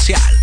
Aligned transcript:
social. 0.00 0.39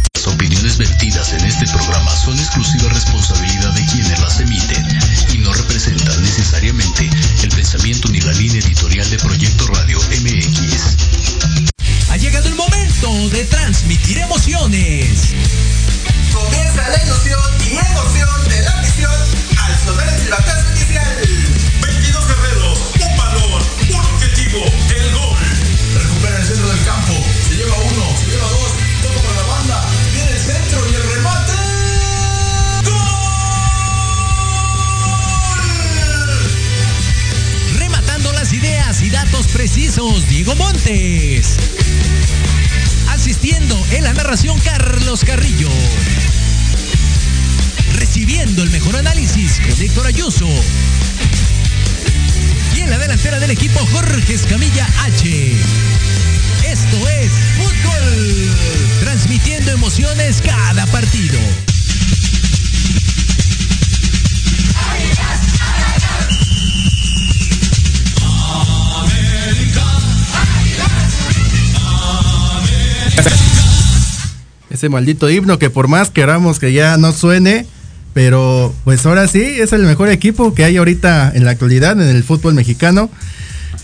Ese 74.88 74.94
maldito 74.94 75.30
himno 75.30 75.60
que 75.60 75.70
por 75.70 75.90
más 75.90 76.12
queramos 76.12 76.60
que 76.60 76.72
ya 76.72 76.96
no 76.96 77.12
suene, 77.12 77.66
pero 78.14 78.74
pues 78.86 79.06
ahora 79.06 79.28
sí 79.28 79.42
es 79.42 79.74
el 79.74 79.84
mejor 79.84 80.08
equipo 80.10 80.54
que 80.54 80.64
hay 80.64 80.78
ahorita 80.78 81.34
en 81.36 81.44
la 81.44 81.52
actualidad 81.52 82.00
en 82.02 82.08
el 82.08 82.24
fútbol 82.24 82.54
mexicano. 82.54 83.10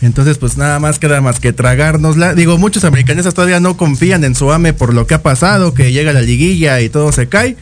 Entonces, 0.01 0.37
pues 0.37 0.57
nada 0.57 0.79
más 0.79 0.99
queda 0.99 1.19
más 1.21 1.39
que 1.39 1.51
tragárnosla. 1.53 2.35
Digo, 2.35 2.57
muchos 2.57 2.85
americanistas 2.85 3.33
todavía 3.33 3.59
no 3.59 3.75
confían 3.75 4.23
en 4.23 4.33
su 4.33 4.51
AME 4.51 4.73
por 4.73 4.93
lo 4.93 5.07
que 5.07 5.13
ha 5.13 5.21
pasado, 5.21 5.73
que 5.73 5.91
llega 5.91 6.13
la 6.13 6.21
liguilla 6.21 6.79
y 6.79 6.87
todo 6.87 7.11
se 7.11 7.27
cae. 7.27 7.57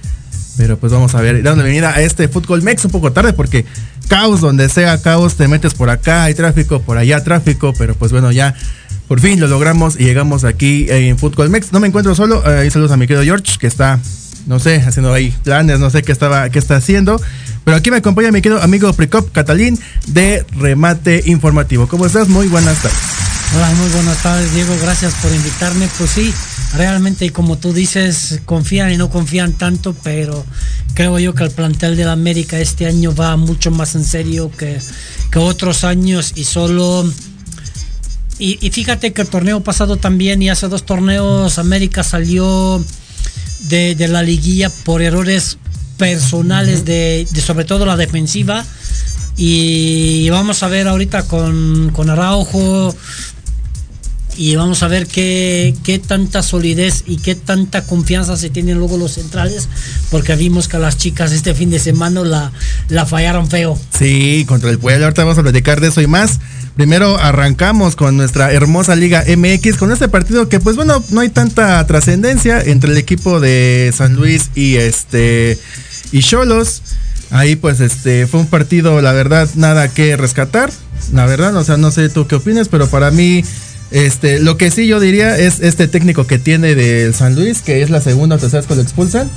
Pero 0.57 0.77
pues 0.77 0.91
vamos 0.91 1.15
a 1.15 1.21
ver, 1.21 1.41
dando 1.41 1.63
bienvenida 1.63 1.95
a 1.95 2.01
este 2.01 2.27
Fútbol 2.27 2.61
Mex 2.61 2.85
un 2.85 2.91
poco 2.91 3.11
tarde 3.11 3.33
porque 3.33 3.65
caos 4.07 4.41
donde 4.41 4.69
sea 4.69 5.01
caos, 5.01 5.35
te 5.35 5.47
metes 5.47 5.73
por 5.73 5.89
acá, 5.89 6.25
hay 6.25 6.35
tráfico, 6.35 6.81
por 6.81 6.97
allá 6.97 7.23
tráfico, 7.23 7.73
pero 7.77 7.95
pues 7.95 8.11
bueno, 8.11 8.31
ya 8.31 8.55
por 9.11 9.19
fin 9.19 9.41
lo 9.41 9.47
logramos 9.47 9.99
y 9.99 10.05
llegamos 10.05 10.45
aquí 10.45 10.85
en 10.87 11.17
Fútbol 11.17 11.49
Mex. 11.49 11.73
No 11.73 11.81
me 11.81 11.87
encuentro 11.89 12.15
solo, 12.15 12.41
ahí 12.47 12.71
saludos 12.71 12.93
a 12.93 12.95
mi 12.95 13.07
querido 13.07 13.25
George 13.25 13.57
que 13.59 13.67
está, 13.67 13.99
no 14.47 14.57
sé, 14.57 14.77
haciendo 14.77 15.11
ahí 15.11 15.33
planes, 15.43 15.81
no 15.81 15.89
sé 15.89 16.01
qué 16.01 16.13
estaba, 16.13 16.49
qué 16.49 16.59
está 16.59 16.77
haciendo. 16.77 17.21
Pero 17.65 17.75
aquí 17.75 17.91
me 17.91 17.97
acompaña 17.97 18.31
mi 18.31 18.41
querido 18.41 18.61
amigo 18.61 18.93
Pricop 18.93 19.29
Catalín 19.33 19.77
de 20.07 20.45
Remate 20.57 21.23
Informativo. 21.25 21.89
¿Cómo 21.89 22.05
estás? 22.05 22.29
Muy 22.29 22.47
buenas 22.47 22.81
tardes. 22.81 22.97
Hola, 23.53 23.69
muy 23.71 23.89
buenas 23.89 24.23
tardes, 24.23 24.53
Diego. 24.53 24.73
Gracias 24.81 25.13
por 25.15 25.33
invitarme. 25.33 25.89
Pues 25.97 26.11
sí, 26.11 26.33
realmente, 26.77 27.29
como 27.31 27.57
tú 27.57 27.73
dices, 27.73 28.39
confían 28.45 28.93
y 28.93 28.97
no 28.97 29.09
confían 29.09 29.51
tanto, 29.51 29.93
pero 30.05 30.45
creo 30.93 31.19
yo 31.19 31.35
que 31.35 31.43
el 31.43 31.51
plantel 31.51 31.97
de 31.97 32.05
la 32.05 32.13
América 32.13 32.61
este 32.61 32.85
año 32.85 33.13
va 33.13 33.35
mucho 33.35 33.71
más 33.71 33.93
en 33.95 34.05
serio 34.05 34.49
que 34.57 34.79
otros 35.37 35.83
años 35.83 36.31
y 36.35 36.45
solo. 36.45 37.11
Y, 38.41 38.57
y, 38.59 38.71
fíjate 38.71 39.13
que 39.13 39.21
el 39.21 39.27
torneo 39.27 39.61
pasado 39.61 39.97
también 39.97 40.41
y 40.41 40.49
hace 40.49 40.67
dos 40.67 40.83
torneos 40.83 41.59
América 41.59 42.03
salió 42.03 42.83
de, 43.69 43.93
de 43.93 44.07
la 44.07 44.23
liguilla 44.23 44.71
por 44.83 45.03
errores 45.03 45.59
personales 45.97 46.79
uh 46.79 46.81
-huh. 46.81 46.85
de, 46.85 47.27
de, 47.31 47.41
sobre 47.41 47.65
todo 47.65 47.85
la 47.85 47.97
defensiva 47.97 48.65
y 49.37 50.27
vamos 50.31 50.63
a 50.63 50.69
ver 50.69 50.87
ahorita 50.87 51.27
con, 51.27 51.91
con 51.93 52.09
Araujo 52.09 52.95
y 54.37 54.55
vamos 54.55 54.81
a 54.81 54.87
ver 54.87 55.05
qué, 55.05 55.75
qué, 55.83 55.99
tanta 55.99 56.41
solidez 56.41 57.03
y 57.05 57.17
qué 57.17 57.35
tanta 57.35 57.83
confianza 57.85 58.37
se 58.37 58.49
tienen 58.49 58.77
luego 58.77 58.97
los 58.97 59.11
centrales, 59.13 59.67
porque 60.09 60.35
vimos 60.35 60.67
que 60.67 60.79
las 60.79 60.97
chicas 60.97 61.31
este 61.31 61.53
fin 61.53 61.69
de 61.69 61.79
semana 61.79 62.21
la, 62.21 62.51
la 62.89 63.05
fallaron 63.05 63.49
feo. 63.49 63.77
Sí, 63.97 64.45
contra 64.47 64.69
el 64.69 64.79
Puebla, 64.79 65.05
ahorita 65.05 65.25
vamos 65.25 65.37
a 65.37 65.43
platicar 65.43 65.81
de 65.81 65.89
eso 65.89 66.01
y 66.01 66.07
más. 66.07 66.39
Primero 66.75 67.17
arrancamos 67.17 67.95
con 67.95 68.15
nuestra 68.17 68.51
hermosa 68.51 68.95
Liga 68.95 69.23
MX, 69.27 69.77
con 69.77 69.91
este 69.91 70.07
partido 70.07 70.47
que 70.47 70.59
pues 70.59 70.75
bueno, 70.75 71.03
no 71.09 71.19
hay 71.19 71.29
tanta 71.29 71.85
trascendencia 71.85 72.61
entre 72.61 72.91
el 72.91 72.97
equipo 72.97 73.39
de 73.39 73.91
San 73.93 74.15
Luis 74.15 74.51
y 74.55 74.77
este 74.77 75.57
y 76.11 76.21
Cholos. 76.21 76.81
Ahí 77.29 77.55
pues 77.55 77.79
este 77.79 78.25
fue 78.27 78.39
un 78.39 78.47
partido, 78.47 79.01
la 79.01 79.11
verdad, 79.11 79.49
nada 79.55 79.89
que 79.89 80.15
rescatar. 80.17 80.71
La 81.13 81.25
verdad, 81.25 81.55
o 81.55 81.63
sea, 81.63 81.77
no 81.77 81.91
sé 81.91 82.09
tú 82.09 82.27
qué 82.27 82.35
opinas, 82.35 82.69
pero 82.69 82.87
para 82.87 83.11
mí 83.11 83.43
este, 83.91 84.39
lo 84.39 84.55
que 84.55 84.71
sí 84.71 84.87
yo 84.87 85.01
diría 85.01 85.37
es 85.37 85.59
este 85.59 85.87
técnico 85.87 86.25
que 86.25 86.39
tiene 86.39 86.75
del 86.75 87.13
San 87.13 87.35
Luis, 87.35 87.61
que 87.61 87.81
es 87.81 87.89
la 87.89 87.99
segunda 87.99 88.37
o 88.37 88.39
tercera 88.39 88.65
que 88.65 88.75
lo 88.75 88.81
expulsan. 88.81 89.29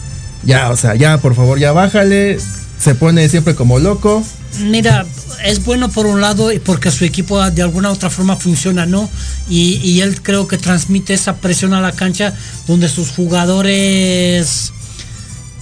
Ya, 0.45 0.71
o 0.71 0.77
sea, 0.77 0.95
ya, 0.95 1.19
por 1.19 1.35
favor, 1.35 1.59
ya 1.59 1.73
bájale. 1.73 2.39
Se 2.79 2.95
pone 2.95 3.29
siempre 3.29 3.55
como 3.55 3.79
loco. 3.79 4.23
Mira, 4.61 5.07
es 5.45 5.65
bueno 5.65 5.89
por 5.91 6.07
un 6.07 6.21
lado 6.21 6.51
porque 6.65 6.91
su 6.91 7.05
equipo 7.05 7.43
de 7.51 7.63
alguna 7.63 7.91
otra 7.91 8.11
forma 8.11 8.37
funciona, 8.37 8.87
¿no? 8.87 9.11
Y, 9.49 9.81
y 9.83 10.01
él 10.01 10.21
creo 10.23 10.47
que 10.47 10.59
transmite 10.59 11.15
esa 11.15 11.37
presión 11.37 11.75
a 11.75 11.81
la 11.81 11.93
cancha 11.93 12.35
donde 12.67 12.89
sus 12.89 13.11
jugadores 13.11 14.73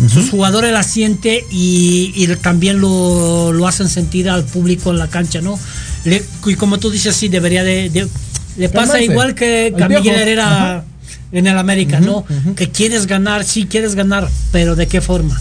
sus 0.09 0.31
jugadores 0.31 0.73
la 0.73 0.83
sienten 0.83 1.41
y, 1.51 2.13
y 2.17 2.27
también 2.37 2.81
lo, 2.81 3.53
lo, 3.53 3.69
hacen 3.69 3.89
sentir 3.89 4.29
al 4.29 4.45
público 4.45 4.91
en 4.91 4.99
la 4.99 5.09
cancha, 5.09 5.41
¿no? 5.41 5.59
Le, 6.05 6.25
y 6.47 6.55
como 6.57 6.79
tú 6.79 6.91
dices, 6.91 7.15
sí, 7.15 7.29
debería 7.29 7.63
de, 7.63 7.89
de 7.89 8.09
le 8.57 8.69
pasa 8.69 8.95
Calmarse. 8.95 9.05
igual 9.05 9.35
que 9.35 9.73
Miguel 9.89 10.15
Herrera. 10.15 10.85
En 11.33 11.47
el 11.47 11.57
América, 11.59 11.99
uh 11.99 12.03
-huh, 12.03 12.07
¿no? 12.07 12.17
Uh 12.19 12.25
-huh. 12.29 12.55
Que 12.55 12.71
quieres 12.71 13.07
ganar, 13.07 13.45
sí 13.45 13.67
quieres 13.67 13.95
ganar, 13.95 14.29
pero 14.53 14.77
¿de 14.77 14.87
qué 14.87 15.01
forma? 15.01 15.41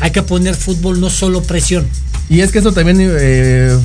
Hay 0.00 0.10
que 0.10 0.22
poner 0.22 0.54
fútbol, 0.54 1.00
no 1.00 1.10
solo 1.10 1.42
presión. 1.42 1.86
Y 2.30 2.40
es 2.40 2.50
que 2.52 2.58
eso 2.58 2.72
también 2.72 3.00
eh, 3.00 3.06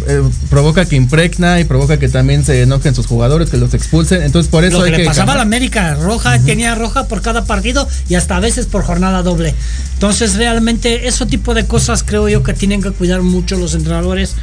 eh, 0.08 0.22
provoca 0.50 0.84
que 0.84 0.98
impregna 0.98 1.62
y 1.62 1.64
provoca 1.64 1.98
que 1.98 2.10
también 2.10 2.44
se 2.44 2.62
enojen 2.64 2.94
sus 2.94 3.08
jugadores, 3.08 3.50
que 3.50 3.56
los 3.56 3.74
expulsen. 3.74 4.22
Entonces, 4.22 4.50
por 4.52 4.66
eso 4.66 4.80
Lo 4.80 4.84
que 4.84 4.92
hay 4.92 4.98
le 4.98 5.04
que. 5.04 5.06
pasaba 5.06 5.32
a 5.34 5.36
la 5.38 5.44
América, 5.44 5.96
roja, 5.96 6.38
tenía 6.40 6.76
roja 6.76 7.08
por 7.08 7.22
cada 7.22 7.46
partido 7.46 7.88
y 8.10 8.16
hasta 8.16 8.36
a 8.36 8.42
veces 8.42 8.66
por 8.66 8.84
jornada 8.84 9.24
doble. 9.24 9.56
Entonces, 9.94 10.36
realmente, 10.36 11.08
ese 11.08 11.26
tipo 11.26 11.54
de 11.54 11.66
cosas 11.66 12.04
creo 12.04 12.28
yo 12.28 12.44
que 12.44 12.54
tienen 12.54 12.82
que 12.82 12.92
cuidar 12.92 13.22
mucho 13.22 13.56
los 13.56 13.76
entrenadores, 13.76 14.36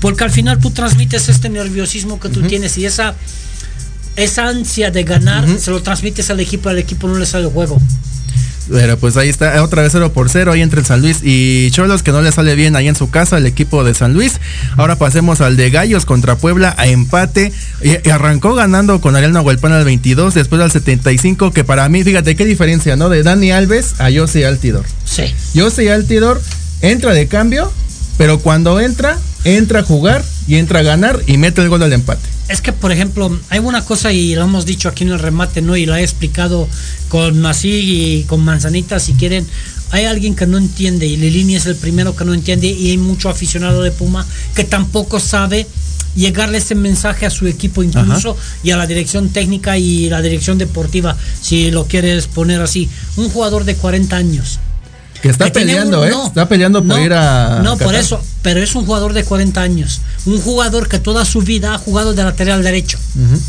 porque 0.00 0.24
al 0.24 0.30
final 0.32 0.58
tú 0.58 0.70
transmites 0.70 1.28
este 1.28 1.48
nerviosismo 1.48 2.18
que 2.18 2.30
tú 2.30 2.42
tienes 2.42 2.76
y 2.76 2.86
esa 2.86 3.14
esa 4.16 4.48
ansia 4.48 4.90
de 4.90 5.04
ganar 5.04 5.44
uh 5.44 5.52
-huh. 5.52 5.58
se 5.58 5.70
lo 5.70 5.82
transmites 5.82 6.30
al 6.30 6.40
equipo, 6.40 6.68
al 6.68 6.78
equipo 6.78 7.08
no 7.08 7.18
le 7.18 7.26
sale 7.26 7.44
el 7.44 7.50
juego. 7.50 7.80
Pero 8.70 8.98
pues 8.98 9.16
ahí 9.16 9.28
está, 9.28 9.62
otra 9.62 9.82
vez 9.82 9.92
0 9.92 10.12
por 10.12 10.30
0 10.30 10.52
ahí 10.52 10.62
entre 10.62 10.80
el 10.80 10.86
San 10.86 11.02
Luis 11.02 11.18
y 11.22 11.70
Cholos, 11.70 12.02
que 12.02 12.12
no 12.12 12.22
le 12.22 12.32
sale 12.32 12.54
bien 12.54 12.76
ahí 12.76 12.88
en 12.88 12.96
su 12.96 13.10
casa 13.10 13.36
el 13.36 13.46
equipo 13.46 13.84
de 13.84 13.94
San 13.94 14.14
Luis. 14.14 14.40
Ahora 14.76 14.96
pasemos 14.96 15.40
al 15.40 15.56
de 15.56 15.70
Gallos 15.70 16.06
contra 16.06 16.36
Puebla 16.36 16.74
a 16.78 16.86
empate. 16.86 17.52
Y, 17.82 17.90
y 17.90 18.10
arrancó 18.10 18.54
ganando 18.54 19.00
con 19.00 19.16
Ariel 19.16 19.32
Nahuelpan 19.32 19.72
al 19.72 19.84
22, 19.84 20.34
después 20.34 20.62
al 20.62 20.70
75, 20.70 21.52
que 21.52 21.64
para 21.64 21.88
mí, 21.88 22.02
fíjate 22.04 22.36
qué 22.36 22.46
diferencia, 22.46 22.96
¿no? 22.96 23.10
De 23.10 23.22
Dani 23.22 23.52
Alves 23.52 24.00
a 24.00 24.08
José 24.10 24.46
Altidor. 24.46 24.84
Sí. 25.04 25.24
José 25.54 25.92
Altidor 25.92 26.40
entra 26.80 27.12
de 27.12 27.26
cambio, 27.26 27.70
pero 28.16 28.38
cuando 28.38 28.80
entra, 28.80 29.18
entra 29.44 29.80
a 29.80 29.82
jugar 29.82 30.24
y 30.46 30.56
entra 30.56 30.80
a 30.80 30.82
ganar 30.82 31.20
y 31.26 31.38
mete 31.38 31.62
el 31.62 31.68
gol 31.68 31.80
del 31.80 31.92
empate. 31.92 32.28
Es 32.48 32.60
que, 32.60 32.72
por 32.72 32.92
ejemplo, 32.92 33.38
hay 33.48 33.60
una 33.60 33.84
cosa 33.84 34.12
y 34.12 34.34
lo 34.34 34.42
hemos 34.42 34.66
dicho 34.66 34.88
aquí 34.88 35.04
en 35.04 35.10
el 35.10 35.18
remate, 35.18 35.62
¿no? 35.62 35.76
Y 35.76 35.86
lo 35.86 35.94
he 35.94 36.02
explicado 36.02 36.68
con 37.08 37.40
Masí 37.40 37.70
y 37.70 38.24
con 38.24 38.44
Manzanita, 38.44 39.00
si 39.00 39.14
quieren. 39.14 39.46
Hay 39.90 40.04
alguien 40.04 40.34
que 40.34 40.46
no 40.46 40.58
entiende 40.58 41.06
y 41.06 41.16
Lilini 41.16 41.56
es 41.56 41.66
el 41.66 41.76
primero 41.76 42.16
que 42.16 42.24
no 42.24 42.34
entiende 42.34 42.66
y 42.66 42.90
hay 42.90 42.98
mucho 42.98 43.28
aficionado 43.28 43.82
de 43.82 43.92
Puma 43.92 44.26
que 44.54 44.64
tampoco 44.64 45.20
sabe 45.20 45.66
llegarle 46.16 46.58
ese 46.58 46.74
mensaje 46.74 47.26
a 47.26 47.30
su 47.30 47.46
equipo 47.46 47.82
incluso 47.82 48.32
Ajá. 48.32 48.58
y 48.62 48.70
a 48.70 48.76
la 48.76 48.86
dirección 48.86 49.28
técnica 49.30 49.78
y 49.78 50.08
la 50.08 50.22
dirección 50.22 50.58
deportiva, 50.58 51.16
si 51.40 51.70
lo 51.70 51.86
quieres 51.86 52.26
poner 52.26 52.60
así. 52.60 52.88
Un 53.16 53.30
jugador 53.30 53.64
de 53.64 53.76
40 53.76 54.16
años, 54.16 54.58
que 55.24 55.30
está 55.30 55.46
que 55.46 55.52
peleando, 55.52 56.02
un, 56.02 56.06
¿eh? 56.06 56.10
No, 56.10 56.26
está 56.26 56.46
peleando 56.46 56.80
por 56.80 56.98
no, 56.98 57.02
ir 57.02 57.14
a. 57.14 57.60
No, 57.62 57.78
Qatar. 57.78 57.86
por 57.86 57.94
eso, 57.94 58.20
pero 58.42 58.62
es 58.62 58.74
un 58.74 58.84
jugador 58.84 59.14
de 59.14 59.24
40 59.24 59.58
años. 59.58 60.02
Un 60.26 60.38
jugador 60.38 60.86
que 60.86 60.98
toda 60.98 61.24
su 61.24 61.40
vida 61.40 61.72
ha 61.72 61.78
jugado 61.78 62.12
de 62.12 62.22
lateral 62.22 62.62
derecho. 62.62 62.98
Uh 63.16 63.20
-huh. 63.20 63.40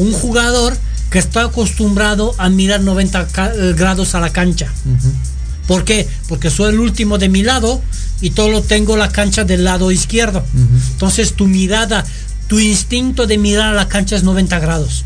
Un 0.00 0.12
jugador 0.12 0.76
que 1.08 1.18
está 1.18 1.44
acostumbrado 1.44 2.34
a 2.36 2.50
mirar 2.50 2.82
90 2.82 3.28
grados 3.74 4.14
a 4.14 4.20
la 4.20 4.28
cancha. 4.28 4.66
Uh 4.84 4.90
-huh. 4.90 5.66
¿Por 5.66 5.84
qué? 5.84 6.06
Porque 6.28 6.50
soy 6.50 6.74
el 6.74 6.80
último 6.80 7.16
de 7.16 7.30
mi 7.30 7.42
lado 7.42 7.80
y 8.20 8.32
todo 8.32 8.50
lo 8.50 8.60
tengo 8.60 8.98
la 8.98 9.08
cancha 9.08 9.44
del 9.44 9.64
lado 9.64 9.90
izquierdo. 9.90 10.40
Uh 10.40 10.58
-huh. 10.58 10.92
Entonces 10.92 11.32
tu 11.32 11.46
mirada, 11.46 12.04
tu 12.46 12.58
instinto 12.58 13.26
de 13.26 13.38
mirar 13.38 13.68
a 13.68 13.74
la 13.74 13.88
cancha 13.88 14.16
es 14.16 14.22
90 14.22 14.58
grados. 14.58 15.04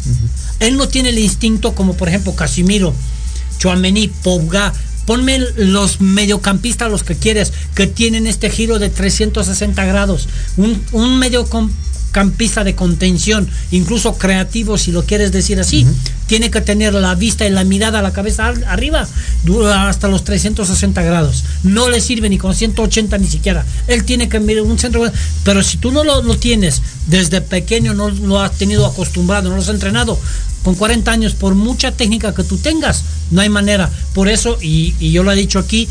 Él 0.58 0.76
no 0.76 0.88
tiene 0.88 1.10
el 1.10 1.20
instinto 1.20 1.76
como 1.76 1.94
por 1.96 2.08
ejemplo 2.08 2.34
Casimiro, 2.34 2.92
Chuamení, 3.58 4.08
Pogba, 4.08 4.72
ponme 5.06 5.38
los 5.56 6.00
mediocampistas, 6.00 6.90
los 6.90 7.04
que 7.04 7.14
quieres, 7.14 7.52
que 7.74 7.86
tienen 7.86 8.26
este 8.26 8.50
giro 8.50 8.78
de 8.78 8.90
360 8.90 9.84
grados. 9.86 10.28
Un, 10.56 10.82
un 10.92 11.18
mediocampista 12.16 12.64
de 12.64 12.74
contención, 12.74 13.48
incluso 13.70 14.16
creativo, 14.16 14.78
si 14.78 14.90
lo 14.90 15.04
quieres 15.04 15.32
decir 15.32 15.60
así, 15.60 15.84
uh 15.84 15.88
-huh. 15.88 15.94
tiene 16.26 16.50
que 16.50 16.60
tener 16.60 16.94
la 16.94 17.14
vista 17.14 17.46
y 17.46 17.50
la 17.50 17.64
mirada, 17.64 18.00
la 18.02 18.12
cabeza 18.12 18.52
arriba, 18.68 19.06
hasta 19.88 20.08
los 20.08 20.24
360 20.24 21.02
grados. 21.02 21.44
No 21.62 21.88
le 21.88 22.00
sirve 22.00 22.28
ni 22.28 22.38
con 22.38 22.54
180 22.54 23.18
ni 23.18 23.26
siquiera. 23.26 23.64
Él 23.86 24.04
tiene 24.04 24.28
que 24.28 24.40
mirar 24.40 24.64
un 24.64 24.78
centro. 24.78 25.10
Pero 25.44 25.62
si 25.62 25.76
tú 25.76 25.92
no 25.92 26.04
lo, 26.04 26.22
lo 26.22 26.36
tienes 26.36 26.80
desde 27.06 27.40
pequeño, 27.40 27.92
no 27.94 28.08
lo 28.08 28.40
has 28.40 28.52
tenido 28.52 28.86
acostumbrado, 28.86 29.48
no 29.50 29.56
lo 29.56 29.62
has 29.62 29.68
entrenado, 29.68 30.18
con 30.62 30.74
40 30.74 31.12
años, 31.12 31.34
por 31.34 31.54
mucha 31.54 31.92
técnica 31.92 32.34
que 32.34 32.42
tú 32.42 32.56
tengas, 32.56 33.04
no 33.30 33.40
hay 33.40 33.48
manera. 33.48 33.90
Por 34.14 34.28
eso, 34.28 34.58
y, 34.60 34.94
y 34.98 35.12
yo 35.12 35.22
lo 35.22 35.30
he 35.30 35.36
dicho 35.36 35.58
aquí, 35.58 35.86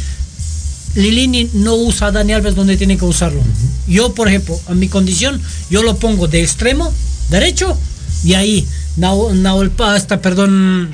Lilini 0.95 1.49
no 1.53 1.75
usa 1.75 2.07
a 2.07 2.11
Dani 2.11 2.33
Alves 2.33 2.55
donde 2.55 2.77
tiene 2.77 2.97
que 2.97 3.05
usarlo. 3.05 3.39
Uh 3.39 3.43
-huh. 3.43 3.93
Yo, 3.93 4.13
por 4.13 4.27
ejemplo, 4.27 4.59
en 4.69 4.79
mi 4.79 4.87
condición, 4.87 5.41
yo 5.69 5.83
lo 5.83 5.97
pongo 5.97 6.27
de 6.27 6.41
extremo 6.41 6.91
derecho 7.29 7.77
y 8.23 8.33
ahí, 8.33 8.65
Nahuel 8.97 9.71
Pasta, 9.71 10.21
perdón, 10.21 10.89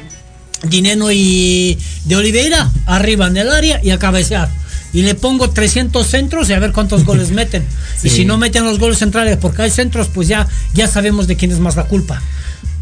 Dineno 0.63 1.11
y 1.11 1.77
de 2.05 2.15
Oliveira, 2.15 2.71
arriba 2.85 3.27
en 3.27 3.37
el 3.37 3.49
área 3.49 3.79
y 3.83 3.91
a 3.91 3.99
cabecear. 3.99 4.49
Y 4.93 5.03
le 5.03 5.15
pongo 5.15 5.49
300 5.49 6.05
centros 6.05 6.49
y 6.49 6.53
a 6.53 6.59
ver 6.59 6.73
cuántos 6.73 7.05
goles 7.05 7.31
meten. 7.31 7.65
Sí. 8.01 8.07
Y 8.07 8.09
si 8.09 8.25
no 8.25 8.39
meten 8.39 8.65
los 8.65 8.79
goles 8.79 8.97
centrales 8.97 9.37
porque 9.37 9.61
hay 9.61 9.69
centros, 9.69 10.07
pues 10.07 10.27
ya, 10.27 10.47
ya 10.73 10.87
sabemos 10.87 11.27
de 11.27 11.35
quién 11.35 11.51
es 11.51 11.59
más 11.59 11.75
la 11.75 11.83
culpa. 11.83 12.19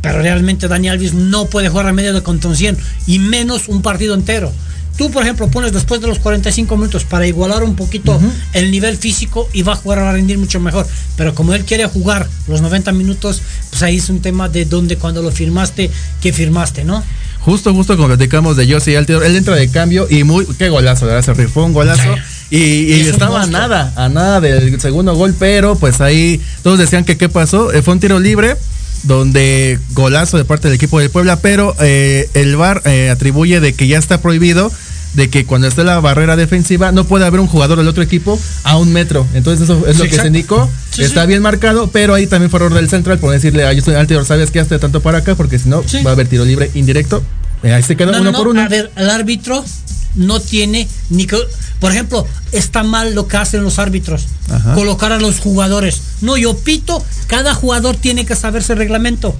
Pero 0.01 0.21
realmente 0.21 0.67
Dani 0.67 0.89
Alves 0.89 1.13
no 1.13 1.45
puede 1.45 1.69
jugar 1.69 1.87
a 1.87 1.93
medio 1.93 2.13
de 2.13 2.23
contención 2.23 2.77
y 3.07 3.19
menos 3.19 3.67
un 3.67 3.81
partido 3.81 4.13
entero. 4.15 4.51
Tú, 4.97 5.09
por 5.11 5.23
ejemplo, 5.23 5.47
pones 5.47 5.71
después 5.71 6.01
de 6.01 6.07
los 6.07 6.19
45 6.19 6.75
minutos 6.75 7.05
para 7.05 7.25
igualar 7.25 7.63
un 7.63 7.77
poquito 7.77 8.19
el 8.51 8.69
nivel 8.69 8.97
físico 8.97 9.49
y 9.53 9.61
va 9.61 9.71
a 9.71 9.75
jugar 9.77 9.99
a 9.99 10.11
rendir 10.11 10.37
mucho 10.37 10.59
mejor. 10.59 10.85
Pero 11.15 11.33
como 11.33 11.53
él 11.53 11.63
quiere 11.63 11.85
jugar 11.85 12.27
los 12.49 12.59
90 12.59 12.91
minutos, 12.91 13.41
pues 13.69 13.81
ahí 13.81 13.95
es 13.95 14.09
un 14.09 14.19
tema 14.19 14.49
de 14.49 14.65
dónde, 14.65 14.97
cuando 14.97 15.21
lo 15.21 15.31
firmaste, 15.31 15.89
que 16.19 16.33
firmaste, 16.33 16.83
¿no? 16.83 17.01
Justo, 17.39 17.73
justo 17.73 17.95
como 17.95 18.09
platicamos 18.09 18.57
de 18.57 18.69
Josie 18.69 18.97
Altidor, 18.97 19.23
él 19.23 19.37
entra 19.37 19.55
de 19.55 19.71
cambio 19.71 20.05
y 20.09 20.25
muy, 20.25 20.45
qué 20.57 20.67
golazo, 20.67 21.05
¿verdad? 21.05 21.23
Se 21.23 21.33
rifó 21.33 21.63
un 21.63 21.71
golazo. 21.71 22.15
Y, 22.49 22.93
y 22.93 23.03
un 23.03 23.09
estaba 23.09 23.43
a 23.43 23.47
nada, 23.47 23.93
a 23.95 24.09
nada 24.09 24.41
del 24.41 24.81
segundo 24.81 25.15
gol, 25.15 25.33
pero 25.39 25.75
pues 25.77 26.01
ahí 26.01 26.41
todos 26.61 26.77
decían 26.77 27.05
que 27.05 27.17
qué 27.17 27.29
pasó. 27.29 27.71
Eh, 27.71 27.81
fue 27.81 27.93
un 27.93 28.01
tiro 28.01 28.19
libre, 28.19 28.57
donde 29.03 29.79
golazo 29.93 30.37
de 30.37 30.45
parte 30.45 30.67
del 30.67 30.75
equipo 30.75 30.99
del 30.99 31.09
Puebla, 31.09 31.37
pero 31.41 31.75
eh, 31.79 32.29
el 32.33 32.55
VAR 32.55 32.81
eh, 32.85 33.09
atribuye 33.09 33.59
de 33.59 33.73
que 33.73 33.87
ya 33.87 33.97
está 33.97 34.21
prohibido 34.21 34.71
de 35.13 35.29
que 35.29 35.43
cuando 35.45 35.67
esté 35.67 35.83
la 35.83 35.99
barrera 35.99 36.35
defensiva 36.35 36.91
no 36.91 37.03
puede 37.03 37.25
haber 37.25 37.39
un 37.39 37.47
jugador 37.47 37.79
del 37.79 37.87
otro 37.87 38.03
equipo 38.03 38.39
a 38.63 38.77
un 38.77 38.93
metro. 38.93 39.25
Entonces 39.33 39.63
eso 39.63 39.83
es 39.87 39.97
Sí, 39.97 40.03
lo 40.03 40.09
que 40.09 40.15
se 40.15 40.27
indicó. 40.27 40.69
Sí, 40.91 41.01
está 41.03 41.21
sí. 41.23 41.27
bien 41.29 41.41
marcado, 41.41 41.89
pero 41.91 42.13
ahí 42.13 42.27
también 42.27 42.51
fue 42.51 42.59
error 42.59 42.73
del 42.73 42.89
central 42.89 43.17
por 43.17 43.31
decirle 43.31 43.65
a 43.67 43.73
Justin 43.73 43.95
Altidor, 43.95 44.25
sabes 44.25 44.51
que 44.51 44.59
hazte 44.59 44.77
tanto 44.77 45.01
para 45.01 45.19
acá 45.19 45.33
porque 45.35 45.57
si 45.57 45.67
no 45.67 45.83
va 46.05 46.11
a 46.11 46.13
haber 46.13 46.27
tiro 46.27 46.45
libre 46.45 46.69
indirecto. 46.75 47.23
Eh, 47.63 47.73
ahí 47.73 47.81
se 47.83 47.97
quedó 47.97 48.11
No, 48.11 48.21
uno 48.21 48.31
no, 48.31 48.37
por 48.37 48.47
uno. 48.49 48.61
A 48.61 48.67
ver, 48.69 48.91
el 48.95 49.09
árbitro 49.09 49.65
no 50.15 50.39
tiene 50.39 50.87
ni 51.09 51.25
que. 51.25 51.37
Por 51.79 51.91
ejemplo, 51.91 52.25
está 52.51 52.83
mal 52.83 53.15
lo 53.15 53.27
que 53.27 53.37
hacen 53.37 53.63
los 53.63 53.79
árbitros. 53.79 54.27
Ajá. 54.49 54.73
Colocar 54.73 55.11
a 55.11 55.19
los 55.19 55.39
jugadores. 55.39 56.01
No, 56.21 56.37
yo 56.37 56.57
pito, 56.57 57.03
cada 57.27 57.53
jugador 57.53 57.95
tiene 57.95 58.25
que 58.25 58.35
saberse 58.35 58.73
el 58.73 58.79
reglamento. 58.79 59.35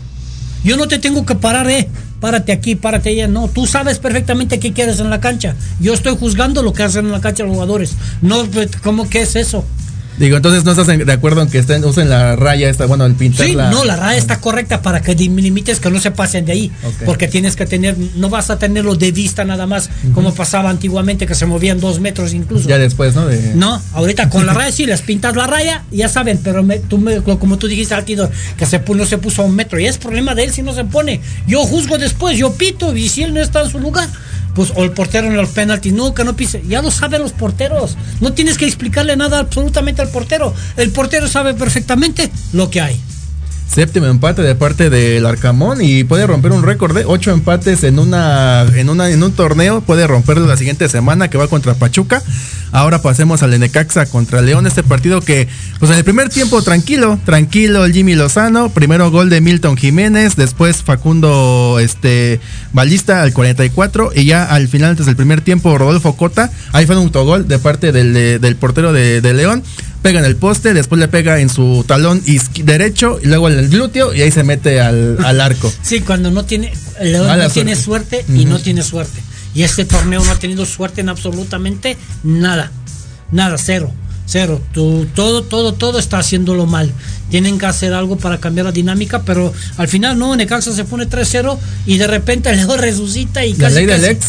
Yo 0.63 0.77
no 0.77 0.87
te 0.87 0.99
tengo 0.99 1.25
que 1.25 1.35
parar, 1.35 1.69
eh. 1.69 1.89
Párate 2.19 2.51
aquí, 2.51 2.75
párate 2.75 3.09
allá. 3.09 3.27
No, 3.27 3.47
tú 3.47 3.65
sabes 3.65 3.99
perfectamente 3.99 4.59
qué 4.59 4.73
quieres 4.73 4.99
en 4.99 5.09
la 5.09 5.21
cancha. 5.21 5.55
Yo 5.79 5.93
estoy 5.93 6.17
juzgando 6.17 6.63
lo 6.63 6.73
que 6.73 6.83
hacen 6.83 7.05
en 7.05 7.11
la 7.13 7.21
cancha 7.21 7.43
los 7.43 7.53
jugadores. 7.53 7.93
No, 8.21 8.45
pues, 8.45 8.69
¿cómo 8.83 9.09
que 9.09 9.21
es 9.21 9.35
eso? 9.37 9.63
Digo, 10.19 10.35
entonces 10.37 10.65
no 10.65 10.71
estás 10.71 10.87
de 10.87 11.11
acuerdo 11.11 11.41
en 11.41 11.49
que 11.49 11.59
estén, 11.59 11.83
usen 11.85 12.09
la 12.09 12.35
raya 12.35 12.69
esta, 12.69 12.85
bueno, 12.85 13.05
el 13.05 13.15
pintar 13.15 13.47
Sí, 13.47 13.53
la... 13.55 13.69
no, 13.71 13.85
la 13.85 13.95
raya 13.95 14.17
está 14.17 14.39
correcta 14.41 14.81
para 14.81 15.01
que 15.01 15.15
limites 15.15 15.79
que 15.79 15.89
no 15.89 15.99
se 15.99 16.11
pasen 16.11 16.45
de 16.45 16.51
ahí. 16.51 16.71
Ok. 16.83 17.03
Porque 17.05 17.27
tienes 17.29 17.55
que 17.55 17.65
tener, 17.65 17.95
no 18.15 18.29
vas 18.29 18.49
a 18.49 18.59
tenerlo 18.59 18.95
de 18.95 19.11
vista 19.13 19.45
nada 19.45 19.65
más, 19.65 19.89
como 20.13 20.33
pasaba 20.35 20.69
antiguamente, 20.69 21.25
que 21.25 21.35
se 21.35 21.45
movían 21.45 21.79
dos 21.79 21.99
metros 22.01 22.33
incluso. 22.33 22.67
Ya 22.67 22.77
después, 22.77 23.15
¿no? 23.15 23.25
De- 23.27 23.55
No, 23.55 23.81
ahorita 23.93 24.29
con 24.29 24.45
la 24.45 24.53
raya 24.53 24.71
sí, 24.71 24.85
les 24.85 25.01
pintas 25.01 25.35
la 25.35 25.47
raya, 25.47 25.83
ya 25.91 26.09
saben, 26.09 26.39
pero 26.43 26.63
me- 26.63 26.79
tú 26.79 26.97
me- 26.97 27.21
como 27.21 27.57
tú 27.57 27.67
dijiste 27.67 27.93
al 27.93 28.03
Tidor, 28.03 28.29
que 28.57 28.65
se 28.65 28.79
no 28.89 29.05
se 29.05 29.17
puso 29.17 29.43
a 29.43 29.45
un 29.45 29.55
metro, 29.55 29.79
y 29.79 29.85
es 29.85 29.97
problema 29.97 30.35
de 30.35 30.43
él 30.43 30.51
si 30.51 30.61
no 30.61 30.73
se 30.73 30.83
pone. 30.83 31.21
Yo 31.47 31.63
juzgo 31.63 31.97
después, 31.97 32.37
yo 32.37 32.53
pito, 32.53 32.95
y 32.95 33.07
si 33.07 33.23
él 33.23 33.33
no 33.33 33.39
está 33.39 33.61
en 33.61 33.69
su 33.69 33.79
lugar, 33.79 34.09
pues 34.55 34.71
o 34.75 34.83
el 34.83 34.91
portero 34.91 35.27
en 35.27 35.35
los 35.35 35.49
penaltis, 35.49 35.93
que 36.15 36.23
no 36.23 36.35
pise, 36.35 36.61
ya 36.67 36.81
lo 36.81 36.91
saben 36.91 37.21
los 37.21 37.31
porteros, 37.33 37.97
no 38.19 38.33
tienes 38.33 38.57
que 38.57 38.65
explicarle 38.65 39.15
nada 39.15 39.39
absolutamente 39.39 40.01
al 40.01 40.09
portero, 40.09 40.53
el 40.77 40.91
portero 40.91 41.27
sabe 41.27 41.53
perfectamente 41.53 42.29
lo 42.53 42.69
que 42.69 42.81
hay. 42.81 42.99
Séptimo 43.69 44.07
empate 44.07 44.41
de 44.41 44.55
parte 44.55 44.89
del 44.89 45.25
Arcamón 45.27 45.77
y 45.81 46.03
puede 46.03 46.25
romper 46.25 46.51
un 46.51 46.63
récord 46.63 46.95
de 46.97 47.05
ocho 47.05 47.31
empates 47.31 47.83
en 47.83 47.99
una, 47.99 48.65
en 48.75 48.89
una, 48.89 49.09
en 49.11 49.21
un 49.21 49.31
torneo. 49.31 49.81
Puede 49.81 50.07
romperlo 50.07 50.47
la 50.47 50.57
siguiente 50.57 50.89
semana 50.89 51.29
que 51.29 51.37
va 51.37 51.47
contra 51.47 51.75
Pachuca. 51.75 52.21
Ahora 52.71 53.01
pasemos 53.03 53.43
al 53.43 53.57
Necaxa 53.59 54.07
contra 54.07 54.41
León. 54.41 54.65
Este 54.65 54.81
partido 54.81 55.21
que, 55.21 55.47
pues 55.79 55.91
en 55.91 55.97
el 55.99 56.03
primer 56.03 56.29
tiempo 56.29 56.63
tranquilo, 56.63 57.19
tranquilo 57.25 57.85
el 57.85 57.93
Jimmy 57.93 58.15
Lozano. 58.15 58.69
Primero 58.69 59.11
gol 59.11 59.29
de 59.29 59.39
Milton 59.39 59.77
Jiménez, 59.77 60.35
después 60.35 60.77
Facundo 60.83 61.77
este 61.79 62.39
Balista 62.73 63.21
al 63.21 63.33
44 63.33 64.11
y 64.15 64.25
ya 64.25 64.45
al 64.45 64.67
final 64.67 64.91
antes 64.91 65.05
del 65.05 65.15
primer 65.15 65.41
tiempo 65.41 65.77
Rodolfo 65.77 66.17
Cota. 66.17 66.49
Ahí 66.73 66.87
fue 66.87 66.97
un 66.97 67.03
autogol 67.03 67.47
de 67.47 67.59
parte 67.59 67.91
del, 67.91 68.13
de- 68.15 68.39
del 68.39 68.55
portero 68.55 68.91
de 68.93 69.21
León. 69.33 69.63
Pega 70.01 70.19
en 70.19 70.25
el 70.25 70.35
poste, 70.37 70.73
después 70.73 70.99
le 70.99 71.07
pega 71.09 71.39
en 71.39 71.49
su 71.49 71.83
talón 71.85 72.21
derecho 72.63 73.19
y 73.21 73.27
luego 73.27 73.49
en 73.49 73.59
el 73.59 73.69
glúteo 73.69 74.13
y 74.13 74.21
ahí 74.21 74.31
se 74.31 74.43
mete 74.43 74.79
al, 74.79 75.17
al 75.25 75.41
arco. 75.41 75.71
Sí, 75.81 76.01
cuando 76.01 76.31
no 76.31 76.45
tiene, 76.45 76.71
el 76.99 77.11
León 77.11 77.27
no 77.37 77.49
tiene 77.49 77.75
suerte. 77.75 78.23
y 78.33 78.45
no 78.45 78.59
tiene 78.59 78.81
suerte. 78.81 79.21
Y 79.53 79.63
este 79.63 79.83
torneo 79.83 80.23
no 80.23 80.31
ha 80.31 80.35
tenido 80.39 80.65
suerte 80.65 81.01
en 81.01 81.09
absolutamente 81.09 81.97
nada. 82.23 82.71
Nada, 83.31 83.57
cero. 83.57 83.91
Cero. 84.25 84.61
Tú- 84.73 85.07
todo, 85.15 85.43
todo, 85.43 85.73
todo 85.73 85.97
está 85.99 86.19
haciéndolo 86.19 86.65
mal. 86.67 86.91
Tienen 87.31 87.57
que 87.57 87.65
hacer 87.65 87.93
algo 87.93 88.15
para 88.17 88.39
cambiar 88.39 88.67
la 88.67 88.71
dinámica, 88.71 89.23
pero 89.23 89.51
al 89.77 89.87
final 89.87 90.17
no, 90.19 90.35
Necaxa 90.35 90.71
se 90.71 90.83
pone 90.85 91.07
3-0 91.09 91.57
y 91.87 91.97
de 91.97 92.07
repente 92.07 92.49
el 92.51 92.57
León 92.57 92.77
resucita 92.79 93.43
y 93.45 93.53
La 93.53 93.65
casi, 93.65 93.75
ley 93.75 93.85
del 93.87 94.05
ex. 94.05 94.25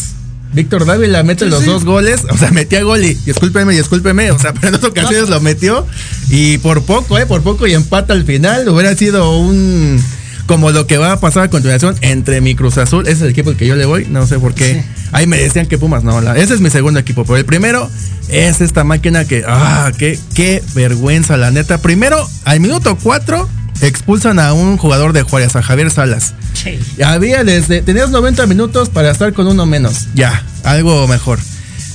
Víctor 0.53 0.85
Dávila 0.85 1.23
mete 1.23 1.45
Sí, 1.45 1.49
los 1.51 1.61
sí. 1.61 1.65
dos 1.65 1.85
goles, 1.85 2.21
o 2.29 2.37
sea, 2.37 2.51
metía 2.51 2.83
gol 2.83 3.03
y 3.05 3.13
discúlpeme, 3.13 3.73
discúlpeme, 3.73 4.31
o 4.31 4.39
sea, 4.39 4.53
pero 4.53 4.67
en 4.69 4.75
otras 4.75 4.91
ocasiones 4.91 5.29
lo 5.29 5.39
metió 5.41 5.85
y 6.29 6.57
por 6.59 6.83
poco, 6.83 7.17
eh, 7.17 7.25
por 7.25 7.41
poco 7.41 7.67
y 7.67 7.73
empata 7.73 8.13
al 8.13 8.25
final, 8.25 8.67
hubiera 8.69 8.95
sido 8.95 9.37
un 9.39 10.01
como 10.47 10.71
lo 10.71 10.85
que 10.85 10.97
va 10.97 11.13
a 11.13 11.19
pasar 11.21 11.43
a 11.43 11.49
continuación 11.49 11.95
entre 12.01 12.41
mi 12.41 12.55
Cruz 12.55 12.77
Azul, 12.77 13.03
ese 13.07 13.13
es 13.17 13.21
el 13.21 13.29
equipo 13.29 13.51
al 13.51 13.55
que 13.55 13.65
yo 13.67 13.75
le 13.77 13.85
voy, 13.85 14.05
no 14.09 14.27
sé 14.27 14.37
por 14.37 14.53
qué. 14.53 14.83
Ahí 15.13 15.25
me 15.25 15.37
decían 15.37 15.65
que 15.67 15.77
Pumas, 15.77 16.03
no, 16.03 16.19
la- 16.19 16.35
ese 16.37 16.53
es 16.53 16.59
mi 16.59 16.69
segundo 16.69 16.99
equipo, 16.99 17.23
pero 17.23 17.37
el 17.37 17.45
primero 17.45 17.89
es 18.27 18.59
esta 18.59 18.83
máquina 18.83 19.23
que, 19.23 19.43
ah, 19.47 19.91
qué, 19.97 20.19
qué 20.35 20.61
vergüenza, 20.73 21.37
la 21.37 21.51
neta. 21.51 21.77
Primero, 21.77 22.27
al 22.43 22.59
minuto 22.59 22.97
4, 23.01 23.47
expulsan 23.81 24.39
a 24.39 24.53
un 24.53 24.77
jugador 24.77 25.13
de 25.13 25.23
Juárez, 25.23 25.55
a 25.55 25.61
Javier 25.61 25.91
Salas. 25.91 26.33
Sí. 26.53 26.79
Había 27.03 27.43
desde, 27.43 27.81
tenías 27.81 28.09
90 28.11 28.45
minutos 28.47 28.89
para 28.89 29.11
estar 29.11 29.33
con 29.33 29.47
uno 29.47 29.65
menos. 29.65 30.07
Ya, 30.15 30.43
algo 30.63 31.07
mejor. 31.07 31.39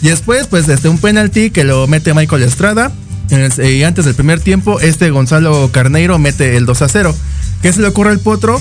Y 0.03 0.09
después, 0.09 0.47
pues, 0.49 0.67
desde 0.67 0.89
un 0.89 0.99
penalti 0.99 1.51
que 1.51 1.65
lo 1.65 1.87
mete 1.87 2.13
Michael 2.15 2.43
Estrada. 2.43 2.93
El- 3.31 3.65
y 3.65 3.83
antes 3.83 4.05
del 4.05 4.15
primer 4.15 4.41
tiempo, 4.41 4.79
este 4.81 5.11
Gonzalo 5.11 5.71
Carneiro 5.73 6.19
mete 6.19 6.57
el 6.57 6.67
2 6.67 6.83
a 6.83 6.89
0. 6.89 7.17
¿Qué 7.63 7.73
se 7.73 7.81
le 7.81 7.89
ocurre 7.89 8.11
al 8.11 8.21
potro? 8.21 8.61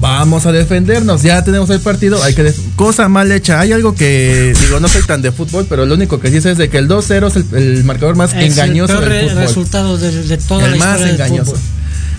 Vamos 0.00 0.44
a 0.44 0.52
defendernos, 0.52 1.22
ya 1.22 1.42
tenemos 1.44 1.70
el 1.70 1.80
partido, 1.80 2.22
hay 2.22 2.34
que 2.34 2.52
cosa 2.76 3.08
mal 3.08 3.30
hecha. 3.30 3.60
Hay 3.60 3.72
algo 3.72 3.94
que 3.94 4.52
digo, 4.60 4.80
no 4.80 4.88
soy 4.88 5.02
tan 5.02 5.22
de 5.22 5.30
fútbol, 5.32 5.66
pero 5.68 5.86
lo 5.86 5.94
único 5.94 6.18
que 6.20 6.28
sé 6.40 6.50
es 6.50 6.58
de 6.58 6.68
que 6.68 6.78
el 6.78 6.88
2-0 6.88 7.28
es 7.28 7.36
el, 7.36 7.46
el 7.56 7.84
marcador 7.84 8.16
más 8.16 8.34
Es 8.34 8.52
engañoso 8.52 8.92
el 8.94 8.98
peor 8.98 9.12
del 9.12 9.28
fútbol 9.30 9.42
resultado 9.44 9.96
de, 9.98 10.10
de 10.24 10.36
toda 10.36 10.64
el 10.66 10.72
la 10.72 10.76
más 10.78 10.88
historia 11.00 11.06
del 11.06 11.14
engañoso. 11.14 11.52
fútbol. 11.52 11.60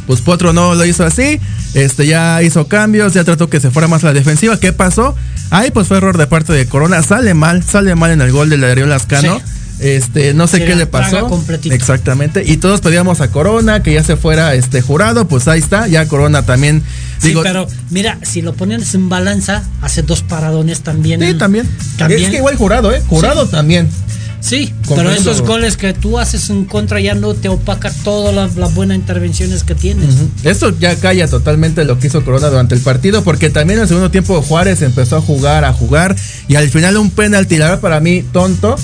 Pues 0.07 0.21
Potro 0.21 0.53
no 0.53 0.75
lo 0.75 0.85
hizo 0.85 1.03
así, 1.03 1.39
este 1.73 2.05
ya 2.05 2.41
hizo 2.43 2.67
cambios, 2.67 3.13
ya 3.13 3.23
trató 3.23 3.49
que 3.49 3.59
se 3.59 3.71
fuera 3.71 3.87
más 3.87 4.03
la 4.03 4.13
defensiva. 4.13 4.59
¿Qué 4.59 4.71
pasó? 4.73 5.15
Ahí 5.49 5.71
pues 5.71 5.87
fue 5.87 5.97
error 5.97 6.17
de 6.17 6.27
parte 6.27 6.53
de 6.53 6.67
Corona, 6.67 7.01
sale 7.03 7.33
mal, 7.33 7.63
sale 7.63 7.95
mal 7.95 8.11
en 8.11 8.21
el 8.21 8.31
gol 8.31 8.49
de 8.49 8.57
Darío 8.57 8.85
Lascano. 8.85 9.39
Sí. 9.39 9.43
Este, 9.77 10.33
no 10.33 10.47
sé 10.47 10.59
Se 10.59 10.65
qué 10.65 10.75
le 10.75 10.85
pasó. 10.87 11.29
Exactamente. 11.69 12.43
Y 12.45 12.57
todos 12.57 12.79
pedíamos 12.79 13.19
a 13.19 13.29
Corona 13.29 13.83
que 13.83 13.93
ya 13.93 14.03
se 14.03 14.15
fuera 14.15 14.53
este 14.55 14.81
jurado, 14.81 15.27
pues 15.27 15.47
ahí 15.49 15.59
está, 15.59 15.87
ya 15.87 16.07
Corona 16.07 16.45
también. 16.45 16.81
Sí, 17.19 17.29
digo, 17.29 17.43
pero 17.43 17.67
mira, 17.89 18.17
si 18.23 18.41
lo 18.41 18.53
pones 18.53 18.93
en 18.95 19.09
balanza, 19.09 19.63
hace 19.81 20.01
dos 20.03 20.21
paradones 20.21 20.81
también. 20.81 21.19
sí, 21.21 21.33
también. 21.33 21.67
También. 21.97 22.23
Es 22.23 22.29
que 22.29 22.37
igual 22.37 22.55
jurado, 22.55 22.93
¿eh? 22.93 23.01
Jurado 23.07 23.45
Sí. 23.45 23.51
también. 23.51 23.89
Sí, 24.39 24.73
pero 24.87 25.11
esos 25.11 25.41
goles 25.41 25.77
que 25.77 25.93
tú 25.93 26.19
haces 26.19 26.49
en 26.49 26.65
contra 26.65 26.99
ya 26.99 27.15
no 27.15 27.33
te 27.33 27.49
opaca 27.49 27.91
todas 28.03 28.33
las 28.33 28.55
las 28.55 28.75
buenas 28.75 28.97
intervenciones 28.97 29.63
que 29.63 29.75
tienes. 29.75 30.15
Esto 30.43 30.77
ya 30.77 30.95
calla 30.95 31.27
totalmente 31.27 31.83
lo 31.83 31.99
que 31.99 32.07
hizo 32.07 32.23
Corona 32.23 32.49
durante 32.49 32.75
el 32.75 32.81
partido, 32.81 33.23
porque 33.23 33.49
también 33.49 33.79
en 33.79 33.83
el 33.83 33.87
segundo 33.87 34.11
tiempo 34.11 34.41
Juárez 34.41 34.81
empezó 34.81 35.17
a 35.17 35.21
jugar, 35.21 35.65
a 35.65 35.73
jugar, 35.73 36.15
y 36.47 36.55
al 36.55 36.69
final 36.69 36.97
un 36.97 37.09
penalti, 37.09 37.57
la 37.57 37.65
verdad 37.65 37.81
para 37.81 37.99
mí, 37.99 38.23
tonto, 38.31 38.75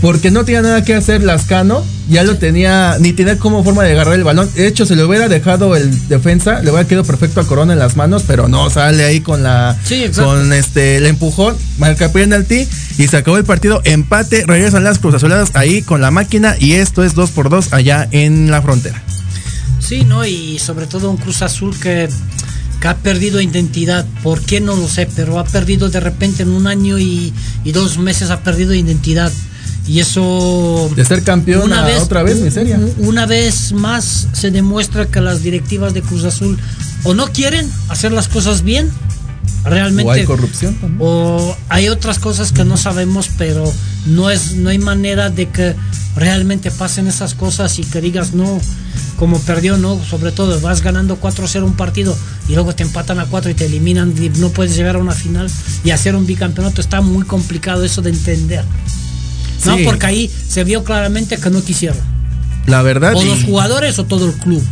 porque 0.00 0.30
no 0.30 0.44
tenía 0.44 0.62
nada 0.62 0.82
que 0.82 0.94
hacer 0.94 1.22
Lascano, 1.22 1.84
ya 2.08 2.24
lo 2.24 2.38
tenía, 2.38 2.96
ni 3.00 3.12
tenía 3.12 3.38
como 3.38 3.62
forma 3.62 3.84
de 3.84 3.92
agarrar 3.92 4.14
el 4.14 4.24
balón. 4.24 4.50
De 4.54 4.66
hecho, 4.66 4.86
si 4.86 4.94
le 4.94 5.04
hubiera 5.04 5.28
dejado 5.28 5.76
el 5.76 6.08
defensa, 6.08 6.60
le 6.60 6.70
hubiera 6.70 6.88
quedado 6.88 7.04
perfecto 7.04 7.40
a 7.40 7.46
Corona 7.46 7.74
en 7.74 7.78
las 7.78 7.96
manos, 7.96 8.24
pero 8.26 8.48
no, 8.48 8.70
sale 8.70 9.04
ahí 9.04 9.20
con 9.20 9.42
la, 9.42 9.78
Sí, 9.84 10.06
con 10.14 10.52
este, 10.52 10.96
el 10.96 11.06
empujón, 11.06 11.56
marca 11.78 12.10
penalti, 12.12 12.66
y 12.98 13.08
se 13.08 13.16
acabó 13.16 13.36
el 13.36 13.44
partido, 13.44 13.82
empate, 13.84 14.44
regresan 14.46 14.84
las 14.84 14.98
cruzazoladas 14.98 15.50
ahí 15.54 15.82
con 15.82 16.00
la 16.00 16.10
máquina, 16.10 16.56
y 16.58 16.72
esto 16.72 17.04
es 17.04 17.14
2 17.14 17.30
por 17.30 17.50
2 17.50 17.72
allá 17.72 18.08
en 18.10 18.50
la 18.50 18.62
frontera. 18.62 19.02
Sí, 19.80 20.04
¿no? 20.04 20.24
Y 20.24 20.58
sobre 20.58 20.86
todo 20.86 21.10
un 21.10 21.16
Cruz 21.16 21.42
Azul 21.42 21.76
que, 21.78 22.08
que 22.80 22.88
ha 22.88 22.96
perdido 22.96 23.40
identidad. 23.40 24.06
¿Por 24.22 24.40
qué? 24.40 24.60
No 24.60 24.76
lo 24.76 24.88
sé, 24.88 25.08
pero 25.14 25.38
ha 25.38 25.44
perdido 25.44 25.88
de 25.90 26.00
repente 26.00 26.42
en 26.42 26.50
un 26.50 26.66
año 26.66 26.98
y, 26.98 27.32
y 27.64 27.72
dos 27.72 27.98
meses 27.98 28.30
ha 28.30 28.40
perdido 28.40 28.72
identidad. 28.72 29.32
Y 29.86 30.00
eso... 30.00 30.90
De 30.94 31.04
ser 31.04 31.22
campeón 31.24 31.72
a 31.72 31.86
otra 31.98 32.22
vez, 32.22 32.38
miseria. 32.38 32.76
un- 32.78 32.94
Una 33.08 33.26
vez 33.26 33.72
más 33.72 34.28
se 34.32 34.50
demuestra 34.50 35.06
que 35.06 35.20
las 35.20 35.42
directivas 35.42 35.94
de 35.94 36.02
Cruz 36.02 36.24
Azul 36.24 36.58
o 37.02 37.14
no 37.14 37.26
quieren 37.32 37.68
hacer 37.88 38.12
las 38.12 38.28
cosas 38.28 38.62
bien, 38.62 38.90
realmente... 39.64 40.08
O 40.08 40.12
hay 40.12 40.24
corrupción 40.24 40.74
también. 40.74 40.98
o 41.02 41.56
hay 41.68 41.88
otras 41.88 42.18
cosas 42.18 42.52
que 42.52 42.64
no 42.64 42.76
sabemos, 42.76 43.30
pero 43.36 43.64
no 44.06 44.30
es 44.30 44.54
no 44.54 44.70
hay 44.70 44.78
manera 44.78 45.28
de 45.30 45.48
que 45.48 45.74
realmente 46.16 46.70
pasen 46.70 47.06
esas 47.06 47.34
cosas 47.34 47.78
y 47.78 47.82
que 47.84 48.00
digas 48.00 48.32
no 48.34 48.60
como 49.16 49.38
perdió, 49.40 49.76
¿no? 49.76 50.02
Sobre 50.02 50.32
todo, 50.32 50.58
vas 50.62 50.80
ganando 50.82 51.20
4-0 51.20 51.62
un 51.64 51.74
partido 51.74 52.16
y 52.48 52.54
luego 52.54 52.74
te 52.74 52.82
empatan 52.84 53.18
a 53.18 53.26
4 53.26 53.50
y 53.50 53.54
te 53.54 53.66
eliminan 53.66 54.14
y 54.18 54.30
no 54.38 54.48
puedes 54.48 54.74
llegar 54.76 54.96
a 54.96 54.98
una 54.98 55.12
final 55.12 55.50
y 55.84 55.90
hacer 55.90 56.16
un 56.16 56.24
bicampeonato. 56.26 56.80
Está 56.80 57.02
muy 57.02 57.24
complicado 57.26 57.84
eso 57.84 58.00
de 58.00 58.10
entender. 58.10 58.64
No, 59.64 59.76
Sí. 59.76 59.84
porque 59.84 60.06
ahí 60.06 60.30
se 60.48 60.64
vio 60.64 60.84
claramente 60.84 61.36
que 61.38 61.50
no 61.50 61.62
quisieron. 61.62 61.98
La 62.66 62.82
verdad. 62.82 63.14
O 63.16 63.24
los 63.24 63.44
jugadores 63.44 63.98
o 63.98 64.04
todo 64.04 64.26
el 64.26 64.32
club. 64.34 64.62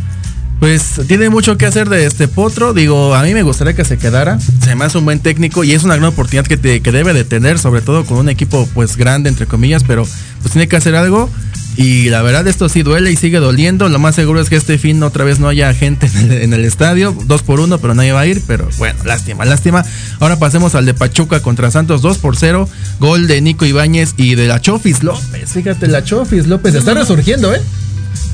Pues 0.59 0.99
tiene 1.07 1.29
mucho 1.29 1.57
que 1.57 1.65
hacer 1.65 1.87
de 1.87 2.05
este 2.05 2.27
potro. 2.27 2.73
Digo, 2.73 3.15
a 3.15 3.23
mí 3.23 3.33
me 3.33 3.43
gustaría 3.43 3.73
que 3.75 3.85
se 3.85 3.97
quedara. 3.97 4.37
Se 4.63 4.75
me 4.75 4.83
hace 4.85 4.97
un 4.97 5.05
buen 5.05 5.19
técnico 5.19 5.63
y 5.63 5.71
es 5.71 5.83
una 5.83 5.95
gran 5.95 6.09
oportunidad 6.09 6.45
que, 6.45 6.57
te- 6.57 6.81
que 6.81 6.91
debe 6.91 7.13
de 7.13 7.23
tener, 7.23 7.57
sobre 7.59 7.81
todo 7.81 8.05
con 8.05 8.17
un 8.17 8.27
equipo 8.29 8.67
pues 8.73 8.97
grande, 8.97 9.29
entre 9.29 9.45
comillas, 9.45 9.83
pero 9.85 10.05
pues 10.41 10.51
tiene 10.51 10.67
que 10.67 10.75
hacer 10.75 10.95
algo. 10.95 11.29
Y 11.77 12.09
la 12.09 12.21
verdad 12.21 12.45
esto 12.45 12.67
sí 12.67 12.81
duele 12.83 13.09
y 13.09 13.15
sigue 13.15 13.39
doliendo. 13.39 13.87
Lo 13.87 13.99
más 13.99 14.15
seguro 14.15 14.41
es 14.41 14.49
que 14.49 14.57
este 14.57 14.77
fin 14.77 15.01
otra 15.01 15.23
vez 15.23 15.39
no 15.39 15.47
haya 15.47 15.73
gente 15.73 16.09
en 16.43 16.51
el, 16.51 16.65
estadio. 16.65 17.15
Dos 17.25 17.41
por 17.41 17.61
uno, 17.61 17.77
pero 17.77 17.95
nadie 17.95 18.11
va 18.11 18.19
a 18.21 18.27
ir. 18.27 18.41
Pero 18.45 18.67
bueno, 18.77 18.99
lástima, 19.05 19.45
lástima. 19.45 19.85
Ahora 20.19 20.37
pasemos 20.39 20.75
al 20.75 20.85
de 20.85 20.93
Pachuca 20.93 21.41
contra 21.41 21.71
Santos 21.71 22.01
2 22.01 22.17
por 22.17 22.35
0. 22.35 22.67
Gol 22.99 23.27
de 23.27 23.39
Nico 23.39 23.63
Ibáñez 23.65 24.13
y 24.17 24.35
de 24.35 24.47
la 24.47 24.59
Chofis 24.59 25.03
López. 25.03 25.51
Fíjate, 25.53 25.87
la 25.87 26.03
Chofis 26.03 26.47
López 26.47 26.75
está 26.75 26.93
resurgiendo, 26.95 27.53
¿eh? 27.55 27.61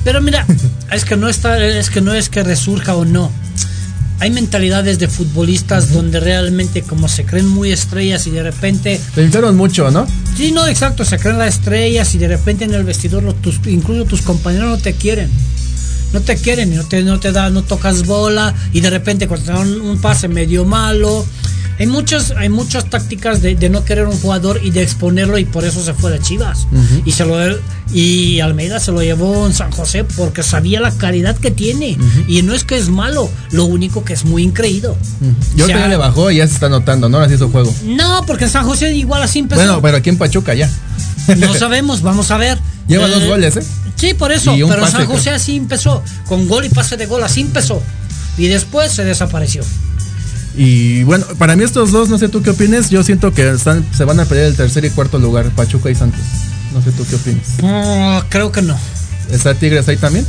Pero 0.03 0.21
mira, 0.21 0.45
es 0.91 1.05
que 1.05 1.17
no 1.17 1.29
está, 1.29 1.63
es 1.65 1.89
que 1.89 2.01
no 2.01 2.13
es 2.13 2.29
que 2.29 2.43
resurja 2.43 2.95
o 2.95 3.05
no. 3.05 3.31
Hay 4.19 4.31
mentalidades 4.31 4.97
de 4.97 5.09
futbolistas 5.09 5.91
donde 5.91 6.21
realmente 6.21 6.81
como 6.81 7.09
se 7.09 7.25
creen 7.25 7.47
muy 7.47 7.73
estrellas 7.73 8.25
y 8.27 8.31
de 8.31 8.43
repente 8.43 8.99
Le 9.17 9.23
inflaron 9.23 9.57
mucho, 9.57 9.91
¿no? 9.91 10.07
Sí, 10.37 10.53
no, 10.53 10.65
exacto, 10.67 11.03
se 11.03 11.19
creen 11.19 11.37
las 11.37 11.55
estrellas 11.55 12.15
y 12.15 12.17
de 12.17 12.29
repente 12.29 12.63
en 12.63 12.73
el 12.73 12.83
vestidor 12.85 13.23
los- 13.23 13.41
tus, 13.41 13.59
incluso 13.67 14.05
tus 14.05 14.21
compañeros 14.21 14.69
no 14.69 14.77
te 14.77 14.93
quieren. 14.93 15.29
No 16.13 16.21
te 16.21 16.37
quieren, 16.37 16.71
y 16.71 16.77
no 16.77 16.85
te, 16.85 17.03
no 17.03 17.19
te 17.19 17.33
da, 17.33 17.49
no 17.49 17.63
tocas 17.63 18.05
bola 18.05 18.53
y 18.71 18.79
de 18.79 18.89
repente 18.89 19.27
cuando 19.27 19.47
te 19.47 19.51
dan 19.51 19.81
un 19.81 19.99
pase 19.99 20.29
medio 20.29 20.63
malo. 20.63 21.25
Hay 21.77 21.87
muchas, 21.87 22.31
hay 22.31 22.49
muchas 22.49 22.89
tácticas 22.89 23.41
de, 23.41 23.55
de 23.55 23.69
no 23.69 23.83
querer 23.83 24.07
un 24.07 24.17
jugador 24.19 24.61
y 24.63 24.71
de 24.71 24.81
exponerlo 24.81 25.37
y 25.37 25.45
por 25.45 25.65
eso 25.65 25.83
se 25.83 25.93
fue 25.93 26.11
de 26.11 26.19
Chivas. 26.19 26.67
Y 27.05 27.11
se 27.11 27.25
lo 27.25 27.35
y 27.93 28.39
Almeida 28.39 28.79
se 28.79 28.91
lo 28.91 29.01
llevó 29.01 29.45
en 29.45 29.53
San 29.53 29.71
José 29.71 30.03
porque 30.03 30.41
sabía 30.41 30.79
la 30.79 30.91
calidad 30.91 31.35
que 31.37 31.51
tiene. 31.51 31.97
Y 32.27 32.41
no 32.43 32.53
es 32.53 32.63
que 32.63 32.77
es 32.77 32.89
malo, 32.89 33.29
lo 33.51 33.65
único 33.65 34.03
que 34.03 34.13
es 34.13 34.25
muy 34.25 34.43
increído. 34.43 34.97
Yo 35.55 35.65
O 35.65 35.67
sea, 35.67 35.79
ya 35.79 35.87
le 35.87 35.97
bajó 35.97 36.31
y 36.31 36.37
ya 36.37 36.47
se 36.47 36.53
está 36.53 36.69
notando, 36.69 37.09
¿no? 37.09 37.19
Así 37.19 37.37
su 37.37 37.51
juego. 37.51 37.73
No, 37.83 38.23
porque 38.25 38.45
en 38.45 38.51
San 38.51 38.65
José 38.65 38.93
igual 38.95 39.21
así 39.21 39.39
empezó. 39.39 39.61
Bueno, 39.61 39.81
pero 39.81 39.97
aquí 39.97 40.09
en 40.09 40.17
Pachuca 40.17 40.53
ya. 40.53 40.69
No 41.37 41.53
sabemos, 41.55 42.01
vamos 42.01 42.31
a 42.31 42.37
ver. 42.37 42.57
Lleva 42.87 43.07
Eh, 43.07 43.11
dos 43.11 43.23
goles, 43.25 43.57
¿eh? 43.57 43.63
Sí, 43.95 44.13
por 44.13 44.31
eso. 44.31 44.53
Pero 44.53 44.81
pase, 44.81 44.91
San 44.91 45.05
José 45.07 45.23
creo. 45.23 45.35
así 45.35 45.55
empezó. 45.55 46.03
Con 46.27 46.47
gol 46.47 46.65
y 46.65 46.69
pase 46.69 46.97
de 46.97 47.05
gol, 47.05 47.23
así 47.23 47.41
empezó. 47.41 47.81
Y 48.37 48.47
después 48.47 48.91
se 48.91 49.03
desapareció. 49.03 49.63
Y 50.57 51.03
bueno, 51.03 51.25
para 51.37 51.55
mí 51.55 51.63
estos 51.63 51.91
dos, 51.91 52.09
no 52.09 52.17
sé 52.17 52.29
tú 52.29 52.41
qué 52.41 52.51
opines, 52.51 52.89
yo 52.89 53.03
siento 53.03 53.33
que 53.33 53.49
están, 53.49 53.85
se 53.93 54.05
van 54.05 54.19
a 54.19 54.25
pelear 54.25 54.47
el 54.47 54.55
tercer 54.55 54.85
y 54.85 54.89
cuarto 54.89 55.19
lugar, 55.19 55.49
Pachuca 55.51 55.89
y 55.89 55.95
Santos. 55.95 56.21
No 56.73 56.81
sé 56.81 56.91
tú 56.91 57.05
qué 57.09 57.15
opinas. 57.15 57.47
Mm, 57.61 58.27
creo 58.29 58.51
que 58.51 58.61
no. 58.61 58.77
¿Está 59.31 59.53
Tigres 59.53 59.87
ahí 59.87 59.97
también? 59.97 60.25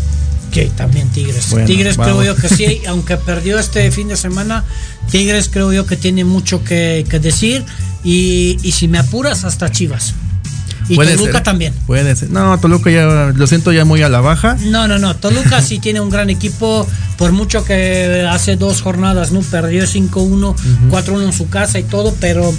Que 0.50 0.66
también 0.66 1.08
Tigres. 1.10 1.50
Bueno, 1.50 1.66
Tigres 1.66 1.96
creo 1.96 2.22
yo 2.22 2.34
que 2.34 2.48
sí, 2.48 2.82
aunque 2.88 3.16
perdió 3.16 3.58
este 3.58 3.90
fin 3.90 4.08
de 4.08 4.16
semana, 4.16 4.64
Tigres 5.10 5.48
creo 5.48 5.72
yo 5.72 5.86
que 5.86 5.96
tiene 5.96 6.24
mucho 6.24 6.64
que, 6.64 7.04
que 7.08 7.20
decir. 7.20 7.64
Y, 8.02 8.58
y 8.62 8.72
si 8.72 8.88
me 8.88 8.98
apuras, 8.98 9.44
hasta 9.44 9.70
Chivas. 9.70 10.14
Y 10.88 10.94
Puede 10.96 11.16
Toluca 11.16 11.32
ser. 11.32 11.42
también. 11.42 11.74
Puede 11.86 12.14
ser. 12.14 12.30
No, 12.30 12.58
Toluca 12.60 12.90
ya 12.90 13.32
lo 13.34 13.46
siento 13.46 13.72
ya 13.72 13.84
muy 13.84 14.02
a 14.02 14.08
la 14.08 14.20
baja. 14.20 14.56
No, 14.66 14.86
no, 14.86 14.98
no. 14.98 15.16
Toluca 15.16 15.60
sí 15.62 15.78
tiene 15.78 16.00
un 16.00 16.10
gran 16.10 16.30
equipo. 16.30 16.86
Por 17.18 17.32
mucho 17.32 17.64
que 17.64 18.26
hace 18.30 18.56
dos 18.56 18.82
jornadas, 18.82 19.32
¿no? 19.32 19.40
Perdió 19.40 19.84
5-1, 19.84 20.54
4-1 20.90 21.24
en 21.24 21.32
su 21.32 21.48
casa 21.48 21.78
y 21.78 21.82
todo, 21.82 22.14
pero 22.20 22.52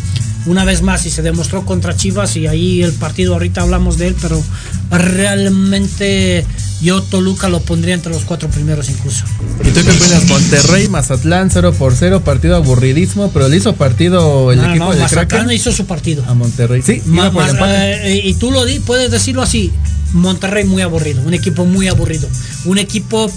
una 0.45 0.63
vez 0.65 0.81
más 0.81 1.05
y 1.05 1.09
se 1.09 1.21
demostró 1.21 1.65
contra 1.65 1.95
Chivas 1.95 2.35
y 2.37 2.47
ahí 2.47 2.81
el 2.83 2.93
partido, 2.93 3.33
ahorita 3.33 3.61
hablamos 3.63 3.97
de 3.97 4.07
él, 4.07 4.15
pero 4.21 4.41
realmente 4.89 6.45
yo 6.81 7.01
Toluca 7.01 7.49
lo 7.49 7.59
pondría 7.61 7.95
entre 7.95 8.11
los 8.11 8.23
cuatro 8.23 8.49
primeros 8.49 8.89
incluso. 8.89 9.25
¿Y 9.63 9.69
tú 9.69 9.81
qué 9.83 9.89
opinas? 9.91 10.25
Monterrey, 10.27 10.87
Mazatlán, 10.89 11.49
0 11.51 11.73
por 11.77 11.95
0, 11.95 12.21
partido 12.23 12.55
aburridísimo, 12.55 13.31
pero 13.31 13.47
le 13.49 13.57
hizo 13.57 13.75
partido 13.75 14.51
el 14.51 14.59
No, 14.61 14.69
equipo 14.69 14.85
no, 14.85 14.91
de 14.93 14.99
Mazatlán 14.99 15.27
Kraken 15.27 15.51
hizo 15.51 15.71
su 15.71 15.85
partido. 15.85 16.23
a 16.27 16.33
Monterrey. 16.33 16.81
Sí, 16.81 17.01
Ma- 17.05 17.31
por 17.31 17.47
el 17.49 17.55
eh, 17.59 18.21
y 18.25 18.33
tú 18.35 18.51
lo 18.51 18.63
di, 18.65 18.79
puedes 18.79 19.09
decirlo 19.11 19.41
así. 19.41 19.71
Monterrey 20.13 20.63
muy 20.63 20.81
aburrido, 20.83 21.21
un 21.23 21.33
equipo 21.33 21.65
muy 21.65 21.87
aburrido, 21.89 22.29
un 22.65 22.77
equipo 22.77 23.29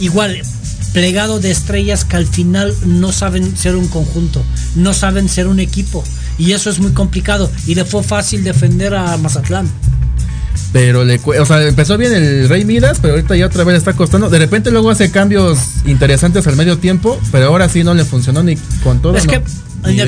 igual 0.00 0.42
plegado 0.92 1.40
de 1.40 1.50
estrellas 1.50 2.04
que 2.04 2.16
al 2.16 2.26
final 2.26 2.74
no 2.84 3.12
saben 3.12 3.56
ser 3.56 3.76
un 3.76 3.88
conjunto, 3.88 4.44
no 4.74 4.92
saben 4.92 5.30
ser 5.30 5.46
un 5.46 5.58
equipo 5.58 6.04
y 6.38 6.52
eso 6.52 6.70
es 6.70 6.78
muy 6.78 6.92
complicado 6.92 7.50
y 7.66 7.74
le 7.74 7.84
fue 7.84 8.02
fácil 8.02 8.44
defender 8.44 8.94
a 8.94 9.16
Mazatlán. 9.16 9.68
Pero 10.72 11.04
le 11.04 11.20
o 11.24 11.46
sea, 11.46 11.62
empezó 11.66 11.98
bien 11.98 12.12
el 12.14 12.48
Rey 12.48 12.64
Midas, 12.64 12.98
pero 13.00 13.14
ahorita 13.14 13.36
ya 13.36 13.46
otra 13.46 13.64
vez 13.64 13.74
le 13.74 13.78
está 13.78 13.92
costando. 13.92 14.30
De 14.30 14.38
repente 14.38 14.70
luego 14.70 14.90
hace 14.90 15.10
cambios 15.10 15.58
interesantes 15.84 16.46
al 16.46 16.56
medio 16.56 16.78
tiempo, 16.78 17.20
pero 17.30 17.46
ahora 17.46 17.68
sí 17.68 17.84
no 17.84 17.92
le 17.92 18.04
funcionó 18.04 18.42
ni 18.42 18.56
con 18.82 19.02
todo. 19.02 19.16
es 19.16 19.26
no. 19.26 19.32
que 19.32 19.42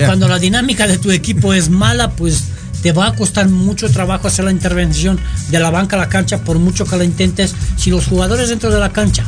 cuando 0.07 0.27
la 0.27 0.39
dinámica 0.39 0.87
de 0.87 0.97
tu 0.97 1.11
equipo 1.11 1.53
es 1.53 1.69
mala, 1.69 2.13
pues 2.13 2.45
te 2.83 2.93
va 2.93 3.09
a 3.09 3.15
costar 3.15 3.49
mucho 3.49 3.91
trabajo 3.91 4.29
hacer 4.29 4.45
la 4.45 4.51
intervención 4.51 5.19
de 5.51 5.59
la 5.59 5.71
banca 5.71 5.97
a 5.97 5.99
la 5.99 6.09
cancha, 6.09 6.39
por 6.45 6.59
mucho 6.59 6.87
que 6.87 6.97
la 6.97 7.05
intentes. 7.05 7.55
Si 7.77 7.91
los 7.91 8.07
jugadores 8.07 8.49
dentro 8.49 8.71
de 8.71 8.81
la 8.81 8.91
cancha 8.91 9.25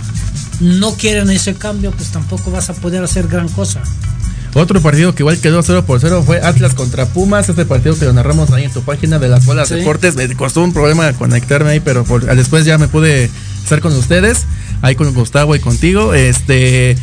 no 0.60 0.94
quieren 0.94 1.30
ese 1.30 1.54
cambio, 1.54 1.90
pues 1.90 2.10
tampoco 2.10 2.50
vas 2.50 2.70
a 2.70 2.74
poder 2.74 3.02
hacer 3.04 3.28
gran 3.28 3.48
cosa. 3.48 3.82
Otro 4.58 4.80
partido 4.80 5.14
que 5.14 5.22
igual 5.22 5.38
quedó 5.38 5.62
0 5.62 5.84
por 5.86 6.00
0 6.00 6.22
fue 6.24 6.40
Atlas 6.40 6.74
contra 6.74 7.04
Pumas. 7.06 7.48
Este 7.48 7.66
partido 7.66 7.98
que 7.98 8.06
lo 8.06 8.12
narramos 8.14 8.50
ahí 8.52 8.64
en 8.64 8.72
tu 8.72 8.80
página 8.82 9.18
de 9.18 9.28
las 9.28 9.44
bolas 9.44 9.68
Sí. 9.68 9.74
deportes. 9.76 10.16
Me 10.16 10.34
costó 10.34 10.62
un 10.62 10.72
problema 10.72 11.12
conectarme 11.12 11.70
ahí, 11.70 11.80
pero 11.80 12.04
por- 12.04 12.24
después 12.34 12.64
ya 12.64 12.78
me 12.78 12.88
pude 12.88 13.30
estar 13.62 13.80
con 13.80 13.92
ustedes. 13.94 14.44
Ahí 14.80 14.94
con 14.94 15.12
Gustavo 15.12 15.54
y 15.54 15.60
contigo. 15.60 16.14
Este. 16.14 16.96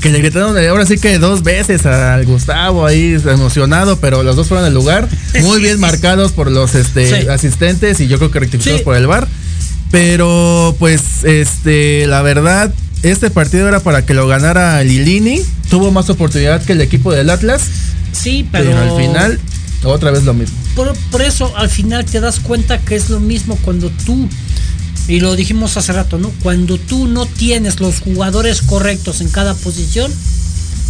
Que 0.00 0.08
le 0.10 0.18
gritaron 0.18 0.56
eh, 0.56 0.68
ahora 0.68 0.86
sí 0.86 0.96
que 0.96 1.18
dos 1.18 1.42
veces 1.42 1.84
al 1.84 2.24
Gustavo 2.24 2.86
ahí 2.86 3.20
emocionado, 3.26 3.98
pero 3.98 4.22
los 4.22 4.34
dos 4.36 4.46
fueron 4.48 4.64
al 4.64 4.72
lugar. 4.72 5.08
Muy 5.42 5.60
bien 5.60 5.78
marcados 5.80 6.32
por 6.32 6.50
los 6.50 6.74
este, 6.74 7.22
Sí. 7.22 7.28
asistentes 7.28 8.00
y 8.00 8.06
yo 8.06 8.16
creo 8.18 8.30
que 8.30 8.38
rectificados 8.40 8.78
Sí. 8.80 8.84
por 8.84 8.96
el 8.96 9.06
bar. 9.06 9.28
Pero 9.90 10.74
pues 10.78 11.24
este 11.24 12.06
la 12.06 12.22
verdad 12.22 12.72
este 13.04 13.30
partido 13.30 13.68
era 13.68 13.80
para 13.80 14.04
que 14.04 14.14
lo 14.14 14.26
ganara 14.26 14.82
Lilini. 14.82 15.40
Tuvo 15.70 15.90
más 15.90 16.10
oportunidad 16.10 16.62
que 16.64 16.72
el 16.72 16.80
equipo 16.80 17.12
del 17.12 17.30
Atlas, 17.30 17.62
Sí, 18.12 18.46
pero, 18.50 18.70
pero, 18.70 18.80
al 18.80 19.00
final 19.00 19.40
otra 19.84 20.10
vez 20.10 20.24
lo 20.24 20.34
mismo. 20.34 20.56
Por, 20.74 20.96
por 21.10 21.22
eso 21.22 21.54
al 21.56 21.68
final 21.68 22.04
te 22.04 22.20
das 22.20 22.40
cuenta 22.40 22.78
que 22.78 22.96
es 22.96 23.10
lo 23.10 23.20
mismo 23.20 23.56
cuando 23.62 23.90
tú, 24.04 24.28
y 25.08 25.20
lo 25.20 25.36
dijimos 25.36 25.76
hace 25.76 25.92
rato, 25.92 26.18
¿no? 26.18 26.30
Cuando 26.42 26.78
tú 26.78 27.06
no 27.06 27.26
tienes 27.26 27.80
los 27.80 28.00
jugadores 28.00 28.62
correctos 28.62 29.20
en 29.20 29.28
cada 29.28 29.54
posición, 29.54 30.10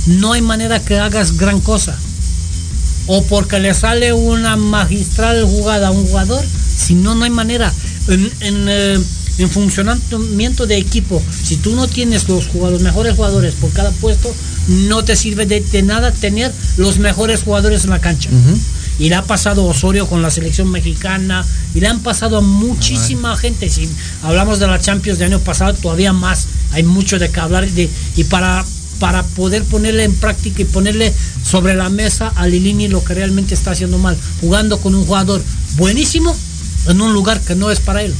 no 0.06 0.32
hay 0.32 0.42
manera 0.42 0.80
que 0.80 0.98
hagas 0.98 1.36
gran 1.36 1.60
cosa. 1.60 1.96
O 3.06 3.22
porque 3.24 3.58
le 3.58 3.74
sale 3.74 4.12
una 4.12 4.56
magistral 4.56 5.44
jugada 5.44 5.88
a 5.88 5.90
un 5.90 6.06
jugador, 6.06 6.44
si 6.76 6.94
no, 6.94 7.14
no 7.14 7.24
hay 7.24 7.30
manera. 7.30 7.72
En, 8.08 8.30
en, 8.40 8.66
eh, 8.68 9.00
en 9.38 9.50
funcionamiento 9.50 10.66
de 10.66 10.76
equipo, 10.76 11.22
si 11.42 11.56
tú 11.56 11.74
no 11.74 11.88
tienes 11.88 12.28
los, 12.28 12.46
jugadores, 12.46 12.82
los 12.82 12.82
mejores 12.82 13.16
jugadores 13.16 13.54
por 13.54 13.70
cada 13.72 13.90
puesto, 13.90 14.32
no 14.68 15.04
te 15.04 15.16
sirve 15.16 15.46
de, 15.46 15.60
de 15.60 15.82
nada 15.82 16.12
tener 16.12 16.52
los 16.76 16.98
mejores 16.98 17.42
jugadores 17.42 17.84
en 17.84 17.90
la 17.90 18.00
cancha. 18.00 18.30
Y 18.98 19.08
le 19.08 19.16
ha 19.16 19.22
pasado 19.22 19.64
Osorio 19.64 20.06
con 20.06 20.22
la 20.22 20.30
selección 20.30 20.70
mexicana, 20.70 21.44
y 21.74 21.80
le 21.80 21.88
han 21.88 22.00
pasado 22.00 22.38
a 22.38 22.40
muchísima 22.40 23.36
gente. 23.36 23.68
Si 23.68 23.88
hablamos 24.22 24.60
de 24.60 24.68
la 24.68 24.80
Champions 24.80 25.18
de 25.18 25.24
año 25.24 25.40
pasado, 25.40 25.74
todavía 25.74 26.12
más. 26.12 26.46
Hay 26.72 26.84
mucho 26.84 27.18
de 27.18 27.28
que 27.30 27.40
hablar 27.40 27.68
de, 27.68 27.90
y 28.16 28.24
para, 28.24 28.64
para 29.00 29.24
poder 29.24 29.64
ponerle 29.64 30.04
en 30.04 30.14
práctica 30.14 30.62
y 30.62 30.64
ponerle 30.64 31.12
sobre 31.44 31.74
la 31.74 31.88
mesa 31.88 32.32
a 32.36 32.46
Lilini 32.46 32.88
lo 32.88 33.02
que 33.02 33.14
realmente 33.14 33.54
está 33.54 33.72
haciendo 33.72 33.98
mal, 33.98 34.16
jugando 34.40 34.78
con 34.78 34.94
un 34.94 35.04
jugador 35.04 35.42
buenísimo 35.76 36.34
en 36.86 37.00
un 37.00 37.12
lugar 37.12 37.40
que 37.40 37.56
no 37.56 37.70
es 37.70 37.80
para 37.80 38.02
él. 38.02 38.14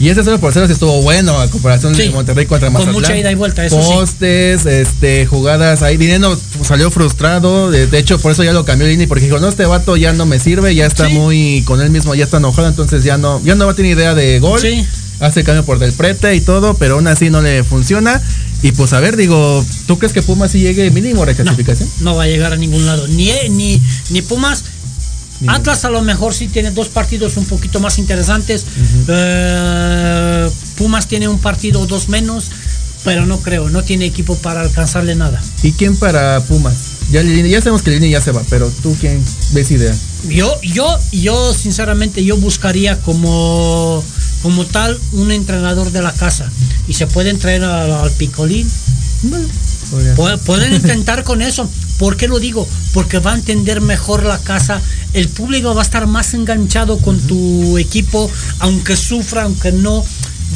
Y 0.00 0.08
ese 0.10 0.22
0 0.22 0.38
por 0.40 0.52
0 0.52 0.66
sí 0.66 0.72
estuvo 0.74 1.02
bueno 1.02 1.40
a 1.40 1.48
comparación 1.50 1.94
Sí, 1.94 2.02
de 2.02 2.10
Monterrey 2.10 2.46
contra 2.46 2.68
con 2.68 2.74
Mazatlán. 2.74 2.94
mucha 2.94 3.16
ida 3.16 3.32
y 3.32 3.34
vuelta, 3.34 3.66
eso 3.66 3.82
sí. 3.82 3.88
Postes, 3.92 4.64
este, 4.66 5.26
jugadas 5.26 5.82
ahí. 5.82 5.96
Dinero 5.96 6.38
salió 6.62 6.90
frustrado. 6.90 7.70
De, 7.70 7.86
de 7.88 7.98
hecho, 7.98 8.18
por 8.20 8.30
eso 8.32 8.44
ya 8.44 8.52
lo 8.52 8.64
cambió 8.64 8.86
Lini, 8.86 9.06
porque 9.08 9.24
dijo, 9.24 9.40
no, 9.40 9.48
este 9.48 9.66
vato 9.66 9.96
ya 9.96 10.12
no 10.12 10.24
me 10.24 10.38
sirve, 10.38 10.74
ya 10.74 10.86
está 10.86 11.08
Sí. 11.08 11.14
muy 11.14 11.62
con 11.66 11.80
él 11.80 11.90
mismo, 11.90 12.14
ya 12.14 12.24
está 12.24 12.36
enojado, 12.36 12.68
entonces 12.68 13.02
ya 13.02 13.18
no, 13.18 13.42
ya 13.44 13.54
no 13.56 13.66
va 13.66 13.72
a 13.72 13.74
tener 13.74 13.96
idea 13.96 14.14
de 14.14 14.38
gol. 14.38 14.60
Sí. 14.60 14.86
Hace 15.20 15.42
cambio 15.42 15.64
por 15.64 15.80
del 15.80 15.92
prete 15.92 16.36
y 16.36 16.40
todo, 16.40 16.74
pero 16.74 16.94
aún 16.94 17.08
así 17.08 17.28
no 17.28 17.42
le 17.42 17.64
funciona. 17.64 18.22
Y 18.62 18.70
pues 18.72 18.92
a 18.92 19.00
ver, 19.00 19.16
digo, 19.16 19.64
¿tú 19.88 19.98
crees 19.98 20.12
que 20.12 20.22
Pumas 20.22 20.52
sí 20.52 20.60
llegue 20.60 20.90
mínimo 20.92 21.22
a 21.22 21.26
No, 21.26 21.32
reclasificación? 21.32 21.88
no 22.00 22.14
va 22.14 22.22
a 22.22 22.26
llegar 22.28 22.52
a 22.52 22.56
ningún 22.56 22.86
lado. 22.86 23.06
Ni, 23.08 23.32
ni, 23.50 23.82
ni 24.10 24.22
Pumas. 24.22 24.62
Atlas 25.46 25.84
a 25.84 25.90
lo 25.90 26.02
mejor 26.02 26.34
sí 26.34 26.48
tiene 26.48 26.70
dos 26.72 26.88
partidos 26.88 27.36
un 27.36 27.44
poquito 27.44 27.78
más 27.80 27.98
interesantes. 27.98 28.64
Eh, 29.06 30.50
Pumas 30.76 31.06
tiene 31.06 31.28
un 31.28 31.38
partido 31.38 31.80
o 31.80 31.86
dos 31.86 32.08
menos. 32.08 32.50
pero 33.04 33.24
no 33.26 33.38
creo, 33.40 33.70
no 33.70 33.82
tiene 33.84 34.04
equipo 34.06 34.36
para 34.36 34.60
alcanzarle 34.60 35.14
nada. 35.14 35.40
¿Y 35.62 35.72
quién 35.72 35.96
para 35.96 36.40
Pumas? 36.40 36.74
Ya, 37.10 37.22
ya 37.22 37.60
sabemos 37.60 37.82
que 37.82 37.90
Lini 37.92 38.10
ya 38.10 38.20
se 38.20 38.32
va, 38.32 38.42
pero 38.50 38.70
tú 38.82 38.94
quién 39.00 39.24
ves 39.52 39.70
idea. 39.70 39.94
Yo, 40.28 40.60
yo, 40.62 40.98
yo 41.12 41.54
sinceramente 41.54 42.22
yo 42.24 42.36
buscaría 42.36 43.00
como, 43.00 44.02
como 44.42 44.66
tal 44.66 44.98
un 45.12 45.30
entrenador 45.30 45.90
de 45.92 46.02
la 46.02 46.12
casa 46.12 46.50
y 46.86 46.94
se 46.94 47.06
pueden 47.06 47.38
traer 47.38 47.62
al, 47.64 47.92
al 47.92 48.10
Picolín. 48.10 48.68
Pueden 50.44 50.74
intentar 50.82 51.24
con 51.24 51.40
eso. 51.40 51.70
¿Por 51.98 52.16
qué 52.16 52.28
lo 52.28 52.38
digo? 52.38 52.66
Porque 52.92 53.18
va 53.18 53.32
a 53.32 53.36
entender 53.36 53.80
mejor 53.80 54.24
la 54.24 54.38
casa. 54.38 54.80
El 55.12 55.28
público 55.28 55.74
va 55.74 55.82
a 55.82 55.84
estar 55.84 56.06
más 56.06 56.34
enganchado 56.34 56.98
con 56.98 57.20
tu 57.20 57.76
equipo, 57.78 58.30
aunque 58.60 58.96
sufra, 58.96 59.42
aunque 59.42 59.72
no. 59.72 60.04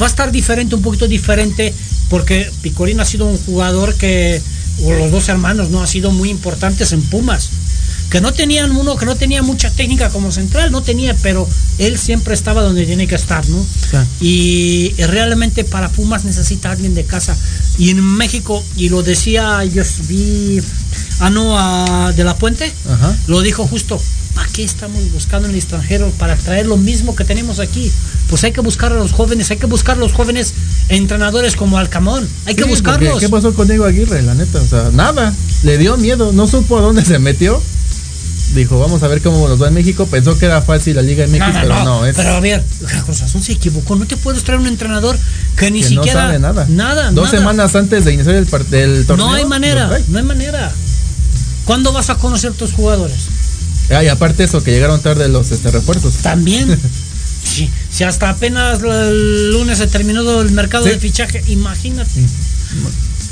Va 0.01 0.05
a 0.05 0.09
estar 0.09 0.31
diferente, 0.31 0.75
un 0.75 0.81
poquito 0.81 1.07
diferente, 1.07 1.73
porque 2.09 2.49
Picolín 2.61 2.99
ha 2.99 3.05
sido 3.05 3.25
un 3.25 3.37
jugador 3.37 3.95
que, 3.95 4.41
o 4.83 4.93
los 4.93 5.11
dos 5.11 5.29
hermanos, 5.29 5.69
no, 5.69 5.83
ha 5.83 5.87
sido 5.87 6.11
muy 6.11 6.29
importantes 6.29 6.93
en 6.93 7.01
Pumas. 7.01 7.49
Que 8.09 8.21
no 8.21 8.31
tenían 8.31 8.71
uno, 8.75 8.95
que 8.95 9.05
no 9.07 9.15
tenía 9.15 9.41
mucha 9.41 9.71
técnica 9.71 10.09
como 10.09 10.31
central, 10.31 10.71
no 10.71 10.83
tenía, 10.83 11.15
pero 11.23 11.47
él 11.79 11.97
siempre 11.97 12.35
estaba 12.35 12.61
donde 12.61 12.85
tiene 12.85 13.07
que 13.07 13.15
estar, 13.15 13.47
¿no? 13.49 13.65
Y 14.21 14.93
realmente 14.99 15.63
para 15.63 15.89
Pumas 15.89 16.23
necesita 16.23 16.71
alguien 16.71 16.93
de 16.93 17.05
casa. 17.05 17.35
Y 17.79 17.89
en 17.89 18.03
México, 18.03 18.63
y 18.77 18.89
lo 18.89 19.01
decía, 19.01 19.63
yo 19.65 19.81
vi 20.07 20.61
a 21.19 21.29
Noah 21.29 22.13
de 22.15 22.23
la 22.23 22.35
Puente, 22.35 22.71
Ajá. 22.87 23.15
lo 23.27 23.41
dijo 23.41 23.65
justo, 23.65 23.99
¿para 24.35 24.47
qué 24.49 24.63
estamos 24.63 25.11
buscando 25.11 25.47
en 25.47 25.53
el 25.53 25.59
extranjero 25.59 26.09
para 26.19 26.35
traer 26.35 26.67
lo 26.67 26.77
mismo 26.77 27.15
que 27.15 27.23
tenemos 27.23 27.59
aquí? 27.59 27.91
Pues 28.29 28.43
hay 28.43 28.51
que 28.51 28.61
buscar 28.61 28.91
a 28.91 28.95
los 28.95 29.11
jóvenes, 29.11 29.49
hay 29.49 29.57
que 29.57 29.65
buscar 29.65 29.95
a 29.97 29.99
los 29.99 30.13
jóvenes 30.13 30.53
entrenadores 30.89 31.55
como 31.55 31.77
Alcamón, 31.79 32.27
hay 32.45 32.53
que 32.55 32.63
Sí, 32.63 32.69
buscarlos. 32.69 33.19
¿Qué 33.19 33.29
pasó 33.29 33.53
con 33.55 33.67
Diego 33.67 33.85
Aguirre, 33.85 34.21
la 34.21 34.35
neta? 34.35 34.61
O 34.61 34.67
sea, 34.67 34.89
nada. 34.93 35.33
Le 35.63 35.77
dio 35.77 35.97
miedo, 35.97 36.31
no 36.33 36.47
supo 36.47 36.77
a 36.77 36.81
dónde 36.81 37.03
se 37.05 37.17
metió. 37.19 37.61
Dijo, 38.53 38.79
vamos 38.79 39.01
a 39.03 39.07
ver 39.07 39.21
cómo 39.21 39.47
nos 39.47 39.61
va 39.61 39.67
en 39.69 39.73
México. 39.73 40.05
Pensó 40.05 40.37
que 40.37 40.45
era 40.45 40.61
fácil 40.61 40.95
la 40.95 41.01
Liga 41.01 41.25
MX, 41.25 41.39
No, 41.39 41.47
no, 41.47 41.53
pero 41.61 41.67
no, 41.75 41.83
no, 41.85 42.05
es 42.05 42.15
Pero 42.15 42.29
a 42.35 42.39
ver, 42.39 42.63
Cruz 43.05 43.21
Azul 43.21 43.41
se 43.41 43.53
equivocó. 43.53 43.95
No 43.95 44.05
te 44.05 44.15
puedes 44.15 44.43
traer 44.43 44.59
un 44.59 44.67
entrenador 44.67 45.17
que 45.57 45.71
ni 45.71 45.81
que 45.81 45.89
no 45.95 46.01
siquiera. 46.03 46.27
sabe 46.27 46.39
nada. 46.39 46.65
Nada, 46.69 47.11
Dos 47.11 47.25
nada. 47.25 47.37
semanas 47.39 47.75
antes 47.75 48.05
de 48.05 48.13
iniciar 48.13 48.35
el, 48.35 48.47
del 48.69 49.05
torneo. 49.07 49.27
No 49.27 49.33
hay 49.33 49.45
manera, 49.45 49.89
no 50.07 50.17
hay 50.19 50.23
manera. 50.23 50.71
¿Cuándo 51.65 51.91
vas 51.93 52.09
a 52.09 52.15
conocer 52.15 52.53
tus 52.53 52.73
jugadores? 52.73 53.17
Ah, 53.89 54.03
y 54.03 54.07
aparte 54.07 54.43
eso, 54.43 54.63
que 54.63 54.71
llegaron 54.71 55.01
tarde 55.01 55.27
los 55.29 55.51
este, 55.51 55.71
refuerzos. 55.71 56.13
También. 56.17 56.77
si, 57.43 57.69
si 57.91 58.03
hasta 58.03 58.29
apenas 58.29 58.81
el 58.83 59.51
lunes 59.51 59.77
se 59.79 59.87
terminó 59.87 60.41
el 60.41 60.51
mercado 60.51 60.83
Sí. 60.85 60.91
de 60.91 60.99
fichaje, 60.99 61.43
imagínate. 61.47 62.11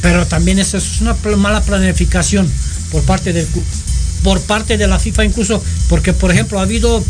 Pero 0.02 0.26
también 0.26 0.58
eso 0.60 0.78
es 0.78 1.00
una 1.02 1.16
mala 1.38 1.62
planificación 1.62 2.50
por 2.92 3.04
parte 3.04 3.34
del 3.34 3.46
cu- 3.48 3.64
por 4.24 4.42
parte 4.42 4.78
de 4.78 4.88
la 4.88 5.00
FIFA 5.00 5.26
incluso 5.26 5.64
porque 5.90 6.14
por 6.14 6.32
ejemplo 6.32 6.60
ha 6.60 6.64
habido 6.64 7.04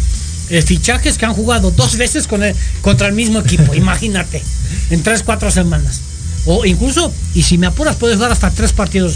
eh, 0.49 0.61
fichajes 0.61 1.17
que 1.17 1.25
han 1.25 1.33
jugado 1.33 1.71
dos 1.71 1.97
veces 1.97 2.27
con 2.27 2.43
el- 2.43 2.55
contra 2.81 3.07
el 3.07 3.13
mismo 3.13 3.39
equipo, 3.39 3.73
imagínate, 3.75 4.41
en 4.89 5.01
tres 5.03 5.23
cuatro 5.23 5.49
semanas 5.51 6.01
o 6.45 6.65
incluso 6.65 7.11
y 7.35 7.43
si 7.43 7.57
me 7.57 7.67
apuras 7.67 7.95
puedes 7.97 8.15
jugar 8.17 8.31
hasta 8.31 8.49
tres 8.51 8.73
partidos 8.73 9.15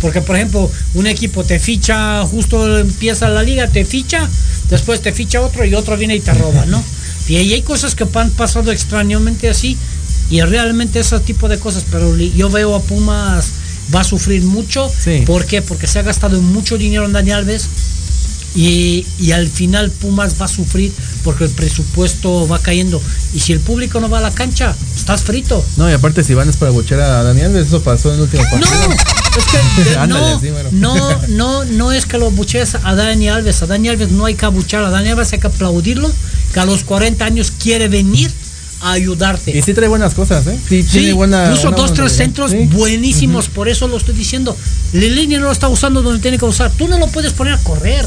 porque 0.00 0.20
por 0.20 0.36
ejemplo 0.36 0.70
un 0.94 1.06
equipo 1.06 1.42
te 1.42 1.58
ficha 1.58 2.22
justo 2.24 2.78
empieza 2.78 3.28
la 3.28 3.42
liga 3.42 3.66
te 3.68 3.84
ficha 3.84 4.28
después 4.70 5.00
te 5.00 5.12
ficha 5.12 5.40
otro 5.40 5.64
y 5.64 5.74
otro 5.74 5.96
viene 5.96 6.14
y 6.14 6.20
te 6.20 6.32
roba, 6.34 6.66
¿no? 6.66 6.82
Y 7.26 7.36
ahí 7.36 7.52
hay 7.54 7.62
cosas 7.62 7.94
que 7.94 8.06
han 8.14 8.30
pasado 8.30 8.70
extrañamente 8.70 9.48
así 9.48 9.76
y 10.30 10.40
realmente 10.42 11.00
ese 11.00 11.18
tipo 11.20 11.48
de 11.48 11.58
cosas, 11.58 11.84
pero 11.90 12.14
yo 12.16 12.48
veo 12.50 12.74
a 12.74 12.82
Pumas 12.82 13.46
va 13.94 14.00
a 14.00 14.04
sufrir 14.04 14.42
mucho. 14.42 14.88
Sí. 14.88 15.22
¿Por 15.26 15.46
qué? 15.46 15.62
Porque 15.62 15.86
se 15.86 15.98
ha 15.98 16.02
gastado 16.02 16.40
mucho 16.42 16.76
dinero 16.78 17.04
en 17.06 17.12
Dani 17.12 17.30
Alves 17.32 17.68
y, 18.54 19.06
y 19.18 19.32
al 19.32 19.48
final 19.48 19.90
Pumas 19.90 20.40
va 20.40 20.46
a 20.46 20.48
sufrir 20.48 20.92
porque 21.22 21.44
el 21.44 21.50
presupuesto 21.50 22.48
va 22.48 22.58
cayendo. 22.58 23.00
Y 23.34 23.40
si 23.40 23.52
el 23.52 23.60
público 23.60 24.00
no 24.00 24.08
va 24.08 24.18
a 24.18 24.22
la 24.22 24.30
cancha, 24.32 24.74
estás 24.96 25.22
frito. 25.22 25.64
No, 25.76 25.88
y 25.88 25.92
aparte 25.92 26.24
si 26.24 26.34
van 26.34 26.48
es 26.48 26.56
para 26.56 26.70
buchar 26.70 27.00
a 27.00 27.22
Daniel, 27.22 27.54
eso 27.56 27.82
pasó 27.82 28.08
en 28.10 28.16
el 28.16 28.20
último 28.22 28.42
No, 28.44 28.50
partido. 28.50 28.92
es 29.38 29.44
que 29.90 29.96
Ándale, 29.98 30.30
no, 30.32 30.40
sí, 30.40 30.46
mero. 30.50 30.68
no, 30.72 31.18
no, 31.28 31.64
no 31.66 31.92
es 31.92 32.06
que 32.06 32.18
lo 32.18 32.30
buchees 32.30 32.76
a 32.82 32.94
Dani 32.94 33.28
Alves. 33.28 33.62
A 33.62 33.66
Dani 33.66 33.88
Alves 33.90 34.10
no 34.10 34.24
hay 34.24 34.34
que 34.34 34.46
abuchar. 34.46 34.82
A 34.82 34.90
Dani 34.90 35.10
Alves 35.10 35.32
hay 35.32 35.38
que 35.40 35.46
aplaudirlo, 35.46 36.10
que 36.52 36.60
a 36.60 36.64
los 36.64 36.84
40 36.84 37.24
años 37.24 37.52
quiere 37.52 37.88
venir 37.88 38.30
a 38.80 38.92
ayudarte. 38.92 39.56
Y 39.56 39.62
sí 39.62 39.74
trae 39.74 39.88
buenas 39.88 40.14
cosas, 40.14 40.46
¿eh? 40.46 40.58
Sí, 40.68 40.82
Sí, 40.82 40.88
tiene 40.90 41.12
buena. 41.14 41.50
puso 41.50 41.62
buena 41.70 41.76
dos, 41.78 41.94
tres 41.94 42.12
centros 42.12 42.50
Sí. 42.52 42.68
buenísimos, 42.72 43.48
por 43.48 43.68
eso 43.68 43.88
lo 43.88 43.96
estoy 43.96 44.14
diciendo. 44.14 44.56
Lilini 44.92 45.34
no 45.36 45.42
lo 45.44 45.52
está 45.52 45.68
usando 45.68 46.02
donde 46.02 46.20
tiene 46.20 46.38
que 46.38 46.44
usar. 46.44 46.70
Tú 46.70 46.86
no 46.88 46.98
lo 46.98 47.08
puedes 47.08 47.32
poner 47.32 47.54
a 47.54 47.58
correr. 47.58 48.06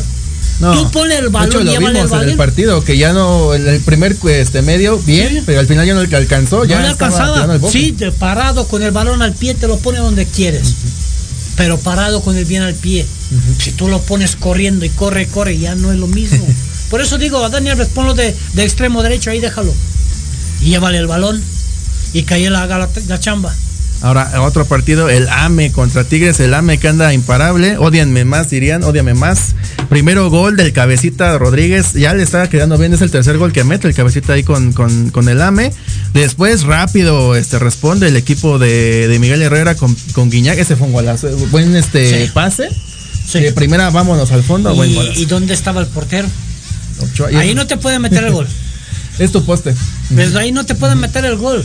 No. 0.59 0.73
Tú 0.73 0.91
ponle 0.91 1.17
el 1.17 1.23
De 1.25 1.29
balón, 1.29 1.49
hecho, 1.49 1.63
lo 1.63 1.71
llévale 1.71 1.99
el 1.99 2.05
vimos 2.05 2.11
en 2.11 2.19
el 2.19 2.25
balón. 2.25 2.37
partido, 2.37 2.83
que 2.83 2.95
ya 2.97 3.13
no, 3.13 3.53
en 3.55 3.67
el 3.67 3.79
primer 3.81 4.15
este 4.25 4.61
medio, 4.61 4.99
bien, 4.99 5.29
Sí. 5.29 5.43
pero 5.45 5.59
al 5.59 5.65
final 5.67 5.85
ya 5.87 5.93
no 5.95 6.03
le 6.03 6.15
alcanzó, 6.15 6.65
ya 6.65 6.75
no 6.77 6.83
le 6.83 6.89
alcanzaba. 6.89 7.47
el. 7.55 7.61
Sí, 7.71 7.91
de 7.91 8.11
parado 8.11 8.67
con 8.67 8.83
el 8.83 8.91
balón 8.91 9.21
al 9.23 9.33
pie, 9.33 9.55
te 9.55 9.67
lo 9.67 9.77
pone 9.79 9.97
donde 9.99 10.25
quieres. 10.27 10.73
Pero 11.57 11.77
parado 11.79 12.21
con 12.21 12.37
el 12.37 12.45
bien 12.45 12.61
al 12.61 12.75
pie. 12.75 13.05
Si 13.59 13.71
tú 13.71 13.87
lo 13.87 14.01
pones 14.01 14.35
corriendo 14.35 14.85
y 14.85 14.89
corre, 14.89 15.27
corre, 15.27 15.57
ya 15.57 15.73
no 15.75 15.91
es 15.91 15.97
lo 15.97 16.07
mismo. 16.07 16.45
Por 16.91 17.01
eso 17.01 17.17
digo, 17.17 17.43
a 17.43 17.49
Dani 17.49 17.69
Alves, 17.69 17.87
ponlo 17.87 18.13
de, 18.13 18.35
de 18.53 18.63
extremo 18.63 19.01
derecho, 19.01 19.31
ahí 19.31 19.39
déjalo. 19.39 19.73
Y 20.61 20.69
llévale 20.69 20.97
el 20.97 21.07
balón 21.07 21.41
y 22.13 22.23
que 22.23 22.45
él 22.45 22.55
haga 22.55 22.77
la, 22.77 22.89
la 23.07 23.19
chamba. 23.19 23.53
Ahora, 24.03 24.41
otro 24.41 24.65
partido, 24.65 25.09
el 25.09 25.29
AME 25.29 25.71
contra 25.71 26.03
Tigres, 26.03 26.39
el 26.39 26.55
AME 26.55 26.79
que 26.79 26.87
anda 26.87 27.13
imparable, 27.13 27.77
odianme 27.77 28.25
más, 28.25 28.49
dirían, 28.49 28.83
odiame 28.83 29.13
más. 29.13 29.53
Primero 29.89 30.31
gol 30.31 30.55
del 30.57 30.73
cabecita 30.73 31.37
Rodríguez, 31.37 31.93
ya 31.93 32.15
le 32.15 32.23
estaba 32.23 32.49
quedando 32.49 32.79
bien, 32.79 32.93
es 32.95 33.01
el 33.01 33.11
tercer 33.11 33.37
gol 33.37 33.53
que 33.53 33.63
mete 33.63 33.87
el 33.87 33.93
cabecita 33.93 34.33
ahí 34.33 34.43
con, 34.43 34.73
con, 34.73 35.11
con 35.11 35.29
el 35.29 35.39
AME. 35.39 35.71
Después 36.15 36.63
rápido 36.63 37.35
este 37.35 37.59
responde 37.59 38.07
el 38.07 38.15
equipo 38.15 38.57
de, 38.57 39.07
de 39.07 39.19
Miguel 39.19 39.43
Herrera 39.43 39.75
con, 39.75 39.95
con 40.13 40.31
Guiñac, 40.31 40.57
ese 40.57 40.75
fue 40.75 40.87
un 40.87 40.93
golazo, 40.93 41.29
buen 41.51 41.75
este 41.75 42.25
Sí. 42.25 42.31
pase. 42.33 42.69
Sí. 43.27 43.39
De 43.39 43.53
primera 43.53 43.91
vámonos 43.91 44.31
al 44.31 44.41
fondo, 44.41 44.73
buen 44.73 44.89
Y, 44.89 44.95
golazo. 44.95 45.19
¿Y 45.19 45.25
dónde 45.25 45.53
estaba 45.53 45.79
el 45.79 45.85
portero? 45.87 46.27
Ochoa, 46.99 47.29
Ahí 47.39 47.53
no 47.53 47.67
te 47.67 47.77
pueden 47.77 48.01
meter 48.01 48.23
el 48.23 48.31
gol. 48.33 48.47
Es 49.21 49.31
tu 49.31 49.43
poste. 49.45 49.73
Desde 50.09 50.39
ahí 50.39 50.51
no 50.51 50.65
te 50.65 50.75
pueden 50.75 50.99
meter 50.99 51.23
el 51.25 51.37
gol. 51.37 51.63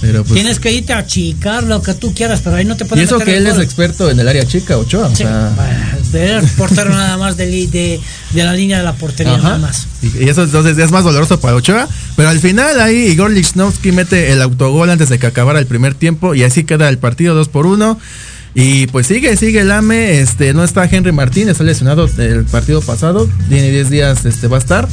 Pero 0.00 0.24
pues, 0.24 0.34
Tienes 0.34 0.60
que 0.60 0.70
irte 0.72 0.92
a 0.92 0.98
achicar 0.98 1.62
lo 1.64 1.80
que 1.80 1.94
tú 1.94 2.12
quieras, 2.14 2.40
pero 2.44 2.56
ahí 2.56 2.66
no 2.66 2.76
te 2.76 2.84
y 2.84 2.86
pueden 2.86 3.04
eso 3.06 3.14
meter 3.18 3.32
que 3.32 3.38
el 3.38 3.42
él 3.44 3.46
es 3.48 3.54
gol. 3.54 3.64
experto 3.64 4.10
en 4.10 4.20
el 4.20 4.28
área 4.28 4.44
chica, 4.46 4.76
Ochoa. 4.76 5.06
o 5.06 5.10
Sí, 5.10 5.16
sea, 5.22 5.52
bueno, 5.56 6.34
eres 6.38 6.50
portero 6.52 6.90
nada 6.90 7.16
más 7.16 7.36
de, 7.38 7.46
li- 7.46 7.66
de, 7.66 7.98
de 8.32 8.44
la 8.44 8.52
línea 8.52 8.76
de 8.78 8.84
la 8.84 8.92
portería, 8.92 9.34
Ajá. 9.34 9.42
nada 9.42 9.58
más. 9.58 9.86
Y, 10.02 10.24
y 10.24 10.28
eso 10.28 10.42
entonces 10.44 10.76
es 10.76 10.90
más 10.90 11.02
doloroso 11.02 11.40
para 11.40 11.56
Ochoa. 11.56 11.88
Pero 12.14 12.28
al 12.28 12.38
final 12.40 12.78
ahí 12.80 13.06
Igor 13.08 13.30
Lichnowsky 13.30 13.90
mete 13.92 14.32
el 14.32 14.42
autogol 14.42 14.90
antes 14.90 15.08
de 15.08 15.18
que 15.18 15.26
acabara 15.28 15.58
el 15.60 15.66
primer 15.66 15.94
tiempo. 15.94 16.34
Y 16.34 16.42
así 16.44 16.64
queda 16.64 16.88
el 16.90 16.98
partido 16.98 17.34
2 17.34 17.48
por 17.48 17.66
1. 17.66 17.98
Y 18.54 18.86
pues 18.88 19.06
sigue, 19.06 19.34
sigue 19.38 19.60
el 19.62 19.70
AME. 19.70 20.20
Este, 20.20 20.52
no 20.52 20.62
está 20.62 20.84
Henry 20.84 21.12
Martín, 21.12 21.48
está 21.48 21.64
lesionado 21.64 22.08
el 22.18 22.44
partido 22.44 22.82
pasado. 22.82 23.28
Tiene 23.48 23.70
10 23.70 23.90
días, 23.90 24.24
este, 24.26 24.46
va 24.46 24.56
a 24.58 24.60
estar. 24.60 24.88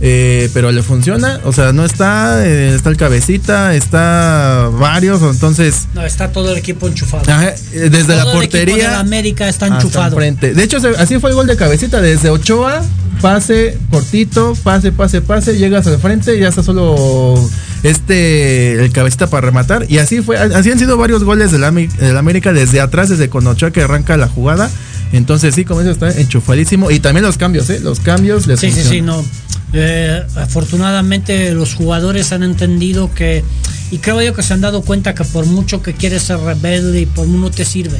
Eh, 0.00 0.50
pero 0.52 0.72
le 0.72 0.82
funciona, 0.82 1.40
o 1.44 1.52
sea, 1.52 1.72
no 1.72 1.84
está, 1.84 2.44
eh, 2.46 2.74
está 2.74 2.90
el 2.90 2.96
cabecita, 2.96 3.74
está 3.74 4.68
varios, 4.72 5.22
entonces 5.22 5.86
No, 5.94 6.04
está 6.04 6.32
todo 6.32 6.52
el 6.52 6.58
equipo 6.58 6.88
enchufado. 6.88 7.22
ajá, 7.30 7.50
eh, 7.50 7.54
desde 7.90 8.06
Todo 8.06 8.16
la 8.16 8.22
el 8.24 8.32
portería 8.32 8.76
de 8.76 8.82
la 8.82 8.98
América 9.00 9.48
está 9.48 9.68
enchufado. 9.68 10.16
De 10.18 10.62
hecho, 10.62 10.78
así 10.98 11.18
fue 11.20 11.30
el 11.30 11.36
gol 11.36 11.46
de 11.46 11.56
cabecita. 11.56 12.00
Desde 12.00 12.28
Ochoa, 12.30 12.82
pase 13.20 13.78
cortito, 13.90 14.54
pase, 14.62 14.92
pase, 14.92 15.22
pase, 15.22 15.56
llegas 15.56 15.86
al 15.86 15.98
frente 15.98 16.36
y 16.36 16.40
ya 16.40 16.48
está 16.48 16.62
solo 16.62 17.34
este 17.82 18.84
el 18.84 18.92
cabecita 18.92 19.28
para 19.28 19.46
rematar. 19.46 19.86
Y 19.88 19.98
así 19.98 20.20
fue, 20.22 20.36
así 20.36 20.70
han 20.70 20.78
sido 20.78 20.96
varios 20.96 21.24
goles 21.24 21.52
del 21.52 21.62
del 21.98 22.16
América 22.16 22.52
desde 22.52 22.80
atrás, 22.80 23.08
desde 23.08 23.28
con 23.28 23.46
Ochoa 23.46 23.70
que 23.70 23.82
arranca 23.82 24.16
la 24.16 24.28
jugada. 24.28 24.70
Entonces 25.16 25.54
sí, 25.54 25.64
como 25.64 25.80
eso 25.80 25.92
está 25.92 26.10
enchufadísimo. 26.10 26.90
Y 26.90 26.98
también 26.98 27.24
los 27.24 27.38
cambios, 27.38 27.70
¿eh? 27.70 27.78
Los 27.80 28.00
cambios 28.00 28.46
les 28.46 28.58
Sí, 28.58 28.72
sí, 28.72 28.82
sí, 28.82 29.00
no. 29.00 29.24
Eh, 29.72 30.22
afortunadamente 30.36 31.52
los 31.52 31.74
jugadores 31.74 32.32
han 32.32 32.42
entendido 32.42 33.12
que, 33.14 33.44
y 33.90 33.98
creo 33.98 34.22
yo 34.22 34.34
que 34.34 34.42
se 34.42 34.54
han 34.54 34.60
dado 34.60 34.82
cuenta 34.82 35.14
que 35.14 35.24
por 35.24 35.46
mucho 35.46 35.82
que 35.82 35.94
quieres 35.94 36.22
ser 36.22 36.38
rebelde 36.38 37.00
y 37.00 37.06
por 37.06 37.26
no 37.26 37.50
te 37.50 37.64
sirve, 37.64 37.98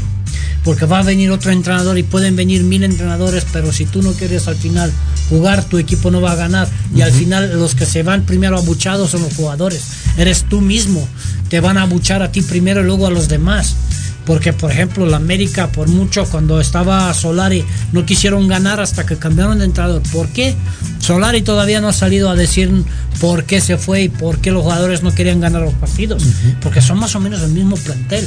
porque 0.62 0.86
va 0.86 1.00
a 1.00 1.02
venir 1.02 1.32
otro 1.32 1.50
entrenador 1.50 1.98
y 1.98 2.04
pueden 2.04 2.36
venir 2.36 2.62
mil 2.62 2.84
entrenadores, 2.84 3.44
pero 3.52 3.72
si 3.72 3.86
tú 3.86 4.02
no 4.02 4.12
quieres 4.12 4.46
al 4.46 4.54
final 4.54 4.92
jugar, 5.28 5.64
tu 5.64 5.78
equipo 5.78 6.10
no 6.12 6.20
va 6.20 6.32
a 6.32 6.36
ganar. 6.36 6.68
Y 6.94 7.00
al 7.02 7.12
final 7.12 7.58
los 7.58 7.74
que 7.74 7.86
se 7.86 8.02
van 8.02 8.22
primero 8.22 8.56
abuchados 8.56 9.10
son 9.10 9.22
los 9.22 9.34
jugadores. 9.34 9.82
Eres 10.16 10.44
tú 10.48 10.60
mismo. 10.60 11.06
Te 11.48 11.60
van 11.60 11.76
a 11.76 11.82
abuchar 11.82 12.22
a 12.22 12.30
ti 12.30 12.42
primero 12.42 12.82
y 12.82 12.84
luego 12.84 13.06
a 13.06 13.10
los 13.10 13.28
demás. 13.28 13.74
Porque, 14.26 14.52
por 14.52 14.70
ejemplo, 14.70 15.06
la 15.06 15.18
América, 15.18 15.68
por 15.70 15.88
mucho, 15.88 16.24
cuando 16.26 16.60
estaba 16.60 17.12
Solari, 17.12 17.64
no 17.92 18.06
quisieron 18.06 18.48
ganar 18.48 18.80
hasta 18.80 19.04
que 19.04 19.16
cambiaron 19.16 19.58
de 19.58 19.66
entrenador. 19.66 20.02
¿Por 20.12 20.28
qué? 20.28 20.54
Solari 20.98 21.42
todavía 21.42 21.80
no 21.80 21.88
ha 21.88 21.92
salido 21.92 22.30
a 22.30 22.34
decir 22.34 22.70
por 23.20 23.44
qué 23.44 23.60
se 23.60 23.76
fue 23.76 24.04
y 24.04 24.08
por 24.08 24.38
qué 24.38 24.50
los 24.50 24.62
jugadores 24.62 25.02
no 25.02 25.14
querían 25.14 25.40
ganar 25.40 25.62
los 25.62 25.74
partidos. 25.74 26.24
Porque 26.62 26.80
son 26.80 26.98
más 26.98 27.14
o 27.14 27.20
menos 27.20 27.42
el 27.42 27.50
mismo 27.50 27.76
plantel. 27.76 28.26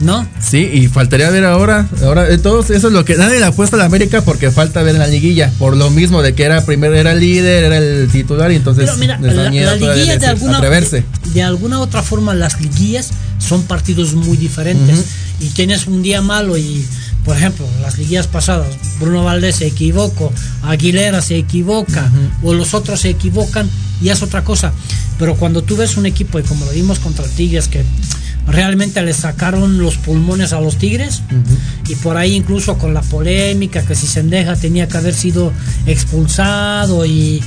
¿No? 0.00 0.26
Sí, 0.40 0.58
y 0.58 0.86
faltaría 0.86 1.28
ver 1.30 1.44
ahora, 1.44 1.88
ahora 2.04 2.30
eh, 2.30 2.38
todos 2.38 2.70
eso 2.70 2.86
es 2.86 2.92
lo 2.92 3.04
que 3.04 3.16
nadie 3.16 3.40
le 3.40 3.46
apuesta 3.46 3.74
a 3.74 3.80
la 3.80 3.84
América 3.86 4.22
porque 4.22 4.50
falta 4.50 4.82
ver 4.82 4.94
en 4.94 5.00
la 5.00 5.08
liguilla, 5.08 5.52
por 5.58 5.76
lo 5.76 5.90
mismo 5.90 6.22
de 6.22 6.34
que 6.34 6.44
era 6.44 6.64
primero 6.64 6.94
era 6.94 7.14
líder, 7.14 7.64
era 7.64 7.78
el 7.78 8.08
titular 8.08 8.52
y 8.52 8.56
entonces 8.56 8.84
Pero 8.84 8.96
mira, 8.96 9.18
la, 9.20 9.50
liguilla 9.50 10.16
de 10.16 10.26
alguna, 10.26 10.60
de, 10.60 11.04
de 11.34 11.42
alguna 11.42 11.80
otra 11.80 12.02
forma 12.02 12.32
las 12.34 12.60
liguillas 12.60 13.10
son 13.38 13.62
partidos 13.64 14.14
muy 14.14 14.36
diferentes 14.36 15.04
y 15.40 15.46
tienes 15.48 15.86
un 15.88 16.02
día 16.02 16.22
malo 16.22 16.56
y 16.56 16.86
por 17.24 17.36
ejemplo 17.36 17.66
las 17.82 17.98
liguillas 17.98 18.28
pasadas 18.28 18.68
Bruno 19.00 19.24
Valdés 19.24 19.56
se 19.56 19.66
equivocó 19.66 20.32
Aguilera 20.62 21.20
se 21.22 21.36
equivoca 21.36 22.08
o 22.42 22.54
los 22.54 22.72
otros 22.74 23.00
se 23.00 23.10
equivocan 23.10 23.68
y 24.00 24.10
es 24.10 24.22
otra 24.22 24.44
cosa. 24.44 24.72
Pero 25.18 25.34
cuando 25.34 25.62
tú 25.62 25.76
ves 25.76 25.96
un 25.96 26.06
equipo 26.06 26.38
y 26.38 26.42
como 26.42 26.64
lo 26.64 26.70
vimos 26.72 26.98
contra 26.98 27.24
Tigres 27.26 27.68
que 27.68 27.84
realmente 28.48 29.02
le 29.02 29.12
sacaron 29.12 29.78
los 29.78 29.96
pulmones 29.98 30.52
a 30.52 30.60
los 30.60 30.76
Tigres. 30.76 31.22
Y 31.88 31.94
por 31.96 32.16
ahí 32.16 32.34
incluso 32.34 32.78
con 32.78 32.94
la 32.94 33.02
polémica 33.02 33.82
que 33.82 33.94
si 33.94 34.06
Sendeja 34.06 34.56
tenía 34.56 34.88
que 34.88 34.96
haber 34.96 35.14
sido 35.14 35.52
expulsado 35.86 37.04
y, 37.06 37.42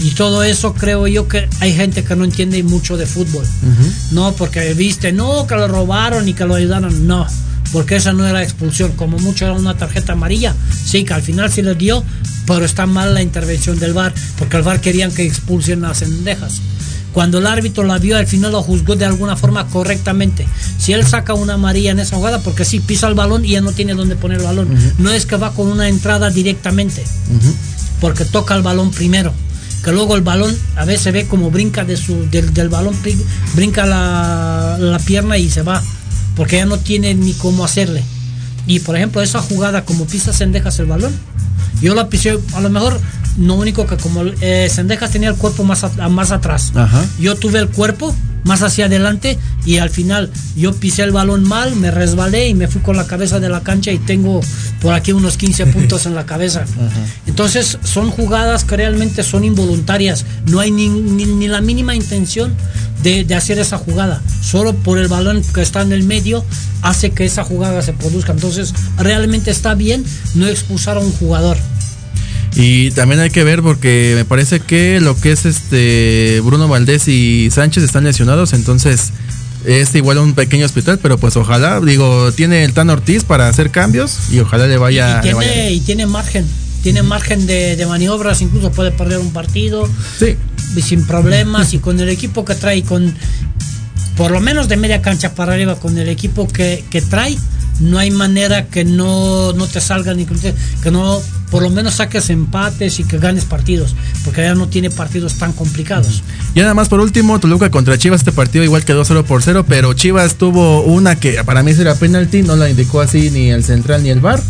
y 0.00 0.10
todo 0.10 0.42
eso 0.42 0.74
creo 0.74 1.06
yo 1.06 1.28
que 1.28 1.48
hay 1.60 1.74
gente 1.74 2.04
que 2.04 2.16
no 2.16 2.24
entiende 2.24 2.62
mucho 2.62 2.96
de 2.96 3.06
fútbol. 3.06 3.44
No 4.12 4.32
porque 4.34 4.74
viste 4.74 5.12
no 5.12 5.46
que 5.46 5.54
lo 5.54 5.68
robaron 5.68 6.28
y 6.28 6.34
que 6.34 6.44
lo 6.44 6.54
ayudaron. 6.54 7.06
No 7.06 7.26
porque 7.72 7.96
esa 7.96 8.12
no 8.12 8.26
era 8.26 8.42
expulsión. 8.42 8.92
Como 8.92 9.18
mucho 9.18 9.46
era 9.46 9.54
una 9.54 9.76
tarjeta 9.76 10.12
amarilla. 10.12 10.54
Sí 10.84 11.04
que 11.04 11.14
al 11.14 11.22
final 11.22 11.50
sí 11.50 11.62
le 11.62 11.74
dio 11.74 12.04
pero 12.46 12.64
está 12.64 12.86
mal 12.86 13.14
la 13.14 13.22
intervención 13.22 13.78
del 13.78 13.92
VAR 13.92 14.12
porque 14.38 14.56
el 14.56 14.62
VAR 14.62 14.80
querían 14.80 15.12
que 15.12 15.24
expulsen 15.24 15.84
a 15.84 15.94
Sendejas 15.94 16.60
cuando 17.12 17.38
el 17.38 17.46
árbitro 17.46 17.84
la 17.84 17.98
vio, 17.98 18.16
al 18.16 18.26
final 18.26 18.52
lo 18.52 18.62
juzgó 18.62 18.96
de 18.96 19.04
alguna 19.04 19.36
forma 19.36 19.66
correctamente. 19.68 20.46
Si 20.78 20.92
él 20.92 21.06
saca 21.06 21.34
una 21.34 21.54
amarilla 21.54 21.90
en 21.90 22.00
esa 22.00 22.16
jugada, 22.16 22.38
porque 22.40 22.64
sí, 22.64 22.80
pisa 22.80 23.06
el 23.08 23.14
balón 23.14 23.44
y 23.44 23.50
ya 23.50 23.60
no 23.60 23.72
tiene 23.72 23.94
dónde 23.94 24.16
poner 24.16 24.38
el 24.38 24.44
balón. 24.44 24.68
No 24.98 25.10
es 25.12 25.26
que 25.26 25.36
va 25.36 25.52
con 25.52 25.68
una 25.68 25.88
entrada 25.88 26.30
directamente, 26.30 27.04
porque 28.00 28.24
toca 28.24 28.54
el 28.54 28.62
balón 28.62 28.90
primero. 28.90 29.32
Que 29.84 29.90
luego 29.92 30.14
el 30.14 30.22
balón 30.22 30.56
a 30.76 30.84
veces 30.84 31.12
ve 31.12 31.26
como 31.26 31.50
brinca 31.50 31.84
de 31.84 31.96
su, 31.96 32.28
del, 32.30 32.54
del 32.54 32.68
balón, 32.68 32.94
brin- 33.02 33.22
brinca 33.54 33.84
la, 33.84 34.76
la 34.78 34.98
pierna 35.00 35.38
y 35.38 35.50
se 35.50 35.62
va, 35.62 35.82
porque 36.36 36.56
ya 36.56 36.66
no 36.66 36.78
tiene 36.78 37.14
ni 37.14 37.32
cómo 37.32 37.64
hacerle. 37.64 38.04
Y 38.68 38.78
por 38.78 38.94
ejemplo, 38.96 39.20
esa 39.22 39.40
jugada, 39.42 39.84
como 39.84 40.06
pisa 40.06 40.32
Sendejas 40.32 40.78
el 40.78 40.86
balón, 40.86 41.12
yo 41.82 41.94
la 41.94 42.08
pisé, 42.08 42.38
a 42.54 42.60
lo 42.60 42.70
mejor, 42.70 42.98
no 43.36 43.54
único 43.54 43.86
que 43.86 43.96
como 43.96 44.22
eh, 44.40 44.68
Sendejas 44.72 45.10
tenía 45.10 45.28
el 45.30 45.36
cuerpo 45.36 45.64
más, 45.64 45.84
a- 45.84 46.08
más 46.08 46.30
atrás. 46.30 46.72
Ajá. 46.74 47.04
Yo 47.18 47.34
tuve 47.36 47.58
el 47.58 47.68
cuerpo 47.68 48.14
más 48.44 48.62
hacia 48.62 48.86
adelante 48.86 49.38
y 49.64 49.76
al 49.78 49.88
final 49.88 50.28
yo 50.56 50.74
pisé 50.74 51.02
el 51.04 51.12
balón 51.12 51.44
mal, 51.44 51.76
me 51.76 51.90
resbalé 51.92 52.48
y 52.48 52.54
me 52.54 52.66
fui 52.66 52.80
con 52.82 52.96
la 52.96 53.06
cabeza 53.06 53.38
de 53.38 53.48
la 53.48 53.60
cancha 53.62 53.92
y 53.92 53.98
tengo 53.98 54.40
por 54.80 54.94
aquí 54.94 55.12
unos 55.12 55.36
15 55.36 55.66
puntos 55.74 56.06
en 56.06 56.14
la 56.16 56.26
cabeza. 56.26 56.64
Entonces 57.26 57.78
son 57.84 58.10
jugadas 58.10 58.64
que 58.64 58.76
realmente 58.76 59.22
son 59.22 59.44
involuntarias, 59.44 60.24
no 60.46 60.60
hay 60.60 60.70
ni, 60.70 60.88
ni- 60.88 61.24
ni 61.26 61.48
la 61.48 61.60
mínima 61.60 61.94
intención 61.94 62.52
de, 63.02 63.24
de 63.24 63.34
hacer 63.34 63.58
esa 63.58 63.78
jugada, 63.78 64.20
solo 64.42 64.74
por 64.74 64.98
el 64.98 65.08
balón 65.08 65.42
que 65.54 65.62
está 65.62 65.82
en 65.82 65.92
el 65.92 66.02
medio 66.04 66.44
hace 66.82 67.10
que 67.12 67.24
esa 67.24 67.44
jugada 67.44 67.80
se 67.82 67.92
produzca. 67.92 68.32
Entonces 68.32 68.74
realmente 68.98 69.50
está 69.52 69.74
bien 69.74 70.04
no 70.34 70.46
expulsar 70.48 70.96
a 70.96 71.00
un 71.00 71.12
jugador. 71.12 71.56
Y 72.54 72.90
también 72.90 73.20
hay 73.20 73.30
que 73.30 73.44
ver 73.44 73.62
porque 73.62 74.12
me 74.16 74.24
parece 74.24 74.60
que 74.60 75.00
lo 75.00 75.18
que 75.18 75.32
es 75.32 75.46
este 75.46 76.40
Bruno 76.44 76.68
Valdés 76.68 77.08
y 77.08 77.48
Sánchez 77.50 77.82
están 77.84 78.04
lesionados, 78.04 78.52
entonces 78.52 79.10
es 79.64 79.94
igual 79.94 80.18
un 80.18 80.34
pequeño 80.34 80.66
hospital, 80.66 80.98
pero 81.00 81.18
pues 81.18 81.36
ojalá, 81.36 81.80
digo, 81.80 82.30
tiene 82.32 82.64
el 82.64 82.72
Tan 82.74 82.90
Ortiz 82.90 83.24
para 83.24 83.48
hacer 83.48 83.70
cambios 83.70 84.30
y 84.30 84.40
ojalá 84.40 84.66
le 84.66 84.76
vaya, 84.76 85.20
y, 85.22 85.28
le 85.28 85.34
vaya 85.34 85.52
tiene, 85.52 85.72
y 85.72 85.80
tiene 85.80 86.06
margen, 86.06 86.44
tiene 86.82 87.02
margen 87.02 87.46
de, 87.46 87.76
de 87.76 87.86
maniobras, 87.86 88.42
incluso 88.42 88.70
puede 88.70 88.90
perder 88.90 89.18
un 89.18 89.32
partido 89.32 89.88
Sí, 90.18 90.36
y 90.76 90.82
sin 90.82 91.06
problemas 91.06 91.72
y 91.74 91.78
con 91.78 92.00
el 92.00 92.08
equipo 92.08 92.44
que 92.44 92.54
trae, 92.54 92.82
con 92.82 93.14
por 94.16 94.30
lo 94.30 94.40
menos 94.40 94.68
de 94.68 94.76
media 94.76 95.00
cancha 95.00 95.34
para 95.34 95.54
arriba, 95.54 95.76
con 95.76 95.96
el 95.96 96.08
equipo 96.08 96.46
que, 96.46 96.84
que 96.90 97.00
trae, 97.00 97.38
no 97.80 97.98
hay 97.98 98.10
manera 98.10 98.66
que 98.66 98.84
no, 98.84 99.52
no 99.54 99.66
te 99.66 99.80
salgan 99.80 100.22
te- 100.26 100.54
que 100.82 100.90
no 100.90 101.20
por 101.52 101.62
lo 101.62 101.68
menos 101.68 101.96
saques 101.96 102.30
empates 102.30 102.98
y 102.98 103.04
que 103.04 103.18
ganes 103.18 103.44
partidos, 103.44 103.94
porque 104.24 104.40
ya 104.40 104.54
no 104.54 104.68
tiene 104.68 104.88
partidos 104.88 105.34
tan 105.34 105.52
complicados. 105.52 106.22
Y 106.54 106.60
nada 106.60 106.72
más 106.72 106.88
por 106.88 106.98
último, 107.00 107.38
Toluca 107.38 107.70
contra 107.70 107.98
Chivas, 107.98 108.22
este 108.22 108.32
partido 108.32 108.64
igual 108.64 108.86
quedó 108.86 109.04
0 109.04 109.26
por 109.26 109.42
0, 109.42 109.66
pero 109.68 109.92
Chivas 109.92 110.36
tuvo 110.36 110.80
una 110.82 111.16
que 111.16 111.44
para 111.44 111.62
mí 111.62 111.72
era 111.72 111.94
penalti, 111.94 112.42
no 112.42 112.56
la 112.56 112.70
indicó 112.70 113.02
así 113.02 113.30
ni 113.30 113.50
el 113.50 113.62
central 113.64 114.02
ni 114.02 114.08
el 114.08 114.20
bar. 114.20 114.42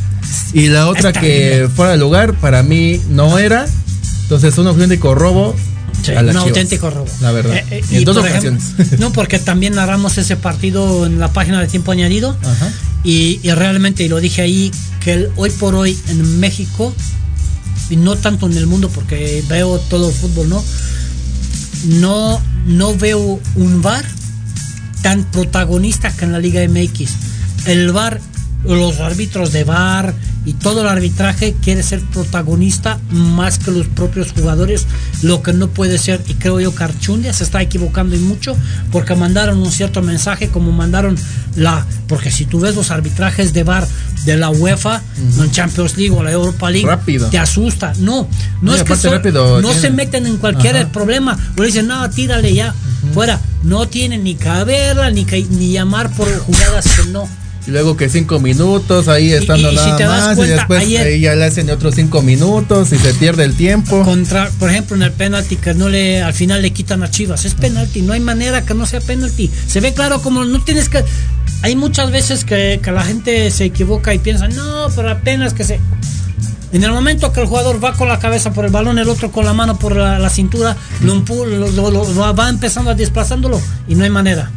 Y 0.52 0.68
la 0.68 0.86
otra 0.86 1.08
Está 1.10 1.20
que 1.20 1.56
bien. 1.58 1.70
fuera 1.72 1.90
de 1.90 1.98
lugar, 1.98 2.34
para 2.34 2.62
mí 2.62 3.00
no 3.10 3.36
era. 3.36 3.66
Entonces 4.22 4.56
un 4.58 4.68
auténtico 4.68 5.16
robo. 5.16 5.56
Sí, 6.02 6.10
un 6.12 6.18
Chivas, 6.18 6.36
auténtico 6.36 6.90
robo. 6.90 7.06
La 7.20 7.32
verdad. 7.32 7.54
Eh, 7.56 7.64
eh, 7.70 7.84
Y 7.90 7.96
en 7.98 8.04
dos 8.04 8.16
ejemplo, 8.16 8.50
ocasiones. 8.50 8.98
no, 8.98 9.12
porque 9.12 9.38
también 9.38 9.74
narramos 9.74 10.18
ese 10.18 10.36
partido 10.36 11.06
en 11.06 11.18
la 11.18 11.32
página 11.32 11.60
de 11.60 11.68
tiempo 11.68 11.92
añadido. 11.92 12.36
Ajá. 12.42 12.72
Y, 13.04 13.40
y 13.42 13.50
realmente, 13.52 14.04
y 14.04 14.08
lo 14.08 14.20
dije 14.20 14.42
ahí, 14.42 14.70
que 15.00 15.12
el- 15.14 15.30
hoy 15.36 15.50
por 15.50 15.74
hoy 15.74 15.98
en 16.08 16.40
México, 16.40 16.94
y 17.90 17.96
no 17.96 18.16
tanto 18.16 18.46
en 18.46 18.56
el 18.56 18.66
mundo, 18.66 18.88
porque 18.88 19.44
veo 19.48 19.78
todo 19.78 20.08
el 20.08 20.14
fútbol, 20.14 20.48
¿no? 20.48 20.64
No, 21.84 22.40
no 22.66 22.96
veo 22.96 23.40
un 23.56 23.82
VAR 23.82 24.04
tan 25.02 25.24
protagonista 25.24 26.14
que 26.14 26.24
en 26.24 26.32
la 26.32 26.38
Liga 26.38 26.60
MX. 26.68 27.10
El 27.66 27.90
VAR, 27.92 28.20
los 28.64 29.00
árbitros 29.00 29.52
de 29.52 29.64
VAR 29.64 30.14
y 30.44 30.54
todo 30.54 30.82
el 30.82 30.88
arbitraje 30.88 31.54
quiere 31.62 31.82
ser 31.82 32.00
protagonista 32.00 32.98
más 33.10 33.58
que 33.58 33.70
los 33.70 33.86
propios 33.86 34.32
jugadores, 34.32 34.86
lo 35.22 35.42
que 35.42 35.52
no 35.52 35.68
puede 35.68 35.98
ser. 35.98 36.20
Y 36.26 36.34
creo 36.34 36.58
yo 36.60 36.74
que 36.74 36.82
Archundia 36.84 37.32
se 37.32 37.44
está 37.44 37.62
equivocando 37.62 38.16
y 38.16 38.18
mucho 38.18 38.56
porque 38.90 39.14
mandaron 39.14 39.58
un 39.62 39.70
cierto 39.70 40.02
mensaje 40.02 40.48
como 40.48 40.72
mandaron 40.72 41.16
la... 41.56 41.86
Porque 42.08 42.30
si 42.30 42.44
tú 42.44 42.60
ves 42.60 42.74
los 42.74 42.90
arbitrajes 42.90 43.52
de 43.52 43.62
VAR 43.62 43.86
de 44.24 44.36
la 44.36 44.50
UEFA, 44.50 45.00
en 45.40 45.50
Champions 45.50 45.96
League 45.96 46.10
o 46.14 46.22
la 46.22 46.32
Europa 46.32 46.70
League, 46.70 46.86
Rápido. 46.86 47.28
te 47.28 47.38
asusta. 47.38 47.92
No, 48.00 48.28
no 48.60 48.72
es 48.72 48.78
que 48.78 48.92
aparte 48.92 49.02
son- 49.08 49.12
rápido, 49.12 49.60
no 49.62 49.72
se 49.72 49.90
meten 49.90 50.26
en 50.26 50.36
cualquier 50.38 50.76
Ajá. 50.76 50.88
problema. 50.88 51.38
O 51.56 51.60
le 51.60 51.66
dicen, 51.68 51.86
no, 51.86 52.08
tírale 52.10 52.52
ya, 52.54 52.74
fuera. 53.14 53.40
No 53.62 53.86
tienen 53.88 54.24
ni 54.24 54.34
que 54.34 54.48
verla, 54.64 55.10
ni 55.10 55.24
que 55.24 55.42
ni 55.50 55.72
llamar 55.72 56.10
por 56.14 56.28
jugadas 56.40 56.84
que 56.96 57.06
no. 57.10 57.28
Y 57.66 57.70
luego 57.70 57.96
que 57.96 58.08
cinco 58.08 58.40
minutos 58.40 59.06
ahí 59.06 59.32
estando 59.32 59.70
y 59.70 59.76
nada 59.76 59.96
más. 60.08 60.36
cuenta, 60.36 60.54
y 60.54 60.56
después 60.58 60.80
ayer- 60.82 61.06
ahí 61.06 61.20
ya 61.20 61.34
le 61.36 61.44
hacen 61.44 61.70
otros 61.70 61.94
cinco 61.94 62.20
minutos 62.22 62.92
y 62.92 62.98
se 62.98 63.14
pierde 63.14 63.44
el 63.44 63.54
tiempo. 63.54 64.02
Contra, 64.02 64.50
por 64.58 64.68
ejemplo, 64.70 64.96
en 64.96 65.02
el 65.02 65.12
penalti 65.12 65.56
que 65.56 65.72
no 65.72 65.88
le, 65.88 66.20
al 66.22 66.34
final 66.34 66.60
le 66.60 66.72
quitan 66.72 67.04
a 67.04 67.10
Chivas. 67.10 67.44
Es 67.44 67.54
penalti, 67.54 68.02
no 68.02 68.14
hay 68.14 68.20
manera 68.20 68.64
que 68.64 68.74
no 68.74 68.84
sea 68.84 69.00
penalti. 69.00 69.48
Se 69.68 69.80
ve 69.80 69.94
claro 69.94 70.20
como 70.22 70.44
no 70.44 70.62
tienes 70.64 70.88
que. 70.88 71.04
Hay 71.62 71.76
muchas 71.76 72.10
veces 72.10 72.44
que, 72.44 72.80
que 72.82 72.90
la 72.90 73.04
gente 73.04 73.48
se 73.52 73.64
equivoca 73.66 74.12
y 74.12 74.18
piensa, 74.18 74.48
no, 74.48 74.88
pero 74.96 75.10
apenas 75.10 75.54
que 75.54 75.62
se. 75.62 75.78
En 76.72 76.82
el 76.82 76.90
momento 76.90 77.32
que 77.32 77.40
el 77.42 77.46
jugador 77.46 77.84
va 77.84 77.92
con 77.92 78.08
la 78.08 78.18
cabeza 78.18 78.52
por 78.52 78.64
el 78.64 78.70
balón, 78.72 78.98
el 78.98 79.08
otro 79.08 79.30
con 79.30 79.44
la 79.44 79.52
mano 79.52 79.78
por 79.78 79.94
la, 79.94 80.18
la 80.18 80.30
cintura, 80.30 80.74
lo- 81.02 81.22
lo- 81.70 81.90
lo 81.90 82.34
va 82.34 82.48
empezando 82.48 82.90
a 82.90 82.94
desplazándolo 82.94 83.60
y 83.86 83.94
no 83.94 84.04
hay 84.04 84.10
manera. 84.10 84.50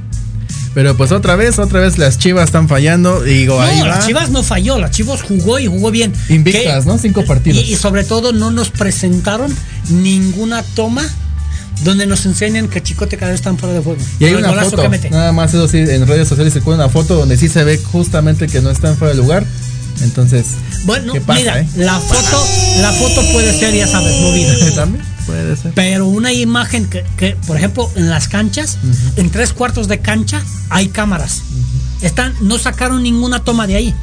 Pero 0.73 0.97
pues 0.97 1.11
otra 1.11 1.35
vez, 1.35 1.57
otra 1.57 1.79
vez 1.79 1.97
las 1.97 2.17
chivas 2.17 2.45
están 2.45 2.67
fallando. 2.67 3.23
Digo, 3.23 3.61
ahí 3.61 3.79
No, 3.79 3.85
va. 3.85 3.95
las 3.95 4.05
Chivas 4.07 4.29
no 4.29 4.43
falló, 4.43 4.77
las 4.77 4.91
Chivas 4.91 5.21
jugó 5.21 5.57
y 5.59 5.67
jugó 5.67 5.89
bien. 5.91 6.13
Invictas. 6.29 6.85
¿no? 6.85 6.97
Cinco 6.97 7.23
partidos. 7.25 7.63
Y, 7.63 7.73
y 7.73 7.75
sobre 7.75 8.03
todo 8.03 8.33
no 8.33 8.51
nos 8.51 8.69
presentaron 8.71 9.55
ninguna 9.89 10.63
toma 10.63 11.03
donde 11.83 12.07
nos 12.07 12.25
enseñen 12.25 12.67
que 12.67 12.81
Chicote 12.81 13.17
cada 13.17 13.31
vez 13.31 13.39
están 13.41 13.57
fuera 13.57 13.73
de 13.75 13.81
juego. 13.81 13.99
Y 14.19 14.25
hay 14.25 14.33
una 14.35 14.53
foto, 14.53 14.89
nada 15.11 15.31
más 15.31 15.53
eso 15.53 15.67
sí, 15.67 15.79
en 15.79 16.07
redes 16.07 16.27
sociales 16.27 16.53
se 16.53 16.61
pone 16.61 16.75
una 16.75 16.89
foto 16.89 17.15
donde 17.15 17.37
sí 17.37 17.49
se 17.49 17.63
ve 17.63 17.77
justamente 17.77 18.47
que 18.47 18.61
no 18.61 18.69
están 18.69 18.97
fuera 18.97 19.13
de 19.13 19.19
lugar. 19.19 19.45
Entonces, 20.01 20.45
Bueno, 20.85 21.13
¿qué 21.13 21.21
pasa, 21.21 21.39
mira, 21.39 21.59
eh? 21.61 21.67
la 21.77 21.99
foto, 21.99 22.47
la 22.81 22.91
foto 22.93 23.21
puede 23.31 23.57
ser, 23.57 23.73
ya 23.73 23.87
sabes, 23.87 24.19
movida. 24.21 24.53
También 24.75 25.03
puede 25.25 25.55
ser. 25.55 25.71
Pero 25.73 26.07
una 26.07 26.31
imagen 26.33 26.85
que, 26.87 27.03
que, 27.17 27.35
por 27.47 27.57
ejemplo, 27.57 27.89
en 27.95 28.09
las 28.09 28.27
canchas, 28.27 28.77
en 29.15 29.29
tres 29.29 29.53
cuartos 29.53 29.87
de 29.87 29.99
cancha, 29.99 30.43
hay 30.69 30.89
cámaras. 30.89 31.41
Están, 32.01 32.33
no 32.41 32.57
sacaron 32.59 33.01
ninguna 33.03 33.43
toma 33.43 33.67
de 33.67 33.75
ahí. 33.75 33.95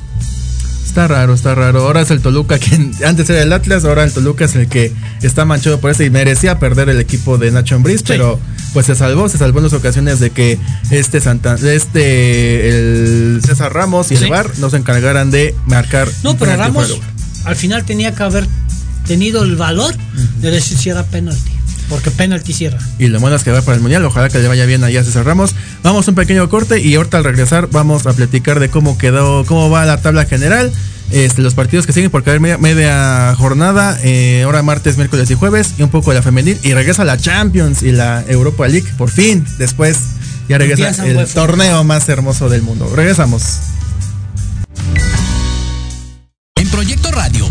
Está 0.84 1.08
raro, 1.08 1.32
está 1.34 1.54
raro. 1.54 1.82
Ahora 1.86 2.02
es 2.02 2.10
el 2.10 2.20
Toluca 2.20 2.58
quien 2.58 2.92
antes 3.06 3.28
era 3.30 3.42
el 3.42 3.52
Atlas, 3.52 3.84
ahora 3.84 4.04
el 4.04 4.12
Toluca 4.12 4.44
es 4.44 4.54
el 4.56 4.68
que 4.68 4.92
está 5.22 5.44
manchado 5.44 5.80
por 5.80 5.90
eso 5.90 6.02
y 6.02 6.10
merecía 6.10 6.58
perder 6.58 6.88
el 6.90 7.00
equipo 7.00 7.38
de 7.38 7.50
Nacho 7.50 7.76
Ambriz, 7.76 8.02
pero 8.02 8.38
pues 8.72 8.86
se 8.86 8.94
salvó, 8.94 9.28
se 9.28 9.38
salvó 9.38 9.58
en 9.60 9.64
las 9.64 9.72
ocasiones 9.72 10.20
de 10.20 10.30
que 10.30 10.58
este 10.90 11.20
Santa, 11.20 11.54
este 11.54 12.68
el 12.68 13.40
César 13.44 13.72
Ramos 13.72 14.10
y 14.10 14.14
el 14.14 14.20
Sí. 14.24 14.28
VAR 14.30 14.50
nos 14.58 14.74
encargaran 14.74 15.30
de 15.30 15.54
marcar. 15.66 16.08
No, 16.22 16.36
pero 16.36 16.56
Ramos 16.56 16.98
al 17.44 17.56
final 17.56 17.84
tenía 17.84 18.14
que 18.14 18.22
haber 18.22 18.46
tenido 19.06 19.42
el 19.42 19.56
valor 19.56 19.94
de 20.40 20.50
decir 20.50 20.78
si 20.78 20.90
era 20.90 21.02
penalti. 21.04 21.50
Porque 21.92 22.10
penalti 22.10 22.54
cierra. 22.54 22.78
Y 22.98 23.08
lo 23.08 23.20
bueno 23.20 23.36
es 23.36 23.44
que 23.44 23.50
va 23.50 23.60
para 23.60 23.76
el 23.76 23.82
mundial. 23.82 24.02
Ojalá 24.06 24.30
que 24.30 24.38
le 24.38 24.48
vaya 24.48 24.64
bien 24.64 24.82
allá 24.82 25.02
a 25.02 25.04
César 25.04 25.26
Ramos. 25.26 25.54
Vamos 25.82 26.08
a 26.08 26.10
un 26.12 26.14
pequeño 26.14 26.48
corte 26.48 26.80
y 26.80 26.94
ahorita 26.94 27.18
al 27.18 27.24
regresar 27.24 27.68
vamos 27.70 28.06
a 28.06 28.14
platicar 28.14 28.60
de 28.60 28.70
cómo 28.70 28.96
quedó, 28.96 29.44
cómo 29.44 29.68
va 29.68 29.84
la 29.84 30.00
tabla 30.00 30.24
general. 30.24 30.72
Este, 31.10 31.42
los 31.42 31.52
partidos 31.52 31.84
que 31.86 31.92
siguen 31.92 32.10
porque 32.10 32.30
hay 32.30 32.40
media, 32.40 32.56
media 32.56 33.34
jornada, 33.36 33.98
eh, 34.02 34.40
ahora 34.46 34.62
martes, 34.62 34.96
miércoles 34.96 35.30
y 35.30 35.34
jueves, 35.34 35.74
y 35.76 35.82
un 35.82 35.90
poco 35.90 36.12
de 36.12 36.16
la 36.16 36.22
femenil, 36.22 36.58
y 36.62 36.72
regresa 36.72 37.04
la 37.04 37.18
Champions 37.18 37.82
y 37.82 37.92
la 37.92 38.24
Europa 38.26 38.66
League, 38.66 38.88
por 38.96 39.10
fin, 39.10 39.44
después 39.58 39.98
ya 40.48 40.56
regresa 40.56 41.06
el 41.06 41.26
torneo 41.26 41.84
más 41.84 42.08
hermoso 42.08 42.48
del 42.48 42.62
mundo. 42.62 42.90
Regresamos. 42.96 43.42
En 46.56 46.68
Proyecto 46.70 47.10
Radio 47.10 47.50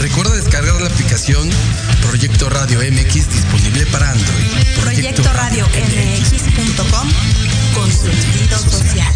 Recuerda 0.00 0.36
descargar 0.36 0.80
la 0.80 0.86
aplicación 0.86 1.50
Proyecto 2.06 2.48
Radio 2.48 2.78
MX 2.78 3.14
disponible 3.32 3.84
para 3.86 4.12
Android. 4.12 4.44
Proyecto 4.80 5.24
Radio 5.32 5.66
MX.com 5.66 7.08
con 7.74 7.90
sentido 7.90 8.58
social. 8.58 9.12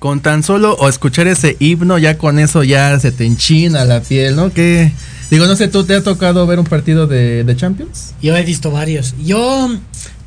Con 0.00 0.20
tan 0.20 0.42
solo 0.42 0.74
o 0.74 0.88
escuchar 0.88 1.28
ese 1.28 1.56
himno, 1.60 1.98
ya 1.98 2.18
con 2.18 2.40
eso 2.40 2.64
ya 2.64 2.98
se 2.98 3.12
te 3.12 3.24
enchina 3.24 3.84
la 3.84 4.00
piel, 4.00 4.34
¿no? 4.34 4.52
Que 4.52 4.92
digo, 5.30 5.46
no 5.46 5.54
sé, 5.54 5.68
¿tú 5.68 5.84
te 5.84 5.94
ha 5.94 6.02
tocado 6.02 6.44
ver 6.48 6.58
un 6.58 6.66
partido 6.66 7.06
de, 7.06 7.44
de 7.44 7.56
Champions? 7.56 8.14
Yo 8.20 8.36
he 8.36 8.42
visto 8.42 8.72
varios. 8.72 9.14
Yo 9.24 9.70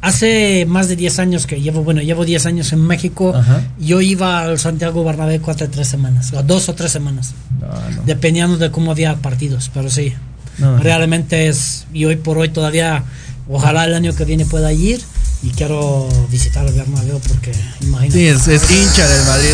hace 0.02 0.66
más 0.68 0.88
de 0.88 0.96
10 0.96 1.20
años 1.20 1.46
que 1.46 1.62
llevo, 1.62 1.84
bueno, 1.84 2.02
llevo 2.02 2.26
10 2.26 2.46
años 2.48 2.74
en 2.74 2.82
México. 2.86 3.34
Ajá. 3.36 3.64
Yo 3.80 4.02
iba 4.02 4.42
al 4.42 4.60
Santiago 4.60 5.04
Bernabéu 5.04 5.42
cuatro 5.42 5.68
o 5.68 5.70
tres 5.70 5.88
semanas, 5.88 6.34
o 6.34 6.42
dos 6.44 6.70
o 6.70 6.74
tres 6.74 6.92
semanas, 6.92 7.34
No, 7.60 7.68
no. 7.68 8.02
dependiendo 8.06 8.58
de 8.58 8.72
cómo 8.72 8.92
había 8.92 9.16
partidos, 9.18 9.70
pero 9.74 9.90
sí. 9.90 10.14
No. 10.58 10.78
Realmente 10.80 11.48
es, 11.48 11.86
y 11.94 12.06
hoy 12.06 12.18
por 12.18 12.38
hoy 12.38 12.50
todavía, 12.50 13.04
ojalá 13.50 13.86
el 13.86 13.94
año 13.94 14.14
que 14.16 14.26
viene 14.26 14.46
pueda 14.46 14.74
ir 14.74 15.02
y 15.44 15.50
quiero 15.52 16.08
visitar 16.30 16.66
el 16.68 16.74
Bernabéu 16.74 17.20
porque 17.28 17.52
imagínate. 17.82 18.12
Sí, 18.20 18.28
es, 18.28 18.48
es 18.48 18.70
hincha 18.72 19.08
del 19.08 19.26
Madrid. 19.26 19.50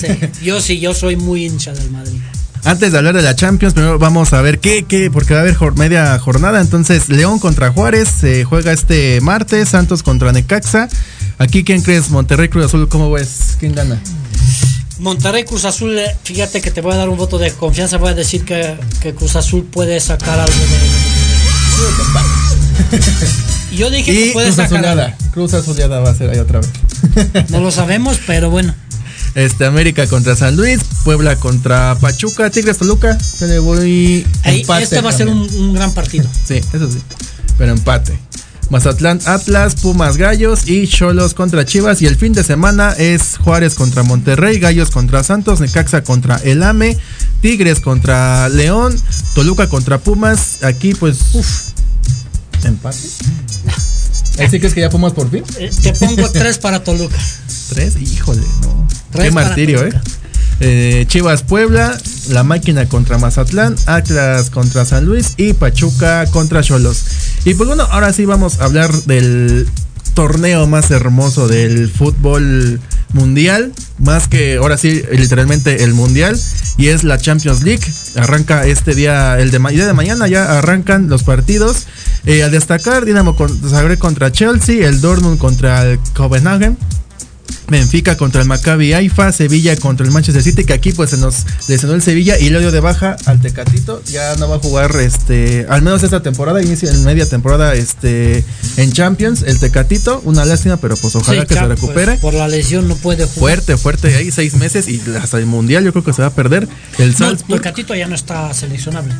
Sí, 0.00 0.44
yo 0.44 0.60
sí, 0.60 0.78
yo 0.78 0.94
soy 0.94 1.16
muy 1.16 1.46
hincha 1.46 1.72
del 1.72 1.90
Madrid. 1.90 2.20
Antes 2.66 2.90
de 2.92 2.98
hablar 2.98 3.14
de 3.14 3.22
la 3.22 3.36
Champions, 3.36 3.74
primero 3.74 3.98
vamos 3.98 4.32
a 4.32 4.42
ver 4.42 4.58
qué, 4.58 4.84
qué, 4.88 5.08
porque 5.10 5.32
va 5.34 5.40
a 5.40 5.42
haber 5.42 5.54
jor- 5.54 5.76
media 5.76 6.18
jornada. 6.18 6.60
Entonces, 6.60 7.08
León 7.08 7.38
contra 7.38 7.70
Juárez 7.72 8.08
se 8.08 8.42
juega 8.44 8.72
este 8.72 9.20
martes, 9.20 9.68
Santos 9.68 10.02
contra 10.02 10.32
Necaxa. 10.32 10.88
Aquí, 11.38 11.62
¿quién 11.62 11.80
crees? 11.82 12.10
Monterrey 12.10 12.48
Cruz 12.48 12.64
Azul, 12.66 12.88
¿cómo 12.88 13.10
ves? 13.12 13.56
¿Quién 13.60 13.72
gana? 13.74 14.00
Monterrey 14.98 15.44
Cruz 15.44 15.64
Azul, 15.64 15.96
eh, 15.96 16.16
fíjate 16.24 16.60
que 16.60 16.70
te 16.72 16.80
voy 16.80 16.94
a 16.94 16.96
dar 16.96 17.08
un 17.08 17.16
voto 17.16 17.38
de 17.38 17.52
confianza, 17.52 17.98
voy 17.98 18.08
a 18.10 18.14
decir 18.14 18.44
que, 18.44 18.76
que 19.00 19.14
Cruz 19.14 19.36
Azul 19.36 19.64
puede 19.70 20.00
sacar 20.00 20.40
algo 20.40 20.52
de... 20.52 20.76
Yo 23.76 23.90
dije 23.90 24.04
que 24.12 24.26
Y 24.28 24.32
puede 24.32 24.46
Cruz 24.46 24.56
sacar. 24.56 24.72
Azuleada. 24.78 25.16
Cruz 25.32 25.54
Azuleada 25.54 26.00
va 26.00 26.10
a 26.10 26.14
ser 26.14 26.30
ahí 26.30 26.38
otra 26.38 26.60
vez. 26.60 26.70
No 27.50 27.60
lo 27.60 27.70
sabemos, 27.70 28.18
pero 28.26 28.50
bueno. 28.50 28.74
Este, 29.36 29.66
América 29.66 30.06
contra 30.06 30.34
San 30.34 30.56
Luis, 30.56 30.80
Puebla 31.04 31.36
contra 31.36 31.94
Pachuca, 32.00 32.48
Tigres 32.48 32.78
Toluca. 32.78 33.20
Se 33.20 33.46
le 33.46 33.58
voy 33.58 34.26
Ahí, 34.42 34.62
empate 34.62 34.84
este 34.84 35.00
va 35.02 35.10
a 35.10 35.12
ser 35.12 35.28
un, 35.28 35.74
gran 35.74 35.92
partido. 35.92 36.26
Sí, 36.46 36.54
eso 36.54 36.90
sí. 36.90 36.98
Pero 37.58 37.72
empate. 37.72 38.18
Mazatlán 38.70 39.20
Atlas, 39.26 39.74
Pumas 39.74 40.16
Gallos 40.16 40.66
y 40.66 40.88
Cholos 40.88 41.34
contra 41.34 41.66
Chivas. 41.66 42.00
Y 42.00 42.06
el 42.06 42.16
fin 42.16 42.32
de 42.32 42.44
semana 42.44 42.94
es 42.96 43.36
Juárez 43.36 43.74
contra 43.74 44.02
Monterrey, 44.02 44.58
Gallos 44.58 44.90
contra 44.90 45.22
Santos, 45.22 45.60
Necaxa 45.60 46.02
contra 46.02 46.36
El 46.36 46.62
Ame, 46.62 46.96
Tigres 47.42 47.80
contra 47.80 48.48
León, 48.48 48.98
Toluca 49.34 49.68
contra 49.68 49.98
Pumas. 49.98 50.64
Aquí 50.64 50.94
pues. 50.94 51.18
Uf. 51.34 51.72
Empate. 52.64 52.98
¿Ahí 54.38 54.48
sí 54.50 54.58
crees 54.58 54.72
que 54.72 54.80
ya 54.80 54.88
Pumas 54.88 55.12
por 55.12 55.30
fin? 55.30 55.44
Eh, 55.58 55.70
Te 55.82 55.92
pongo 55.92 56.30
tres 56.30 56.56
para 56.56 56.82
Toluca. 56.82 57.18
Tres, 57.68 57.96
híjole, 58.00 58.46
no. 58.62 58.85
Qué 59.12 59.30
martirio, 59.30 59.84
eh. 59.84 59.92
Eh, 60.60 61.04
Chivas 61.08 61.42
Puebla, 61.42 61.96
La 62.30 62.42
Máquina 62.42 62.88
contra 62.88 63.18
Mazatlán, 63.18 63.76
Atlas 63.86 64.48
contra 64.48 64.86
San 64.86 65.04
Luis 65.04 65.34
y 65.36 65.52
Pachuca 65.52 66.24
contra 66.26 66.62
Cholos. 66.62 67.04
Y 67.44 67.54
pues 67.54 67.68
bueno, 67.68 67.84
ahora 67.90 68.12
sí 68.12 68.24
vamos 68.24 68.60
a 68.60 68.64
hablar 68.64 68.92
del 69.04 69.68
torneo 70.14 70.66
más 70.66 70.90
hermoso 70.90 71.46
del 71.46 71.90
fútbol 71.90 72.80
mundial, 73.12 73.72
más 73.98 74.28
que 74.28 74.56
ahora 74.56 74.78
sí 74.78 75.02
literalmente 75.12 75.84
el 75.84 75.92
mundial 75.92 76.38
y 76.78 76.88
es 76.88 77.04
la 77.04 77.18
Champions 77.18 77.62
League. 77.62 77.84
Arranca 78.16 78.66
este 78.66 78.94
día, 78.94 79.38
el 79.38 79.50
de, 79.50 79.58
día 79.58 79.86
de 79.86 79.92
mañana 79.92 80.26
ya 80.26 80.58
arrancan 80.58 81.08
los 81.08 81.22
partidos. 81.22 81.86
Eh, 82.24 82.42
a 82.42 82.48
destacar 82.48 83.04
Dinamo 83.04 83.36
Zagreb 83.68 83.98
contra 83.98 84.32
Chelsea, 84.32 84.88
el 84.88 85.00
Dortmund 85.00 85.38
contra 85.38 85.82
el 85.84 86.00
Copenhagen. 86.14 86.76
Benfica 87.68 88.16
contra 88.16 88.42
el 88.42 88.46
Maccabi 88.48 88.92
Haifa, 88.92 89.32
Sevilla 89.32 89.76
contra 89.76 90.06
el 90.06 90.12
Manchester 90.12 90.42
City, 90.42 90.64
que 90.64 90.72
aquí 90.72 90.92
pues 90.92 91.10
se 91.10 91.16
nos 91.16 91.44
lesionó 91.68 91.94
el 91.94 92.02
Sevilla 92.02 92.38
y 92.38 92.50
lo 92.50 92.60
dio 92.60 92.70
de 92.70 92.80
baja 92.80 93.16
al 93.26 93.40
Tecatito, 93.40 94.02
ya 94.04 94.36
no 94.36 94.48
va 94.48 94.56
a 94.56 94.58
jugar 94.60 94.94
este, 95.00 95.66
al 95.68 95.82
menos 95.82 96.02
esta 96.04 96.22
temporada, 96.22 96.62
inicia 96.62 96.90
en 96.90 97.02
media 97.04 97.28
temporada 97.28 97.74
este 97.74 98.44
en 98.76 98.92
Champions, 98.92 99.42
el 99.42 99.58
Tecatito, 99.58 100.20
una 100.24 100.44
lástima, 100.44 100.76
pero 100.76 100.96
pues 100.96 101.16
ojalá 101.16 101.42
Sí, 101.42 101.46
que 101.48 101.54
se 101.54 101.66
recupere. 101.66 102.06
pues, 102.12 102.20
por 102.20 102.34
la 102.34 102.46
lesión 102.48 102.86
no 102.86 102.94
puede 102.96 103.24
jugar. 103.24 103.38
Fuerte, 103.38 103.76
fuerte, 103.76 104.14
ahí 104.16 104.30
seis 104.30 104.54
meses 104.54 104.88
y 104.88 105.02
hasta 105.20 105.38
el 105.38 105.46
Mundial 105.46 105.84
yo 105.84 105.92
creo 105.92 106.04
que 106.04 106.12
se 106.12 106.22
va 106.22 106.28
a 106.28 106.34
perder. 106.34 106.68
El 106.98 107.12
No, 107.12 107.18
Salzburg, 107.18 107.60
Tecatito 107.62 107.94
ya 107.94 108.06
no 108.06 108.14
está 108.14 108.52
seleccionable. 108.54 109.12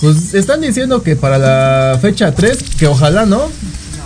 pues 0.00 0.32
están 0.34 0.60
diciendo 0.62 1.02
que 1.02 1.14
para 1.14 1.38
la 1.38 1.98
fecha 2.00 2.34
3, 2.34 2.56
que 2.78 2.86
ojalá, 2.86 3.26
¿no? 3.26 3.50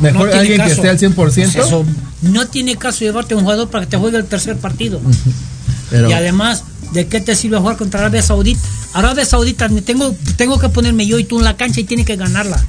Mejor 0.00 0.28
No 0.30 0.38
alguien 0.38 0.60
que 0.62 0.72
esté 0.72 0.88
al 0.88 0.98
100%. 0.98 1.14
Pues 1.14 1.56
eso, 1.56 1.84
no 2.22 2.46
tiene 2.48 2.76
caso 2.76 3.00
llevarte 3.00 3.34
a 3.34 3.36
un 3.36 3.42
jugador 3.44 3.68
para 3.70 3.84
que 3.84 3.90
te 3.90 3.96
juegue 3.96 4.18
el 4.18 4.24
tercer 4.26 4.56
partido. 4.58 5.00
pero- 5.90 6.10
Y 6.10 6.12
además, 6.12 6.64
¿de 6.92 7.06
qué 7.06 7.20
te 7.20 7.34
sirve 7.34 7.58
jugar 7.58 7.76
contra 7.76 8.00
Arabia 8.00 8.22
Saudita? 8.22 8.60
Arabia 8.92 9.24
Saudita, 9.24 9.68
tengo, 9.84 10.14
tengo 10.36 10.58
que 10.58 10.68
ponerme 10.68 11.06
yo 11.06 11.18
y 11.18 11.24
tú 11.24 11.38
en 11.38 11.44
la 11.44 11.56
cancha 11.56 11.80
y 11.80 11.84
tiene 11.84 12.04
que 12.04 12.16
ganarla. 12.16 12.64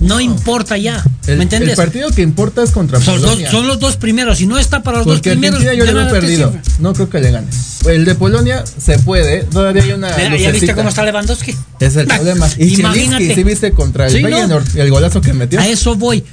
No 0.00 0.20
importa 0.20 0.76
ya. 0.76 1.02
el, 1.26 1.38
¿Me 1.38 1.42
entiendes? 1.42 1.70
el 1.70 1.76
partido 1.76 2.10
que 2.10 2.22
importa 2.22 2.62
es 2.62 2.70
contra 2.70 3.00
son, 3.00 3.20
Polonia. 3.20 3.50
son 3.50 3.66
los 3.66 3.80
dos 3.80 3.96
primeros. 3.96 4.38
Si 4.38 4.46
no 4.46 4.58
está 4.58 4.82
para 4.82 4.98
los 4.98 5.06
Porque 5.06 5.30
dos 5.30 5.38
primeros, 5.38 5.60
Argentina 5.60 6.04
yo 6.04 6.10
perdido. 6.10 6.56
No 6.78 6.92
creo 6.92 7.10
que 7.10 7.20
le 7.20 7.30
gane. 7.32 7.48
El 7.86 8.04
de 8.04 8.14
Polonia 8.14 8.64
se 8.66 8.98
puede. 9.00 9.44
Todavía 9.44 9.82
hay 9.82 9.92
una. 9.92 10.16
Mira, 10.16 10.36
¿Ya 10.36 10.50
viste 10.50 10.74
cómo 10.74 10.88
está 10.88 11.04
Lewandowski? 11.04 11.54
Es 11.80 11.96
el 11.96 12.06
problema. 12.06 12.48
Y 12.58 12.78
Imagínate. 12.78 13.18
Zielinski, 13.18 13.34
¿sí 13.34 13.44
viste 13.44 13.72
contra 13.72 14.06
el 14.06 14.12
Sí, 14.12 14.22
no. 14.22 14.60
El 14.74 14.90
golazo 14.90 15.20
que 15.20 15.32
metió? 15.32 15.58
A 15.58 15.66
eso 15.66 15.96
voy. 15.96 16.24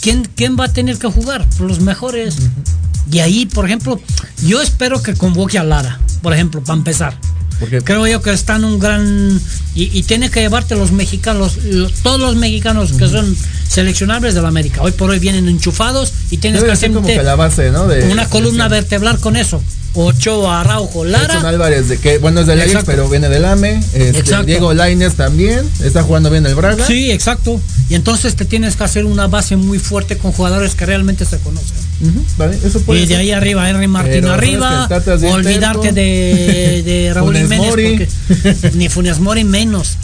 ¿Quién, 0.00 0.28
¿Quién 0.34 0.56
va 0.58 0.64
a 0.64 0.72
tener 0.72 0.98
que 0.98 1.08
jugar? 1.08 1.46
Los 1.60 1.80
mejores. 1.80 2.36
Y 3.10 3.18
ahí, 3.18 3.46
por 3.46 3.66
ejemplo, 3.66 4.00
yo 4.44 4.62
espero 4.62 5.02
que 5.02 5.14
convoque 5.14 5.58
a 5.58 5.64
Lara, 5.64 6.00
por 6.22 6.32
ejemplo, 6.32 6.62
para 6.62 6.78
empezar. 6.78 7.14
Porque 7.62 7.80
Creo 7.80 8.06
yo 8.06 8.20
que 8.20 8.32
está 8.32 8.56
en 8.56 8.64
un 8.64 8.78
gran... 8.78 9.40
Y, 9.74 9.96
y 9.96 10.02
tiene 10.02 10.30
que 10.30 10.40
llevarte 10.40 10.74
los 10.74 10.90
mexicanos, 10.92 11.56
los- 11.64 11.92
todos 12.02 12.18
los 12.20 12.34
mexicanos 12.36 12.92
que 12.92 13.08
son 13.08 13.36
seleccionables 13.68 14.34
de 14.34 14.42
la 14.42 14.48
América. 14.48 14.82
Hoy 14.82 14.92
por 14.92 15.10
hoy 15.10 15.18
vienen 15.18 15.48
enchufados 15.48 16.12
y 16.30 16.38
tienes 16.38 16.60
debe 16.60 16.68
que 16.70 16.72
hacer 16.74 16.92
como 16.92 17.06
que 17.06 17.22
la 17.22 17.36
base, 17.36 17.70
¿no? 17.70 17.86
De 17.86 18.10
una 18.10 18.28
columna 18.28 18.68
vertebral 18.68 19.18
con 19.20 19.36
eso. 19.36 19.62
Ochoa, 19.94 20.60
Araujo, 20.62 21.04
Edson 21.06 21.12
Lara. 21.12 21.48
Álvarez, 21.48 21.88
de 21.88 21.98
que, 21.98 22.18
bueno, 22.18 22.40
es 22.40 22.46
del 22.46 22.60
Ajax, 22.62 22.84
pero 22.86 23.08
viene 23.08 23.28
del 23.28 23.44
AME. 23.44 23.82
Este. 23.94 24.42
Diego 24.44 24.72
Lainez 24.74 25.14
también. 25.14 25.68
Está 25.84 26.02
jugando 26.02 26.30
bien 26.30 26.44
el 26.46 26.54
Braga. 26.54 26.84
Sí, 26.86 27.10
exacto. 27.10 27.60
Y 27.90 27.94
entonces 27.94 28.34
te 28.34 28.44
tienes 28.44 28.74
que 28.76 28.84
hacer 28.84 29.04
una 29.04 29.26
base 29.26 29.56
muy 29.56 29.78
fuerte 29.78 30.16
con 30.18 30.32
jugadores 30.32 30.74
que 30.74 30.86
realmente 30.86 31.24
se 31.26 31.38
conocen. 31.38 31.76
Ujú, 32.02 32.24
vale, 32.36 32.58
Eso 32.64 32.80
puede 32.82 33.00
Y 33.00 33.02
de 33.02 33.08
ser. 33.08 33.18
ahí 33.20 33.30
arriba, 33.30 33.68
Henry 33.70 33.86
Martín 33.88 34.12
Pero, 34.14 34.28
¿sabes 34.28 34.38
arriba. 34.42 34.68
que 34.88 34.94
el 34.94 35.00
Tata 35.00 35.14
es 35.14 35.20
bien 35.22 35.32
Olvidarte 35.34 35.92
de, 35.92 36.82
de 36.84 37.10
Raúl 37.14 37.36
Jiménez. 37.36 38.08
Ni 38.74 38.88
Funes 38.88 39.20
Mori 39.20 39.44
menos. 39.44 39.96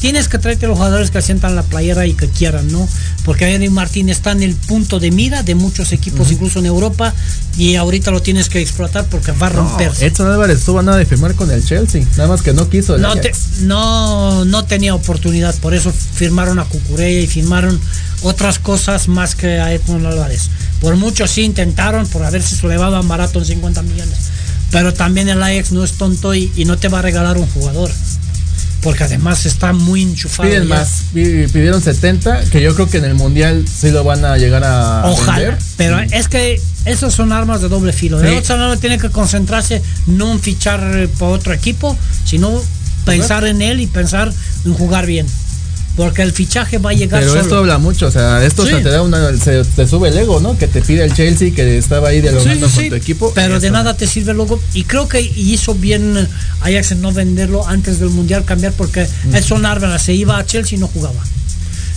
Tienes 0.00 0.28
que 0.28 0.38
traerte 0.38 0.66
los 0.66 0.76
jugadores 0.76 1.10
que 1.10 1.22
sientan 1.22 1.56
la 1.56 1.62
playera 1.62 2.04
y 2.06 2.12
que 2.12 2.28
quieran, 2.28 2.70
¿no? 2.70 2.86
Porque 3.24 3.54
Henry 3.54 3.70
Martín 3.70 4.10
está 4.10 4.32
en 4.32 4.42
el 4.42 4.54
punto 4.54 5.00
de 5.00 5.10
mira 5.10 5.42
de 5.42 5.54
muchos 5.54 5.92
equipos, 5.92 6.30
incluso 6.30 6.58
en 6.58 6.66
Europa, 6.66 7.14
y 7.56 7.76
ahorita 7.76 8.10
lo 8.10 8.20
tienes 8.20 8.50
que 8.50 8.60
explotar 8.60 9.06
porque 9.06 9.32
va 9.32 9.46
a 9.46 9.50
No, 9.50 9.56
romperse. 9.60 10.04
Edson 10.04 10.30
Álvarez 10.30 10.58
estuvo 10.58 10.80
a 10.80 10.82
nada 10.82 10.98
de 10.98 11.06
firmar 11.06 11.34
con 11.34 11.50
el 11.50 11.64
Chelsea. 11.64 12.04
Nada 12.18 12.28
más 12.28 12.42
que 12.42 12.52
no 12.52 12.68
quiso 12.68 12.96
el 12.96 13.00
No, 13.02 13.16
te- 13.16 13.32
no, 13.62 14.44
no 14.44 14.64
tenía 14.66 14.94
oportunidad, 14.94 15.54
por 15.60 15.72
eso 15.72 15.90
firmaron 15.92 16.58
a 16.58 16.64
Cucurella 16.64 17.20
y 17.20 17.26
firmaron 17.26 17.80
otras 18.24 18.58
cosas 18.58 19.06
más 19.08 19.34
que 19.34 19.60
a 19.60 19.72
Edmond 19.72 20.06
Álvarez. 20.06 20.48
Por 20.80 20.96
mucho 20.96 21.26
sí 21.28 21.42
intentaron, 21.42 22.06
por 22.08 22.24
a 22.24 22.30
ver 22.30 22.42
si 22.42 22.56
se 22.56 22.66
le 22.66 22.76
daban 22.76 23.06
barato 23.06 23.38
en 23.38 23.44
50 23.44 23.82
millones. 23.82 24.18
Pero 24.70 24.92
también 24.92 25.28
el 25.28 25.42
Ajax 25.42 25.70
no 25.72 25.84
es 25.84 25.92
tonto 25.92 26.34
y, 26.34 26.50
y 26.56 26.64
no 26.64 26.76
te 26.76 26.88
va 26.88 26.98
a 26.98 27.02
regalar 27.02 27.38
un 27.38 27.46
jugador. 27.46 27.90
Porque 28.82 29.04
además 29.04 29.46
está 29.46 29.72
muy 29.72 30.02
enchufado. 30.02 30.48
Piden 30.48 30.68
ya. 30.68 30.74
más. 30.74 30.88
Pi- 31.14 31.46
Pidieron 31.52 31.80
70, 31.80 32.44
que 32.50 32.60
yo 32.60 32.74
creo 32.74 32.88
que 32.90 32.98
en 32.98 33.04
el 33.06 33.14
Mundial 33.14 33.64
sí 33.66 33.90
lo 33.90 34.04
van 34.04 34.24
a 34.26 34.36
llegar 34.36 34.62
a 34.64 35.04
Ojalá. 35.06 35.38
vender. 35.38 35.58
Pero 35.76 36.00
es 36.00 36.28
que 36.28 36.60
esas 36.84 37.14
son 37.14 37.32
armas 37.32 37.62
de 37.62 37.68
doble 37.68 37.92
filo. 37.94 38.20
Sí. 38.20 38.26
El 38.26 38.34
Edson 38.34 38.78
tiene 38.80 38.98
que 38.98 39.08
concentrarse 39.10 39.80
no 40.06 40.32
en 40.32 40.40
fichar 40.40 40.80
eh, 40.98 41.08
por 41.08 41.30
otro 41.32 41.52
equipo, 41.54 41.96
sino 42.26 42.50
pensar 43.06 43.46
en 43.46 43.62
él 43.62 43.80
y 43.80 43.86
pensar 43.86 44.30
en 44.66 44.74
jugar 44.74 45.06
bien. 45.06 45.26
Porque 45.96 46.22
el 46.22 46.32
fichaje 46.32 46.78
va 46.78 46.90
a 46.90 46.92
llegar 46.92 47.20
Pero 47.20 47.30
solo. 47.32 47.42
esto 47.42 47.56
habla 47.58 47.78
mucho, 47.78 48.06
o 48.08 48.10
sea, 48.10 48.44
esto 48.44 48.64
Sí. 48.66 48.70
hasta 48.72 48.82
te 48.82 48.90
da 48.90 49.02
una, 49.02 49.36
se, 49.36 49.62
te 49.64 49.86
sube 49.86 50.08
el 50.08 50.18
ego, 50.18 50.40
¿no? 50.40 50.58
Que 50.58 50.66
te 50.66 50.82
pide 50.82 51.04
el 51.04 51.14
Chelsea 51.14 51.52
que 51.54 51.78
estaba 51.78 52.08
ahí 52.08 52.20
dialogando 52.20 52.66
Sí, 52.68 52.72
sí, 52.74 52.80
con 52.80 52.88
tu 52.90 52.94
equipo. 52.96 53.32
Pero 53.32 53.60
de 53.60 53.70
nada 53.70 53.96
te 53.96 54.08
sirve 54.08 54.34
luego. 54.34 54.60
Y 54.72 54.82
creo 54.84 55.06
que 55.08 55.20
hizo 55.20 55.74
bien 55.74 56.16
eh, 56.16 56.26
Ajax 56.62 56.90
en 56.92 57.00
no 57.00 57.12
venderlo 57.12 57.66
antes 57.68 58.00
del 58.00 58.08
Mundial, 58.10 58.44
cambiar, 58.44 58.72
porque 58.72 59.06
Edson 59.32 59.64
Álvarez 59.66 60.02
se 60.02 60.14
iba 60.14 60.36
a 60.36 60.44
Chelsea 60.44 60.76
y 60.76 60.80
no 60.80 60.88
jugaba. 60.88 61.22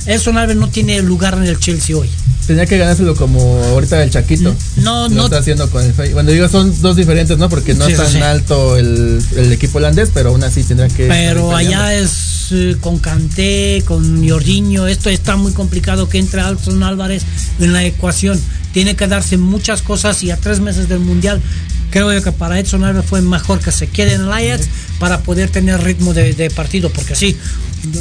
Edson 0.06 0.38
Álvarez 0.38 0.58
no 0.58 0.70
tiene 0.70 1.02
lugar 1.02 1.34
en 1.34 1.46
el 1.46 1.60
Chelsea 1.60 1.98
hoy. 1.98 2.10
Tenía 2.46 2.66
que 2.66 2.78
ganárselo 2.78 3.14
como 3.16 3.42
ahorita 3.72 4.02
el 4.04 4.10
Chaquito. 4.10 4.56
No, 4.78 5.10
Lo 5.10 5.16
no. 5.16 5.24
está 5.26 5.40
haciendo 5.40 5.70
con 5.70 5.84
el 5.84 5.94
Fey. 5.94 6.14
Bueno, 6.14 6.32
digo, 6.32 6.48
son 6.48 6.74
dos 6.82 6.96
diferentes, 6.96 7.38
¿no? 7.38 7.50
Porque 7.50 7.74
no 7.74 7.86
es 7.88 7.98
tan 7.98 8.24
alto 8.24 8.78
el, 8.78 9.22
el 9.36 9.52
equipo 9.52 9.80
holandés, 9.80 10.12
pero 10.14 10.30
aún 10.30 10.44
así 10.44 10.64
tendrá 10.64 10.88
que. 10.88 11.08
Pero 11.08 11.54
allá 11.54 11.94
es 11.96 12.37
eh, 12.52 12.78
con 12.80 13.00
Kanté, 13.00 13.84
con 13.86 14.28
Jorginho, 14.28 14.88
esto 14.88 15.10
está 15.10 15.36
muy 15.36 15.54
complicado 15.54 16.10
que 16.10 16.18
entre 16.18 16.42
Alson 16.42 16.84
Álvarez 16.84 17.24
en 17.60 17.74
la 17.74 17.84
ecuación. 17.84 18.40
Tiene 18.74 18.96
que 18.96 19.08
darse 19.08 19.38
muchas 19.38 19.82
cosas 19.82 20.24
y 20.24 20.32
a 20.32 20.38
tres 20.38 20.60
meses 20.60 20.88
del 20.88 21.00
Mundial 21.00 21.42
creo 21.90 22.14
yo 22.14 22.22
que 22.22 22.32
para 22.32 22.60
Edson 22.60 22.84
Álvarez 22.84 23.10
fue 23.10 23.22
mejor 23.22 23.60
que 23.60 23.72
se 23.72 23.88
quede 23.88 24.14
en 24.14 24.22
el 24.22 24.32
Ajax 24.32 24.68
para 25.00 25.22
poder 25.22 25.50
tener 25.50 25.82
ritmo 25.82 26.14
de, 26.14 26.34
de 26.34 26.50
partido, 26.50 26.90
porque 26.90 27.14
así 27.14 27.38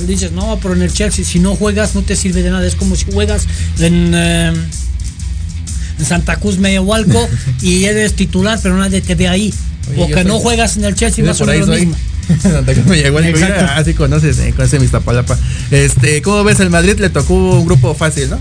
dices, 0.06 0.32
no, 0.32 0.58
pero 0.60 0.74
en 0.74 0.82
el 0.82 0.92
Chelsea 0.92 1.24
si 1.24 1.38
no 1.38 1.54
juegas 1.54 1.94
no 1.94 2.02
te 2.02 2.16
sirve 2.16 2.42
de 2.42 2.50
nada, 2.50 2.66
es 2.66 2.74
como 2.74 2.96
si 2.96 3.10
juegas 3.10 3.46
en... 3.78 4.12
eh, 4.14 4.52
en 5.98 6.04
Santa 6.04 6.36
Cruz 6.36 6.58
Mediahualco 6.58 7.26
y 7.62 7.84
eres 7.84 8.14
titular 8.14 8.58
pero 8.62 8.76
nadie 8.76 9.00
te 9.00 9.14
ve 9.14 9.28
ahí. 9.28 9.54
Oye, 9.92 10.02
o 10.02 10.08
que 10.08 10.24
no 10.24 10.40
juegas 10.40 10.76
en 10.76 10.84
el 10.84 10.94
Chelsea 10.94 11.24
más 11.24 11.40
o 11.40 11.46
menos 11.46 11.68
lo 11.68 11.74
mismo 11.74 11.96
Santa 12.42 12.72
Cruz 12.72 12.86
me 12.86 12.96
llegó 12.96 13.18
el 13.18 13.26
Exacto. 13.26 13.64
Así 13.74 13.94
conoces, 13.94 14.38
eh, 14.38 14.52
conoce 14.54 14.78
mi 14.78 14.86
Iztapalapa. 14.86 15.38
Este, 15.70 16.22
¿cómo 16.22 16.44
ves? 16.44 16.60
El 16.60 16.70
Madrid 16.70 16.98
le 16.98 17.10
tocó 17.10 17.34
un 17.34 17.64
grupo 17.64 17.94
fácil, 17.94 18.30
¿no? 18.30 18.38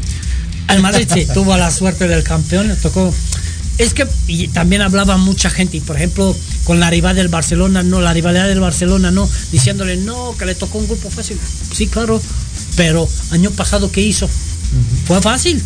Al 0.68 0.82
Madrid 0.82 1.08
sí, 1.12 1.28
tuvo 1.34 1.56
la 1.58 1.70
suerte 1.72 2.08
del 2.08 2.24
campeón, 2.24 2.68
le 2.68 2.76
tocó. 2.76 3.14
Es 3.78 3.94
que 3.94 4.08
y 4.28 4.48
también 4.48 4.82
hablaba 4.82 5.18
mucha 5.18 5.50
gente, 5.50 5.78
y 5.78 5.82
por 5.82 5.98
ejemplo, 5.98 6.36
con 6.64 6.80
la 6.80 6.90
rival 6.90 7.16
del 7.16 7.28
Barcelona, 7.28 7.84
no, 7.84 8.02
la 8.02 8.14
rivalidad 8.14 8.48
del 8.48 8.62
Barcelona, 8.62 9.12
no, 9.12 9.30
diciéndole, 9.52 9.98
no, 9.98 10.36
que 10.38 10.46
le 10.46 10.56
tocó 10.56 10.80
un 10.80 10.88
grupo 10.88 11.10
fácil. 11.10 11.38
Sí, 11.74 11.88
claro, 11.88 12.22
pero 12.78 13.08
año 13.32 13.52
pasado, 13.52 13.92
¿qué 13.92 14.02
hizo? 14.02 14.30
Fue 15.06 15.22
fácil. 15.22 15.62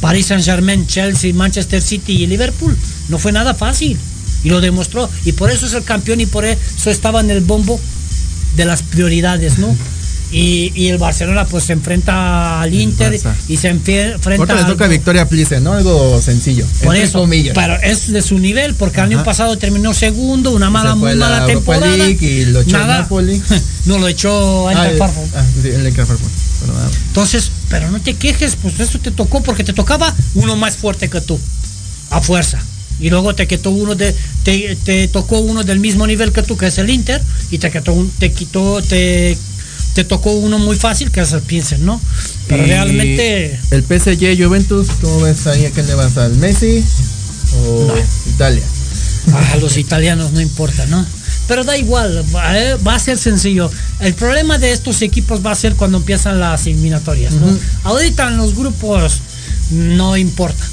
Paris 0.00 0.26
Saint 0.26 0.44
Germain, 0.44 0.86
Chelsea, 0.86 1.32
Manchester 1.32 1.80
City 1.80 2.24
y 2.24 2.26
Liverpool. 2.26 2.76
No 3.08 3.18
fue 3.18 3.30
nada 3.30 3.54
fácil. 3.54 3.96
Y 4.44 4.48
lo 4.48 4.60
demostró. 4.60 5.08
Y 5.24 5.32
por 5.32 5.50
eso 5.50 5.66
es 5.66 5.74
el 5.74 5.84
campeón 5.84 6.20
y 6.20 6.26
por 6.26 6.44
eso 6.44 6.90
estaba 6.90 7.20
en 7.20 7.30
el 7.30 7.40
bombo 7.40 7.78
de 8.56 8.64
las 8.64 8.82
prioridades, 8.82 9.58
¿no? 9.58 9.74
Y, 10.34 10.72
y 10.74 10.88
el 10.88 10.96
Barcelona 10.96 11.44
pues 11.44 11.64
se 11.64 11.74
enfrenta 11.74 12.62
al 12.62 12.72
Inter 12.72 13.20
y 13.48 13.56
se 13.58 13.68
enfrenta 13.68 14.30
Ahorita 14.30 14.54
le 14.54 14.64
toca 14.64 14.86
Victoria 14.86 15.28
Plice, 15.28 15.60
¿no? 15.60 15.74
Algo 15.74 16.22
sencillo. 16.22 16.64
por 16.82 16.96
eso, 16.96 17.18
comillas. 17.18 17.54
pero 17.54 17.74
es 17.82 18.10
de 18.10 18.22
su 18.22 18.38
nivel, 18.38 18.74
porque 18.74 19.00
el 19.00 19.08
año 19.12 19.24
pasado 19.24 19.58
terminó 19.58 19.92
segundo, 19.92 20.52
una 20.52 20.70
mala, 20.70 20.94
muy 20.94 21.14
mala 21.16 21.44
temporada. 21.44 22.08
Y 22.08 22.46
lo 22.46 22.62
echó 22.62 22.78
Napoli. 22.78 23.42
no 23.84 23.98
lo 23.98 24.08
echó 24.08 24.68
Ah, 24.70 24.88
el- 24.88 24.96
Frankfurt. 24.96 25.36
ah, 25.36 25.44
sí, 25.60 25.68
el. 25.68 25.92
Pero 25.92 26.72
nada. 26.72 26.90
Entonces, 27.08 27.50
pero 27.68 27.90
no 27.90 28.00
te 28.00 28.14
quejes, 28.14 28.56
pues 28.62 28.80
eso 28.80 28.98
te 29.00 29.10
tocó 29.10 29.42
porque 29.42 29.64
te 29.64 29.74
tocaba 29.74 30.14
uno 30.34 30.56
más 30.56 30.78
fuerte 30.78 31.10
que 31.10 31.20
tú, 31.20 31.38
a 32.08 32.22
fuerza. 32.22 32.58
Y 33.00 33.10
luego 33.10 33.34
te 33.34 33.46
quitó 33.46 33.70
uno 33.70 33.94
de, 33.94 34.14
te, 34.44 34.76
te 34.84 35.08
tocó 35.08 35.38
uno 35.40 35.64
del 35.64 35.80
mismo 35.80 36.06
nivel 36.06 36.32
que 36.32 36.42
tú, 36.42 36.56
que 36.56 36.66
es 36.68 36.78
el 36.78 36.90
Inter, 36.90 37.20
y 37.50 37.58
te 37.58 37.70
quitó, 37.70 37.92
un- 37.92 38.10
te 38.10 38.32
quitó, 38.32 38.80
te, 38.82 39.36
te 39.94 40.04
tocó 40.04 40.32
uno 40.32 40.58
muy 40.58 40.76
fácil, 40.76 41.10
que 41.10 41.20
es 41.20 41.32
el 41.32 41.42
Piensen, 41.42 41.84
¿no? 41.84 42.00
Pero 42.48 42.62
Y 42.64 42.66
realmente, 42.66 43.58
El 43.70 43.82
PSG 43.82 44.42
Juventus, 44.42 44.88
¿cómo 45.00 45.20
ves 45.22 45.46
ahí? 45.46 45.66
¿A 45.66 45.70
quién 45.70 45.86
le 45.86 45.94
vas? 45.94 46.16
¿Al 46.16 46.34
Messi 46.36 46.84
o 47.56 47.86
No. 47.88 47.94
Italia? 48.34 48.62
a 49.52 49.56
los 49.56 49.76
italianos 49.76 50.32
no 50.32 50.40
importa, 50.40 50.84
¿no? 50.86 51.04
Pero 51.46 51.62
da 51.64 51.76
igual, 51.76 52.24
va, 52.34 52.58
eh, 52.58 52.74
va 52.76 52.94
a 52.96 52.98
ser 52.98 53.18
sencillo. 53.18 53.70
El 54.00 54.14
problema 54.14 54.58
de 54.58 54.72
estos 54.72 55.00
equipos 55.02 55.44
va 55.44 55.52
a 55.52 55.54
ser 55.54 55.74
cuando 55.74 55.98
empiezan 55.98 56.40
las 56.40 56.66
eliminatorias, 56.66 57.32
¿no? 57.34 57.46
Ahorita 57.84 58.28
en 58.28 58.36
los 58.36 58.54
grupos 58.56 59.20
no 59.70 60.16
importa. 60.16 60.64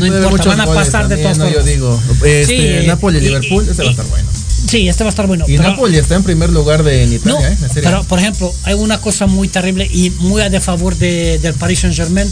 No 0.00 0.16
importa, 0.16 0.48
van 0.48 0.60
a 0.60 0.66
pasar 0.66 1.08
de 1.08 1.16
todas 1.18 1.38
¿no? 1.38 1.44
formas. 1.44 1.64
Yo 1.64 1.70
digo, 1.70 2.02
este, 2.24 2.80
Sí, 2.82 2.86
Napoli, 2.86 3.18
y- 3.18 3.20
Liverpool, 3.22 3.64
y- 3.66 3.70
ese 3.70 3.82
va 3.82 3.88
a 3.88 3.90
estar 3.92 4.06
bueno. 4.06 4.28
Sí, 4.68 4.88
este 4.88 5.04
va 5.04 5.08
a 5.08 5.10
estar 5.10 5.26
bueno. 5.26 5.44
Y 5.48 5.56
pero- 5.56 5.70
Napoli 5.70 5.96
está 5.96 6.14
en 6.16 6.22
primer 6.22 6.50
lugar 6.50 6.82
de 6.84 7.04
en 7.04 7.10
no, 7.10 7.16
Italia, 7.16 7.50
¿eh? 7.50 7.56
Pero 7.74 8.04
por 8.04 8.18
ejemplo, 8.18 8.52
hay 8.64 8.74
una 8.74 9.00
cosa 9.00 9.26
muy 9.26 9.48
terrible 9.48 9.88
y 9.92 10.10
muy 10.20 10.42
a 10.42 10.50
de 10.50 10.60
favor 10.60 10.96
de, 10.96 11.38
del 11.38 11.54
Paris 11.54 11.80
Saint 11.80 11.96
Germain 11.96 12.30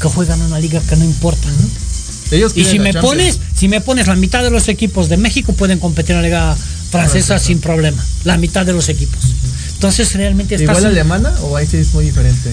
que 0.00 0.08
juegan 0.08 0.40
una 0.42 0.58
liga 0.58 0.80
que 0.80 0.96
no 0.96 1.04
importa. 1.04 1.48
Ellos 2.30 2.52
y 2.54 2.64
si 2.64 2.78
me 2.78 2.92
Champions. 2.92 3.06
pones, 3.06 3.38
si 3.56 3.68
me 3.68 3.80
pones 3.80 4.06
la 4.06 4.14
mitad 4.16 4.42
de 4.42 4.50
los 4.50 4.68
equipos 4.68 5.08
de 5.08 5.16
México 5.16 5.54
pueden 5.54 5.78
competir 5.78 6.10
en 6.10 6.16
la 6.22 6.22
liga 6.28 6.56
francesa 6.90 7.38
sin 7.38 7.58
problema. 7.60 8.04
La 8.24 8.36
mitad 8.36 8.66
de 8.66 8.72
los 8.74 8.88
equipos. 8.90 9.18
Entonces 9.74 10.12
realmente 10.14 10.56
estás 10.56 10.76
¿Igual 10.78 10.92
alemana 10.92 11.32
o 11.42 11.56
ahí 11.56 11.66
sí 11.66 11.78
es 11.78 11.94
muy 11.94 12.04
diferente? 12.04 12.52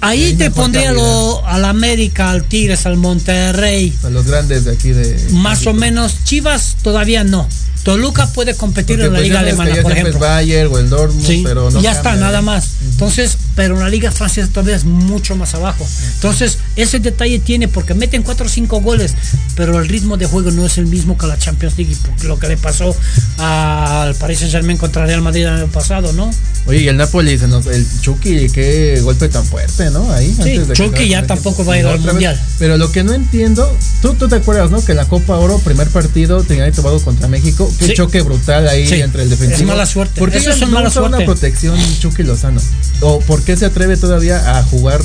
Ahí 0.00 0.34
te 0.34 0.50
pondría 0.50 0.92
lo, 0.92 1.46
al 1.46 1.64
América, 1.64 2.30
al 2.30 2.44
Tigres, 2.44 2.86
al 2.86 2.96
Monterrey. 2.96 3.92
A 4.04 4.10
los 4.10 4.26
grandes 4.26 4.64
de 4.64 4.72
aquí 4.72 4.90
de. 4.90 5.30
Más 5.32 5.66
o 5.66 5.74
menos, 5.74 6.24
Chivas 6.24 6.76
todavía 6.82 7.24
no. 7.24 7.48
Toluca 7.88 8.26
puede 8.26 8.54
competir 8.54 8.96
Porque, 8.96 9.06
en 9.06 9.12
la 9.12 9.18
pues, 9.18 9.28
liga 9.28 9.40
alemana, 9.40 9.82
por 9.82 9.92
ejemplo. 9.92 10.14
Es 10.14 10.20
Bayer 10.20 10.66
o 10.66 10.78
el 10.78 10.90
Dortmund, 10.90 11.26
Sí, 11.26 11.42
pero 11.44 11.70
no 11.70 11.80
ya 11.80 11.92
está, 11.92 12.16
nada 12.16 12.40
¿eh? 12.40 12.42
más. 12.42 12.68
Entonces, 12.82 13.38
pero 13.54 13.76
en 13.76 13.80
la 13.80 13.88
liga 13.88 14.10
francesa 14.10 14.48
todavía 14.48 14.76
es 14.76 14.84
mucho 14.84 15.36
más 15.36 15.54
abajo. 15.54 15.86
Entonces, 16.14 16.58
ese 16.76 16.98
detalle 16.98 17.38
tiene 17.38 17.66
porque 17.68 17.94
meten 17.94 18.22
4 18.22 18.44
o 18.44 18.48
5 18.48 18.80
goles, 18.80 19.14
pero 19.54 19.80
el 19.80 19.88
ritmo 19.88 20.16
de 20.16 20.26
juego 20.26 20.50
no 20.50 20.66
es 20.66 20.76
el 20.78 20.86
mismo 20.86 21.16
que 21.16 21.26
la 21.26 21.38
Champions 21.38 21.78
League, 21.78 21.96
porque 22.04 22.26
lo 22.26 22.38
que 22.38 22.48
le 22.48 22.56
pasó 22.56 22.94
al 23.38 24.14
Paris 24.16 24.40
Saint-Germain 24.40 24.76
contra 24.76 25.06
Real 25.06 25.22
Madrid 25.22 25.42
el 25.42 25.48
año 25.54 25.68
pasado, 25.68 26.12
¿no? 26.12 26.30
Oye, 26.66 26.82
y 26.82 26.88
el 26.88 26.96
Napoli, 26.96 27.32
el 27.32 27.86
Chucky, 28.02 28.48
qué 28.50 29.00
golpe 29.02 29.28
tan 29.28 29.44
fuerte, 29.46 29.87
¿no? 29.90 30.10
Ahí. 30.12 30.26
Sí, 30.34 30.56
antes 30.56 30.68
de 30.78 30.90
que 30.90 31.08
ya 31.08 31.26
tampoco 31.26 31.64
va 31.64 31.74
a 31.74 31.78
ir 31.78 31.86
al 31.86 31.98
vez. 31.98 32.06
Mundial. 32.06 32.40
Pero 32.58 32.76
lo 32.76 32.90
que 32.92 33.04
no 33.04 33.12
entiendo, 33.14 33.70
tú, 34.02 34.14
tú 34.14 34.28
te 34.28 34.36
acuerdas, 34.36 34.70
¿no? 34.70 34.84
Que 34.84 34.94
la 34.94 35.06
Copa 35.06 35.36
Oro, 35.36 35.58
primer 35.58 35.88
partido, 35.88 36.42
tenía 36.42 36.70
tomado 36.72 37.00
contra 37.00 37.28
México. 37.28 37.70
Qué 37.78 37.86
Sí. 37.88 37.94
choque 37.94 38.22
brutal 38.22 38.68
ahí 38.68 38.86
Sí. 38.86 39.00
entre 39.00 39.22
el 39.22 39.30
defensivo. 39.30 39.60
Es 39.60 39.66
mala 39.66 39.86
suerte. 39.86 40.18
¿Por 40.18 40.30
qué 40.30 40.38
Eso 40.38 40.54
no 40.56 40.66
mala 40.68 40.88
usa 40.88 41.02
una 41.02 41.18
protección 41.18 41.76
Chucky 42.00 42.22
Lozano? 42.22 42.60
¿O 43.00 43.20
por 43.20 43.42
qué 43.42 43.56
se 43.56 43.66
atreve 43.66 43.96
todavía 43.96 44.58
a 44.58 44.62
jugar, 44.64 45.00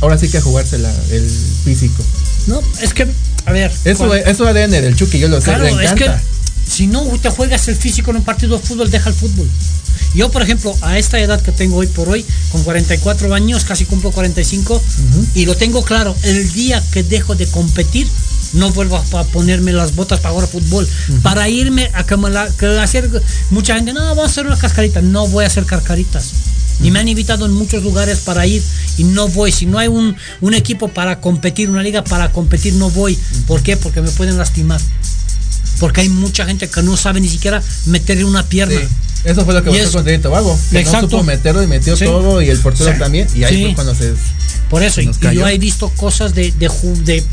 ahora 0.00 0.18
sí 0.18 0.28
que 0.28 0.38
a 0.38 0.42
jugársela, 0.42 0.92
el 1.10 1.28
físico? 1.64 2.02
No, 2.46 2.60
es 2.82 2.92
que, 2.92 3.06
a 3.46 3.52
ver. 3.52 3.72
Eso, 3.84 4.14
eso 4.14 4.46
ADN 4.46 4.80
del 4.80 4.96
Chucky, 4.96 5.18
yo 5.18 5.28
lo 5.28 5.38
sé, 5.40 5.44
Claro, 5.46 5.64
le 5.64 5.70
es 5.84 5.92
que 5.92 6.04
encanta. 6.04 6.22
Si 6.74 6.86
no 6.86 7.02
te 7.22 7.30
juegas 7.30 7.68
el 7.68 7.76
físico 7.76 8.10
en 8.10 8.18
un 8.18 8.24
partido 8.24 8.58
de 8.58 8.62
fútbol, 8.66 8.90
deja 8.90 9.08
el 9.08 9.14
fútbol. 9.14 9.48
Yo, 10.14 10.30
por 10.30 10.42
ejemplo, 10.42 10.74
a 10.82 10.98
esta 10.98 11.18
edad 11.20 11.40
que 11.40 11.52
tengo 11.52 11.76
hoy 11.76 11.86
por 11.88 12.08
hoy, 12.08 12.24
con 12.52 12.62
44 12.62 13.32
años, 13.34 13.64
casi 13.64 13.84
cumplo 13.84 14.10
45, 14.12 14.80
y 15.34 15.44
lo 15.46 15.56
tengo 15.56 15.82
claro, 15.84 16.14
el 16.22 16.52
día 16.52 16.82
que 16.92 17.02
dejo 17.02 17.34
de 17.34 17.46
competir, 17.46 18.06
no 18.54 18.70
vuelvo 18.72 18.96
a, 18.96 19.24
ponerme 19.24 19.72
las 19.72 19.94
botas 19.96 20.20
para 20.20 20.32
jugar 20.34 20.48
fútbol, 20.48 20.88
para 21.22 21.48
irme 21.48 21.90
a 21.94 22.04
que 22.06 22.16
me 22.16 22.30
la- 22.30 22.48
que 22.50 22.66
hacer 22.78 23.10
mucha 23.50 23.74
gente, 23.76 23.92
no, 23.92 24.00
vamos 24.00 24.24
a 24.24 24.26
hacer 24.26 24.46
una 24.46 24.56
cascarita, 24.56 25.00
no 25.02 25.26
voy 25.28 25.44
a 25.44 25.48
hacer 25.48 25.64
cascaritas. 25.64 26.30
Y 26.82 26.90
me 26.90 26.98
han 26.98 27.08
invitado 27.08 27.46
en 27.46 27.52
muchos 27.52 27.82
lugares 27.84 28.18
para 28.20 28.46
ir 28.46 28.60
y 28.98 29.04
no 29.04 29.28
voy. 29.28 29.52
Si 29.52 29.64
no 29.64 29.78
hay 29.78 29.86
un, 29.86 30.14
un 30.40 30.54
equipo 30.54 30.88
para 30.88 31.20
competir, 31.20 31.70
una 31.70 31.82
liga 31.84 32.02
para 32.02 32.32
competir, 32.32 32.74
no 32.74 32.90
voy. 32.90 33.16
¿Por 33.46 33.62
qué? 33.62 33.76
Porque 33.76 34.00
me 34.02 34.10
pueden 34.10 34.36
lastimar. 34.38 34.80
Porque 35.80 36.02
hay 36.02 36.08
mucha 36.08 36.46
gente 36.46 36.68
que 36.68 36.82
no 36.82 36.96
sabe 36.96 37.20
ni 37.20 37.28
siquiera 37.28 37.62
meterle 37.86 38.24
una 38.24 38.44
pierna. 38.46 38.78
Sí. 38.78 38.86
Eso 39.24 39.44
fue 39.44 39.54
lo 39.54 39.62
que 39.62 39.70
pasó 39.70 40.02
con 40.02 40.12
y 40.12 40.18
Tobago. 40.18 40.58
Que 40.70 40.80
Exacto. 40.80 41.06
no 41.06 41.10
supo 41.10 41.22
meterlo 41.24 41.62
y 41.62 41.66
metió 41.66 41.96
Sí. 41.96 42.04
todo 42.04 42.42
y 42.42 42.50
el 42.50 42.58
portero 42.58 42.92
Sí. 42.92 42.98
también. 42.98 43.26
Y 43.34 43.44
ahí 43.44 43.64
fue 43.64 43.74
cuando 43.74 43.94
se. 43.94 44.12
Por 44.68 44.82
eso, 44.82 45.00
y, 45.00 45.10
yo 45.34 45.48
he 45.48 45.58
visto 45.58 45.88
cosas 45.90 46.34
de, 46.34 46.52
de, 46.52 46.68
de 47.04 47.24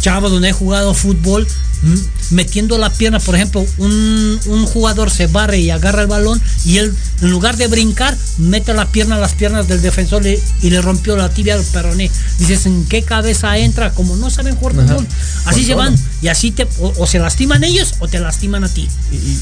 chavos 0.00 0.30
donde 0.30 0.48
he 0.48 0.52
jugado 0.52 0.94
fútbol 0.94 1.46
mm, 1.82 2.34
metiendo 2.34 2.78
la 2.78 2.90
pierna, 2.90 3.20
por 3.20 3.34
ejemplo, 3.34 3.64
un, 3.78 4.40
un 4.46 4.66
jugador 4.66 5.10
se 5.10 5.26
barre 5.26 5.58
y 5.60 5.70
agarra 5.70 6.02
el 6.02 6.08
balón 6.08 6.40
y 6.64 6.78
él, 6.78 6.94
en 7.22 7.30
lugar 7.30 7.56
de 7.56 7.66
brincar, 7.68 8.16
mete 8.38 8.72
la 8.74 8.86
pierna 8.90 9.16
a 9.16 9.18
las 9.18 9.32
piernas 9.34 9.68
del 9.68 9.82
defensor 9.82 10.22
y 10.26 10.70
le 10.70 10.80
rompió 10.82 11.16
la 11.16 11.28
tibia 11.28 11.54
al 11.54 11.64
peroné. 11.64 12.10
Dices, 12.38 12.66
¿en 12.66 12.84
qué 12.86 13.02
cabeza 13.02 13.56
entra? 13.58 13.92
Como 13.92 14.16
no 14.16 14.30
saben 14.30 14.56
jugar 14.56 14.74
fútbol. 14.74 15.06
Así 15.44 15.64
se 15.64 15.74
van. 15.74 15.94
Y 16.22 16.28
así 16.28 16.50
te, 16.50 16.66
o, 16.80 16.92
o 16.98 17.06
se 17.06 17.18
lastiman 17.18 17.62
ellos 17.64 17.94
o 17.98 18.08
te 18.08 18.20
lastiman 18.20 18.64
a 18.64 18.68
ti. 18.68 18.88
Y- 19.12 19.38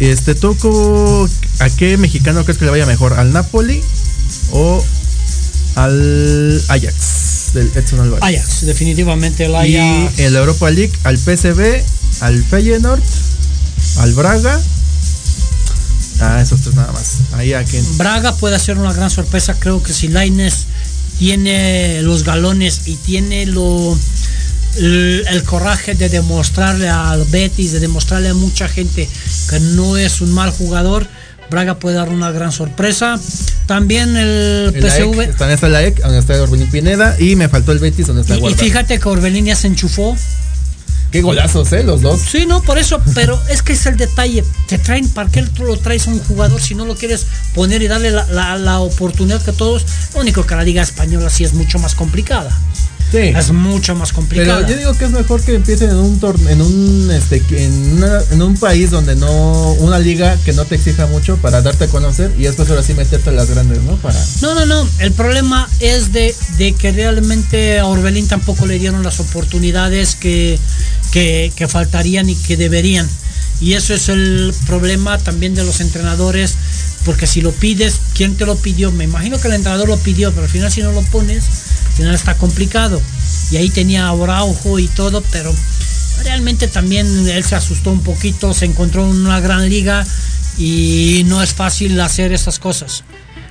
Este, 0.00 0.34
¿tú 0.34 0.56
cómo- 0.58 1.28
a 1.60 1.70
qué 1.70 1.96
mexicano 1.96 2.44
crees 2.44 2.58
que 2.58 2.64
le 2.64 2.70
vaya 2.70 2.86
mejor? 2.86 3.14
¿Al 3.14 3.32
Napoli 3.32 3.80
o 4.52 4.84
al 5.74 6.62
Ajax 6.68 6.94
del 7.54 7.70
Edson 7.74 8.00
Álvarez? 8.00 8.22
Ajax, 8.24 8.66
definitivamente 8.66 9.44
el 9.44 9.52
Y 9.68 9.76
Ajax. 9.76 10.18
en 10.18 10.32
la 10.32 10.38
Europa 10.40 10.70
League 10.70 10.92
al 11.04 11.16
PSV, 11.18 11.82
al 12.20 12.42
Feyenoord, 12.44 13.02
al 13.98 14.12
Braga. 14.14 14.60
Ah, 16.20 16.40
esos 16.42 16.60
tres 16.62 16.74
nada 16.74 16.92
más. 16.92 17.18
Ahí 17.34 17.52
a 17.52 17.62
quién. 17.64 17.84
Braga 17.96 18.34
puede 18.36 18.58
ser 18.58 18.78
una 18.78 18.92
gran 18.92 19.10
sorpresa. 19.10 19.54
Creo 19.58 19.82
que 19.82 19.92
si 19.92 20.08
Laines 20.08 20.66
tiene 21.18 22.02
los 22.02 22.24
galones 22.24 22.82
y 22.86 22.96
tiene 22.96 23.46
lo 23.46 23.96
el, 24.76 25.24
el 25.28 25.42
coraje 25.44 25.94
de 25.94 26.08
demostrarle 26.08 26.88
al 26.88 27.24
Betis, 27.24 27.72
de 27.72 27.80
demostrarle 27.80 28.28
a 28.28 28.34
mucha 28.34 28.68
gente 28.68 29.08
que 29.48 29.60
no 29.60 29.96
es 29.96 30.20
un 30.20 30.32
mal 30.32 30.50
jugador, 30.50 31.06
Braga 31.50 31.78
puede 31.78 31.96
dar 31.96 32.08
una 32.10 32.30
gran 32.30 32.52
sorpresa. 32.52 33.18
También 33.66 34.16
el, 34.16 34.72
El 34.74 34.82
PSV. 34.82 35.36
También 35.36 35.50
está 35.54 35.68
la 35.68 35.82
EC, 35.84 36.00
donde 36.02 36.18
está 36.18 36.40
Orbelín 36.42 36.70
Pineda. 36.70 37.16
Y 37.18 37.36
me 37.36 37.48
faltó 37.48 37.72
el 37.72 37.78
Betis, 37.78 38.06
donde 38.06 38.22
está 38.22 38.36
Y, 38.36 38.46
y 38.46 38.54
fíjate 38.54 38.98
que 38.98 39.08
Orbelín 39.08 39.46
ya 39.46 39.56
se 39.56 39.66
enchufó. 39.66 40.16
Qué 41.10 41.22
golazos, 41.22 41.72
¿eh? 41.72 41.82
Los 41.84 42.02
dos. 42.02 42.20
Sí, 42.20 42.44
no, 42.46 42.60
por 42.62 42.76
eso, 42.76 43.00
pero 43.14 43.40
es 43.48 43.62
que 43.62 43.72
es 43.72 43.86
el 43.86 43.96
detalle. 43.96 44.44
Te 44.68 44.76
traen, 44.78 45.08
¿para 45.08 45.30
qué 45.30 45.42
tú 45.42 45.64
lo 45.64 45.78
traes 45.78 46.06
a 46.06 46.10
un 46.10 46.18
jugador 46.20 46.60
si 46.60 46.74
no 46.74 46.84
lo 46.84 46.96
quieres 46.96 47.26
poner 47.54 47.80
y 47.80 47.88
darle 47.88 48.10
la, 48.10 48.26
la- 48.26 48.58
la 48.58 48.80
oportunidad 48.80 49.42
que 49.42 49.52
todos? 49.52 49.86
Lo 50.14 50.20
único 50.20 50.44
que 50.44 50.54
la 50.54 50.64
liga 50.64 50.82
española 50.82 51.30
sí 51.30 51.44
es 51.44 51.54
mucho 51.54 51.78
más 51.78 51.94
complicada. 51.94 52.50
Sí. 53.10 53.18
Es 53.18 53.50
mucho 53.52 53.94
más 53.94 54.12
complicada. 54.12 54.58
Pero 54.58 54.68
yo 54.68 54.76
digo 54.76 54.94
que 54.94 55.06
es 55.06 55.10
mejor 55.12 55.40
que 55.42 55.54
empiecen 55.54 55.90
en 55.90 55.96
un 55.96 56.20
torneo, 56.20 56.48
en 56.50 56.60
un 56.60 57.10
este 57.10 57.42
en, 57.64 57.92
una- 57.94 58.20
en 58.30 58.42
un 58.42 58.54
país 58.56 58.90
donde 58.90 59.16
no 59.16 59.72
una 59.74 59.98
liga 59.98 60.36
que 60.44 60.52
no 60.52 60.64
te 60.66 60.74
exija 60.74 61.06
mucho 61.06 61.36
para 61.38 61.62
darte 61.62 61.84
a 61.84 61.88
conocer 61.88 62.32
y 62.38 62.42
después 62.42 62.68
ahora 62.68 62.82
sí 62.82 62.92
meterte 62.94 63.30
a 63.30 63.32
las 63.32 63.48
grandes, 63.50 63.82
¿no? 63.82 63.96
Para 63.96 64.18
No, 64.42 64.54
no, 64.54 64.66
no. 64.66 64.86
El 64.98 65.12
problema 65.12 65.68
es 65.80 66.12
de, 66.12 66.34
de 66.58 66.72
que 66.74 66.92
realmente 66.92 67.78
a 67.78 67.86
Orbelín 67.86 68.28
tampoco 68.28 68.66
le 68.66 68.78
dieron 68.78 69.02
las 69.02 69.20
oportunidades 69.20 70.14
que, 70.14 70.58
que, 71.10 71.50
que 71.56 71.66
faltarían 71.68 72.28
y 72.28 72.34
que 72.34 72.56
deberían. 72.58 73.08
Y 73.60 73.72
eso 73.72 73.94
es 73.94 74.08
el 74.08 74.54
problema 74.66 75.18
también 75.18 75.54
de 75.54 75.64
los 75.64 75.80
entrenadores, 75.80 76.54
porque 77.04 77.26
si 77.26 77.40
lo 77.40 77.50
pides, 77.52 78.00
¿quién 78.14 78.36
te 78.36 78.46
lo 78.46 78.54
pidió? 78.56 78.92
Me 78.92 79.04
imagino 79.04 79.40
que 79.40 79.48
el 79.48 79.54
entrenador 79.54 79.88
lo 79.88 79.96
pidió, 79.96 80.30
pero 80.30 80.44
al 80.44 80.48
final 80.48 80.70
si 80.70 80.80
no 80.82 80.92
lo 80.92 81.02
pones, 81.02 81.44
final 81.98 82.14
está 82.14 82.34
complicado. 82.34 83.02
Y 83.50 83.56
ahí 83.56 83.70
tenía 83.70 84.06
a 84.06 84.10
Araujo 84.10 84.78
y 84.78 84.86
todo, 84.86 85.22
pero 85.32 85.52
realmente 86.22 86.68
también 86.68 87.06
él 87.28 87.44
se 87.44 87.56
asustó 87.56 87.90
un 87.90 88.02
poquito, 88.02 88.54
se 88.54 88.66
encontró 88.66 89.04
en 89.04 89.10
una 89.10 89.40
gran 89.40 89.68
liga 89.68 90.06
y 90.56 91.22
no 91.26 91.42
es 91.42 91.54
fácil 91.54 92.00
hacer 92.00 92.32
esas 92.32 92.58
cosas. 92.58 93.04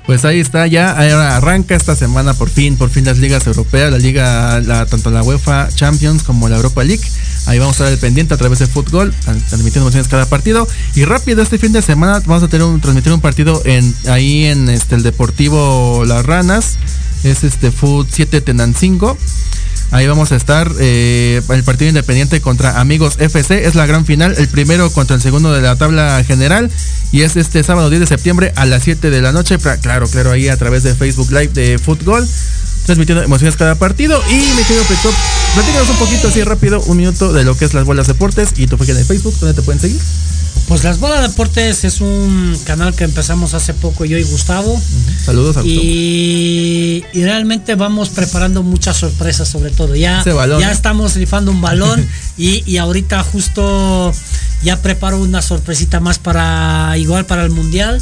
Pues 0.06 0.24
ahí 0.24 0.40
está 0.40 0.66
ya, 0.68 0.92
ahora 0.92 1.36
arranca 1.36 1.76
esta 1.76 1.94
semana 1.94 2.34
por 2.34 2.50
fin, 2.50 2.78
por 2.78 2.90
fin 2.90 3.04
las 3.04 3.18
ligas 3.18 3.46
europeas, 3.46 3.92
la 3.92 3.98
liga, 3.98 4.62
la, 4.62 4.86
tanto 4.86 5.12
la 5.12 5.22
UEFA 5.22 5.68
Champions 5.68 6.24
como 6.24 6.48
la 6.48 6.56
Europa 6.56 6.86
League. 6.86 7.04
Ahí 7.46 7.60
vamos 7.60 7.76
a 7.82 7.84
estar 7.84 7.94
al 7.94 8.00
pendiente 8.00 8.34
a 8.34 8.38
través 8.38 8.60
de 8.60 8.68
fútbol, 8.68 9.14
transmitiendo 9.24 9.82
emociones 9.82 10.08
cada 10.08 10.26
partido. 10.26 10.66
Y 10.96 11.04
rápido 11.04 11.42
este 11.42 11.58
fin 11.58 11.74
de 11.74 11.82
semana 11.82 12.22
vamos 12.26 12.44
a 12.44 12.48
tener 12.48 12.66
un, 12.66 12.80
transmitir 12.80 13.12
un 13.12 13.20
partido 13.20 13.62
en 13.66 13.94
ahí 14.08 14.46
en 14.46 14.70
este 14.70 14.96
el 14.96 15.04
Deportivo 15.04 16.06
Las 16.06 16.26
Ranas. 16.26 16.78
Es 17.24 17.44
este 17.44 17.72
Foot 17.72 18.08
7 18.12 18.42
Tenancingo. 18.42 19.18
Ahí 19.92 20.06
vamos 20.06 20.34
a 20.34 20.36
estar 20.36 20.70
eh, 20.80 21.42
el 21.50 21.64
partido 21.64 21.90
independiente 21.90 22.42
contra 22.42 22.80
Amigos 22.80 23.16
FC. 23.20 23.66
Es 23.66 23.76
la 23.76 23.86
gran 23.86 24.06
final, 24.06 24.36
el 24.38 24.48
primero 24.50 24.90
contra 24.92 25.16
el 25.16 25.22
segundo 25.22 25.54
de 25.54 25.62
la 25.62 25.78
tabla 25.78 26.22
general. 26.26 26.70
Y 27.12 27.22
es 27.22 27.38
este 27.38 27.64
sábado 27.64 27.90
10 27.90 28.02
de 28.02 28.08
septiembre 28.08 28.52
a 28.56 28.66
las 28.66 28.84
7 28.84 29.10
de 29.10 29.22
la 29.22 29.32
noche. 29.32 29.58
Claro, 29.82 30.08
claro, 30.08 30.32
ahí 30.32 30.50
a 30.50 30.58
través 30.58 30.84
de 30.84 30.94
Facebook 30.94 31.32
Live 31.32 31.50
de 31.54 31.80
Fútbol. 31.80 32.28
Transmitiendo 32.86 33.24
emociones 33.24 33.56
cada 33.56 33.76
partido. 33.76 34.22
Y 34.30 34.36
mi 34.36 34.64
querido 34.64 34.84
Pecop, 34.86 35.14
platícanos 35.56 35.90
un 35.90 35.98
poquito 35.98 36.28
así 36.28 36.44
rápido, 36.44 36.82
un 36.82 36.98
minuto 36.98 37.32
de 37.32 37.44
lo 37.46 37.56
que 37.58 37.66
es 37.66 37.74
las 37.74 37.86
bolas 37.86 38.08
deportes 38.08 38.50
y 38.58 38.68
tu 38.68 38.78
página 38.78 38.98
de 38.98 39.06
Facebook, 39.06 39.36
donde 39.40 39.54
te 39.56 39.62
pueden 39.62 39.80
seguir. 39.80 40.00
Pues 40.68 40.84
Las 40.84 41.00
Bolas 41.00 41.22
Deportes 41.22 41.86
es 41.86 42.02
un 42.02 42.60
canal 42.66 42.94
que 42.94 43.06
empezamos 43.06 43.54
hace 43.54 43.74
poco 43.74 44.04
yo 44.04 44.18
y 44.18 44.24
Gustavo. 44.24 44.80
Saludos 45.24 45.56
a 45.56 45.62
Gustavo. 45.62 45.82
Y, 45.82 47.06
y 47.14 47.24
realmente 47.24 47.76
vamos 47.76 48.10
preparando 48.10 48.64
muchas 48.64 48.98
sorpresas 48.98 49.48
sobre 49.48 49.72
todo. 49.72 49.96
Ya, 49.96 50.24
balón, 50.26 50.60
ya 50.60 50.70
¿eh? 50.70 50.74
estamos 50.74 51.16
rifando 51.16 51.52
un 51.52 51.62
balón 51.62 52.06
y, 52.38 52.70
y 52.70 52.78
ahorita 52.78 53.24
justo 53.24 54.14
ya 54.62 54.82
preparo 54.82 55.22
una 55.22 55.42
sorpresita 55.42 56.02
más 56.02 56.20
para 56.20 56.98
igual 56.98 57.26
para 57.26 57.46
el 57.46 57.52
mundial. 57.52 58.02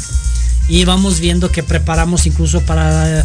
Y 0.68 0.84
vamos 0.84 1.20
viendo 1.20 1.52
que 1.52 1.62
preparamos 1.62 2.26
incluso 2.26 2.62
para, 2.62 3.24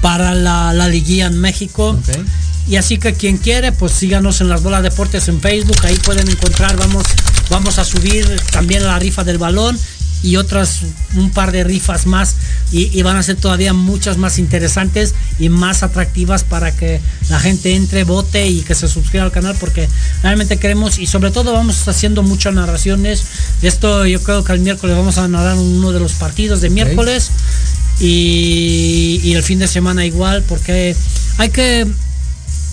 para 0.00 0.34
la, 0.34 0.72
la 0.72 0.88
liguilla 0.88 1.26
en 1.26 1.40
México. 1.40 1.98
Y 2.68 2.76
así 2.76 2.98
que 2.98 3.14
quien 3.14 3.38
quiere, 3.38 3.72
pues 3.72 3.92
síganos 3.92 4.40
en 4.40 4.50
las 4.50 4.62
bolas 4.62 4.82
deportes 4.82 5.28
en 5.28 5.40
Facebook, 5.40 5.78
ahí 5.84 5.96
pueden 5.96 6.28
encontrar, 6.28 6.76
vamos, 6.76 7.04
vamos 7.48 7.78
a 7.78 7.84
subir 7.84 8.28
también 8.52 8.84
la 8.84 8.98
rifa 8.98 9.24
del 9.24 9.38
balón 9.38 9.78
y 10.22 10.36
otras 10.36 10.80
un 11.14 11.30
par 11.30 11.52
de 11.52 11.64
rifas 11.64 12.06
más 12.06 12.36
y, 12.72 12.98
y 12.98 13.02
van 13.02 13.16
a 13.16 13.22
ser 13.22 13.36
todavía 13.36 13.72
muchas 13.72 14.16
más 14.16 14.38
interesantes 14.38 15.14
y 15.38 15.48
más 15.48 15.82
atractivas 15.82 16.44
para 16.44 16.74
que 16.74 17.00
la 17.28 17.38
gente 17.38 17.74
entre, 17.74 18.04
vote 18.04 18.48
y 18.48 18.62
que 18.62 18.74
se 18.74 18.88
suscriba 18.88 19.24
al 19.24 19.32
canal 19.32 19.56
porque 19.58 19.88
realmente 20.22 20.56
queremos 20.56 20.98
y 20.98 21.06
sobre 21.06 21.30
todo 21.30 21.52
vamos 21.52 21.86
haciendo 21.86 22.22
muchas 22.22 22.54
narraciones. 22.54 23.24
Esto 23.62 24.06
yo 24.06 24.22
creo 24.22 24.44
que 24.44 24.52
el 24.52 24.60
miércoles 24.60 24.96
vamos 24.96 25.18
a 25.18 25.28
narrar 25.28 25.56
uno 25.56 25.92
de 25.92 26.00
los 26.00 26.12
partidos 26.14 26.60
de 26.60 26.70
miércoles 26.70 27.30
y, 28.00 29.20
y 29.22 29.34
el 29.34 29.42
fin 29.42 29.58
de 29.58 29.68
semana 29.68 30.04
igual 30.04 30.42
porque 30.42 30.96
hay 31.38 31.50
que 31.50 31.86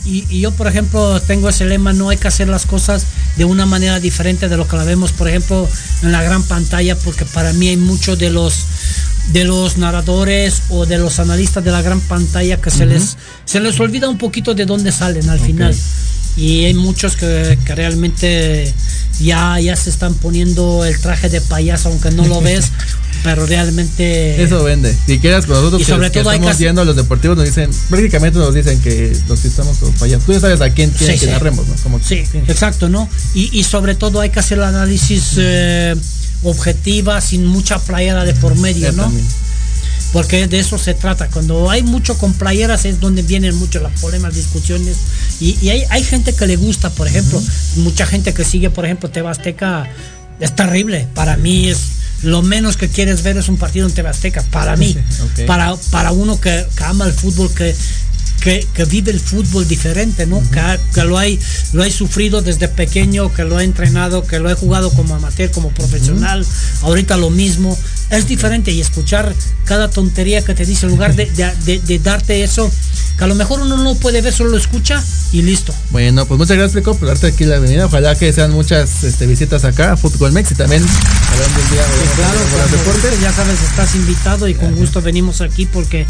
y, 0.06 0.26
y 0.30 0.42
yo, 0.42 0.52
por 0.52 0.68
ejemplo, 0.68 1.20
tengo 1.22 1.50
ese 1.50 1.66
lema, 1.66 1.94
no 1.94 2.10
hay 2.10 2.18
que 2.18 2.28
hacer 2.28 2.48
las 2.48 2.66
cosas 2.66 3.06
de 3.38 3.46
una 3.46 3.66
manera 3.66 4.00
diferente 4.00 4.48
de 4.48 4.58
lo 4.58 4.68
que 4.68 4.78
la 4.78 4.84
vemos, 4.84 5.12
por 5.12 5.28
ejemplo, 5.28 5.68
en 6.04 6.12
la 6.12 6.22
gran 6.22 6.44
pantalla, 6.44 6.96
porque 6.96 7.26
para 7.26 7.54
mí 7.54 7.70
hay 7.70 7.78
muchos 7.78 8.18
de 8.20 8.30
los 8.30 8.66
de 9.34 9.44
los 9.44 9.78
narradores 9.78 10.62
o 10.70 10.86
de 10.86 11.00
los 11.00 11.18
analistas 11.18 11.64
de 11.64 11.72
la 11.72 11.82
gran 11.82 12.00
pantalla 12.00 12.62
que 12.62 12.70
se 12.70 12.86
les 12.86 13.18
se 13.46 13.60
les 13.60 13.80
olvida 13.80 14.08
un 14.08 14.20
poquito 14.20 14.54
de 14.54 14.66
dónde 14.66 14.92
salen 14.92 15.30
al 15.30 15.40
final. 15.40 15.76
Y 16.38 16.66
hay 16.66 16.74
muchos 16.74 17.16
que, 17.16 17.58
que 17.66 17.76
realmente 17.76 18.72
ya, 19.22 19.60
ya 19.60 19.76
se 19.76 19.90
están 19.90 20.14
poniendo 20.16 20.84
el 20.86 21.00
traje 21.00 21.30
de 21.30 21.40
payaso, 21.42 21.90
aunque 21.90 22.12
no 22.12 22.28
lo 22.28 22.42
ves, 22.50 22.72
pero 23.26 23.46
realmente 23.48 24.42
Eso 24.42 24.64
vende. 24.64 24.96
Si 25.08 25.18
quieras, 25.20 25.48
con 25.48 25.56
nosotros 25.56 25.82
Y 25.82 25.84
sobre 25.86 26.12
que 26.12 26.22
todo 26.22 26.32
estamos 26.32 26.56
que- 26.58 26.64
viendo 26.64 26.82
a 26.82 26.86
los 26.86 26.96
deportivos 26.96 27.36
nos 27.36 27.46
dicen, 27.48 27.70
prácticamente 27.90 28.38
nos 28.38 28.54
dicen 28.54 28.80
que 28.82 29.18
los 29.28 29.40
que 29.40 29.48
estamos 29.48 29.78
payasos. 30.00 30.26
Tú 30.26 30.32
ya 30.34 30.40
sabes 30.40 30.62
a 30.62 30.70
quién 30.70 30.94
Sí, 30.98 31.06
que 31.06 31.18
sí. 31.18 31.26
narremos, 31.26 31.68
¿no? 31.68 31.74
Como 31.82 32.00
Sí, 32.00 32.24
exacto, 32.48 32.88
¿no? 32.88 33.10
Y, 33.34 33.50
y 33.60 33.64
sobre 33.64 33.96
todo 33.96 34.22
hay 34.22 34.30
que 34.30 34.40
hacer 34.40 34.60
el 34.60 34.64
análisis 34.64 35.34
eh, 35.38 35.96
objetiva, 36.44 37.20
sin 37.20 37.46
mucha 37.48 37.80
playera 37.80 38.24
de 38.26 38.34
por 38.36 38.56
medio, 38.56 38.92
¿no? 38.92 39.12
Porque 40.14 40.48
de 40.48 40.60
eso 40.60 40.78
se 40.78 40.94
trata. 40.94 41.28
Cuando 41.30 41.70
hay 41.72 41.82
mucho 41.84 42.18
con 42.18 42.34
playeras 42.34 42.86
es 42.86 43.00
donde 43.00 43.22
vienen 43.24 43.56
mucho 43.56 43.80
las 43.82 44.00
problemas, 44.00 44.36
discusiones. 44.36 44.96
Y, 45.42 45.58
y 45.62 45.70
hay, 45.72 45.84
hay 45.90 46.04
gente 46.04 46.34
que 46.34 46.46
le 46.48 46.56
gusta, 46.58 46.90
por 46.92 47.08
ejemplo, 47.08 47.42
mucha 47.78 48.06
gente 48.06 48.34
que 48.34 48.46
sigue, 48.46 48.70
por 48.70 48.86
ejemplo, 48.86 49.10
Teba 49.10 49.32
Azteca. 49.32 49.90
Es 50.40 50.56
terrible. 50.56 51.08
Para 51.16 51.36
mí 51.38 51.70
es 51.70 51.80
lo 52.26 52.42
menos 52.42 52.76
que 52.76 52.90
quieres 52.90 53.24
ver 53.24 53.38
es 53.38 53.48
un 53.48 53.58
partido 53.58 53.88
en 53.88 53.94
Teba 53.94 54.10
Azteca. 54.10 54.44
Para 54.52 54.76
mí. 54.76 54.96
Para, 55.48 55.76
para 55.92 56.12
uno 56.12 56.40
que, 56.42 56.66
que 56.76 56.84
ama 56.84 57.06
el 57.06 57.14
fútbol, 57.14 57.54
que, 57.54 57.76
que, 58.42 58.68
que 58.74 58.86
vive 58.86 59.12
el 59.12 59.20
fútbol 59.20 59.68
diferente, 59.68 60.26
¿no? 60.26 60.42
que, 60.94 61.04
lo 61.04 61.18
hay 61.18 61.40
lo 61.74 61.84
hay 61.84 61.92
sufrido 61.92 62.42
desde 62.42 62.68
pequeño, 62.68 63.34
que 63.34 63.44
lo 63.44 63.58
ha 63.58 63.64
entrenado, 63.64 64.26
que 64.26 64.40
lo 64.40 64.50
he 64.50 64.56
jugado 64.56 64.92
como 64.92 65.16
amateur, 65.16 65.52
como 65.52 65.70
profesional, 65.70 66.46
ahorita 66.82 67.18
lo 67.18 67.30
mismo. 67.30 67.78
Es 68.12 68.28
diferente 68.28 68.72
y 68.72 68.82
escuchar 68.82 69.34
cada 69.66 69.90
tontería 69.90 70.44
que 70.44 70.54
te 70.54 70.66
dice 70.66 70.86
en 70.86 70.92
lugar 70.92 71.16
de, 71.16 71.26
de- 71.26 71.54
de- 71.66 71.80
de 71.80 72.00
darte 72.00 72.44
eso, 72.44 72.70
que 73.18 73.24
a 73.24 73.28
lo 73.28 73.34
mejor 73.36 73.62
uno 73.62 73.78
no 73.78 73.96
puede 73.96 74.22
ver, 74.22 74.32
solo 74.34 74.52
lo 74.52 74.58
escucha 74.58 75.04
y 75.32 75.42
listo. 75.42 75.74
Bueno, 75.90 76.26
pues 76.26 76.38
muchas 76.38 76.56
gracias, 76.58 76.76
Rico, 76.76 76.96
por 76.96 77.08
darte 77.08 77.28
aquí 77.28 77.46
la 77.46 77.56
bienvenida. 77.58 77.86
Ojalá 77.88 78.16
que 78.16 78.32
sean 78.32 78.52
muchas 78.52 79.04
este, 79.04 79.26
visitas 79.26 79.66
acá 79.66 79.94
a 79.94 79.98
Fútbol 79.98 80.32
Mex 80.34 80.52
y 80.52 80.56
también 80.56 80.84
hablando 80.84 81.60
del 81.60 81.70
día 81.72 81.82
de 81.82 82.16
Claro, 82.16 82.40
de 82.40 82.46
cuando 82.52 82.78
deportes. 82.78 83.22
ya 83.22 83.34
sabes, 83.34 83.62
estás 83.64 83.96
invitado 83.96 84.48
y 84.48 84.54
con 84.54 84.76
gusto 84.76 85.02
venimos 85.02 85.42
aquí 85.42 85.66
porque 85.66 86.06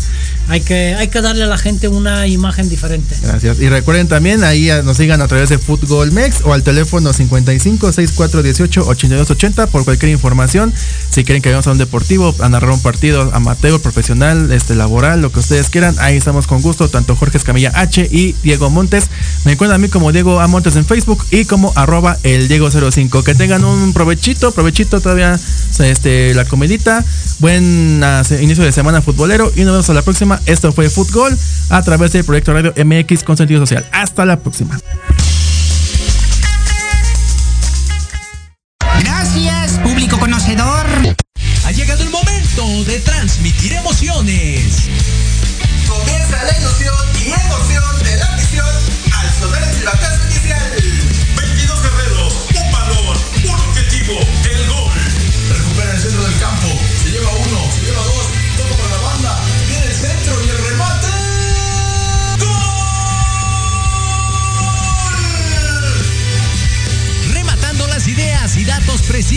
hay 0.49 0.61
que, 0.61 0.95
hay 0.95 1.07
que 1.07 1.21
darle 1.21 1.43
a 1.43 1.47
la 1.47 1.57
gente 1.57 1.87
una 1.87 2.27
imagen 2.27 2.67
diferente. 2.69 3.15
Gracias. 3.21 3.59
Y 3.59 3.69
recuerden 3.69 4.07
también, 4.09 4.43
ahí 4.43 4.69
nos 4.83 4.97
sigan 4.97 5.21
a 5.21 5.27
través 5.27 5.49
de 5.49 5.57
Fútbol 5.59 6.11
Mex 6.11 6.41
o 6.43 6.53
al 6.53 6.61
teléfono 6.63 7.13
55 7.13 7.87
64 7.93 8.43
18 8.43 8.85
82 8.87 9.29
80 9.31 9.67
por 9.67 9.85
cualquier 9.85 10.11
información. 10.11 10.73
Si 11.09 11.23
quieren 11.23 11.41
que 11.41 11.49
vayamos 11.49 11.67
a 11.67 11.71
un 11.71 11.77
deportivo, 11.86 12.36
a 12.39 12.49
narrar 12.49 12.71
un 12.71 12.81
partido 12.81 13.29
amateur, 13.33 13.79
profesional, 13.79 14.51
este 14.51 14.75
laboral, 14.75 15.21
lo 15.21 15.31
que 15.31 15.39
ustedes 15.39 15.69
quieran, 15.69 15.95
ahí 15.99 16.17
estamos 16.17 16.47
con 16.47 16.61
gusto, 16.61 16.89
tanto 16.89 17.15
Jorge 17.15 17.38
Escamilla 17.38 17.71
H 17.75 18.07
y 18.11 18.33
Diego 18.43 18.69
Montes. 18.69 19.09
Me 19.45 19.53
encuentran 19.53 19.79
a 19.79 19.81
mí 19.81 19.89
como 19.89 20.11
Diego 20.11 20.39
A. 20.39 20.47
Montes 20.47 20.75
en 20.75 20.86
Facebook 20.86 21.23
y 21.31 21.45
como 21.45 21.71
arroba 21.75 22.17
el 22.23 22.47
Diego 22.47 22.69
05. 22.69 23.23
Que 23.23 23.36
tengan 23.36 23.63
un 23.63 23.93
provechito, 23.93 24.51
provechito 24.51 24.99
todavía 24.99 25.39
este, 25.79 26.33
la 26.33 26.45
comidita. 26.45 27.03
Buen 27.39 28.01
ah, 28.03 28.23
inicio 28.41 28.63
de 28.63 28.71
semana 28.71 29.01
futbolero 29.01 29.51
y 29.55 29.61
nos 29.61 29.73
vemos 29.73 29.89
a 29.89 29.93
la 29.93 30.01
próxima. 30.01 30.41
Esto 30.45 30.71
fue 30.71 30.89
Fútbol 30.89 31.38
a 31.69 31.81
través 31.81 32.13
del 32.13 32.23
proyecto 32.23 32.53
Radio 32.53 32.73
MX 32.83 33.23
con 33.23 33.38
sentido 33.38 33.59
social. 33.61 33.88
Hasta 33.91 34.25
la 34.25 34.39
próxima. 34.39 34.79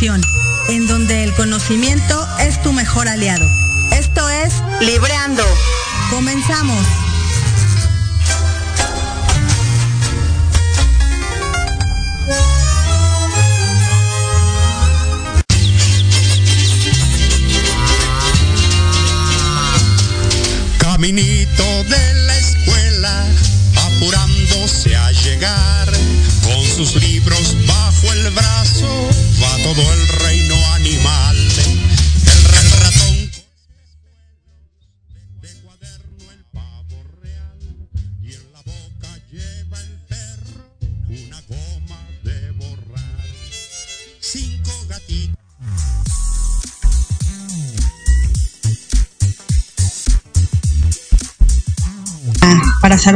Y 0.00 0.27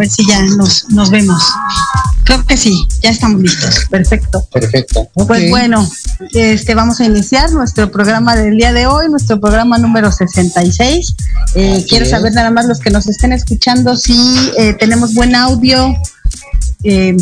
saber 0.03 0.11
si 0.11 0.27
ya 0.27 0.43
nos, 0.57 0.89
nos 0.91 1.11
vemos. 1.11 1.43
Creo 2.25 2.45
que 2.47 2.57
sí, 2.57 2.87
ya 3.03 3.11
estamos 3.11 3.41
listos. 3.41 3.87
Perfecto. 3.91 4.47
Perfecto. 4.53 5.09
Pues 5.27 5.51
bueno, 5.51 5.89
este 6.33 6.75
vamos 6.75 7.01
a 7.01 7.05
iniciar 7.05 7.51
nuestro 7.53 7.91
programa 7.91 8.37
del 8.37 8.57
día 8.57 8.73
de 8.73 8.87
hoy, 8.87 9.09
nuestro 9.09 9.41
programa 9.41 9.79
número 9.79 10.11
66. 10.11 11.15
Eh, 11.55 11.85
quiero 11.89 12.05
es. 12.05 12.11
saber 12.11 12.33
nada 12.33 12.51
más 12.51 12.67
los 12.67 12.81
que 12.81 12.91
nos 12.91 13.09
estén 13.09 13.33
escuchando 13.33 13.97
si 13.97 14.51
eh, 14.59 14.75
tenemos 14.75 15.15
buen 15.15 15.35
audio. 15.35 15.95
Eh, 16.85 17.17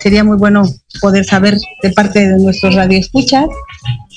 sería 0.00 0.24
muy 0.24 0.36
bueno 0.36 0.62
poder 1.00 1.24
saber 1.24 1.56
de 1.82 1.90
parte 1.90 2.20
de 2.20 2.38
nuestros 2.38 2.74
radioescuchas. 2.74 3.46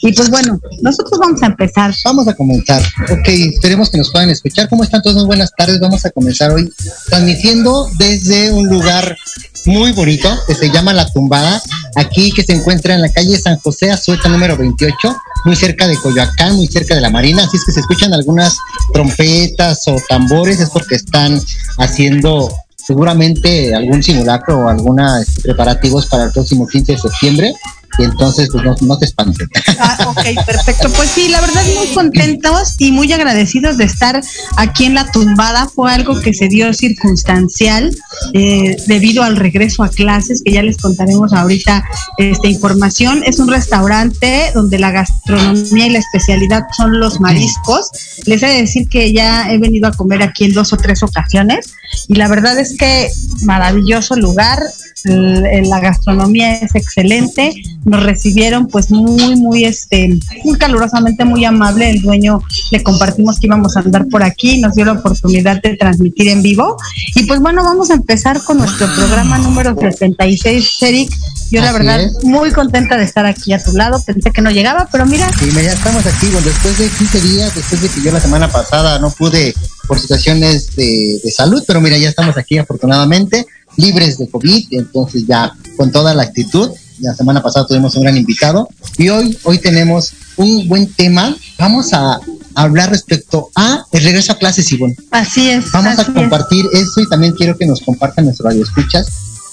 Y 0.01 0.13
pues 0.13 0.29
bueno, 0.29 0.59
nosotros 0.81 1.19
vamos 1.19 1.41
a 1.43 1.47
empezar. 1.47 1.93
Vamos 2.05 2.27
a 2.27 2.33
comenzar. 2.33 2.81
Ok, 3.11 3.27
esperemos 3.27 3.89
que 3.89 3.97
nos 3.97 4.11
puedan 4.11 4.29
escuchar. 4.29 4.69
¿Cómo 4.69 4.83
están 4.83 5.01
todos? 5.01 5.17
Muy 5.17 5.25
buenas 5.25 5.51
tardes. 5.57 5.79
Vamos 5.79 6.05
a 6.05 6.11
comenzar 6.11 6.51
hoy 6.51 6.71
transmitiendo 7.09 7.89
desde 7.97 8.51
un 8.51 8.67
lugar 8.67 9.17
muy 9.65 9.91
bonito 9.91 10.29
que 10.47 10.55
se 10.55 10.71
llama 10.71 10.93
La 10.93 11.05
Tumbada, 11.11 11.61
aquí 11.95 12.31
que 12.31 12.43
se 12.43 12.53
encuentra 12.53 12.95
en 12.95 13.01
la 13.01 13.09
calle 13.09 13.37
San 13.37 13.57
José 13.59 13.91
Azueta 13.91 14.29
número 14.29 14.55
28, 14.57 15.15
muy 15.45 15.55
cerca 15.55 15.87
de 15.87 15.97
Coyoacán, 15.97 16.55
muy 16.55 16.67
cerca 16.67 16.95
de 16.95 17.01
la 17.01 17.09
Marina. 17.09 17.43
Así 17.43 17.57
es 17.57 17.65
que 17.65 17.71
se 17.73 17.81
escuchan 17.81 18.13
algunas 18.13 18.57
trompetas 18.93 19.87
o 19.87 19.97
tambores, 20.07 20.59
es 20.59 20.69
porque 20.69 20.95
están 20.95 21.39
haciendo 21.77 22.49
seguramente 22.77 23.75
algún 23.75 24.01
simulacro 24.01 24.59
o 24.59 24.69
algunos 24.69 25.25
preparativos 25.43 26.07
para 26.07 26.25
el 26.25 26.31
próximo 26.31 26.65
15 26.67 26.93
de 26.93 26.97
septiembre. 26.97 27.53
Y 27.97 28.03
entonces, 28.03 28.49
pues 28.51 28.63
no, 28.63 28.75
no 28.81 28.97
te 28.97 29.05
espantes. 29.05 29.47
Ah, 29.79 29.97
ok, 30.07 30.45
perfecto. 30.45 30.89
Pues 30.89 31.09
sí, 31.09 31.29
la 31.29 31.41
verdad 31.41 31.63
muy 31.75 31.87
contentos 31.93 32.75
y 32.77 32.91
muy 32.91 33.11
agradecidos 33.11 33.77
de 33.77 33.85
estar 33.85 34.21
aquí 34.57 34.85
en 34.85 34.93
la 34.93 35.11
tumbada. 35.11 35.67
Fue 35.67 35.91
algo 35.91 36.19
que 36.19 36.33
se 36.33 36.47
dio 36.47 36.73
circunstancial 36.73 37.95
eh, 38.33 38.77
debido 38.87 39.23
al 39.23 39.37
regreso 39.37 39.83
a 39.83 39.89
clases, 39.89 40.41
que 40.43 40.51
ya 40.51 40.63
les 40.63 40.77
contaremos 40.77 41.33
ahorita 41.33 41.83
esta 42.17 42.47
información. 42.47 43.23
Es 43.25 43.39
un 43.39 43.49
restaurante 43.49 44.51
donde 44.53 44.79
la 44.79 44.91
gastronomía 44.91 45.87
y 45.87 45.89
la 45.89 45.99
especialidad 45.99 46.63
son 46.77 46.99
los 46.99 47.19
mariscos. 47.19 47.89
Les 48.25 48.43
he 48.43 48.47
de 48.47 48.61
decir 48.61 48.87
que 48.87 49.13
ya 49.13 49.51
he 49.51 49.57
venido 49.57 49.87
a 49.87 49.91
comer 49.91 50.21
aquí 50.23 50.45
en 50.45 50.53
dos 50.53 50.73
o 50.73 50.77
tres 50.77 51.03
ocasiones 51.03 51.73
y 52.07 52.15
la 52.15 52.27
verdad 52.27 52.57
es 52.59 52.75
que 52.77 53.09
maravilloso 53.41 54.15
lugar. 54.15 54.59
L- 55.05 55.61
La 55.69 55.79
gastronomía 55.79 56.55
es 56.57 56.75
excelente. 56.75 57.53
Nos 57.85 58.03
recibieron 58.03 58.67
pues 58.67 58.91
muy 58.91 59.35
muy 59.35 59.65
este 59.65 60.17
muy 60.43 60.57
calurosamente 60.57 61.25
muy 61.25 61.45
amable. 61.45 61.89
El 61.89 62.01
dueño 62.01 62.41
le 62.71 62.83
compartimos 62.83 63.39
que 63.39 63.47
íbamos 63.47 63.77
a 63.77 63.81
andar 63.81 64.07
por 64.07 64.23
aquí. 64.23 64.59
Nos 64.59 64.75
dio 64.75 64.85
la 64.85 64.93
oportunidad 64.93 65.61
de 65.61 65.75
transmitir 65.77 66.27
en 66.29 66.41
vivo. 66.41 66.77
Y 67.15 67.23
pues 67.23 67.39
bueno 67.39 67.63
vamos 67.63 67.89
a 67.91 67.95
empezar 67.95 68.41
con 68.43 68.57
nuestro 68.57 68.87
programa 68.95 69.37
número 69.37 69.75
66 69.79 70.77
Eric 70.83 71.09
yo 71.51 71.61
la 71.61 71.71
verdad 71.71 71.99
es. 71.99 72.23
muy 72.23 72.51
contenta 72.51 72.95
de 72.95 73.03
estar 73.03 73.25
aquí 73.25 73.53
a 73.53 73.63
tu 73.63 73.71
lado. 73.75 73.99
Pensé 74.05 74.29
que 74.29 74.41
no 74.41 74.51
llegaba 74.51 74.87
pero 74.91 75.05
mira. 75.07 75.27
Sí, 75.39 75.45
mira, 75.47 75.63
ya 75.63 75.73
estamos 75.73 76.05
aquí, 76.05 76.27
bueno, 76.27 76.45
después 76.45 76.77
de 76.77 76.87
15 76.89 77.21
días, 77.21 77.55
después 77.55 77.81
de 77.81 77.89
que 77.89 78.01
yo 78.03 78.11
la 78.11 78.19
semana 78.19 78.47
pasada 78.49 78.99
no 78.99 79.09
pude 79.09 79.55
por 79.87 79.99
situaciones 79.99 80.75
de, 80.75 81.19
de 81.23 81.31
salud, 81.31 81.63
pero 81.65 81.81
mira, 81.81 81.97
ya 81.97 82.09
estamos 82.09 82.37
aquí 82.37 82.59
afortunadamente, 82.59 83.47
libres 83.79 84.17
de 84.17 84.29
COVID, 84.29 84.67
entonces 84.71 85.25
ya 85.27 85.53
con 85.77 85.91
toda 85.91 86.13
la 86.13 86.23
actitud. 86.23 86.69
La 86.99 87.15
semana 87.15 87.41
pasada 87.41 87.65
tuvimos 87.65 87.95
un 87.95 88.03
gran 88.03 88.17
invitado 88.17 88.67
y 88.97 89.07
hoy, 89.07 89.37
hoy 89.43 89.57
tenemos 89.59 90.11
un 90.35 90.67
buen 90.67 90.91
tema. 90.93 91.33
Vamos 91.57 91.93
a 91.93 92.19
hablar 92.55 92.89
respecto 92.89 93.49
a 93.55 93.85
el 93.93 94.03
regreso 94.03 94.33
a 94.33 94.37
clases, 94.37 94.69
Ivonne. 94.73 94.97
así 95.11 95.49
es 95.49 95.71
Vamos 95.71 95.93
así 95.93 96.01
a 96.01 96.03
es. 96.03 96.09
compartir 96.19 96.65
eso 96.73 96.99
y 96.99 97.07
también 97.07 97.33
quiero 97.33 97.57
que 97.57 97.65
nos 97.65 97.79
compartan 97.81 98.25
nuestro 98.25 98.49
radio 98.49 98.63
escuchas. 98.63 99.07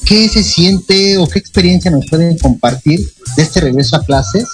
¿Qué 0.05 0.29
se 0.29 0.43
siente 0.43 1.19
o 1.19 1.27
qué 1.29 1.39
experiencia 1.39 1.91
nos 1.91 2.07
pueden 2.09 2.37
compartir 2.39 3.01
de 3.37 3.43
este 3.43 3.61
regreso 3.61 3.97
a 3.97 4.05
clases? 4.05 4.45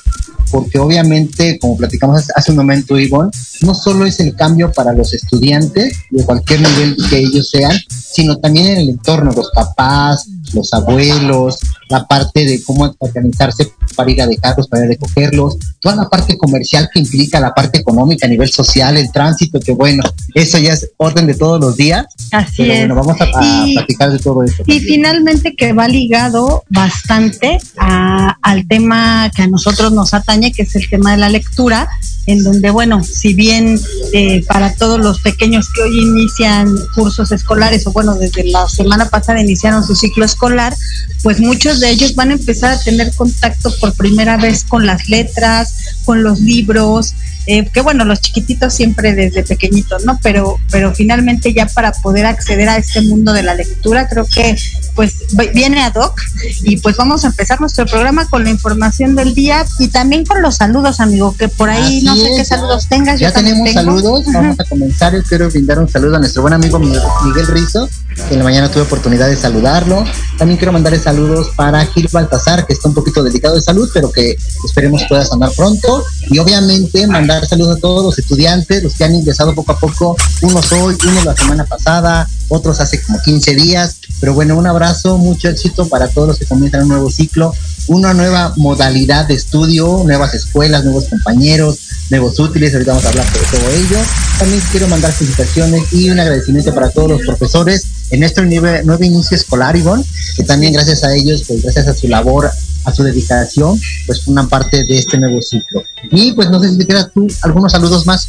Porque 0.53 0.79
obviamente, 0.79 1.59
como 1.59 1.77
platicamos 1.77 2.24
hace- 2.37 2.53
un 2.53 2.59
momento, 2.59 2.99
Ivonne, 2.99 3.31
no 3.62 3.74
solo 3.74 4.05
es 4.07 4.20
el 4.20 4.37
cambio 4.37 4.70
para 4.70 4.93
los 4.93 5.12
estudiantes 5.15 5.97
de 6.11 6.24
cualquier 6.24 6.61
nivel 6.61 6.97
que 7.09 7.19
ellos 7.19 7.49
sean, 7.51 7.73
sino 7.89 8.37
también 8.37 8.66
en 8.69 8.77
el 8.79 8.89
entorno, 8.91 9.33
los 9.35 9.51
papás, 9.55 10.27
los 10.53 10.73
abuelos, 10.74 11.59
la 11.89 12.07
parte 12.07 12.45
de 12.45 12.62
cómo 12.62 12.95
organizarse 12.99 13.73
para 13.97 14.11
ir 14.11 14.20
a 14.23 14.27
dejarlos, 14.27 14.69
para 14.69 14.83
ir 14.85 14.91
a 14.91 14.93
recogerlos, 14.95 15.57
toda 15.81 15.97
la 15.97 16.09
parte 16.09 16.37
comercial 16.37 16.89
que 16.93 17.01
implica 17.01 17.41
la 17.41 17.55
parte 17.55 17.79
económica 17.79 18.27
a 18.27 18.31
nivel 18.31 18.51
social, 18.51 18.97
el 18.99 19.11
tránsito, 19.12 19.61
que 19.61 19.73
bueno, 19.73 20.03
eso 20.35 20.59
ya 20.59 20.74
es 20.74 20.91
orden 20.99 21.27
de 21.27 21.35
todos 21.35 21.59
los 21.61 21.77
días, 21.77 22.05
así 22.33 22.62
pero 22.62 22.73
es 22.73 22.79
bueno, 22.81 22.95
vamos 22.97 23.16
a, 23.20 23.24
a 23.24 23.66
Y- 23.66 23.74
platicar 23.77 24.12
de 24.12 24.19
todo 24.19 24.43
esto. 24.43 24.62
Y 24.66 24.81
finalmente 24.81 25.55
que 25.57 25.73
va 25.73 25.89
ligado 25.89 26.65
bastante 26.69 27.59
a- 27.79 28.37
al 28.43 28.66
tema 28.66 29.31
que 29.35 29.43
a 29.43 29.47
nosotros 29.47 29.93
nos 29.93 30.12
atañe, 30.15 30.41
que 30.51 30.62
es 30.62 30.74
el 30.74 30.89
tema 30.89 31.12
de 31.12 31.19
la 31.19 31.28
lectura, 31.28 31.89
en 32.27 32.43
donde, 32.43 32.70
bueno, 32.70 33.02
si 33.05 33.35
bien 33.35 33.78
eh, 34.12 34.44
para 34.47 34.74
todos 34.74 34.98
los 35.01 35.20
pequeños 35.20 35.69
que 35.73 35.82
hoy 35.82 36.01
inician 36.01 36.74
cursos 36.94 37.32
escolares, 37.32 37.86
o 37.86 37.93
bueno, 37.93 38.14
desde 38.14 38.44
la 38.44 38.69
semana 38.69 39.09
pasada 39.09 39.40
iniciaron 39.40 39.85
su 39.85 39.94
ciclo 39.94 40.24
escolar, 40.24 40.74
pues 41.23 41.40
muchos 41.40 41.81
de 41.81 41.90
ellos 41.90 42.14
van 42.14 42.31
a 42.31 42.35
empezar 42.35 42.73
a 42.73 42.81
tener 42.81 43.12
contacto 43.14 43.73
por 43.81 43.94
primera 43.94 44.36
vez 44.36 44.64
con 44.64 44.86
las 44.86 45.09
letras, 45.09 45.74
con 46.05 46.23
los 46.23 46.40
libros, 46.40 47.14
eh, 47.47 47.69
que 47.69 47.81
bueno, 47.81 48.05
los 48.05 48.20
chiquititos 48.20 48.74
siempre 48.74 49.14
desde 49.14 49.43
pequeñitos, 49.43 50.05
¿no? 50.05 50.19
Pero, 50.23 50.59
pero 50.70 50.94
finalmente 50.94 51.52
ya 51.52 51.66
para 51.66 51.93
poder 51.93 52.27
acceder 52.27 52.69
a 52.69 52.77
este 52.77 53.01
mundo 53.02 53.32
de 53.32 53.43
la 53.43 53.55
lectura, 53.55 54.09
creo 54.09 54.27
que 54.27 54.56
pues 54.94 55.14
viene 55.55 55.82
ad 55.82 55.94
hoc 55.94 56.20
y 56.62 56.77
pues 56.77 56.97
vamos 56.97 57.24
a 57.24 57.28
empezar 57.28 57.60
nuestro 57.60 57.86
programa 57.86 58.27
con 58.28 58.44
la 58.44 58.51
información 58.51 59.16
del 59.16 59.35
día 59.35 59.64
y 59.78 59.89
también 59.89 60.24
con 60.24 60.43
los 60.43 60.56
saludos, 60.56 61.01
amigo, 61.01 61.35
que 61.36 61.48
por 61.48 61.70
ahí 61.70 61.98
Así 61.98 62.05
no 62.05 62.16
sé 62.16 62.31
es, 62.31 62.36
qué 62.36 62.44
saludos 62.44 62.86
tengas. 62.89 63.19
Ya 63.19 63.32
tenemos 63.32 63.64
tengo. 63.64 63.81
saludos, 63.81 64.24
vamos 64.32 64.60
a 64.60 64.64
comenzar. 64.64 65.14
Yo 65.14 65.23
quiero 65.23 65.48
brindar 65.51 65.78
un 65.78 65.89
saludo 65.89 66.16
a 66.16 66.19
nuestro 66.19 66.43
buen 66.43 66.55
amigo 66.55 66.78
Miguel 66.78 67.02
Miguel 67.24 67.47
Rizo, 67.48 67.89
que 68.28 68.35
en 68.35 68.39
la 68.39 68.44
mañana 68.44 68.70
tuve 68.70 68.82
oportunidad 68.82 69.28
de 69.28 69.36
saludarlo. 69.36 70.05
También 70.39 70.59
quiero 70.59 70.73
mandarle 70.73 70.98
saludos 70.98 71.51
para 71.56 71.85
Gil 71.86 72.09
Baltasar, 72.12 72.66
que 72.66 72.74
está 72.74 72.89
un 72.89 72.94
poquito 72.94 73.23
delicado 73.23 73.55
de 73.55 73.62
salud, 73.62 73.89
pero 73.93 74.12
que 74.12 74.36
esperemos 74.64 75.02
pueda 75.09 75.24
sanar 75.24 75.51
pronto. 75.56 76.05
Y 76.28 76.39
obviamente 76.39 77.06
mandar 77.06 77.32
saludos 77.41 77.79
a 77.79 77.81
todos 77.81 78.05
los 78.05 78.19
estudiantes, 78.19 78.83
los 78.83 78.95
que 78.95 79.05
han 79.05 79.15
ingresado 79.15 79.55
poco 79.55 79.73
a 79.73 79.79
poco, 79.79 80.17
unos 80.43 80.73
hoy, 80.73 80.97
unos 81.07 81.25
la 81.25 81.37
semana 81.37 81.65
pasada, 81.65 82.29
otros 82.49 82.81
hace 82.81 83.03
como 83.03 83.21
15 83.21 83.55
días. 83.55 83.97
Pero 84.21 84.35
bueno, 84.35 84.57
un 84.57 84.67
abrazo, 84.67 85.19
mucho 85.19 85.49
éxito 85.49 85.89
para 85.89 86.09
todos 86.09 86.29
los 86.29 86.39
que 86.39 86.47
comienzan 86.47 86.83
un 86.83 86.89
nuevo 86.89 87.11
ciclo, 87.11 87.55
una 87.89 88.15
nueva 88.15 88.53
modalidad 88.57 89.27
de 89.27 89.35
estudio, 89.35 90.03
nuevas 90.05 90.35
escuelas, 90.35 90.85
nuevos 90.85 91.07
compañeros, 91.09 91.79
nuevos 92.11 92.39
útiles, 92.39 92.73
ahorita 92.73 92.93
vamos 92.93 93.05
a 93.07 93.09
hablar 93.09 93.27
de 93.33 93.39
todo 93.59 93.71
ello. 93.71 93.99
También 94.39 94.63
quiero 94.71 94.89
mandar 94.89 95.13
felicitaciones 95.13 95.93
y 95.93 96.11
un 96.11 96.21
agradecimiento 96.21 96.75
para 96.75 96.91
todos 96.91 97.11
los 97.11 97.21
profesores 97.23 97.87
en 98.11 98.21
nuestro 98.21 98.45
nuevo, 98.45 98.67
nuevo 98.85 99.05
inicio 99.05 99.37
escolar, 99.37 99.77
Ivonne, 99.77 100.05
que 100.37 100.45
también 100.45 100.73
gracias 100.73 101.03
a 101.05 101.15
ellos, 101.15 101.45
pues 101.47 101.63
gracias 101.63 101.89
a 101.89 101.95
su 101.95 102.09
labor, 102.09 102.51
a 102.85 102.93
su 102.93 103.03
dedicación, 103.03 103.81
pues 104.07 104.25
forman 104.25 104.49
parte 104.49 104.85
de 104.85 104.99
este 104.99 105.19
nuevo 105.19 105.41
ciclo. 105.43 105.83
Y 106.11 106.33
pues 106.33 106.51
no 106.51 106.61
sé 106.61 106.71
si 106.71 106.79
te 106.79 106.87
quedas 106.87 107.09
tú 107.15 107.27
algunos 107.43 107.73
saludos 107.73 108.07
más. 108.07 108.29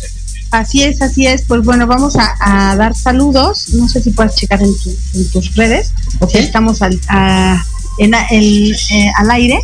Así 0.52 0.84
es, 0.84 1.02
así 1.02 1.26
es. 1.26 1.42
Pues 1.48 1.64
bueno, 1.64 1.88
vamos 1.88 2.16
a, 2.16 2.36
a 2.40 2.76
dar 2.76 2.96
saludos. 2.96 3.70
No 3.74 3.90
sé 3.90 4.04
si 4.04 4.12
puedes 4.12 4.36
checar 4.36 4.62
en, 4.62 4.72
tu- 4.78 4.96
en 5.16 5.28
tus 5.32 5.56
redes, 5.56 5.92
porque 6.20 6.38
estamos 6.40 6.84
al, 6.84 7.00
a- 7.10 7.66
en 7.98 8.14
el, 8.32 8.76
eh, 8.92 9.12
al 9.18 9.32
aire. 9.32 9.60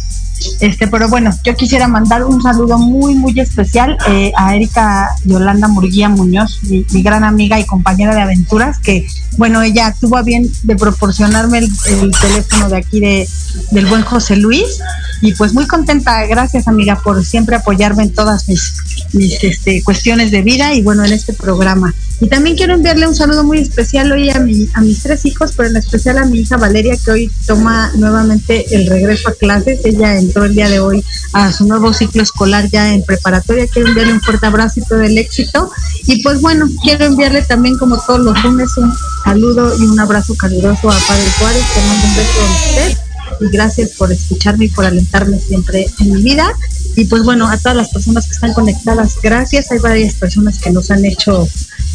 Este, 0.61 0.87
pero 0.87 1.09
bueno, 1.09 1.31
yo 1.43 1.53
quisiera 1.55 1.89
mandar 1.89 2.23
un 2.23 2.41
saludo 2.41 2.77
muy, 2.77 3.13
muy 3.13 3.37
especial 3.37 3.97
eh, 4.07 4.31
a 4.37 4.55
Erika 4.55 5.09
Yolanda 5.25 5.67
Murguía 5.67 6.07
Muñoz, 6.07 6.61
mi, 6.63 6.85
gran 7.03 7.25
amiga 7.25 7.59
y 7.59 7.65
compañera 7.65 8.15
de 8.15 8.21
aventuras, 8.21 8.79
que 8.79 9.05
bueno, 9.37 9.61
ella 9.61 9.93
tuvo 9.99 10.23
bien 10.23 10.49
de 10.63 10.77
proporcionarme 10.77 11.57
el, 11.57 11.69
el 12.01 12.11
teléfono 12.11 12.69
de 12.69 12.77
aquí 12.77 13.01
de, 13.01 13.27
del 13.71 13.85
buen 13.87 14.03
José 14.03 14.37
Luis. 14.37 14.79
Y 15.21 15.33
pues 15.33 15.53
muy 15.53 15.67
contenta, 15.67 16.25
gracias 16.27 16.67
amiga 16.67 16.99
por 17.03 17.23
siempre 17.25 17.55
apoyarme 17.55 18.03
en 18.03 18.13
todas 18.13 18.47
mis, 18.47 18.73
mis 19.13 19.43
este, 19.43 19.83
cuestiones 19.83 20.31
de 20.31 20.41
vida 20.41 20.73
y 20.73 20.81
bueno, 20.81 21.03
en 21.03 21.13
este 21.13 21.33
programa. 21.33 21.93
Y 22.21 22.27
también 22.27 22.57
quiero 22.57 22.73
enviarle 22.73 23.07
un 23.07 23.15
saludo 23.15 23.43
muy 23.43 23.59
especial 23.59 24.11
hoy 24.11 24.29
a, 24.29 24.39
mi, 24.39 24.67
a 24.73 24.81
mis 24.81 25.03
tres 25.03 25.25
hijos, 25.25 25.53
pero 25.55 25.69
en 25.69 25.77
especial 25.77 26.17
a 26.17 26.25
mi 26.25 26.39
hija 26.39 26.57
Valeria, 26.57 26.97
que 27.03 27.11
hoy 27.11 27.31
toma 27.47 27.91
nuevamente 27.95 28.65
el 28.75 28.87
regreso 28.87 29.29
a 29.29 29.33
clases. 29.33 29.79
Ella 29.85 30.17
entró 30.17 30.43
el 30.43 30.53
día 30.53 30.69
de 30.69 30.79
hoy 30.79 31.03
a 31.33 31.51
su 31.51 31.65
nuevo 31.65 31.93
ciclo 31.93 32.21
escolar 32.21 32.69
ya 32.69 32.93
en 32.93 33.03
preparatoria. 33.03 33.67
Quiero 33.67 33.89
enviarle 33.89 34.13
un 34.13 34.21
fuerte 34.21 34.45
abrazo 34.45 34.81
y 34.81 34.83
todo 34.83 35.01
el 35.01 35.17
éxito. 35.17 35.71
Y 36.07 36.21
pues 36.21 36.41
bueno, 36.41 36.67
quiero 36.83 37.05
enviarle 37.05 37.41
también, 37.43 37.77
como 37.77 37.97
todos 37.97 38.19
los 38.19 38.43
lunes, 38.43 38.75
un 38.77 38.93
saludo 39.23 39.77
y 39.79 39.85
un 39.85 39.99
abrazo 39.99 40.35
caluroso 40.35 40.89
a 40.89 40.99
Padre 41.07 41.31
Juárez. 41.39 41.63
Te 41.73 41.81
mando 41.87 42.07
un 42.07 42.15
beso 42.15 42.41
a 42.41 42.89
usted 42.91 43.08
y 43.39 43.49
gracias 43.49 43.91
por 43.91 44.11
escucharme 44.11 44.65
y 44.65 44.69
por 44.69 44.85
alentarme 44.85 45.39
siempre 45.39 45.87
en 45.99 46.13
mi 46.13 46.21
vida. 46.21 46.51
Y 46.95 47.05
pues 47.05 47.23
bueno, 47.23 47.47
a 47.47 47.57
todas 47.57 47.77
las 47.77 47.89
personas 47.89 48.25
que 48.25 48.33
están 48.33 48.53
conectadas, 48.53 49.15
gracias. 49.21 49.71
Hay 49.71 49.79
varias 49.79 50.15
personas 50.15 50.59
que 50.59 50.71
nos 50.71 50.91
han 50.91 51.05
hecho 51.05 51.47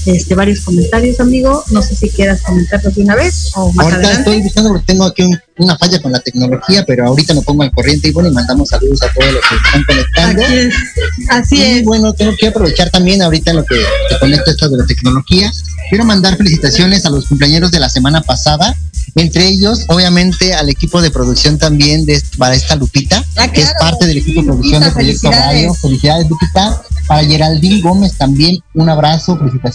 este, 0.07 0.35
varios 0.35 0.61
comentarios, 0.61 1.19
amigo. 1.21 1.65
No 1.71 1.83
sé 1.83 1.95
si 1.97 2.09
quieras 2.11 2.43
comentarlos 2.43 2.95
de 2.95 3.03
una 3.03 3.15
vez 3.15 3.51
o 3.55 3.73
más 3.73 3.85
Ahorita 3.87 3.97
adelante. 4.09 4.19
estoy 4.31 4.43
buscando 4.43 4.71
porque 4.71 4.87
tengo 4.87 5.05
aquí 5.05 5.23
un- 5.23 5.39
una 5.57 5.79
falla 5.79 6.01
con 6.03 6.11
la 6.13 6.21
tecnología, 6.21 6.85
pero 6.87 7.07
ahorita 7.07 7.33
me 7.35 7.43
pongo 7.43 7.63
al 7.63 7.71
corriente 7.71 8.09
y 8.09 8.13
bueno, 8.13 8.29
y 8.29 8.33
mandamos 8.33 8.69
saludos 8.69 9.01
a 9.03 9.13
todos 9.13 9.33
los 9.33 9.41
que 9.49 9.55
están 9.55 9.85
conectando. 9.85 10.43
Así 10.43 10.55
es. 10.57 10.75
Así 11.31 11.57
y 11.57 11.63
es. 11.63 11.85
bueno, 11.85 12.13
tengo 12.13 12.33
que 12.39 12.49
aprovechar 12.49 12.91
también 12.91 13.23
ahorita 13.23 13.53
en 13.53 13.57
lo 13.59 13.65
que 13.65 13.77
te 14.09 14.19
conecto 14.19 14.51
esto 14.51 14.69
de 14.69 14.79
la 14.79 14.87
tecnología. 14.87 15.51
Quiero 15.91 16.05
mandar 16.05 16.37
felicitaciones 16.37 17.07
a 17.07 17.11
los 17.11 17.27
cumpleaños 17.27 17.71
de 17.71 17.79
la 17.79 17.89
semana 17.89 18.21
pasada, 18.23 18.75
entre 19.17 19.47
ellos, 19.47 19.85
obviamente, 19.89 20.55
al 20.55 20.69
equipo 20.71 21.01
de 21.01 21.11
producción 21.13 21.57
también 21.57 22.05
de 22.05 22.21
para 22.37 22.55
esta 22.57 22.75
Lupita, 22.75 23.23
Ah, 23.37 23.47
que 23.53 23.61
es 23.61 23.71
claro. 23.71 23.79
parte 23.93 24.07
del 24.07 24.19
equipo 24.19 24.41
de 24.41 24.47
producción 24.47 24.81
de 24.81 24.87
Lupita, 24.89 24.95
Proyecto 24.95 25.21
felicidades. 25.31 25.55
Radio. 25.57 25.75
Felicidades, 25.75 26.29
Lupita. 26.29 26.83
Para 27.07 27.23
Geraldine 27.23 27.83
Gómez 27.83 28.15
también 28.17 28.59
un 28.73 28.89
abrazo, 28.89 29.37
felicitaciones. 29.37 29.74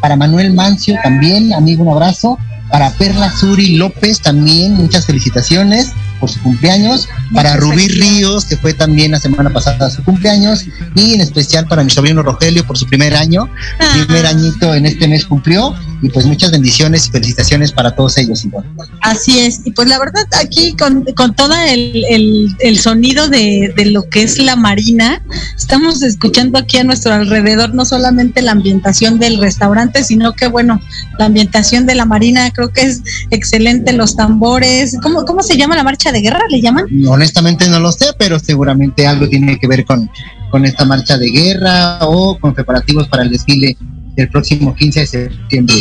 Para 0.00 0.16
Manuel 0.16 0.52
Mancio 0.54 0.96
también, 1.02 1.52
amigo, 1.52 1.82
un 1.82 1.90
abrazo. 1.90 2.38
Para 2.70 2.90
Perla 2.92 3.30
Suri 3.34 3.76
López 3.76 4.20
también, 4.20 4.74
muchas 4.74 5.06
felicitaciones 5.06 5.92
por 6.20 6.30
su 6.30 6.40
cumpleaños. 6.42 7.08
Para 7.34 7.56
Rubí. 7.56 7.88
Ríos, 7.88 8.44
que 8.44 8.56
fue 8.56 8.72
también 8.72 9.10
la 9.12 9.18
semana 9.20 9.50
pasada 9.50 9.90
su 9.90 10.02
cumpleaños. 10.04 10.64
Y 10.94 11.14
en 11.14 11.20
especial 11.20 11.66
para 11.66 11.82
mi 11.84 11.90
sobrino 11.90 12.22
Rogelio 12.22 12.66
por 12.66 12.78
su 12.78 12.86
primer 12.86 13.14
año. 13.14 13.48
Ah. 13.80 13.92
Primer 14.06 14.26
añito 14.26 14.74
en 14.74 14.86
este 14.86 15.08
mes 15.08 15.26
cumplió. 15.26 15.74
Y 16.02 16.10
pues 16.10 16.26
muchas 16.26 16.50
bendiciones 16.50 17.06
y 17.06 17.10
felicitaciones 17.10 17.72
para 17.72 17.94
todos 17.94 18.18
ellos. 18.18 18.44
igual. 18.44 18.64
Así 19.00 19.38
es, 19.38 19.60
y 19.64 19.70
pues 19.70 19.88
la 19.88 19.98
verdad 19.98 20.24
aquí 20.38 20.74
con, 20.74 21.04
con 21.16 21.34
todo 21.34 21.54
el, 21.54 22.04
el- 22.10 22.54
el 22.60 22.78
sonido 22.78 23.28
de, 23.28 23.72
de 23.76 23.86
lo 23.86 24.08
que 24.08 24.22
es 24.22 24.38
la 24.38 24.56
marina, 24.56 25.22
estamos 25.56 26.02
escuchando 26.02 26.58
aquí 26.58 26.76
a 26.78 26.84
nuestro 26.84 27.14
alrededor 27.14 27.74
no 27.74 27.84
solamente 27.86 28.42
la 28.42 28.52
ambientación 28.52 29.18
del 29.18 29.38
restaurante, 29.38 30.04
sino 30.04 30.34
que 30.34 30.48
bueno, 30.48 30.80
la 31.18 31.26
ambientación 31.26 31.86
de 31.86 31.94
la 31.94 32.04
marina 32.04 32.50
creo 32.56 32.70
que 32.70 32.80
es 32.80 33.02
excelente, 33.30 33.92
los 33.92 34.16
tambores, 34.16 34.96
¿cómo, 35.02 35.24
cómo 35.24 35.42
se 35.42 35.56
llama 35.56 35.76
la 35.76 35.84
marcha 35.84 36.10
de 36.10 36.22
guerra? 36.22 36.40
¿Le 36.48 36.60
llaman? 36.60 36.86
Honestamente 37.06 37.68
no 37.68 37.78
lo 37.78 37.92
sé, 37.92 38.06
pero 38.18 38.38
seguramente 38.38 39.06
algo 39.06 39.28
tiene 39.28 39.58
que 39.58 39.68
ver 39.68 39.84
con, 39.84 40.10
con 40.50 40.64
esta 40.64 40.84
marcha 40.84 41.18
de 41.18 41.28
guerra 41.28 41.98
o 42.00 42.38
con 42.38 42.54
preparativos 42.54 43.08
para 43.08 43.22
el 43.22 43.30
desfile 43.30 43.76
del 44.16 44.28
próximo 44.30 44.74
15 44.74 45.00
de 45.00 45.06
septiembre. 45.06 45.76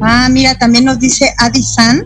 Ah, 0.00 0.28
mira, 0.30 0.56
también 0.56 0.84
nos 0.84 0.98
dice 0.98 1.32
Adi 1.36 1.62
San. 1.62 2.02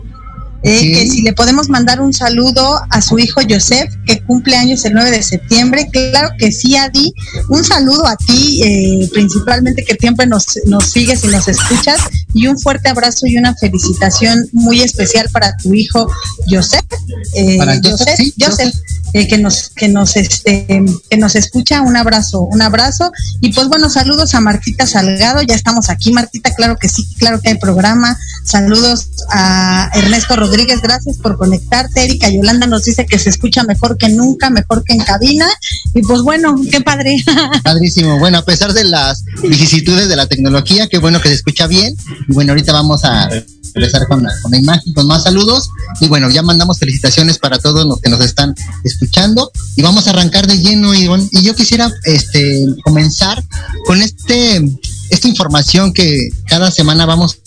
Eh, 0.63 0.79
Sí. 0.79 0.91
que 0.93 1.07
si 1.09 1.21
le 1.21 1.33
podemos 1.33 1.69
mandar 1.69 2.01
un 2.01 2.13
saludo 2.13 2.81
a 2.89 3.01
su 3.01 3.19
hijo 3.19 3.41
Joseph, 3.47 3.89
que 4.05 4.21
cumple 4.21 4.55
años 4.55 4.83
el 4.85 4.93
9 4.93 5.11
de 5.11 5.21
septiembre. 5.23 5.89
Claro 5.91 6.29
que 6.37 6.51
sí, 6.51 6.75
Adi. 6.77 7.13
Un 7.49 7.63
saludo 7.63 8.07
a 8.07 8.15
ti, 8.15 8.61
eh, 8.63 9.09
principalmente 9.13 9.83
que 9.83 9.95
siempre 9.99 10.25
nos, 10.25 10.45
nos 10.65 10.89
sigues 10.89 11.23
y 11.23 11.27
nos 11.27 11.47
escuchas. 11.47 11.99
Y 12.33 12.47
un 12.47 12.57
fuerte 12.59 12.89
abrazo 12.89 13.27
y 13.27 13.37
una 13.37 13.53
felicitación 13.55 14.47
muy 14.53 14.81
especial 14.81 15.29
para 15.31 15.55
tu 15.57 15.73
hijo 15.73 16.07
Joseph. 16.49 16.85
eh, 17.35 17.57
Para 17.57 17.75
Joseph, 17.83 18.15
sí, 18.17 18.33
Joseph, 18.39 18.73
eh, 19.13 19.27
que 19.27 19.37
nos 19.37 19.69
que 19.75 19.89
nos 19.89 20.15
este 20.15 20.65
que 21.09 21.17
nos 21.17 21.35
escucha 21.35 21.81
un 21.81 21.95
abrazo 21.95 22.41
un 22.41 22.63
abrazo 22.63 23.11
y 23.41 23.53
pues 23.53 23.67
bueno 23.67 23.87
saludos 23.91 24.33
a 24.33 24.39
Martita 24.39 24.87
Salgado 24.87 25.43
ya 25.43 25.53
estamos 25.53 25.91
aquí 25.91 26.11
Martita 26.11 26.51
claro 26.55 26.77
que 26.77 26.89
sí 26.89 27.05
claro 27.19 27.39
que 27.39 27.49
hay 27.49 27.59
programa 27.59 28.17
saludos 28.43 29.09
a 29.29 29.91
Ernesto 29.93 30.35
Rodríguez 30.35 30.52
gracias 30.81 31.17
por 31.17 31.37
conectarte 31.37 32.03
Erika 32.03 32.29
Yolanda 32.29 32.67
nos 32.67 32.83
dice 32.83 33.05
que 33.05 33.19
se 33.19 33.29
escucha 33.29 33.63
mejor 33.63 33.97
que 33.97 34.09
nunca 34.09 34.49
mejor 34.49 34.83
que 34.83 34.93
en 34.93 34.99
cabina 34.99 35.47
y 35.93 36.01
pues 36.01 36.21
bueno 36.21 36.55
qué 36.71 36.81
padre 36.81 37.23
Padrísimo. 37.63 38.19
Bueno, 38.19 38.39
a 38.39 38.45
pesar 38.45 38.73
de 38.73 38.83
las 38.83 39.23
vicisitudes 39.41 40.07
de 40.07 40.15
la 40.15 40.27
tecnología, 40.27 40.87
qué 40.87 40.97
bueno 40.97 41.21
que 41.21 41.29
se 41.29 41.35
escucha 41.35 41.67
bien. 41.67 41.95
Y 42.27 42.33
bueno, 42.33 42.51
ahorita 42.51 42.73
vamos 42.73 43.03
a 43.03 43.29
empezar 43.75 44.07
con 44.07 44.23
la, 44.23 44.31
con 44.41 44.51
la 44.51 44.57
imagen, 44.57 44.93
con 44.93 45.07
más 45.07 45.23
saludos. 45.23 45.69
Y 46.01 46.07
bueno, 46.07 46.29
ya 46.29 46.41
mandamos 46.41 46.79
felicitaciones 46.79 47.39
para 47.39 47.59
todos 47.59 47.85
los 47.85 47.99
que 47.99 48.09
nos 48.09 48.21
están 48.21 48.55
escuchando. 48.83 49.51
Y 49.75 49.81
vamos 49.81 50.07
a 50.07 50.11
arrancar 50.11 50.47
de 50.47 50.59
lleno. 50.59 50.93
Y, 50.93 51.09
y 51.31 51.43
yo 51.43 51.55
quisiera 51.55 51.91
este, 52.03 52.65
comenzar 52.83 53.43
con 53.85 54.01
este 54.01 54.61
esta 55.09 55.27
información 55.27 55.93
que 55.93 56.29
cada 56.47 56.71
semana 56.71 57.05
vamos 57.05 57.37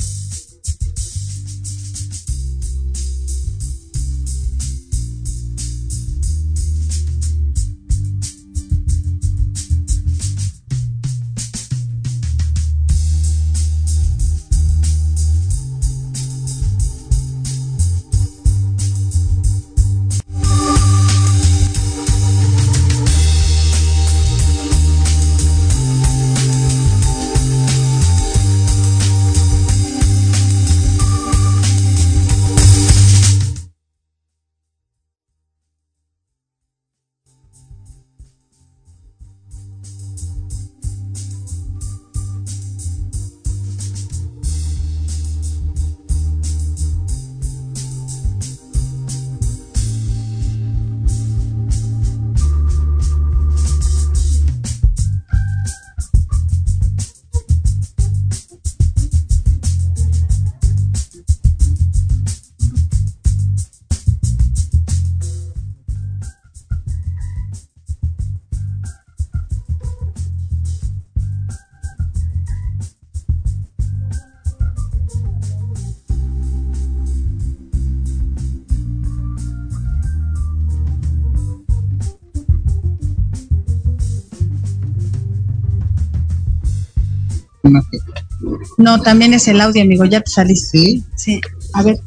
no 88.77 89.01
también 89.01 89.33
es 89.35 89.49
el 89.49 89.61
audio 89.61 89.83
amigo 89.83 90.05
ya 90.05 90.21
te 90.21 90.31
saliste 90.31 90.79
Sí. 90.79 91.05
sí 91.17 91.41
a 91.73 91.83
ver 91.83 91.99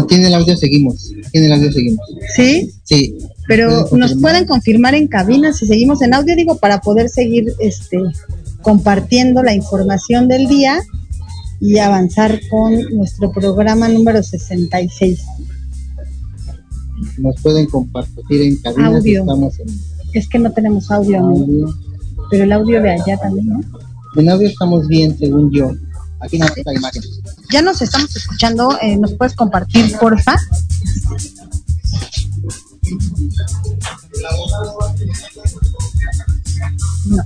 aquí 0.00 0.14
en 0.16 0.24
el 0.26 0.34
audio 0.34 0.56
seguimos. 0.56 1.10
Aquí 1.26 1.38
en 1.38 1.44
el 1.44 1.52
audio 1.52 1.72
seguimos. 1.72 2.00
sí 2.36 2.70
Sí. 2.84 3.16
pero 3.46 3.68
¿Pueden 3.88 4.00
nos 4.00 4.14
pueden 4.20 4.44
confirmar 4.46 4.94
en 4.94 5.08
cabina 5.08 5.52
si 5.52 5.66
seguimos 5.66 6.02
en 6.02 6.14
audio 6.14 6.36
digo 6.36 6.56
para 6.58 6.80
poder 6.80 7.08
seguir 7.08 7.52
este 7.58 7.98
compartiendo 8.62 9.42
la 9.42 9.54
información 9.54 10.28
del 10.28 10.46
día 10.48 10.80
y 11.60 11.78
avanzar 11.78 12.38
con 12.50 12.72
nuestro 12.96 13.32
programa 13.32 13.88
número 13.88 14.22
66. 14.22 15.20
Nos 17.18 17.40
pueden 17.42 17.66
compartir 17.66 18.42
en 18.42 18.56
cabina 18.56 18.90
si 18.90 18.96
Audio. 18.96 19.20
estamos 19.20 19.58
en 19.60 19.66
Es 20.12 20.28
que 20.28 20.38
no 20.38 20.52
tenemos 20.52 20.90
audio, 20.90 21.18
amigo, 21.18 21.44
audio. 21.44 21.74
pero 22.30 22.44
el 22.44 22.52
audio 22.52 22.82
de 22.82 22.90
allá 22.90 23.16
también, 23.18 23.48
¿no? 23.48 23.60
En 24.16 24.28
audio 24.28 24.48
estamos 24.48 24.86
bien, 24.88 25.16
según 25.18 25.50
yo. 25.52 25.72
Aquí 26.20 26.38
no 26.38 26.46
la 26.64 26.74
imagen. 26.74 27.02
Ya 27.50 27.62
nos 27.62 27.80
estamos 27.80 28.14
escuchando, 28.14 28.78
eh, 28.80 28.96
¿nos 28.96 29.14
puedes 29.14 29.34
compartir, 29.34 29.96
porfa? 29.98 30.36
No. 37.06 37.22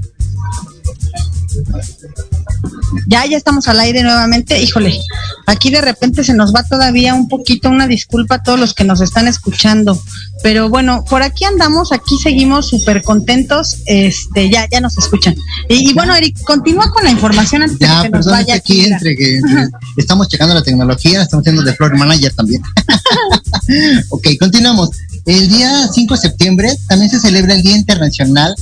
Ya, 3.07 3.27
ya 3.27 3.37
estamos 3.37 3.69
al 3.69 3.81
aire 3.81 4.03
nuevamente. 4.03 4.61
Híjole, 4.63 4.99
aquí 5.47 5.71
de 5.71 5.81
repente 5.81 6.25
se 6.25 6.35
nos 6.35 6.55
va 6.55 6.63
todavía 6.63 7.15
un 7.15 7.29
poquito, 7.29 7.69
una 7.71 7.87
disculpa 7.87 8.37
a 8.37 8.43
todos 8.43 8.61
los 8.61 8.75
que 8.75 8.85
nos 8.85 9.01
están 9.01 9.29
escuchando. 9.29 10.01
Pero 10.43 10.69
bueno, 10.69 11.05
por 11.09 11.23
aquí 11.23 11.45
andamos, 11.45 11.93
aquí 11.93 12.17
seguimos 12.23 12.69
súper 12.69 13.03
contentos. 13.03 13.79
Este, 13.87 14.51
ya, 14.51 14.67
ya 14.71 14.81
nos 14.81 14.99
escuchan. 14.99 15.35
Y, 15.69 15.91
y 15.91 15.93
bueno, 15.95 16.15
Eric, 16.15 16.41
continúa 16.45 16.91
con 16.91 17.05
la 17.05 17.11
información 17.11 17.63
antes 17.63 17.79
Ya, 17.79 17.99
de 18.03 18.11
que 18.11 18.11
nos 18.11 18.27
vaya 18.27 18.47
que 18.47 18.53
aquí 18.53 18.81
entre 18.85 19.17
que 19.17 19.37
entre- 19.37 19.69
estamos 19.97 20.29
checando 20.29 20.55
la 20.55 20.63
tecnología, 20.63 21.23
estamos 21.23 21.43
haciendo 21.43 21.63
de 21.63 21.75
Floor 21.75 21.97
Manager 21.97 22.33
también. 22.35 22.63
ok, 24.11 24.29
continuamos. 24.39 24.91
El 25.25 25.49
día 25.49 25.89
5 25.93 26.15
de 26.15 26.21
septiembre 26.21 26.77
también 26.89 27.11
se 27.11 27.21
celebra 27.21 27.55
el 27.55 27.63
Día 27.63 27.77
Internacional 27.77 28.55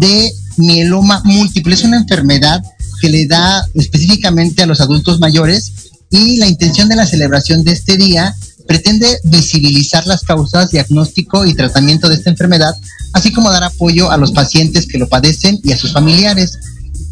de 0.00 0.30
Mieloma 0.58 1.22
Múltiple. 1.24 1.74
Es 1.74 1.84
una 1.84 1.96
enfermedad 1.96 2.62
que 3.00 3.08
le 3.08 3.26
da 3.26 3.66
específicamente 3.74 4.62
a 4.62 4.66
los 4.66 4.80
adultos 4.80 5.20
mayores 5.20 5.72
y 6.10 6.36
la 6.36 6.46
intención 6.46 6.88
de 6.88 6.96
la 6.96 7.06
celebración 7.06 7.64
de 7.64 7.72
este 7.72 7.96
día 7.96 8.34
pretende 8.66 9.18
visibilizar 9.24 10.06
las 10.06 10.22
causas, 10.22 10.70
diagnóstico 10.70 11.46
y 11.46 11.54
tratamiento 11.54 12.08
de 12.08 12.16
esta 12.16 12.30
enfermedad, 12.30 12.74
así 13.14 13.32
como 13.32 13.50
dar 13.50 13.64
apoyo 13.64 14.10
a 14.10 14.18
los 14.18 14.32
pacientes 14.32 14.86
que 14.86 14.98
lo 14.98 15.08
padecen 15.08 15.58
y 15.64 15.72
a 15.72 15.78
sus 15.78 15.92
familiares. 15.92 16.58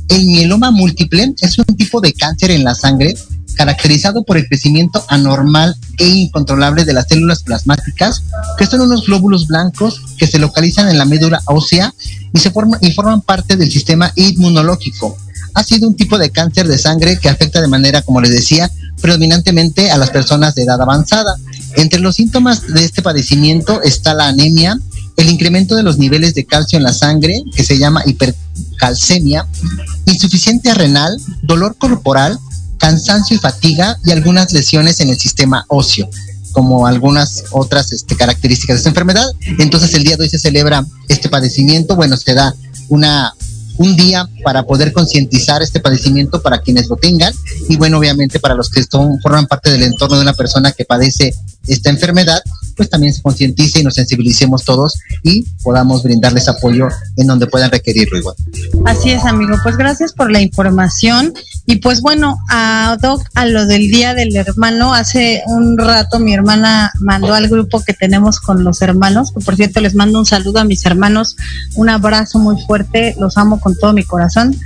El 0.09 0.27
mieloma 0.27 0.71
múltiple 0.71 1.35
es 1.41 1.59
un 1.59 1.77
tipo 1.77 2.01
de 2.01 2.13
cáncer 2.13 2.51
en 2.51 2.65
la 2.65 2.75
sangre 2.75 3.15
caracterizado 3.57 4.23
por 4.23 4.37
el 4.37 4.47
crecimiento 4.47 5.05
anormal 5.09 5.77
e 5.99 6.07
incontrolable 6.07 6.85
de 6.85 6.93
las 6.93 7.09
células 7.09 7.43
plasmáticas, 7.43 8.23
que 8.59 8.67
son 8.67 8.83
unos 8.83 9.07
glóbulos 9.07 9.47
blancos 9.47 10.03
que 10.19 10.27
se 10.27 10.39
localizan 10.39 10.89
en 10.89 10.99
la 10.99 11.05
médula 11.05 11.41
ósea 11.47 11.93
y, 12.33 12.39
se 12.39 12.51
forman, 12.51 12.79
y 12.83 12.93
forman 12.93 13.23
parte 13.23 13.57
del 13.57 13.71
sistema 13.71 14.13
inmunológico. 14.15 15.17
Ha 15.55 15.65
sido 15.65 15.89
un 15.89 15.97
tipo 15.97 16.19
de 16.19 16.31
cáncer 16.31 16.69
de 16.69 16.77
sangre 16.77 17.19
que 17.19 17.31
afecta 17.31 17.63
de 17.63 17.69
manera, 17.69 18.03
como 18.03 18.21
les 18.21 18.31
decía, 18.31 18.71
predominantemente 19.01 19.91
a 19.91 19.97
las 19.97 20.11
personas 20.11 20.55
de 20.55 20.65
edad 20.65 20.81
avanzada. 20.81 21.35
Entre 21.77 21.99
los 21.99 22.17
síntomas 22.17 22.67
de 22.67 22.85
este 22.85 23.03
padecimiento 23.03 23.83
está 23.83 24.13
la 24.13 24.29
anemia, 24.29 24.79
el 25.17 25.31
incremento 25.31 25.75
de 25.75 25.83
los 25.83 25.97
niveles 25.97 26.35
de 26.35 26.45
calcio 26.45 26.77
en 26.77 26.83
la 26.83 26.93
sangre, 26.93 27.43
que 27.55 27.65
se 27.65 27.79
llama 27.79 28.03
hipercalcemia, 28.05 29.47
insuficiencia 30.05 30.75
renal, 30.75 31.17
dolor 31.43 31.77
corporal, 31.79 32.39
cansancio 32.79 33.37
y 33.37 33.39
fatiga 33.39 33.99
y 34.05 34.11
algunas 34.11 34.53
lesiones 34.53 35.01
en 35.01 35.11
el 35.11 35.19
sistema 35.19 35.65
óseo 35.69 36.09
como 36.53 36.87
algunas 36.87 37.45
otras 37.51 37.93
este, 37.93 38.17
características 38.17 38.77
de 38.77 38.79
esta 38.79 38.89
enfermedad. 38.89 39.27
Entonces 39.59 39.93
el 39.93 40.05
día 40.05 40.17
de 40.17 40.23
hoy 40.23 40.31
se 40.31 40.39
celebra 40.39 40.87
este 41.07 41.29
padecimiento, 41.29 41.97
bueno, 41.97 42.17
se 42.17 42.33
da 42.33 42.55
una 42.89 43.35
un 43.79 43.95
día 43.95 44.29
para 44.43 44.63
poder 44.63 44.93
concientizar 44.93 45.63
este 45.63 45.81
padecimiento 45.81 46.41
para 46.41 46.61
quienes 46.61 46.89
lo 46.89 46.97
tengan 46.97 47.33
y 47.69 47.77
bueno, 47.77 47.99
obviamente 47.99 48.41
para 48.41 48.55
los 48.55 48.71
que 48.71 48.83
son, 48.85 49.21
forman 49.21 49.47
parte 49.47 49.71
del 49.71 49.83
entorno 49.83 50.17
de 50.17 50.23
una 50.23 50.33
persona 50.33 50.73
que 50.73 50.85
padece 50.85 51.35
esta 51.67 51.91
enfermedad, 51.91 52.41
pues 52.77 52.91
también 52.91 53.15
se 53.15 53.23
concientice 53.23 53.81
y 53.81 53.83
nos 53.83 53.95
sensibilicemos 53.95 54.65
todos 54.65 54.99
y 55.23 55.45
podamos 55.63 56.03
brindarles 56.03 56.49
apoyo 56.49 56.89
en 57.17 57.27
donde 57.27 57.47
puedan 57.47 57.71
requerirlo 57.71 58.19
igual. 58.19 58.37
Así 58.85 59.11
es, 59.11 59.25
amigo. 59.25 59.57
Pues 59.63 59.77
gracias 59.77 60.13
por 60.13 60.31
la 60.31 60.41
información. 60.41 61.33
Y 61.67 61.77
pues 61.77 62.01
bueno, 62.01 62.39
a 62.49 62.97
Doc, 63.01 63.23
a 63.35 63.47
lo 63.47 63.67
del 63.67 63.89
Día 63.89 64.15
del 64.15 64.35
Hermano, 64.37 64.95
hace 64.95 65.43
un 65.47 65.77
rato 65.79 66.19
mi 66.19 66.35
hermana 66.35 66.93
mandó 67.01 67.35
al 67.35 67.49
grupo 67.49 67.83
que 67.83 67.93
tenemos 67.93 68.41
con 68.41 68.63
los 68.63 68.83
hermanos, 68.83 69.33
que 69.33 69.41
por 69.41 69.57
cierto 69.57 69.81
les 69.81 69.95
mando 69.95 70.19
un 70.19 70.27
saludo 70.27 70.61
a 70.61 70.65
mis 70.65 70.85
hermanos, 70.87 71.37
un 71.75 71.89
abrazo 71.89 72.39
muy 72.39 72.61
fuerte, 72.67 73.17
los 73.19 73.37
amo 73.37 73.59
con 73.61 73.77
todo 73.77 73.93
mi 73.93 74.05
corazón. 74.05 74.57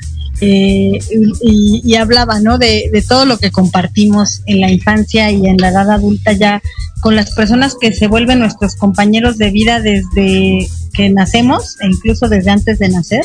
Eh, 0.41 0.99
y, 1.43 1.95
hablaba, 1.97 2.41
¿no? 2.41 2.57
De, 2.57 2.89
de 2.93 3.03
todo 3.03 3.27
lo 3.27 3.39
que 3.39 3.51
compartimos 3.51 4.43
en 4.47 4.61
la 4.61 4.71
infancia 4.71 5.31
y 5.31 5.47
en 5.47 5.59
la 5.59 5.69
edad 5.69 5.91
adulta 5.91 6.33
ya 6.33 6.63
con 7.01 7.17
las 7.17 7.33
personas 7.33 7.77
que 7.81 7.93
se 7.93 8.07
vuelven 8.07 8.39
nuestros 8.39 8.77
compañeros 8.77 9.39
de 9.39 9.51
vida 9.51 9.81
desde 9.81 10.69
que 10.93 11.09
nacemos 11.09 11.77
e 11.81 11.87
incluso 11.87 12.29
desde 12.29 12.51
antes 12.51 12.79
de 12.79 12.89
nacer. 12.89 13.25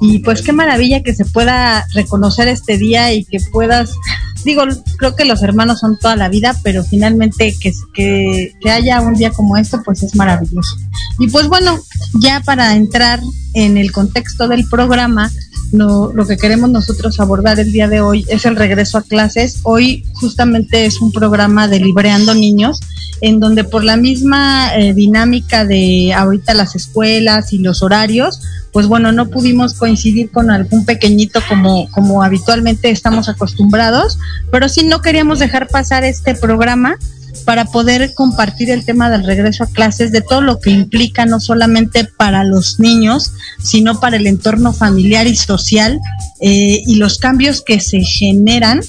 Y 0.00 0.20
pues 0.20 0.42
qué 0.42 0.52
maravilla 0.52 1.02
que 1.02 1.14
se 1.14 1.24
pueda 1.24 1.86
reconocer 1.94 2.48
este 2.48 2.78
día 2.78 3.12
y 3.12 3.24
que 3.24 3.38
puedas, 3.52 3.92
digo, 4.44 4.62
creo 4.96 5.14
que 5.14 5.24
los 5.24 5.42
hermanos 5.42 5.80
son 5.80 5.98
toda 5.98 6.16
la 6.16 6.28
vida, 6.28 6.56
pero 6.62 6.84
finalmente 6.84 7.54
que, 7.60 7.72
que, 7.92 8.52
que 8.60 8.70
haya 8.70 9.00
un 9.00 9.14
día 9.14 9.30
como 9.30 9.56
este, 9.56 9.78
pues 9.78 10.02
es 10.02 10.14
maravilloso. 10.14 10.76
Y 11.18 11.28
pues 11.28 11.48
bueno, 11.48 11.78
ya 12.20 12.40
para 12.40 12.74
entrar 12.74 13.20
en 13.54 13.76
el 13.76 13.92
contexto 13.92 14.48
del 14.48 14.66
programa, 14.68 15.30
no, 15.72 16.10
lo 16.12 16.26
que 16.26 16.36
queremos 16.36 16.70
nosotros 16.70 17.20
abordar 17.20 17.60
el 17.60 17.70
día 17.70 17.88
de 17.88 18.00
hoy 18.00 18.24
es 18.28 18.44
el 18.44 18.56
regreso 18.56 18.98
a 18.98 19.02
clases. 19.02 19.60
Hoy 19.62 20.04
justamente 20.14 20.86
es 20.86 21.00
un 21.00 21.12
programa 21.12 21.68
de 21.68 21.80
Libreando 21.80 22.34
Niños, 22.34 22.80
en 23.20 23.38
donde 23.38 23.64
por 23.64 23.84
la 23.84 23.96
misma 23.96 24.74
eh, 24.76 24.94
dinámica 24.94 25.64
de 25.64 26.12
ahorita 26.12 26.54
las 26.54 26.74
escuelas 26.74 27.52
y 27.52 27.58
los 27.58 27.82
horarios, 27.82 28.40
pues 28.72 28.86
bueno, 28.86 29.12
no 29.12 29.30
pudimos 29.30 29.74
coincidir 29.74 30.30
con 30.30 30.50
algún 30.50 30.84
pequeñito 30.84 31.40
como, 31.48 31.90
como 31.90 32.22
habitualmente 32.22 32.90
estamos 32.90 33.28
acostumbrados, 33.28 34.18
pero 34.50 34.68
sí 34.68 34.84
no 34.84 35.02
queríamos 35.02 35.38
dejar 35.38 35.68
pasar 35.68 36.04
este 36.04 36.34
programa 36.34 36.96
para 37.40 37.64
poder 37.64 38.14
compartir 38.14 38.70
el 38.70 38.84
tema 38.84 39.10
del 39.10 39.24
regreso 39.24 39.64
a 39.64 39.66
clases, 39.66 40.12
de 40.12 40.20
todo 40.20 40.40
lo 40.40 40.60
que 40.60 40.70
implica 40.70 41.26
no 41.26 41.40
solamente 41.40 42.04
para 42.04 42.44
los 42.44 42.78
niños, 42.78 43.32
sino 43.62 44.00
para 44.00 44.16
el 44.16 44.26
entorno 44.26 44.72
familiar 44.72 45.26
y 45.26 45.36
social 45.36 45.98
eh, 46.40 46.82
y 46.86 46.96
los 46.96 47.18
cambios 47.18 47.62
que 47.62 47.80
se 47.80 48.00
generan 48.00 48.80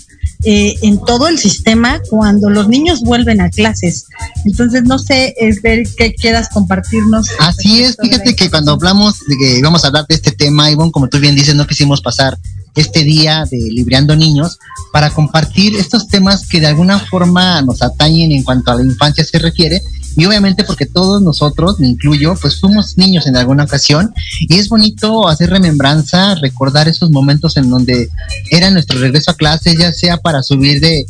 eh, 0.43 0.75
en 0.81 0.99
todo 1.05 1.27
el 1.27 1.37
sistema 1.37 2.01
cuando 2.09 2.49
los 2.49 2.67
niños 2.67 3.01
vuelven 3.01 3.41
a 3.41 3.49
clases. 3.49 4.05
Entonces, 4.43 4.83
no 4.83 4.97
sé, 4.97 5.35
es 5.37 5.61
ver 5.61 5.83
qué 5.95 6.15
quieras 6.15 6.49
compartirnos. 6.49 7.27
Así 7.39 7.83
es, 7.83 7.95
fíjate 8.01 8.35
que 8.35 8.49
cuando 8.49 8.71
hablamos 8.71 9.19
de 9.27 9.37
que 9.37 9.59
íbamos 9.59 9.83
a 9.83 9.87
hablar 9.87 10.07
de 10.07 10.15
este 10.15 10.31
tema, 10.31 10.71
Ivonne, 10.71 10.91
como 10.91 11.09
tú 11.09 11.19
bien 11.19 11.35
dices, 11.35 11.53
no 11.53 11.67
quisimos 11.67 12.01
pasar 12.01 12.39
este 12.76 13.03
día 13.03 13.45
de 13.49 13.57
Libreando 13.72 14.15
Niños 14.15 14.57
para 14.91 15.10
compartir 15.10 15.76
estos 15.76 16.07
temas 16.07 16.48
que 16.48 16.60
de 16.60 16.68
alguna 16.68 16.99
forma 16.99 17.61
nos 17.61 17.81
atañen 17.81 18.31
en 18.31 18.43
cuanto 18.43 18.72
a 18.72 18.76
la 18.76 18.84
infancia 18.84 19.23
se 19.23 19.39
refiere 19.39 19.81
y 20.15 20.26
obviamente 20.26 20.64
porque 20.64 20.85
todos 20.85 21.22
nosotros, 21.22 21.80
me 21.80 21.88
incluyo, 21.88 22.35
pues 22.41 22.60
fuimos 22.60 22.98
niños 22.98 23.27
en 23.27 23.38
alguna 23.38 23.64
ocasión 23.64 24.14
y 24.41 24.57
es 24.57 24.68
bonito 24.68 25.27
hacer 25.27 25.49
remembranza, 25.49 26.35
recordar 26.35 26.88
esos 26.89 27.11
momentos 27.11 27.56
en 27.57 27.69
donde 27.69 28.10
era 28.49 28.69
nuestro 28.72 28.99
regreso 28.99 29.31
a 29.31 29.35
clase, 29.35 29.76
ya 29.77 29.93
sea 29.93 30.18
para 30.18 30.43
subir 30.43 30.81
de, 30.81 31.06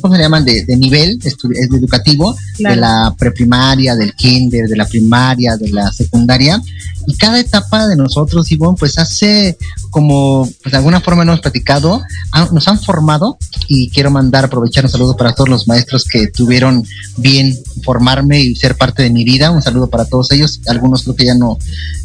¿cómo 0.00 0.14
se 0.16 0.20
llaman? 0.22 0.44
De, 0.44 0.64
de 0.64 0.76
nivel 0.76 1.18
educativo, 1.70 2.36
Claro. 2.56 2.74
de 2.74 2.80
la 2.80 3.14
preprimaria, 3.16 3.94
del 3.96 4.14
kinder, 4.14 4.68
de 4.68 4.76
la 4.76 4.86
primaria, 4.86 5.56
de 5.56 5.70
la 5.70 5.90
secundaria 5.92 6.60
y 7.06 7.16
cada 7.16 7.40
etapa 7.40 7.86
de 7.88 7.96
nosotros, 7.96 8.50
Ivonne, 8.52 8.76
pues 8.78 8.98
hace 8.98 9.56
como, 9.90 10.48
pues 10.62 10.72
de 10.72 10.78
alguna 10.78 11.00
forma 11.00 11.22
hemos 11.22 11.40
platicado, 11.40 12.02
ha- 12.32 12.48
nos 12.52 12.68
han 12.68 12.78
formado 12.80 13.38
y 13.68 13.90
quiero 13.90 14.10
mandar, 14.10 14.44
aprovechar 14.44 14.84
un 14.84 14.90
saludo 14.90 15.16
para 15.16 15.34
todos 15.34 15.48
los 15.48 15.66
maestros 15.68 16.04
que 16.04 16.28
tuvieron 16.28 16.84
bien 17.16 17.58
formarme 17.84 18.40
y 18.40 18.54
ser 18.56 18.76
parte 18.76 19.02
de 19.02 19.10
mi 19.10 19.24
vida, 19.24 19.50
un 19.50 19.62
saludo 19.62 19.90
para 19.90 20.04
todos 20.04 20.30
ellos, 20.32 20.60
algunos 20.66 21.02
creo 21.02 21.16
que 21.16 21.26
ya 21.26 21.34
no, 21.34 21.58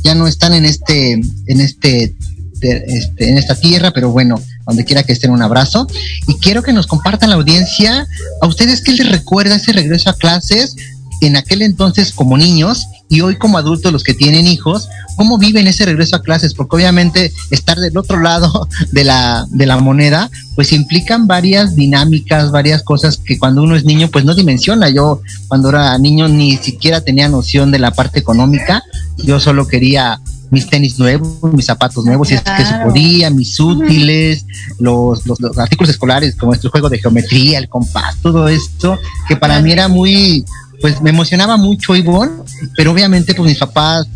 ya 0.03 0.15
no 0.15 0.28
están 0.28 0.53
en 0.53 0.65
este, 0.65 1.14
en 1.14 1.61
este, 1.61 2.15
este, 2.61 3.30
en 3.30 3.38
esta 3.38 3.56
tierra, 3.56 3.91
pero 3.91 4.10
bueno, 4.11 4.41
donde 4.65 4.84
quiera 4.84 5.03
que 5.03 5.14
estén 5.14 5.32
un 5.32 5.41
abrazo. 5.41 5.88
Y 6.28 6.36
quiero 6.40 6.64
que 6.64 6.74
nos 6.74 6.88
compartan 6.88 7.30
la 7.30 7.36
audiencia, 7.36 8.07
a 8.41 8.48
ustedes 8.48 8.82
qué 8.82 8.94
les 8.94 9.10
recuerda 9.10 9.56
ese 9.56 9.72
regreso 9.74 10.10
a 10.10 10.14
clases, 10.15 10.76
en 11.22 11.35
aquel 11.35 11.61
entonces 11.61 12.14
como 12.14 12.38
niños 12.38 12.88
y 13.10 13.22
hoy 13.22 13.38
como 13.38 13.57
adultos 13.57 13.91
los 13.94 14.03
que 14.03 14.14
tienen 14.14 14.48
hijos, 14.48 14.89
cómo 15.15 15.38
viven 15.38 15.68
ese 15.68 15.85
regreso 15.85 16.15
a 16.15 16.22
clases, 16.22 16.53
porque 16.53 16.76
obviamente 16.76 17.31
estar 17.52 17.77
del 17.77 17.98
otro 17.98 18.19
lado 18.19 18.68
de 18.91 19.03
la, 19.03 19.45
de 19.49 19.65
la 19.65 19.77
moneda, 19.77 20.30
pues 20.56 20.73
implican 20.73 21.27
varias 21.27 21.76
dinámicas, 21.76 22.52
varias 22.52 22.84
cosas 22.84 23.18
que 23.18 23.38
cuando 23.38 23.64
uno 23.64 23.76
es 23.76 23.85
niño 23.85 24.10
pues 24.11 24.26
no 24.26 24.35
dimensiona. 24.35 24.89
Yo 24.89 25.22
cuando 25.48 25.69
era 25.69 25.98
niño 25.98 26.27
ni 26.27 26.57
siquiera 26.57 27.02
tenía 27.02 27.30
noción 27.30 27.72
de 27.72 27.80
la 27.80 27.91
parte 27.91 28.19
económica, 28.19 28.84
yo 29.18 29.39
solo 29.39 29.68
quería 29.68 30.19
mis 30.49 30.68
tenis 30.69 30.98
nuevos, 30.98 31.53
mis 31.53 31.65
zapatos 31.65 32.06
nuevos, 32.06 32.30
si 32.30 32.35
es 32.35 32.41
que 32.41 32.64
se 32.64 32.69
Claro. 32.69 32.88
podía, 32.89 33.30
mis 33.30 33.60
útiles, 33.60 34.45
los, 34.80 35.26
los, 35.26 35.39
los 35.41 35.57
artículos 35.57 35.89
escolares, 35.89 36.35
como 36.35 36.53
este 36.53 36.69
juego 36.69 36.89
de 36.89 36.99
geometría, 36.99 37.60
el 37.60 37.68
compás, 37.68 38.15
todo 38.22 38.48
esto, 38.48 38.98
que 39.27 39.35
para 39.35 39.60
mí 39.61 39.72
era 39.72 39.88
muy, 39.88 40.45
pues 40.81 41.01
me 41.01 41.09
emocionaba 41.09 41.57
mucho, 41.57 41.95
Ivonne, 41.95 42.43
pero 42.75 42.91
obviamente 42.91 43.33
pues 43.33 43.49
mis 43.49 43.59
papás, 43.59 44.07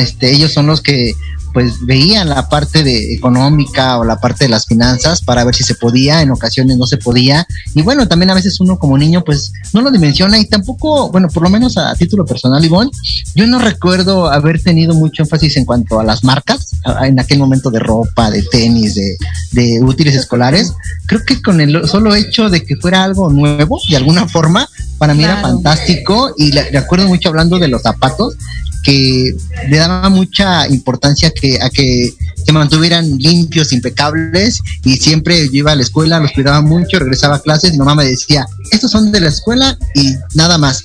este, 0.00 0.32
ellos 0.32 0.52
son 0.52 0.66
los 0.66 0.80
que 0.80 1.14
pues 1.58 1.84
veían 1.84 2.28
la 2.28 2.48
parte 2.48 2.84
de 2.84 3.14
económica 3.14 3.98
o 3.98 4.04
la 4.04 4.20
parte 4.20 4.44
de 4.44 4.48
las 4.48 4.64
finanzas 4.64 5.22
para 5.22 5.42
ver 5.42 5.56
si 5.56 5.64
se 5.64 5.74
podía, 5.74 6.22
en 6.22 6.30
ocasiones 6.30 6.76
no 6.76 6.86
se 6.86 6.98
podía. 6.98 7.48
Y 7.74 7.82
bueno, 7.82 8.06
también 8.06 8.30
a 8.30 8.34
veces 8.34 8.60
uno 8.60 8.78
como 8.78 8.96
niño 8.96 9.24
pues 9.24 9.52
no 9.72 9.80
lo 9.80 9.90
dimensiona 9.90 10.38
y 10.38 10.46
tampoco, 10.46 11.10
bueno, 11.10 11.26
por 11.26 11.42
lo 11.42 11.50
menos 11.50 11.76
a 11.76 11.92
título 11.96 12.24
personal, 12.24 12.64
Ivonne, 12.64 12.92
yo 13.34 13.44
no 13.48 13.58
recuerdo 13.58 14.30
haber 14.30 14.62
tenido 14.62 14.94
mucho 14.94 15.24
énfasis 15.24 15.56
en 15.56 15.64
cuanto 15.64 15.98
a 15.98 16.04
las 16.04 16.22
marcas, 16.22 16.70
a- 16.84 17.08
en 17.08 17.18
aquel 17.18 17.40
momento 17.40 17.72
de 17.72 17.80
ropa, 17.80 18.30
de 18.30 18.42
tenis, 18.44 18.94
de, 18.94 19.16
de 19.50 19.82
útiles 19.82 20.14
escolares. 20.14 20.72
Creo 21.06 21.24
que 21.26 21.42
con 21.42 21.60
el 21.60 21.88
solo 21.88 22.14
hecho 22.14 22.50
de 22.50 22.62
que 22.64 22.76
fuera 22.76 23.02
algo 23.02 23.30
nuevo, 23.30 23.80
de 23.90 23.96
alguna 23.96 24.28
forma, 24.28 24.68
para 24.98 25.12
mí 25.12 25.24
era 25.24 25.40
Claro. 25.40 25.54
fantástico 25.54 26.32
y 26.36 26.52
le, 26.52 26.70
recuerdo 26.70 27.08
mucho 27.08 27.30
hablando 27.30 27.58
de 27.58 27.66
los 27.66 27.82
zapatos 27.82 28.36
que 28.84 29.34
le 29.68 29.76
daba 29.76 30.08
mucha 30.08 30.66
importancia 30.68 31.30
que, 31.30 31.47
a 31.56 31.70
que 31.70 32.14
se 32.44 32.52
mantuvieran 32.52 33.18
limpios, 33.18 33.72
impecables 33.72 34.62
y 34.84 34.96
siempre 34.96 35.46
yo 35.48 35.58
iba 35.58 35.72
a 35.72 35.74
la 35.76 35.82
escuela, 35.82 36.18
los 36.18 36.32
cuidaba 36.32 36.62
mucho, 36.62 36.98
regresaba 36.98 37.36
a 37.36 37.40
clases, 37.40 37.72
mi 37.72 37.78
mamá 37.78 37.94
me 37.94 38.06
decía, 38.06 38.46
estos 38.70 38.90
son 38.90 39.12
de 39.12 39.20
la 39.20 39.28
escuela 39.28 39.78
y 39.94 40.14
nada 40.34 40.56
más. 40.56 40.84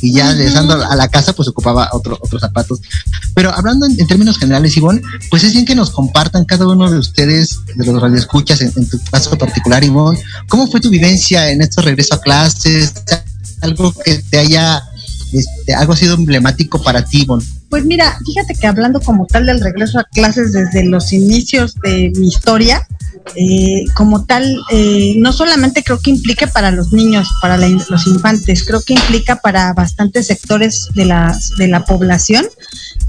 Y 0.00 0.12
ya 0.12 0.32
regresando 0.32 0.74
a 0.74 0.96
la 0.96 1.08
casa 1.08 1.32
pues 1.32 1.48
ocupaba 1.48 1.88
otro, 1.92 2.18
otros 2.20 2.40
zapatos. 2.40 2.80
Pero 3.34 3.52
hablando 3.52 3.86
en, 3.86 3.98
en 4.00 4.06
términos 4.06 4.38
generales, 4.38 4.76
Ivonne, 4.76 5.02
pues 5.30 5.44
es 5.44 5.52
bien 5.52 5.64
que 5.64 5.74
nos 5.74 5.90
compartan 5.90 6.44
cada 6.44 6.66
uno 6.66 6.90
de 6.90 6.98
ustedes, 6.98 7.60
de 7.76 7.86
los 7.86 8.00
radioescuchas, 8.00 8.60
en, 8.60 8.72
en 8.76 8.88
tu 8.88 8.98
caso 9.10 9.36
particular, 9.38 9.84
Ivonne, 9.84 10.18
¿cómo 10.48 10.66
fue 10.66 10.80
tu 10.80 10.90
vivencia 10.90 11.50
en 11.50 11.62
estos 11.62 11.84
regreso 11.84 12.14
a 12.14 12.20
clases? 12.20 12.92
Algo 13.60 13.92
que 13.92 14.18
te 14.18 14.38
haya, 14.38 14.82
este, 15.32 15.74
algo 15.74 15.92
ha 15.92 15.96
sido 15.96 16.14
emblemático 16.14 16.82
para 16.82 17.04
ti, 17.04 17.22
Ivonne. 17.22 17.44
Pues 17.74 17.86
mira, 17.86 18.16
fíjate 18.24 18.54
que 18.54 18.68
hablando 18.68 19.00
como 19.00 19.26
tal 19.26 19.46
del 19.46 19.60
regreso 19.60 19.98
a 19.98 20.04
clases 20.04 20.52
desde 20.52 20.84
los 20.84 21.12
inicios 21.12 21.74
de 21.82 22.12
mi 22.14 22.28
historia, 22.28 22.86
eh, 23.36 23.84
como 23.94 24.24
tal, 24.24 24.44
eh, 24.70 25.14
no 25.18 25.32
solamente 25.32 25.82
creo 25.82 25.98
que 25.98 26.10
implique 26.10 26.46
para 26.46 26.70
los 26.70 26.92
niños, 26.92 27.28
para 27.40 27.56
la 27.56 27.68
los 27.68 28.06
infantes, 28.06 28.64
creo 28.64 28.82
que 28.82 28.94
implica 28.94 29.36
para 29.36 29.72
bastantes 29.72 30.26
sectores 30.26 30.88
de 30.94 31.06
la, 31.06 31.36
de 31.58 31.68
la 31.68 31.84
población, 31.84 32.46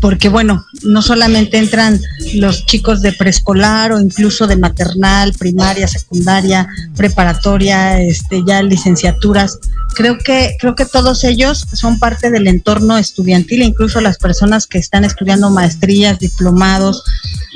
porque 0.02 0.30
bueno, 0.30 0.66
no 0.84 1.02
solamente 1.02 1.58
entran 1.58 2.02
los 2.36 2.66
chicos 2.66 3.02
de 3.02 3.14
preescolar 3.14 3.92
o 3.92 4.00
incluso 4.00 4.48
de 4.48 4.56
maternal, 4.56 5.34
primaria, 5.34 5.88
secundaria, 5.88 6.68
preparatoria, 6.96 8.00
este, 8.02 8.44
ya 8.46 8.62
licenciaturas. 8.62 9.60
Creo 9.96 10.18
que, 10.18 10.58
creo 10.60 10.76
que 10.76 10.86
todos 10.86 11.24
ellos 11.24 11.66
son 11.74 12.00
parte 12.00 12.30
del 12.30 12.48
entorno 12.48 12.98
estudiantil, 12.98 13.62
incluso 13.62 14.02
las 14.02 14.18
personas 14.18 14.68
que 14.68 14.78
están 14.78 15.06
estudiando 15.06 15.50
maestrías, 15.50 16.20
diplomados. 16.20 17.04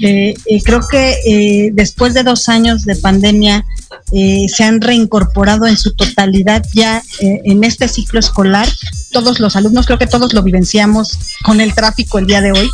Eh, 0.02 0.34
creo 0.64 0.88
que 0.88 1.18
eh, 1.26 1.72
después 1.74 2.14
de 2.14 2.24
dos 2.24 2.39
años 2.48 2.84
de 2.84 2.96
pandemia 2.96 3.66
eh, 4.12 4.48
se 4.48 4.64
han 4.64 4.82
reincorporado 4.82 5.68
en 5.68 5.78
su 5.78 5.94
totalidad 5.94 6.64
ya 6.74 7.04
eh, 7.20 7.42
en 7.44 7.64
este 7.64 7.88
ciclo 7.88 8.20
escolar. 8.20 8.68
Todos 9.12 9.40
los 9.40 9.56
alumnos, 9.56 9.86
creo 9.86 10.00
que 10.00 10.08
todos 10.08 10.34
lo 10.34 10.44
vivenciamos 10.44 11.18
con 11.44 11.60
el 11.60 11.74
tráfico 11.74 12.20
el 12.20 12.28
día 12.28 12.42
de 12.42 12.52
hoy, 12.52 12.70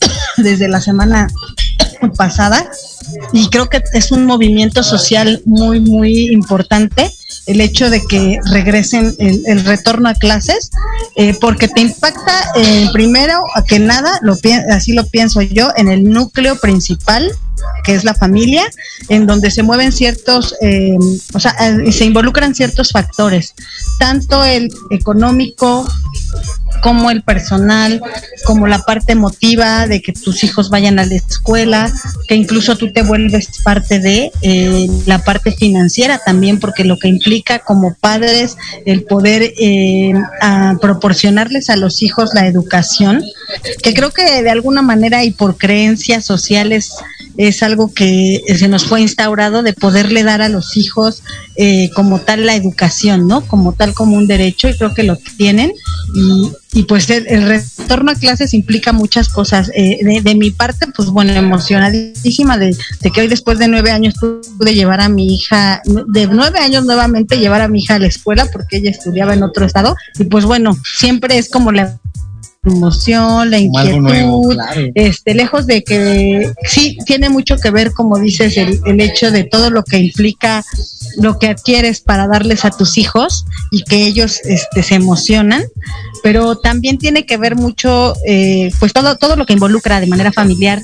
desde 0.38 0.68
la 0.68 0.80
semana 0.80 1.28
pasada. 2.16 2.70
Y 3.32 3.48
creo 3.50 3.68
que 3.68 3.82
es 3.92 4.10
un 4.10 4.24
movimiento 4.24 4.82
social 4.82 5.42
muy, 5.44 5.80
muy 5.80 6.28
importante 6.28 7.12
el 7.46 7.60
hecho 7.60 7.90
de 7.90 8.02
que 8.02 8.38
regresen 8.50 9.14
el, 9.18 9.64
retorno 9.64 10.08
a 10.08 10.14
clases, 10.14 10.70
eh, 11.16 11.34
porque 11.40 11.68
te 11.68 11.80
impacta 11.80 12.32
eh, 12.56 12.88
primero 12.92 13.42
a 13.54 13.62
que 13.62 13.78
nada, 13.78 14.18
lo 14.22 14.36
así 14.70 14.92
lo 14.92 15.06
pienso 15.06 15.42
yo, 15.42 15.70
en 15.76 15.88
el 15.88 16.04
núcleo 16.04 16.56
principal 16.56 17.30
que 17.84 17.94
es 17.94 18.04
la 18.04 18.14
familia, 18.14 18.64
en 19.08 19.26
donde 19.26 19.50
se 19.50 19.62
mueven 19.62 19.92
ciertos, 19.92 20.54
eh, 20.60 20.96
o 21.32 21.40
sea, 21.40 21.54
eh, 21.60 21.92
se 21.92 22.04
involucran 22.04 22.54
ciertos 22.54 22.90
factores, 22.90 23.54
tanto 23.98 24.44
el 24.44 24.70
económico 24.90 25.86
como 26.82 27.10
el 27.10 27.22
personal, 27.22 28.02
como 28.44 28.66
la 28.66 28.80
parte 28.80 29.12
emotiva 29.12 29.86
de 29.86 30.02
que 30.02 30.12
tus 30.12 30.44
hijos 30.44 30.68
vayan 30.70 30.98
a 30.98 31.06
la 31.06 31.14
escuela, 31.14 31.90
que 32.28 32.34
incluso 32.34 32.76
tú 32.76 32.92
te 32.92 33.02
vuelves 33.02 33.48
parte 33.62 34.00
de 34.00 34.30
eh, 34.42 34.86
la 35.06 35.18
parte 35.24 35.52
financiera 35.52 36.20
también, 36.24 36.60
porque 36.60 36.84
lo 36.84 36.98
que 36.98 37.08
implica 37.08 37.60
como 37.60 37.94
padres 37.94 38.56
el 38.84 39.04
poder 39.04 39.54
eh, 39.58 40.12
proporcionarles 40.80 41.70
a 41.70 41.76
los 41.76 42.02
hijos 42.02 42.34
la 42.34 42.46
educación, 42.46 43.22
que 43.82 43.94
creo 43.94 44.10
que 44.10 44.42
de 44.42 44.50
alguna 44.50 44.82
manera 44.82 45.24
y 45.24 45.30
por 45.30 45.56
creencias 45.56 46.24
sociales 46.24 46.90
es 47.36 47.62
algo 47.62 47.92
que 47.92 48.40
se 48.56 48.68
nos 48.68 48.84
fue 48.84 49.00
instaurado 49.00 49.62
de 49.62 49.72
poderle 49.72 50.22
dar 50.22 50.42
a 50.42 50.48
los 50.48 50.76
hijos 50.76 51.22
eh, 51.56 51.90
como 51.94 52.20
tal 52.20 52.46
la 52.46 52.54
educación, 52.54 53.26
¿no? 53.26 53.42
Como 53.42 53.72
tal 53.72 53.94
como 53.94 54.16
un 54.16 54.26
derecho 54.26 54.68
y 54.68 54.74
creo 54.74 54.94
que 54.94 55.02
lo 55.02 55.16
tienen 55.36 55.72
y, 56.14 56.52
y 56.72 56.82
pues 56.84 57.10
el, 57.10 57.46
retorno 57.46 58.12
a 58.12 58.14
clases 58.14 58.54
implica 58.54 58.92
muchas 58.92 59.28
cosas. 59.28 59.70
Eh, 59.74 59.98
de, 60.02 60.20
de 60.20 60.34
mi 60.34 60.50
parte, 60.50 60.86
pues 60.94 61.08
bueno, 61.08 61.32
emocionadísima 61.32 62.58
de, 62.58 62.76
de 63.00 63.10
que 63.10 63.20
hoy 63.20 63.28
después 63.28 63.58
de 63.58 63.68
nueve 63.68 63.90
años 63.90 64.14
pude 64.20 64.74
llevar 64.74 65.00
a 65.00 65.08
mi 65.08 65.34
hija, 65.34 65.82
de 65.84 66.26
nueve 66.26 66.58
años 66.58 66.84
nuevamente 66.84 67.38
llevar 67.38 67.60
a 67.60 67.68
mi 67.68 67.80
hija 67.80 67.96
a 67.96 67.98
la 67.98 68.06
escuela 68.06 68.46
porque 68.52 68.78
ella 68.78 68.90
estudiaba 68.90 69.34
en 69.34 69.42
otro 69.42 69.64
estado 69.64 69.96
y 70.18 70.24
pues 70.24 70.44
bueno, 70.44 70.76
siempre 70.98 71.38
es 71.38 71.48
como 71.48 71.72
la 71.72 71.98
emoción, 72.70 73.50
la 73.50 73.58
inquietud, 73.58 74.00
nuevo, 74.00 74.48
claro. 74.48 74.80
este, 74.94 75.34
lejos 75.34 75.66
de 75.66 75.82
que 75.84 76.52
sí 76.64 76.96
tiene 77.04 77.28
mucho 77.28 77.56
que 77.56 77.70
ver, 77.70 77.92
como 77.92 78.18
dices, 78.18 78.56
el, 78.56 78.80
el 78.86 79.00
hecho 79.00 79.30
de 79.30 79.44
todo 79.44 79.70
lo 79.70 79.84
que 79.84 79.98
implica 79.98 80.64
lo 81.16 81.38
que 81.38 81.48
adquieres 81.48 82.00
para 82.00 82.26
darles 82.26 82.64
a 82.64 82.70
tus 82.70 82.98
hijos 82.98 83.44
y 83.70 83.82
que 83.84 84.06
ellos 84.06 84.40
este, 84.44 84.82
se 84.82 84.94
emocionan, 84.94 85.62
pero 86.22 86.56
también 86.56 86.98
tiene 86.98 87.26
que 87.26 87.36
ver 87.36 87.56
mucho, 87.56 88.14
eh, 88.26 88.70
pues 88.78 88.92
todo, 88.92 89.16
todo 89.16 89.36
lo 89.36 89.46
que 89.46 89.52
involucra 89.52 90.00
de 90.00 90.06
manera 90.06 90.32
familiar 90.32 90.82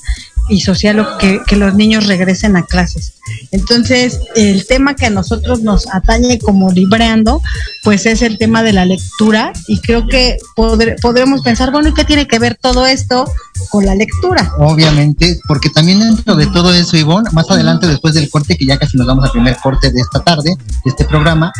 y 0.51 0.60
social 0.60 1.06
que, 1.18 1.40
que 1.47 1.56
los 1.56 1.74
niños 1.74 2.06
regresen 2.06 2.56
a 2.56 2.64
clases. 2.64 3.14
Entonces, 3.52 4.20
el 4.35 4.66
tema 4.66 4.94
que 4.94 5.06
a 5.06 5.10
nosotros 5.10 5.62
nos 5.62 5.86
atañe 5.94 6.39
como 6.39 6.70
libreando, 6.72 7.40
pues 7.85 8.05
es 8.06 8.22
el 8.22 8.36
tema 8.39 8.62
de 8.62 8.72
la 8.72 8.85
lectura 8.85 9.52
y 9.68 9.81
creo 9.81 10.06
que 10.09 10.36
podré- 10.56 11.01
podremos 11.01 11.43
pensar, 11.43 11.70
bueno, 11.70 11.89
¿y 11.89 11.94
qué 11.94 12.05
tiene 12.05 12.27
que 12.27 12.39
ver 12.39 12.59
todo 12.60 12.86
esto 12.86 13.24
con 13.70 13.86
la 13.86 13.94
lectura? 13.94 14.52
Obviamente, 14.59 15.39
porque 15.47 15.70
también 15.70 16.01
dentro 16.01 16.35
de 16.35 16.47
todo 16.48 16.74
eso, 16.74 16.97
Ivonne, 16.97 17.31
más 17.32 17.48
adelante, 17.51 17.86
después 17.86 18.14
del 18.14 18.28
corte, 18.28 18.56
que 18.56 18.66
ya 18.66 18.78
casi 18.78 18.97
nos 18.97 19.06
vamos 19.06 19.24
al 19.24 19.31
primer 19.32 19.56
corte 19.62 19.90
de 19.90 20.01
esta 20.01 20.20
tarde, 20.20 20.51
de 20.85 20.90
este 20.90 21.05
programa, 21.05 21.52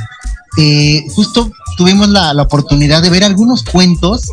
eh, 0.59 1.05
justo 1.15 1.51
tuvimos 1.77 2.09
la, 2.09 2.33
oportunidad 2.43 3.03
de 3.03 3.11
ver 3.11 3.25
algunos 3.25 3.63
cuentos 3.63 4.29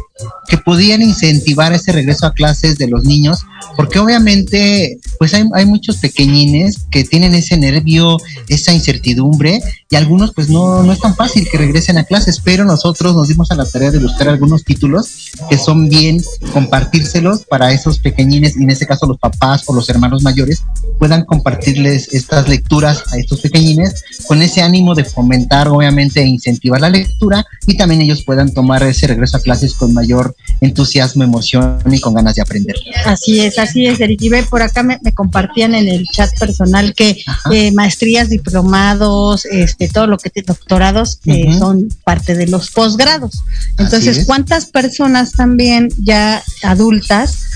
que 0.48 0.57
podían 0.57 1.02
incentivar 1.02 1.73
ese 1.73 1.91
regreso 1.91 2.26
a 2.26 2.34
clases 2.34 2.77
de 2.77 2.88
los 2.88 3.03
niños, 3.03 3.45
porque 3.76 3.99
obviamente, 3.99 4.98
pues 5.19 5.34
hay, 5.34 5.44
hay 5.53 5.65
muchos 5.65 5.98
pequeñines 5.98 6.85
que 6.89 7.03
tienen 7.03 7.35
ese 7.35 7.57
nervio, 7.57 8.18
esa 8.48 8.73
incertidumbre, 8.73 9.61
y 9.89 9.95
algunos 9.95 10.34
pues 10.34 10.49
no, 10.49 10.84
no 10.84 10.91
es 10.91 10.99
tan 10.99 11.15
fácil 11.15 11.48
que 11.49 11.57
regresen 11.57 11.98
a 11.98 12.03
clases, 12.03 12.41
pero 12.44 12.65
nosotros 12.65 13.15
nos 13.15 13.27
dimos 13.27 13.52
a 13.52 13.56
la 13.56 13.65
tarea 13.65 13.91
de 13.91 13.99
buscar 13.99 14.30
algunos 14.30 14.64
títulos 14.64 15.31
que 15.49 15.57
son 15.57 15.88
bien 15.88 16.23
compartírselos 16.53 17.45
para 17.45 17.72
esos 17.72 17.99
pequeñines, 17.99 18.57
y 18.57 18.64
en 18.64 18.72
este 18.72 18.88
caso 18.88 19.06
los 19.06 19.19
papás 19.19 19.64
o 19.68 19.73
los 19.73 19.88
hermanos 19.89 20.23
mayores, 20.23 20.64
puedan 20.98 21.26
compartirles 21.26 22.14
estas 22.14 22.49
lecturas 22.49 23.03
a 23.11 23.18
estos 23.18 23.41
pequeñines 23.41 24.03
con 24.27 24.41
ese 24.41 24.61
ánimo 24.61 24.95
de 24.95 25.03
fomentar, 25.03 25.68
obviamente, 25.68 26.06
e 26.15 26.25
incentivar 26.25 26.81
la 26.81 26.89
lectura 26.89 27.45
y 27.65 27.77
también 27.77 28.01
ellos 28.01 28.23
puedan 28.23 28.53
tomar 28.53 28.84
ese 28.84 29.07
regreso 29.07 29.38
a 29.38 29.41
clases 29.41 29.73
con 29.73 29.93
mayor 29.93 30.35
entusiasmo, 30.61 31.23
emoción 31.23 31.79
y 31.91 31.99
con 31.99 32.13
ganas 32.13 32.35
de 32.35 32.41
aprender. 32.41 32.75
Así 33.05 33.39
es, 33.39 33.59
así 33.59 33.85
es, 33.85 33.99
Eric. 33.99 34.21
Y 34.21 34.29
ve, 34.29 34.43
por 34.43 34.61
acá 34.61 34.84
me, 34.84 34.99
me 35.03 35.11
compartían 35.11 35.75
en 35.75 35.88
el 35.88 36.05
chat 36.05 36.29
personal 36.39 36.93
que 36.93 37.17
eh, 37.51 37.71
maestrías, 37.73 38.29
diplomados, 38.29 39.45
este, 39.45 39.88
todo 39.88 40.07
lo 40.07 40.17
que 40.17 40.29
te 40.29 40.41
doctorados 40.41 41.19
eh, 41.25 41.53
son 41.57 41.89
parte 42.03 42.35
de 42.35 42.47
los 42.47 42.71
posgrados. 42.71 43.43
Entonces, 43.77 44.17
es. 44.17 44.25
¿cuántas 44.25 44.65
personas 44.65 45.34
también 45.34 45.89
ya 46.01 46.43
adultas 46.63 47.46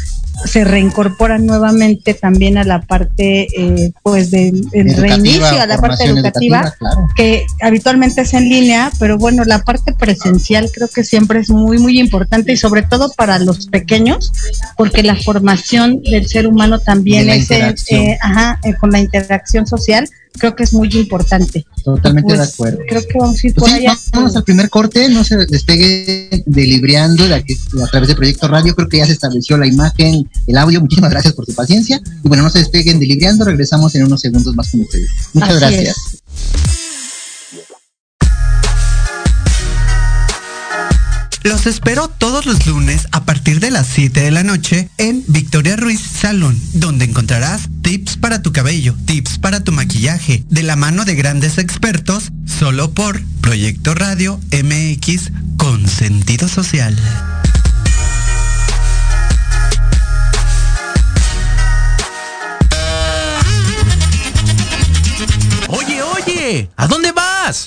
se 0.46 0.64
reincorporan 0.64 1.46
nuevamente 1.46 2.14
también 2.14 2.58
a 2.58 2.64
la 2.64 2.82
parte 2.82 3.48
eh, 3.56 3.92
pues 4.04 4.32
del 4.32 4.68
el 4.74 4.88
Educativa, 4.88 5.16
reinicio, 5.16 5.62
a 5.62 5.66
la 5.66 5.78
parte 5.78 6.06
educativa, 6.06 6.60
educativa, 6.60 6.76
claro. 6.78 7.08
que 7.16 7.46
habitualmente 7.62 8.22
es 8.22 8.34
en 8.34 8.50
línea, 8.50 8.92
pero 9.00 9.18
bueno, 9.18 9.44
la 9.46 9.64
parte 9.64 9.94
presencial 9.94 10.70
creo 10.74 10.88
que 10.88 11.04
siempre 11.04 11.40
es 11.40 11.50
muy, 11.50 11.78
muy 11.78 12.00
importante 12.00 12.52
y 12.52 12.58
sobre 12.58 12.84
todo 12.84 13.12
para 13.16 13.40
los 13.40 13.68
pequeños, 13.68 14.32
porque 14.78 15.04
la 15.04 15.16
formación 15.16 16.02
del 16.02 16.28
ser 16.28 16.48
humano 16.48 16.80
también 16.80 17.28
De 17.28 17.36
es 17.36 17.52
eh, 17.92 18.18
ajá, 18.22 18.60
eh, 18.64 18.74
con 18.80 18.92
la 18.92 19.00
interacción 19.00 19.66
social, 19.66 20.08
creo 20.38 20.56
que 20.56 20.64
es 20.64 20.74
muy 20.74 20.88
importante. 20.94 21.66
Totalmente 21.84 22.34
de 22.34 22.38
Pues, 22.38 22.54
acuerdo. 22.54 22.80
Creo 22.88 23.02
que 23.02 23.18
vamos 23.20 23.44
a 23.44 23.48
ir 23.48 23.54
Pues 23.54 23.72
por 23.72 23.80
sí, 23.80 23.86
allá. 23.88 23.98
vamos 24.14 24.36
al 24.36 24.44
primer 24.44 24.70
corte, 24.70 25.10
no 25.10 25.24
se 25.24 25.38
despegue 25.46 26.44
de 26.46 26.64
Libriando 26.64 27.28
de 27.28 27.36
aquí- 27.36 27.58
a 27.84 27.88
través 27.88 28.08
de 28.10 28.16
Proyecto 28.16 28.48
Radio, 28.48 28.76
creo 28.76 28.88
que 28.90 28.98
ya 28.98 29.06
se 29.06 29.14
estableció 29.14 29.58
la 29.58 29.68
imagen, 29.68 30.30
el 30.48 30.58
audio, 30.58 30.80
muchísimas 30.82 31.12
gracias 31.12 31.34
por 31.34 31.46
su 31.46 31.54
paciencia, 31.56 32.00
y 32.24 32.28
bueno, 32.28 32.44
no 32.44 32.50
se 32.50 32.60
despeguen 32.60 33.00
de 33.00 33.06
Libriando, 33.08 33.46
regresamos 33.46 33.94
en 33.96 34.04
unos 34.06 34.22
segundos 34.22 34.56
más 34.56 34.70
con 34.70 34.82
ustedes. 34.82 35.10
Muchas 35.34 35.50
Así 35.52 35.60
gracias. 35.60 35.96
Los 41.44 41.66
espero 41.66 42.08
todos 42.08 42.46
los 42.46 42.68
lunes 42.68 43.08
a 43.12 43.26
partir 43.26 43.60
de 43.60 43.72
las 43.72 43.88
7 43.88 44.22
de 44.22 44.30
la 44.30 44.44
noche 44.44 44.90
en 45.00 45.24
Victoria 45.28 45.76
Ruiz 45.76 46.00
Salón, 46.00 46.56
donde 46.74 47.06
encontrarás 47.06 47.62
tips 47.92 48.16
para 48.16 48.42
tu 48.42 48.54
cabello, 48.54 48.96
tips 49.04 49.38
para 49.38 49.66
tu 49.66 49.74
maquillaje, 49.74 50.46
de 50.48 50.64
la 50.64 50.78
mano 50.78 51.04
de 51.04 51.14
grandes 51.14 51.58
expertos, 51.58 52.32
solo 52.46 52.92
por 52.92 53.22
Proyecto 53.42 53.94
Radio 53.94 54.40
MX 54.50 55.30
con 55.58 55.86
sentido 55.90 56.48
social. 56.48 56.96
Oye, 65.68 66.02
oye, 66.02 66.70
¿a 66.78 66.88
dónde 66.88 67.12
vas? 67.12 67.66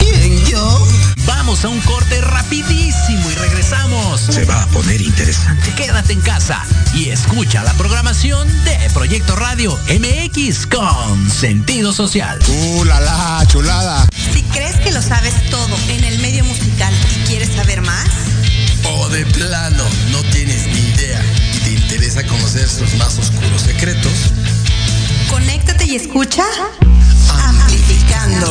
Vamos 1.46 1.62
a 1.62 1.68
un 1.68 1.80
corte 1.82 2.22
rapidísimo 2.22 3.30
y 3.30 3.34
regresamos. 3.34 4.18
Se 4.18 4.46
va 4.46 4.62
a 4.62 4.66
poner 4.68 5.02
interesante. 5.02 5.74
Quédate 5.74 6.14
en 6.14 6.22
casa 6.22 6.64
y 6.94 7.10
escucha 7.10 7.62
la 7.62 7.74
programación 7.74 8.48
de 8.64 8.78
Proyecto 8.94 9.36
Radio 9.36 9.78
MX 9.90 10.66
con 10.66 11.30
sentido 11.30 11.92
social. 11.92 12.38
¡Uh, 12.48 12.84
la, 12.84 12.98
la, 12.98 13.44
chulada! 13.46 14.08
Si 14.32 14.42
crees 14.44 14.76
que 14.76 14.90
lo 14.90 15.02
sabes 15.02 15.34
todo 15.50 15.76
en 15.90 16.04
el 16.04 16.18
medio 16.20 16.46
musical 16.46 16.94
y 17.14 17.28
quieres 17.28 17.54
saber 17.54 17.82
más, 17.82 18.08
O 18.84 19.10
de 19.10 19.26
plano 19.26 19.84
no 20.12 20.22
tienes 20.32 20.66
ni 20.68 20.80
idea 20.94 21.22
y 21.56 21.58
te 21.58 21.72
interesa 21.72 22.26
conocer 22.26 22.66
sus 22.70 22.94
más 22.94 23.18
oscuros 23.18 23.60
secretos, 23.60 24.32
conéctate 25.28 25.84
y 25.84 25.96
escucha 25.96 26.44
Amplificando. 27.28 28.50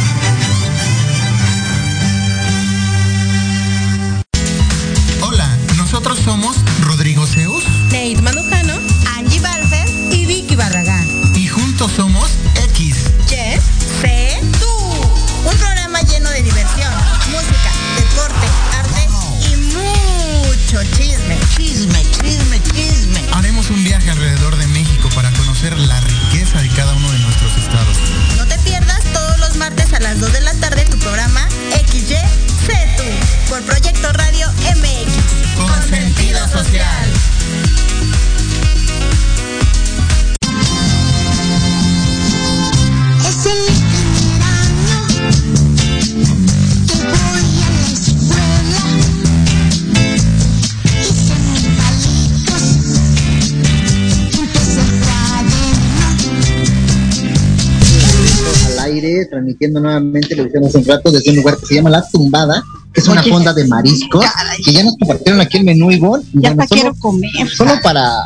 Transmitiendo 59.51 59.79
nuevamente, 59.79 60.35
lo 60.35 60.45
hicimos 60.47 60.75
un 60.75 60.85
rato, 60.85 61.11
desde 61.11 61.29
un 61.31 61.37
lugar 61.37 61.57
que 61.57 61.65
se 61.65 61.75
llama 61.75 61.89
La 61.89 62.07
Tumbada, 62.09 62.63
que 62.93 63.01
es 63.01 63.07
una 63.07 63.21
Oye, 63.21 63.29
fonda 63.31 63.53
de 63.53 63.67
mariscos, 63.67 64.25
caray. 64.25 64.57
que 64.63 64.73
ya 64.73 64.83
nos 64.83 64.95
compartieron 64.97 65.41
aquí 65.41 65.57
el 65.57 65.63
menú, 65.65 65.91
Ivonne. 65.91 66.23
Ya 66.33 66.49
bueno, 66.49 66.63
hasta 66.63 66.75
solo- 66.75 66.81
quiero 66.81 66.95
comer. 66.99 67.49
solo 67.55 67.73
para 67.83 68.25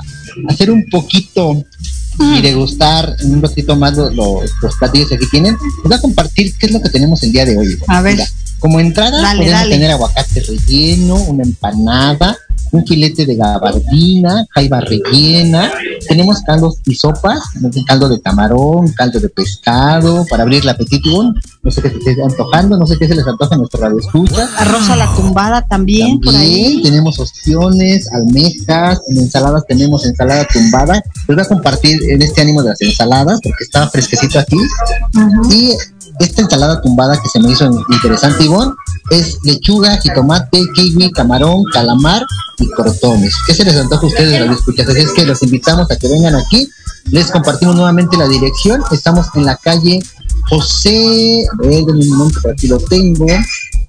hacer 0.50 0.72
un 0.72 0.86
poquito 0.90 1.64
y 2.20 2.42
degustar 2.42 3.16
en 3.20 3.34
un 3.34 3.42
ratito 3.42 3.76
más 3.76 3.96
lo- 3.98 4.10
lo- 4.10 4.42
los 4.62 4.76
platillos 4.78 5.10
que 5.10 5.16
aquí 5.16 5.26
tienen, 5.32 5.54
les 5.54 5.84
voy 5.84 5.94
a 5.94 6.02
compartir 6.02 6.54
qué 6.58 6.68
es 6.68 6.72
lo 6.72 6.82
que 6.82 6.90
tenemos 6.90 7.22
el 7.24 7.32
día 7.32 7.46
de 7.46 7.58
hoy. 7.58 7.78
A 7.88 8.02
ver. 8.02 8.20
como 8.58 8.80
entrada 8.80 9.22
Dale, 9.22 9.40
podemos 9.42 9.60
dale. 9.60 9.76
tener 9.76 9.92
aguacate 9.92 10.40
relleno, 10.40 11.16
una 11.26 11.44
empanada, 11.44 12.36
un 12.72 12.86
filete 12.86 13.26
de 13.26 13.36
gabardina, 13.36 14.46
jaiba 14.50 14.82
rellena, 14.82 15.72
tenemos 16.08 16.42
caldos 16.42 16.78
y 16.86 16.96
sopas, 16.96 17.40
un 17.62 17.72
caldo 17.84 18.10
de 18.10 18.22
camarón, 18.22 18.90
caldo 18.94 19.20
de 19.20 19.30
pescado, 19.30 20.26
para 20.30 20.44
abrir 20.44 20.62
el 20.62 20.70
apetito, 20.70 21.34
no 21.64 21.72
sé 21.72 21.82
qué 21.82 21.90
se 21.90 21.98
esté 21.98 22.24
antojando, 22.24 22.78
no 22.78 22.86
sé 22.86 22.98
qué 22.98 23.08
se 23.08 23.16
les 23.16 23.26
antoja 23.26 23.56
a 23.56 23.58
nuestro 23.58 23.82
radio 23.82 24.00
escucha. 24.00 24.48
Arroz 24.58 24.90
a 24.90 24.96
la 24.96 25.14
tumbada 25.16 25.62
también, 25.62 26.20
por 26.20 26.34
También 26.34 26.66
ahí. 26.66 26.84
tenemos 26.84 27.20
opciones, 27.20 28.08
almejas, 28.12 29.02
en 29.10 29.18
ensaladas 29.18 29.66
tenemos 29.68 30.06
ensalada 30.06 30.48
tumbada. 30.52 31.02
Les 31.28 31.36
voy 31.36 31.46
a 31.46 31.48
compartir 31.48 32.00
en 32.10 32.22
este 32.22 32.42
ánimo 32.42 32.62
de 32.62 32.70
las 32.70 32.82
ensaladas 32.82 33.40
porque 33.42 33.64
estaba 33.64 33.90
fresquecito 33.90 34.40
aquí. 34.40 34.58
Y 35.52 35.72
esta 36.20 36.42
ensalada 36.42 36.82
tumbada 36.82 37.20
que 37.22 37.30
se 37.30 37.40
me 37.40 37.52
hizo 37.52 37.70
interesante, 37.90 38.44
Ivonne, 38.44 38.74
es 39.12 39.38
lechuga, 39.44 39.98
jitomate, 39.98 40.60
kiwi, 40.74 41.12
camarón, 41.12 41.64
calamar 41.72 42.26
y 42.58 42.70
crotones. 42.72 43.34
¿Qué 43.48 43.54
se 43.54 43.66
les 43.66 43.76
antoja 43.76 44.04
a 44.04 44.08
ustedes, 44.08 44.40
radio 44.40 44.54
escuchas? 44.54 44.88
Así 44.88 45.00
es 45.00 45.12
que 45.14 45.26
los 45.26 45.42
invitamos 45.44 45.90
a 45.92 45.98
que 45.98 46.08
vengan 46.08 46.36
aquí. 46.36 46.68
Les 47.12 47.32
compartimos 47.32 47.76
nuevamente 47.76 48.18
la 48.18 48.28
dirección. 48.28 48.84
Estamos 48.92 49.28
en 49.36 49.46
la 49.46 49.56
calle 49.58 50.00
José, 50.50 51.44
a 51.52 51.68
ver, 51.68 51.84
un 51.84 52.10
momento, 52.10 52.40
por 52.42 52.52
aquí 52.52 52.68
lo 52.68 52.78
tengo. 52.78 53.26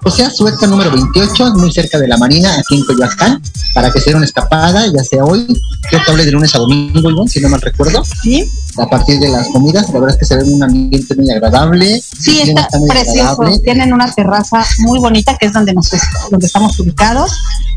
José 0.03 0.25
Azueta 0.25 0.67
número 0.67 0.91
28, 0.93 1.55
muy 1.55 1.73
cerca 1.73 1.99
de 1.99 2.07
la 2.07 2.17
Marina, 2.17 2.55
aquí 2.59 2.77
en 2.77 2.85
Coyoacán, 2.85 3.43
para 3.75 3.91
que 3.91 3.99
se 3.99 4.11
den 4.11 4.19
una 4.19 4.27
escapada, 4.27 4.87
ya 4.87 5.03
sea 5.03 5.25
hoy, 5.25 5.47
creo 5.89 6.03
que 6.05 6.11
hable 6.11 6.25
de 6.25 6.33
lunes 6.33 6.55
a 6.55 6.59
domingo, 6.59 7.27
si 7.27 7.41
no 7.41 7.49
mal 7.49 7.61
recuerdo. 7.61 8.05
Sí, 8.23 8.49
A 8.79 8.87
partir 8.87 9.19
de 9.19 9.29
las 9.29 9.49
comidas, 9.49 9.89
la 9.89 10.01
verdad 10.01 10.11
es 10.11 10.17
que 10.17 10.25
se 10.25 10.37
ve 10.37 10.45
un 10.45 10.63
ambiente 10.63 11.15
muy 11.17 11.31
agradable. 11.31 12.01
sí, 12.19 12.41
está 12.41 12.69
precioso. 12.89 13.21
agradable. 13.21 13.59
Tienen 13.61 13.93
una 13.93 14.13
terraza 14.13 14.65
muy 14.79 14.99
bonita 14.99 15.37
que 15.37 15.47
es 15.47 15.53
donde 15.53 15.75
nos 15.75 15.91
donde 16.31 16.47
estamos 16.47 16.79
ubicados. 16.79 17.33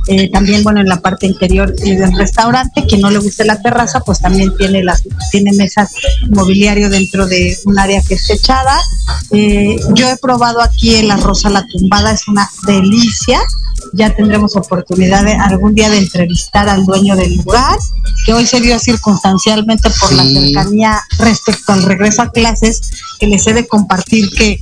Eh, 0.08 0.30
también, 0.32 0.64
bueno, 0.64 0.82
en 0.82 0.88
la 0.88 1.02
parte 1.02 1.28
interior 1.28 1.76
del 1.76 2.16
restaurante, 2.18 2.86
quien 2.88 3.02
no 3.02 3.12
le 3.12 3.20
guste 3.20 3.46
la 3.46 3.62
terraza, 3.62 4.00
pues 4.02 4.20
también 4.20 4.56
tiene 4.58 4.84
las 4.84 5.04
tiene 5.30 5.52
mesas 5.54 5.92
mobiliario 6.30 6.90
dentro 6.90 7.28
de 7.28 7.58
un 7.66 7.80
área 7.80 8.02
que 8.02 8.16
es 8.16 8.28
techada. 8.28 8.80
Eh, 9.32 9.78
yo 9.96 10.10
he 10.10 10.18
probado 10.18 10.62
aquí 10.62 10.96
el 10.96 11.12
arroz 11.12 11.46
a 11.46 11.50
la 11.50 11.66
tumbada, 11.68 12.12
es 12.12 12.28
una 12.28 12.50
delicia. 12.66 13.40
ya 13.94 14.14
tendremos 14.14 14.56
oportunidad 14.56 15.24
de 15.24 15.34
algún 15.34 15.74
día 15.74 15.90
de 15.90 16.00
entrevistar 16.00 16.68
al 16.68 16.86
dueño 16.86 17.16
del 17.16 17.38
lugar, 17.38 17.78
que 18.26 18.34
hoy 18.34 18.46
se 18.46 18.60
dio 18.60 18.78
circunstancialmente 18.78 19.90
por 20.00 20.12
la 20.14 20.24
cercanía 20.24 21.02
respecto 21.18 21.72
al 21.74 21.84
regreso 21.84 22.22
a 22.22 22.32
clases, 22.32 22.82
que 23.20 23.28
les 23.28 23.48
he 23.48 23.54
de 23.54 23.68
compartir 23.68 24.30
que 24.32 24.60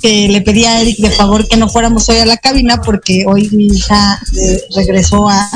que 0.00 0.28
le 0.28 0.40
pedí 0.42 0.64
a 0.64 0.80
Eric 0.80 0.98
de 0.98 1.10
favor 1.10 1.46
que 1.48 1.56
no 1.56 1.68
fuéramos 1.68 2.08
hoy 2.08 2.18
a 2.18 2.26
la 2.26 2.36
cabina 2.36 2.80
porque 2.80 3.24
hoy 3.26 3.48
mi 3.50 3.66
hija 3.66 4.20
eh, 4.40 4.62
regresó 4.74 5.28
a, 5.28 5.48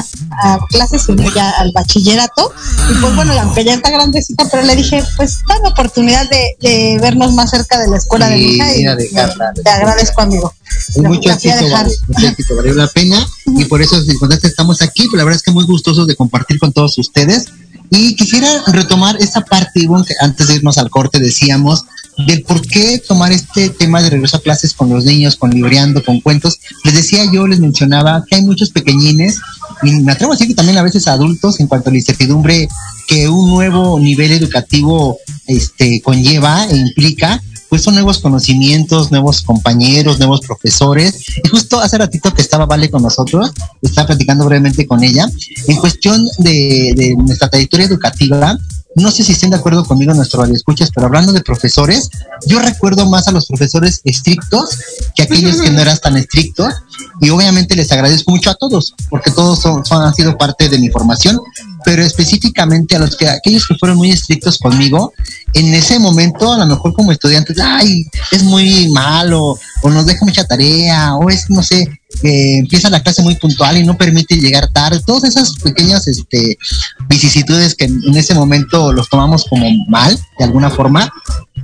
a 0.43 0.59
clases, 0.69 1.07
ya 1.35 1.51
al 1.51 1.73
bachillerato. 1.73 2.53
Y 2.91 3.01
pues 3.01 3.15
bueno, 3.15 3.33
aunque 3.41 3.65
ya 3.65 3.75
está 3.75 3.91
grandecita, 3.91 4.49
pero 4.51 4.63
le 4.63 4.77
dije, 4.77 5.03
pues 5.17 5.39
dame 5.49 5.69
oportunidad 5.69 6.29
de, 6.29 6.57
de 6.61 6.99
vernos 7.01 7.33
más 7.35 7.51
cerca 7.51 7.79
de 7.79 7.89
la 7.89 7.97
escuela 7.97 8.29
de 8.29 8.37
mi 8.37 8.43
hija 8.43 8.75
y 8.75 8.79
mira, 8.79 8.97
dejarla. 8.97 9.53
te 9.53 9.71
agradezco 9.71 10.23
amigo. 10.23 10.55
Mucho 10.97 11.31
éxito, 11.31 11.55
vale, 11.71 11.91
mucho 12.09 12.27
éxito, 12.29 12.57
valió 12.57 12.75
la 12.75 12.89
pena. 12.89 13.27
Y 13.47 13.65
por 13.65 13.83
eso 13.83 14.01
sin 14.03 14.19
contacto 14.19 14.47
estamos 14.47 14.83
aquí, 14.83 15.05
pero 15.11 15.19
la 15.19 15.25
verdad 15.25 15.37
es 15.37 15.43
que 15.43 15.51
muy 15.51 15.65
gustosos 15.65 16.07
de 16.07 16.17
compartir 16.17 16.59
con 16.59 16.73
todos 16.73 16.97
ustedes. 16.99 17.47
Y 17.91 18.15
quisiera 18.15 18.49
retomar 18.69 19.17
esa 19.21 19.41
parte, 19.41 19.81
Ivonne, 19.81 20.05
que 20.07 20.15
antes 20.21 20.47
de 20.47 20.55
irnos 20.55 20.79
al 20.79 20.91
corte 20.91 21.19
decíamos 21.19 21.85
del 22.27 22.43
por 22.43 22.61
qué 22.67 23.01
tomar 23.07 23.33
este 23.33 23.71
tema 23.71 24.03
de 24.03 24.11
regreso 24.11 24.37
a 24.37 24.43
clases 24.43 24.75
con 24.75 24.91
los 24.91 25.05
niños, 25.05 25.37
con 25.37 25.51
libreando, 25.51 26.05
con 26.05 26.21
cuentos. 26.21 26.59
Les 26.85 26.95
decía 26.95 27.25
yo, 27.33 27.47
les 27.47 27.61
mencionaba 27.61 28.25
que 28.29 28.37
hay 28.37 28.43
muchos 28.43 28.71
pequeñines 28.71 29.41
y 29.83 29.93
me 29.93 30.13
atrevo 30.13 30.33
a 30.33 30.37
decir 30.37 30.49
que 30.49 30.55
también 30.55 30.79
a 30.79 30.83
veces 30.83 31.09
adultos 31.09 31.61
en 31.61 31.67
cuanto 31.67 31.89
a 31.89 31.93
la 31.93 31.99
incertidumbre 31.99 32.69
que 33.07 33.29
un 33.29 33.51
nuevo 33.51 33.99
nivel 33.99 34.33
educativo 34.33 35.19
este 35.47 36.01
conlleva 36.03 36.67
e 36.67 36.77
implica 36.77 37.43
pues 37.71 37.83
son 37.83 37.95
nuevos 37.95 38.19
conocimientos, 38.19 39.13
nuevos 39.13 39.43
compañeros, 39.43 40.19
nuevos 40.19 40.41
profesores. 40.41 41.25
Y 41.43 41.49
justo 41.49 41.81
hace 41.81 41.99
ratito 41.99 42.35
que 42.35 42.43
estaba 42.43 42.67
Vale 42.67 42.91
con 42.91 43.01
nosotros, 43.01 43.53
estaba 43.81 44.09
platicando 44.09 44.45
brevemente 44.45 44.87
con 44.89 45.05
ella, 45.05 45.31
en 45.69 45.77
cuestión 45.77 46.27
de, 46.39 46.93
de 46.97 47.15
nuestra 47.17 47.49
trayectoria 47.49 47.87
educativa, 47.87 48.59
no 48.97 49.11
sé 49.11 49.23
si 49.23 49.33
estén 49.33 49.51
de 49.51 49.57
acuerdo 49.57 49.85
conmigo 49.85 50.13
nuestros 50.15 50.49
escuchas, 50.51 50.91
pero 50.95 51.07
hablando 51.07 51.33
de 51.33 51.41
profesores, 51.43 52.11
yo 52.47 52.59
recuerdo 52.61 53.09
más 53.09 53.29
a 53.29 53.33
los 53.33 53.47
profesores 53.47 54.01
estrictos 54.05 54.71
que 55.15 55.23
aquellos 55.23 55.61
que 55.61 55.71
no 55.71 55.81
eran 55.81 55.99
tan 55.99 56.17
estrictos. 56.17 56.75
Y 57.21 57.31
obviamente 57.31 57.77
les 57.77 57.91
agradezco 57.93 58.31
mucho 58.33 58.51
a 58.51 58.55
todos, 58.55 58.95
porque 59.09 59.31
todos 59.31 59.61
son- 59.61 59.83
han 59.91 60.15
sido 60.15 60.37
parte 60.37 60.69
de 60.69 60.79
mi 60.79 60.89
formación, 60.89 61.39
pero 61.85 62.03
específicamente 62.03 62.97
a 62.97 62.99
los 62.99 63.17
que 63.17 63.29
aquellos 63.29 63.67
que 63.67 63.75
fueron 63.77 63.97
muy 63.99 64.11
estrictos 64.11 64.59
conmigo, 64.59 65.13
en 65.55 65.73
ese 65.75 65.99
momento, 65.99 66.53
a 66.53 66.59
lo 66.59 66.67
mejor 66.67 66.93
como 66.93 67.13
estudiantes, 67.13 67.59
ay, 67.63 68.07
es 68.33 68.43
muy 68.43 68.89
malo, 68.89 69.59
o 69.83 69.91
nos 69.91 70.07
deja 70.07 70.25
mucha 70.25 70.45
tarea, 70.45 71.15
o 71.17 71.31
es, 71.31 71.49
no 71.49 71.63
sé, 71.63 72.00
que 72.21 72.59
empieza 72.59 72.91
la 72.91 73.03
clase 73.03 73.23
muy 73.23 73.37
puntual 73.37 73.79
y 73.79 73.85
no 73.85 73.97
permite 73.97 74.37
llegar 74.37 74.69
tarde, 74.73 75.01
todas 75.07 75.25
esas 75.25 75.55
pequeñas 75.63 76.07
este, 76.07 76.59
vicisitudes 77.09 77.75
que 77.75 77.85
en 77.85 78.01
en 78.11 78.17
ese 78.17 78.35
momento 78.35 78.93
los 78.93 79.09
tomamos 79.09 79.45
como 79.45 79.67
mal, 79.89 80.19
de 80.39 80.45
alguna 80.45 80.71
forma, 80.71 81.13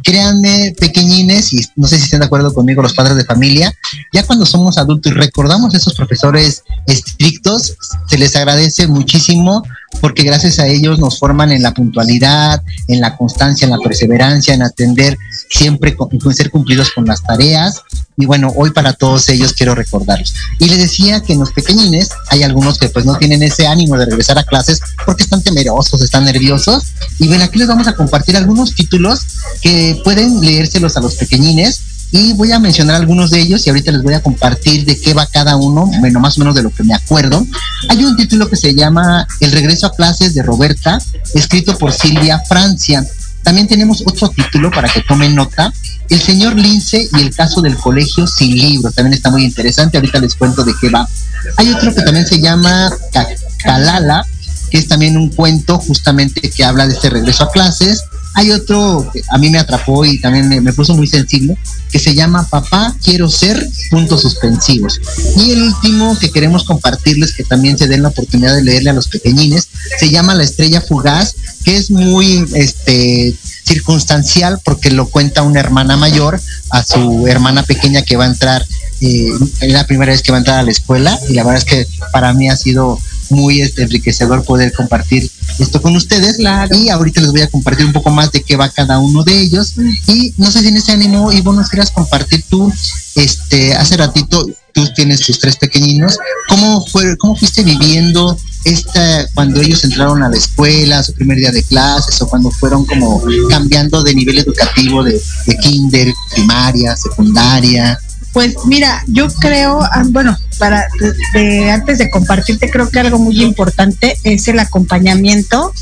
créanme, 0.02 0.74
pequeñines, 0.78 1.52
y 1.52 1.66
no 1.77 1.86
sé 1.89 1.98
si 1.98 2.05
estén 2.05 2.20
de 2.20 2.27
acuerdo 2.27 2.55
conmigo 2.55 2.82
los 2.82 2.94
padres 2.94 3.16
de 3.16 3.24
familia, 3.24 3.74
ya 4.12 4.24
cuando 4.24 4.47
somos 4.47 4.78
adultos 4.78 5.12
y 5.12 5.14
recordamos 5.14 5.74
a 5.74 5.78
esos 5.78 5.94
profesores 5.94 6.62
estrictos, 6.86 7.77
se 8.09 8.18
les 8.18 8.36
agradece 8.36 8.86
muchísimo 8.86 9.62
porque 10.01 10.23
gracias 10.23 10.59
a 10.59 10.66
ellos 10.66 10.98
nos 10.98 11.18
forman 11.18 11.52
en 11.52 11.62
la 11.62 11.73
puntualidad, 11.73 12.62
en 12.89 13.01
la 13.01 13.16
constancia, 13.16 13.64
en 13.64 13.70
la 13.70 13.78
perseverancia, 13.78 14.55
en 14.55 14.62
atender 14.62 15.16
siempre 15.48 15.97
con 15.97 16.35
ser 16.35 16.51
cumplidos 16.51 16.90
con 16.90 17.06
las 17.06 17.23
tareas. 17.23 17.82
Y 18.18 18.24
bueno, 18.24 18.52
hoy 18.56 18.70
para 18.70 18.94
todos 18.94 19.28
ellos 19.28 19.52
quiero 19.52 19.74
recordarlos. 19.74 20.35
Y 20.59 20.68
les 20.68 20.78
decía 20.78 21.20
que 21.20 21.35
en 21.35 21.40
los 21.40 21.52
pequeñines 21.52 22.09
hay 22.31 22.43
algunos 22.43 22.78
que 22.78 22.89
pues 22.89 23.05
no 23.05 23.16
tienen 23.16 23.43
ese 23.43 23.66
ánimo 23.66 23.98
de 23.98 24.06
regresar 24.06 24.39
a 24.39 24.44
clases 24.44 24.81
porque 25.05 25.23
están 25.23 25.43
temerosos, 25.43 26.01
están 26.01 26.24
nerviosos. 26.24 26.85
Y 27.18 27.28
bueno, 27.28 27.44
aquí 27.44 27.59
les 27.59 27.68
vamos 27.68 27.86
a 27.86 27.94
compartir 27.94 28.36
algunos 28.36 28.74
títulos 28.74 29.20
que 29.60 30.01
pueden 30.02 30.40
leérselos 30.40 30.97
a 30.97 31.01
los 31.01 31.16
pequeñines 31.16 31.82
y 32.12 32.32
voy 32.34 32.52
a 32.52 32.58
mencionar 32.58 32.96
algunos 32.96 33.30
de 33.30 33.40
ellos 33.40 33.66
y 33.66 33.70
ahorita 33.70 33.92
les 33.92 34.02
voy 34.02 34.14
a 34.14 34.22
compartir 34.22 34.84
de 34.84 34.98
qué 35.00 35.12
va 35.12 35.26
cada 35.26 35.56
uno, 35.56 35.86
bueno, 36.00 36.20
más 36.20 36.36
o 36.36 36.40
menos 36.40 36.54
de 36.54 36.62
lo 36.62 36.70
que 36.70 36.84
me 36.84 36.94
acuerdo. 36.94 37.44
Hay 37.88 38.04
un 38.04 38.16
título 38.16 38.48
que 38.48 38.56
se 38.56 38.74
llama 38.74 39.26
El 39.40 39.52
regreso 39.52 39.86
a 39.86 39.92
clases 39.94 40.34
de 40.34 40.42
Roberta, 40.42 40.98
escrito 41.34 41.76
por 41.76 41.92
Silvia 41.92 42.40
Francia. 42.48 43.04
También 43.42 43.68
tenemos 43.68 44.02
otro 44.06 44.28
título 44.30 44.70
para 44.70 44.88
que 44.88 45.02
tomen 45.02 45.34
nota, 45.34 45.72
El 46.08 46.20
señor 46.20 46.56
Lince 46.56 47.08
y 47.12 47.20
el 47.20 47.34
caso 47.34 47.60
del 47.60 47.76
colegio 47.76 48.26
sin 48.26 48.56
libro. 48.56 48.90
También 48.92 49.14
está 49.14 49.30
muy 49.30 49.44
interesante, 49.44 49.96
ahorita 49.98 50.18
les 50.20 50.34
cuento 50.34 50.64
de 50.64 50.72
qué 50.80 50.88
va. 50.90 51.08
Hay 51.56 51.70
otro 51.70 51.94
que 51.94 52.02
también 52.02 52.26
se 52.26 52.40
llama 52.40 52.90
Ca- 53.12 53.26
Calala, 53.62 54.24
que 54.70 54.78
es 54.78 54.88
también 54.88 55.16
un 55.16 55.28
cuento 55.30 55.78
justamente 55.78 56.40
que 56.50 56.64
habla 56.64 56.86
de 56.88 56.94
este 56.94 57.10
regreso 57.10 57.44
a 57.44 57.50
clases. 57.50 58.02
Hay 58.36 58.50
otro 58.50 59.10
que 59.12 59.22
a 59.30 59.38
mí 59.38 59.48
me 59.48 59.58
atrapó 59.58 60.04
y 60.04 60.20
también 60.20 60.62
me, 60.62 60.72
puso 60.74 60.94
muy 60.94 61.06
sensible, 61.06 61.56
que 61.90 61.98
se 61.98 62.14
llama 62.14 62.46
Papá 62.48 62.94
quiero 63.02 63.30
ser, 63.30 63.66
puntos 63.90 64.20
suspensivos. 64.20 65.00
Y 65.38 65.52
el 65.52 65.62
último 65.62 66.18
que 66.18 66.30
queremos 66.30 66.64
compartirles, 66.64 67.34
que 67.34 67.44
también 67.44 67.78
se 67.78 67.88
den 67.88 68.02
la 68.02 68.08
oportunidad 68.08 68.54
de 68.54 68.62
leerle 68.62 68.90
a 68.90 68.92
los 68.92 69.08
pequeñines, 69.08 69.68
se 69.98 70.10
llama 70.10 70.34
La 70.34 70.44
estrella 70.44 70.82
fugaz, 70.82 71.34
que 71.64 71.76
es 71.76 71.90
muy 71.90 72.44
este 72.54 73.34
circunstancial 73.64 74.60
porque 74.62 74.90
lo 74.90 75.08
cuenta 75.08 75.42
una 75.42 75.60
hermana 75.60 75.96
mayor 75.96 76.38
a 76.70 76.84
su 76.84 77.26
hermana 77.26 77.62
pequeña 77.62 78.02
que 78.02 78.16
va 78.16 78.24
a 78.24 78.28
entrar, 78.28 78.66
eh, 79.00 79.30
es 79.60 79.72
la 79.72 79.86
primera 79.86 80.12
vez 80.12 80.22
que 80.22 80.30
va 80.30 80.38
a 80.38 80.40
entrar 80.40 80.58
a 80.58 80.62
la 80.62 80.70
escuela 80.70 81.18
y 81.28 81.34
la 81.34 81.42
verdad 81.42 81.62
es 81.62 81.64
que 81.64 81.88
para 82.12 82.32
mí 82.34 82.48
ha 82.48 82.56
sido 82.56 83.00
muy 83.31 83.61
este, 83.61 83.82
enriquecedor 83.82 84.44
poder 84.44 84.73
compartir 84.73 85.31
esto 85.59 85.81
con 85.81 85.97
ustedes. 85.97 86.39
Y 86.73 86.89
ahorita 86.89 87.20
les 87.20 87.32
voy 87.32 87.43
a 87.43 87.48
compartir 87.48 87.86
un 87.86 87.93
poco 87.93 88.11
más 88.11 88.32
de 88.32 88.43
qué 88.43 88.57
va 88.57 88.69
cada 88.69 88.98
uno 88.98 89.24
de 89.24 89.39
ellos. 89.39 89.74
Y 90.07 90.35
no 90.36 90.51
sé 90.51 90.61
si 90.61 90.69
en 90.69 90.77
ese 90.77 90.93
ánimo 90.93 91.32
Ivo 91.32 91.53
nos 91.53 91.69
quieras 91.69 91.90
compartir 91.90 92.44
tú 92.48 92.73
este 93.15 93.74
hace 93.74 93.97
ratito 93.97 94.47
tú 94.74 94.86
tienes 94.94 95.20
tus 95.20 95.39
tres 95.39 95.57
pequeñinos. 95.57 96.19
Cómo 96.48 96.85
fue 96.86 97.16
cómo 97.16 97.35
fuiste 97.35 97.62
viviendo 97.62 98.39
esta 98.65 99.27
cuando 99.35 99.61
ellos 99.61 99.85
entraron 99.85 100.23
a 100.23 100.28
la 100.28 100.36
escuela 100.36 101.03
su 101.03 101.15
primer 101.15 101.39
día 101.39 101.51
de 101.51 101.62
clases 101.62 102.20
o 102.20 102.28
cuando 102.28 102.51
fueron 102.51 102.85
como 102.85 103.23
cambiando 103.48 104.03
de 104.03 104.15
nivel 104.15 104.39
educativo 104.39 105.03
de, 105.03 105.20
de 105.47 105.57
kinder 105.59 106.12
primaria 106.35 106.97
secundaria 106.97 107.98
Pues 108.36 108.54
mira, 108.66 109.02
yo 109.06 109.28
creo, 109.40 109.80
ah, 109.80 110.02
bueno, 110.08 110.36
para 110.58 110.84
de- 111.00 111.14
de- 111.40 111.70
antes 111.70 111.96
de 111.96 112.10
compartirte, 112.10 112.68
creo 112.68 112.90
que 112.90 113.00
algo 113.00 113.18
muy 113.18 113.42
importante 113.42 114.18
es 114.24 114.46
el 114.48 114.58
acompañamiento 114.58 115.72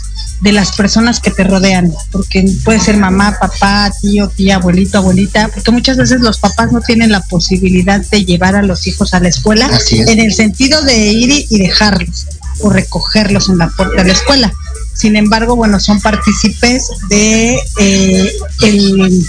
de 0.41 0.53
las 0.53 0.71
personas 0.71 1.19
que 1.19 1.33
te 1.33 1.43
rodean, 1.43 1.93
porque 2.13 2.45
puede 2.65 2.79
ser 2.79 2.97
mamá, 2.97 3.37
papá, 3.41 3.91
tío, 4.01 4.29
tía, 4.29 4.55
abuelito, 4.55 4.99
abuelita, 4.99 5.49
porque 5.49 5.73
muchas 5.73 5.97
veces 5.97 6.21
los 6.21 6.39
papás 6.39 6.71
no 6.71 6.81
tienen 6.81 7.11
la 7.11 7.23
posibilidad 7.23 8.01
de 8.09 8.25
llevar 8.25 8.55
a 8.55 8.63
los 8.63 8.87
hijos 8.87 9.15
a 9.15 9.19
la 9.19 9.31
escuela 9.31 9.69
es. 10.03 10.09
en 10.09 10.21
el 10.21 10.33
sentido 10.33 10.81
de 10.83 10.97
ir 11.11 11.47
y 11.51 11.59
dejarlos 11.59 12.27
o 12.61 12.71
recogerlos 12.71 13.49
en 13.49 13.59
la 13.59 13.69
puerta 13.71 13.97
de 14.03 14.07
la 14.07 14.13
escuela. 14.15 14.53
Sin 14.95 15.17
embargo, 15.17 15.57
bueno, 15.57 15.81
son 15.81 16.01
partícipes 16.01 16.89
de 17.09 17.59
eh, 17.79 18.33
el- 18.63 19.27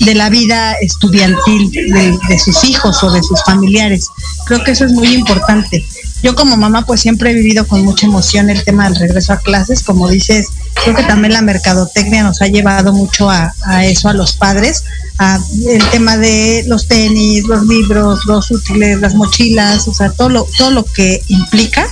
de 0.00 0.14
la 0.14 0.30
vida 0.30 0.74
estudiantil 0.74 1.70
de, 1.72 2.16
de 2.28 2.38
sus 2.38 2.62
hijos 2.62 3.02
o 3.02 3.10
de 3.10 3.20
sus 3.22 3.42
familiares. 3.42 4.06
Creo 4.46 4.62
que 4.62 4.70
eso 4.70 4.84
es 4.84 4.92
muy 4.92 5.08
importante. 5.12 5.84
Yo 6.22 6.34
como 6.36 6.56
mamá 6.56 6.84
pues 6.86 7.00
siempre 7.00 7.30
he 7.30 7.34
vivido 7.34 7.66
con 7.66 7.84
mucha 7.84 8.06
emoción 8.06 8.48
el 8.50 8.62
tema 8.64 8.84
del 8.84 8.96
regreso 8.96 9.32
a 9.32 9.38
clases, 9.38 9.82
como 9.82 10.08
dices, 10.08 10.48
creo 10.84 10.94
que 10.94 11.02
también 11.04 11.32
la 11.32 11.42
mercadotecnia 11.42 12.22
nos 12.22 12.40
ha 12.42 12.46
llevado 12.46 12.92
mucho 12.92 13.28
a, 13.30 13.52
a 13.64 13.86
eso, 13.86 14.08
a 14.08 14.12
los 14.14 14.32
padres, 14.34 14.84
a 15.18 15.38
el 15.68 15.84
tema 15.90 16.16
de 16.16 16.64
los 16.68 16.86
tenis, 16.86 17.44
los 17.46 17.64
libros, 17.66 18.20
los 18.26 18.50
útiles, 18.50 19.00
las 19.00 19.14
mochilas, 19.14 19.86
o 19.88 19.94
sea, 19.94 20.10
todo 20.10 20.28
lo, 20.28 20.46
todo 20.58 20.70
lo 20.70 20.84
que 20.84 21.22
implica 21.28 21.86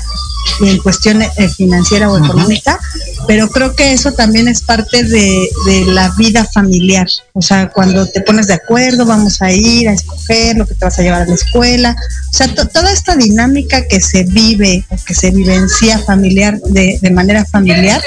en 0.60 0.78
cuestión 0.78 1.23
eh, 1.23 1.31
financiera 1.56 2.10
o 2.10 2.16
económica, 2.18 2.78
pero 3.27 3.48
creo 3.51 3.74
que 3.74 3.93
eso 3.93 4.12
también 4.12 4.48
es 4.48 4.62
parte 4.62 5.02
de, 5.05 5.48
de 5.66 5.85
la 5.86 6.10
vida 6.16 6.44
familiar. 6.44 7.06
O 7.32 7.43
sea, 7.43 7.68
cuando 7.70 8.06
te 8.06 8.20
pones 8.20 8.47
de 8.47 8.55
acuerdo, 8.55 9.05
vamos 9.05 9.43
a 9.43 9.51
ir 9.52 9.89
a 9.89 9.93
escoger 9.93 10.56
lo 10.56 10.66
que 10.66 10.74
te 10.74 10.85
vas 10.85 10.98
a 10.98 11.02
llevar 11.02 11.23
a 11.23 11.27
la 11.27 11.35
escuela. 11.35 11.97
O 12.32 12.36
sea, 12.36 12.55
to- 12.55 12.68
toda 12.68 12.90
esta 12.93 13.16
dinámica 13.16 13.86
que 13.89 14.01
se 14.01 14.24
vive 14.24 14.85
o 14.90 14.97
que 15.05 15.14
se 15.14 15.31
vivencia 15.31 15.98
familiar 16.01 16.59
de, 16.60 16.98
de 17.01 17.10
manera 17.10 17.44
familiar, 17.44 18.02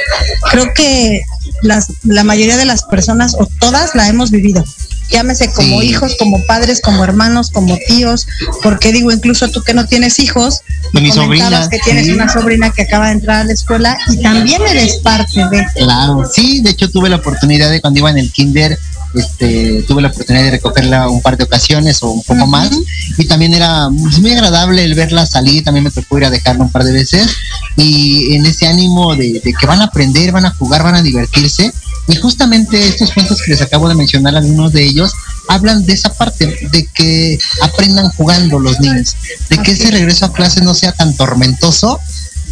creo 0.52 0.74
que 0.74 1.22
las, 1.62 1.88
la 2.04 2.24
mayoría 2.24 2.58
de 2.58 2.66
las 2.66 2.84
personas 2.84 3.36
o 3.38 3.48
todas 3.60 3.96
la 3.96 4.08
hemos 4.08 4.32
vivido. 4.32 4.64
Llámese 5.12 5.52
como 5.52 5.82
Sí. 5.82 5.88
hijos, 5.88 6.16
como 6.20 6.46
padres, 6.46 6.82
como 6.82 7.04
hermanos, 7.04 7.50
como 7.52 7.78
tíos, 7.88 8.28
porque 8.64 8.92
digo, 8.92 9.12
incluso 9.12 9.48
tú 9.50 9.64
que 9.64 9.74
no 9.74 9.86
tienes 9.88 10.20
hijos, 10.20 10.62
Con 10.94 11.04
mi 11.04 11.12
sobrina, 11.12 11.68
que 11.70 11.80
tienes 11.80 12.06
sí. 12.06 12.12
una 12.12 12.30
sobrina 12.30 12.72
que 12.72 12.84
acaba 12.84 13.08
de 13.08 13.14
entrar 13.14 13.42
a 13.42 13.44
la 13.44 13.54
escuela 13.54 13.98
y 14.10 14.22
también 14.22 14.62
eres 14.62 14.98
parte 14.98 15.40
de. 15.50 15.66
Claro, 15.76 16.24
sí, 16.32 16.62
de 16.62 16.72
hecho 16.72 16.90
tuve 16.90 17.10
la 17.10 17.18
oportunidad 17.18 17.70
de 17.70 17.82
cuando 17.82 18.00
iba 18.00 18.10
en 18.10 18.18
el 18.20 18.32
kinder 18.32 18.78
este, 19.16 19.84
tuve 19.88 20.04
la 20.04 20.10
oportunidad 20.10 20.44
de 20.46 20.52
recogerla 20.52 21.10
un 21.10 21.22
par 21.22 21.36
de 21.36 21.44
ocasiones 21.44 22.04
o 22.04 22.12
un 22.12 22.22
poco 22.22 22.46
más 22.46 22.70
y 23.18 23.26
también 23.26 23.56
era 23.56 23.90
pues, 23.90 24.20
muy 24.20 24.32
agradable 24.34 24.84
el 24.84 24.94
verla 24.94 25.26
salir, 25.26 25.64
también 25.64 25.84
me 25.84 25.90
tocó 25.92 26.20
ir 26.20 26.26
a 26.26 26.30
dejarla 26.30 26.64
un 26.66 26.72
par 26.72 26.84
de 26.84 26.92
veces 26.92 27.28
y 27.76 28.36
en 28.36 28.46
ese 28.46 28.68
ánimo 28.68 29.16
de, 29.16 29.42
de 29.44 29.54
que 29.60 29.66
van 29.66 29.82
a 29.82 29.86
aprender, 29.86 30.32
van 30.32 30.46
a 30.46 30.52
jugar, 30.52 30.84
van 30.84 30.94
a 30.96 31.02
divertirse 31.02 31.72
y 32.08 32.16
justamente 32.16 32.88
estos 32.88 33.12
cuentos 33.12 33.42
que 33.42 33.52
les 33.52 33.62
acabo 33.62 33.88
de 33.88 33.96
mencionar, 33.96 34.36
algunos 34.36 34.72
de 34.72 34.84
ellos, 34.84 35.14
hablan 35.48 35.86
de 35.86 35.94
esa 35.94 36.14
parte, 36.14 36.70
de 36.72 36.88
que 36.94 37.38
aprendan 37.62 38.10
jugando 38.12 38.60
los 38.60 38.80
niños, 38.80 39.16
de 39.50 39.58
que 39.58 39.72
ese 39.72 39.92
regreso 39.92 40.26
a 40.26 40.34
clase 40.34 40.62
no 40.62 40.74
sea 40.74 40.92
tan 40.92 41.16
tormentoso, 41.16 42.00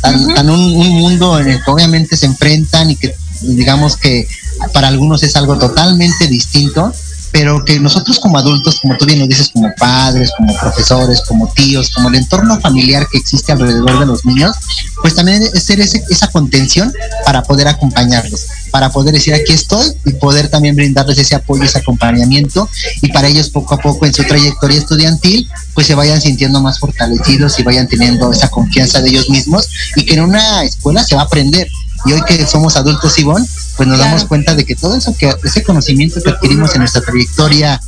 tan, 0.02 0.34
tan 0.34 0.49
un, 0.49 0.76
un 0.76 0.90
mundo 0.90 1.40
en 1.40 1.49
el 1.49 1.64
que 1.64 1.72
obviamente 1.72 2.18
se 2.18 2.28
enfrentan 2.28 2.91
y 2.91 2.95
que 2.95 3.15
digamos 3.41 3.98
que 3.98 4.28
para 4.74 4.88
algunos 4.88 5.24
es 5.24 5.36
algo 5.36 5.57
totalmente 5.57 6.28
distinto, 6.28 6.94
pero 7.32 7.64
que 7.66 7.80
nosotros 7.80 8.20
como 8.20 8.38
adultos, 8.38 8.80
como 8.82 8.98
tú 8.98 9.06
bien 9.06 9.20
lo 9.20 9.28
dices, 9.28 9.49
como 9.54 9.70
padres, 9.78 10.32
como 10.38 10.56
profesores, 10.58 11.22
como 11.28 11.48
tíos, 11.54 11.90
como 11.91 12.10
el 12.10 12.16
entorno 12.16 12.60
familiar 12.60 13.06
que 13.12 13.18
existe 13.18 13.52
alrededor 13.52 13.99
de 13.99 14.06
los 14.06 14.26
niños, 14.26 14.56
pues 15.02 15.16
también 15.16 15.44
es 15.44 15.64
ser 15.64 15.80
ese- 15.80 16.04
esa 16.10 16.28
contención 16.30 16.91
para 17.26 17.44
poder 17.44 17.68
acompañarlos, 17.68 18.48
para 18.72 18.90
poder 18.90 19.14
decir 19.14 19.34
aquí 19.34 19.54
estoy 19.54 19.91
y 20.06 20.14
poder 20.14 20.49
también 20.49 20.76
brindarles 20.76 21.18
ese 21.18 21.36
apoyo, 21.36 21.64
ese 21.64 21.78
acompañamiento 21.80 22.70
y 23.02 23.12
para 23.12 23.28
ellos 23.28 23.49
poco 23.49 23.76
a 23.76 23.78
poco 23.78 24.06
en 24.06 24.14
su 24.14 24.24
trayectoria 24.24 24.80
estudiantil 24.80 25.48
pues 25.74 25.88
se 25.88 25.95
vayan 25.95 26.20
sintiendo 26.22 26.62
más 26.62 26.80
fortalecidos 26.80 27.60
y 27.60 27.64
vayan 27.64 27.88
teniendo 27.88 28.32
esa 28.32 28.49
confianza 28.49 29.02
de 29.02 29.10
ellos 29.10 29.30
mismos 29.30 29.68
y 29.95 30.06
que 30.06 30.16
en 30.16 30.22
una 30.22 30.64
escuela 30.64 31.04
se 31.04 31.16
va 31.16 31.22
a 31.22 31.26
aprender. 31.26 31.68
Y 32.06 32.14
hoy 32.14 32.22
que 32.22 32.45
somos 32.45 32.76
adultos, 32.76 33.18
Ivonne, 33.19 33.45
pues 33.76 33.88
nos 33.88 33.99
damos 33.99 34.26
cuenta 34.26 34.56
de 34.56 34.65
que 34.65 34.76
todo 34.76 34.95
eso 34.95 35.15
que 35.18 35.34
ese 35.44 35.64
conocimiento 35.64 36.22
que 36.22 36.30
adquirimos 36.30 36.74
en 36.74 36.80
nuestra 36.80 37.02
trayectoria 37.02 37.80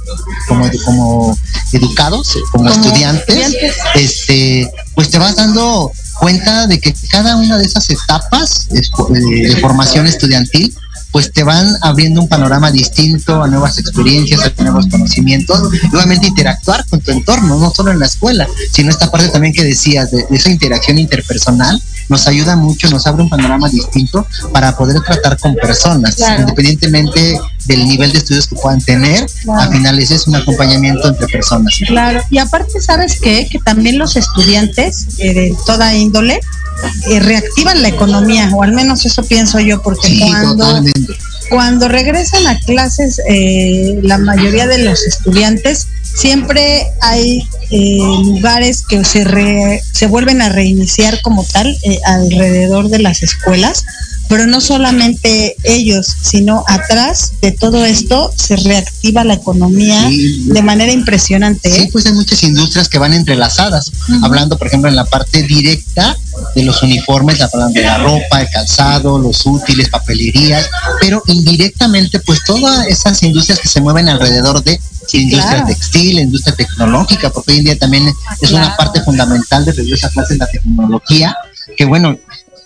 como, 0.47 0.69
como 0.85 1.37
educados, 1.71 2.37
como, 2.51 2.65
Como 2.65 2.69
estudiantes, 2.69 3.37
estudiantes. 3.37 3.75
este, 3.95 4.71
pues 4.95 5.09
te 5.09 5.19
vas 5.19 5.35
dando 5.35 5.91
cuenta 6.19 6.67
de 6.67 6.79
que 6.79 6.93
cada 7.09 7.37
una 7.37 7.57
de 7.57 7.65
esas 7.65 7.89
etapas 7.89 8.67
eh, 8.71 8.81
de 9.47 9.57
formación 9.61 10.05
estudiantil 10.05 10.75
pues 11.11 11.31
te 11.31 11.43
van 11.43 11.67
abriendo 11.81 12.21
un 12.21 12.27
panorama 12.27 12.71
distinto 12.71 13.41
a 13.43 13.47
nuevas 13.47 13.77
experiencias, 13.79 14.41
a 14.57 14.63
nuevos 14.63 14.87
conocimientos, 14.87 15.59
y 15.91 15.95
obviamente 15.95 16.27
interactuar 16.27 16.85
con 16.87 16.99
tu 17.01 17.11
entorno, 17.11 17.57
no 17.57 17.71
solo 17.71 17.91
en 17.91 17.99
la 17.99 18.05
escuela, 18.05 18.47
sino 18.71 18.89
esta 18.89 19.09
parte 19.09 19.29
también 19.29 19.53
que 19.53 19.63
decías 19.63 20.11
de, 20.11 20.25
de 20.29 20.35
esa 20.35 20.49
interacción 20.49 20.97
interpersonal, 20.99 21.81
nos 22.09 22.27
ayuda 22.27 22.55
mucho, 22.55 22.89
nos 22.89 23.05
abre 23.05 23.21
un 23.23 23.29
panorama 23.29 23.69
distinto 23.69 24.25
para 24.51 24.75
poder 24.75 24.99
tratar 25.01 25.37
con 25.37 25.55
personas, 25.55 26.15
Claro. 26.15 26.41
independientemente 26.41 27.39
del 27.65 27.87
nivel 27.87 28.11
de 28.11 28.17
estudios 28.19 28.47
que 28.47 28.55
puedan 28.55 28.81
tener, 28.81 29.25
Claro. 29.43 29.61
al 29.61 29.69
final 29.71 29.99
ese 29.99 30.15
es 30.15 30.27
un 30.27 30.35
acompañamiento 30.35 31.07
entre 31.07 31.27
personas. 31.27 31.73
Claro, 31.87 32.21
y 32.31 32.37
aparte, 32.39 32.81
¿sabes 32.81 33.19
qué? 33.21 33.47
Que 33.51 33.59
también 33.59 33.97
los 33.99 34.15
estudiantes 34.15 35.07
eh, 35.19 35.33
de 35.33 35.55
toda 35.65 35.95
índole 35.95 36.39
eh, 37.09 37.19
reactivan 37.19 37.81
la 37.81 37.89
economía, 37.89 38.49
o 38.53 38.63
al 38.63 38.73
menos 38.73 39.05
eso 39.05 39.23
pienso 39.23 39.59
yo, 39.59 39.81
porque 39.81 40.07
Sí, 40.07 40.19
cuando, 40.19 40.55
totalmente. 40.65 41.13
cuando 41.49 41.87
regresan 41.87 42.45
a 42.47 42.59
clases, 42.59 43.19
eh, 43.27 43.99
la 44.03 44.17
mayoría 44.17 44.67
de 44.67 44.79
los 44.79 45.03
estudiantes, 45.03 45.87
siempre 46.03 46.87
hay 47.01 47.47
eh, 47.71 47.97
lugares 48.23 48.81
que 48.87 49.03
se, 49.05 49.23
re- 49.23 49.81
se 49.93 50.07
vuelven 50.07 50.41
a 50.41 50.49
reiniciar 50.49 51.21
como 51.21 51.43
tal 51.45 51.67
eh, 51.83 51.99
alrededor 52.05 52.89
de 52.89 52.99
las 52.99 53.21
escuelas, 53.23 53.83
pero 54.27 54.45
no 54.45 54.61
solamente 54.61 55.55
ellos, 55.63 56.05
sino 56.21 56.63
atrás 56.67 57.31
de 57.41 57.51
todo 57.51 57.83
esto 57.83 58.31
se 58.37 58.57
reactiva 58.57 59.23
la 59.23 59.33
economía 59.33 60.07
Sí. 60.07 60.43
de 60.45 60.61
manera 60.61 60.91
impresionante. 60.91 61.71
Sí, 61.71 61.81
¿eh? 61.81 61.89
pues 61.91 62.05
hay 62.05 62.13
muchas 62.13 62.43
industrias 62.43 62.89
que 62.89 62.99
van 62.99 63.13
entrelazadas, 63.13 63.91
hablando 64.21 64.57
por 64.57 64.67
ejemplo 64.67 64.87
en 64.89 64.95
la 64.95 65.05
parte 65.05 65.41
directa 65.43 66.15
de 66.59 66.65
los 66.65 66.81
uniformes, 66.83 67.41
hablando 67.41 67.79
de 67.79 67.85
la 67.85 67.97
ropa, 67.97 68.41
el 68.41 68.49
calzado, 68.49 69.17
los 69.17 69.45
útiles, 69.45 69.89
papelerías, 69.89 70.69
pero 71.01 71.21
indirectamente 71.27 72.19
pues 72.19 72.43
todas 72.45 72.87
esas 72.87 73.21
industrias 73.23 73.59
que 73.59 73.67
se 73.67 73.81
mueven 73.81 74.09
alrededor 74.09 74.63
de 74.63 74.79
industria 75.13 75.63
claro. 75.63 75.67
textil, 75.67 76.19
industria 76.19 76.55
tecnológica, 76.55 77.29
porque 77.29 77.53
hoy 77.53 77.57
en 77.59 77.63
día 77.65 77.79
también 77.79 78.13
es 78.41 78.51
una 78.51 78.75
parte 78.77 79.01
fundamental 79.01 79.65
de 79.65 79.71
regreso 79.71 80.07
a 80.07 80.09
clases 80.09 80.37
la 80.37 80.47
tecnología, 80.47 81.35
que 81.75 81.85
bueno, 81.85 82.17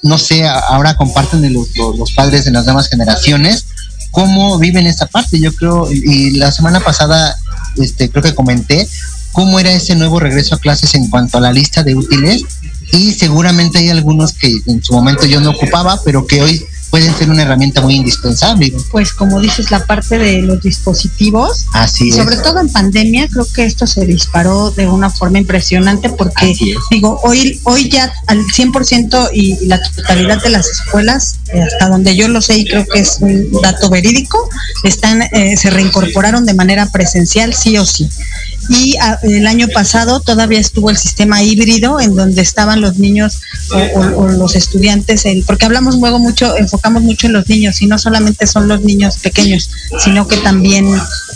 no 0.02 0.18
sé, 0.18 0.46
ahora 0.46 0.96
comparten 0.96 1.42
los, 1.54 1.76
los, 1.76 1.98
los 1.98 2.12
padres 2.12 2.46
de 2.46 2.52
las 2.52 2.66
nuevas 2.66 2.90
generaciones 2.90 3.66
cómo 4.14 4.60
viven 4.60 4.86
esta 4.86 5.08
parte. 5.08 5.40
Yo 5.40 5.54
creo, 5.54 5.92
y 5.92 6.32
la 6.38 6.52
semana 6.52 6.80
pasada 6.80 7.36
este, 7.78 8.10
creo 8.10 8.24
que 8.24 8.36
comenté 8.36 8.88
cómo 9.32 9.60
era 9.60 9.72
ese 9.72 9.96
nuevo 9.96 10.20
regreso 10.20 10.56
a 10.56 10.60
clases 10.60 10.94
en 10.94 11.10
cuanto 11.10 11.40
a 11.40 11.42
la 11.42 11.52
lista 11.52 11.84
de 11.84 11.96
útiles 11.96 12.46
y 12.92 13.14
seguramente 13.14 13.80
hay 13.80 13.90
algunos 13.90 14.34
que 14.34 14.54
en 14.68 14.84
su 14.84 14.94
momento 14.94 15.26
yo 15.26 15.40
no 15.42 15.52
ocupaba, 15.52 16.00
pero 16.04 16.26
que 16.26 16.42
hoy 16.42 16.66
pueden 16.94 17.12
ser 17.18 17.32
una 17.32 17.42
herramienta 17.42 17.82
muy 17.82 17.96
indispensable. 17.96 18.72
Pues 18.92 19.14
como 19.14 19.42
dices, 19.42 19.72
la 19.72 19.84
parte 19.84 20.20
de 20.20 20.44
los 20.44 20.62
dispositivos, 20.62 21.66
Así 21.74 22.10
es. 22.10 22.16
sobre 22.18 22.38
todo 22.38 22.60
en 22.60 22.70
pandemia, 22.70 23.28
creo 23.30 23.48
que 23.52 23.66
esto 23.66 23.88
se 23.88 24.06
disparó 24.06 24.70
de 24.70 24.86
una 24.86 25.10
forma 25.10 25.40
impresionante 25.40 26.12
porque, 26.12 26.54
digo, 26.92 27.20
hoy, 27.24 27.60
hoy 27.64 27.90
ya 27.90 28.14
al 28.28 28.46
100% 28.46 29.30
y, 29.34 29.58
y 29.60 29.66
la 29.66 29.82
totalidad 29.82 30.44
de 30.44 30.52
las 30.52 30.68
escuelas, 30.68 31.38
eh, 31.52 31.64
hasta 31.64 31.90
donde 31.90 32.16
yo 32.16 32.28
lo 32.28 32.44
sé 32.44 32.60
y 32.60 32.66
creo 32.66 32.86
que 32.86 33.00
es 33.00 33.18
un 33.22 33.52
dato 33.64 33.90
verídico, 33.90 34.48
están 34.84 35.24
eh, 35.24 35.58
se 35.58 35.72
reincorporaron 35.72 36.46
de 36.46 36.54
manera 36.54 36.92
presencial 36.92 37.56
sí 37.56 37.76
o 37.76 37.88
sí. 37.88 38.08
Y 38.70 38.96
ah, 39.02 39.20
el 39.24 39.46
año 39.48 39.68
pasado 39.74 40.20
todavía 40.20 40.60
estuvo 40.60 40.90
el 40.90 40.98
sistema 40.98 41.44
híbrido 41.44 42.00
en 42.00 42.16
donde 42.16 42.42
estaban 42.42 42.82
los 42.82 42.98
niños 42.98 43.40
o, 43.72 43.78
o- 44.00 44.24
o 44.24 44.28
los 44.30 44.56
estudiantes, 44.56 45.26
el- 45.26 45.44
porque 45.44 45.66
hablamos 45.66 45.96
luego 45.98 46.20
mucho, 46.20 46.56
enfocamos 46.58 47.04
mucho 47.04 47.28
en 47.28 47.34
los 47.34 47.48
niños 47.50 47.82
y 47.82 47.88
no 47.88 47.98
solamente 48.00 48.48
son 48.48 48.68
los 48.68 48.82
niños 48.82 49.18
pequeños, 49.18 49.70
sino 50.04 50.28
que 50.28 50.38
también 50.38 50.88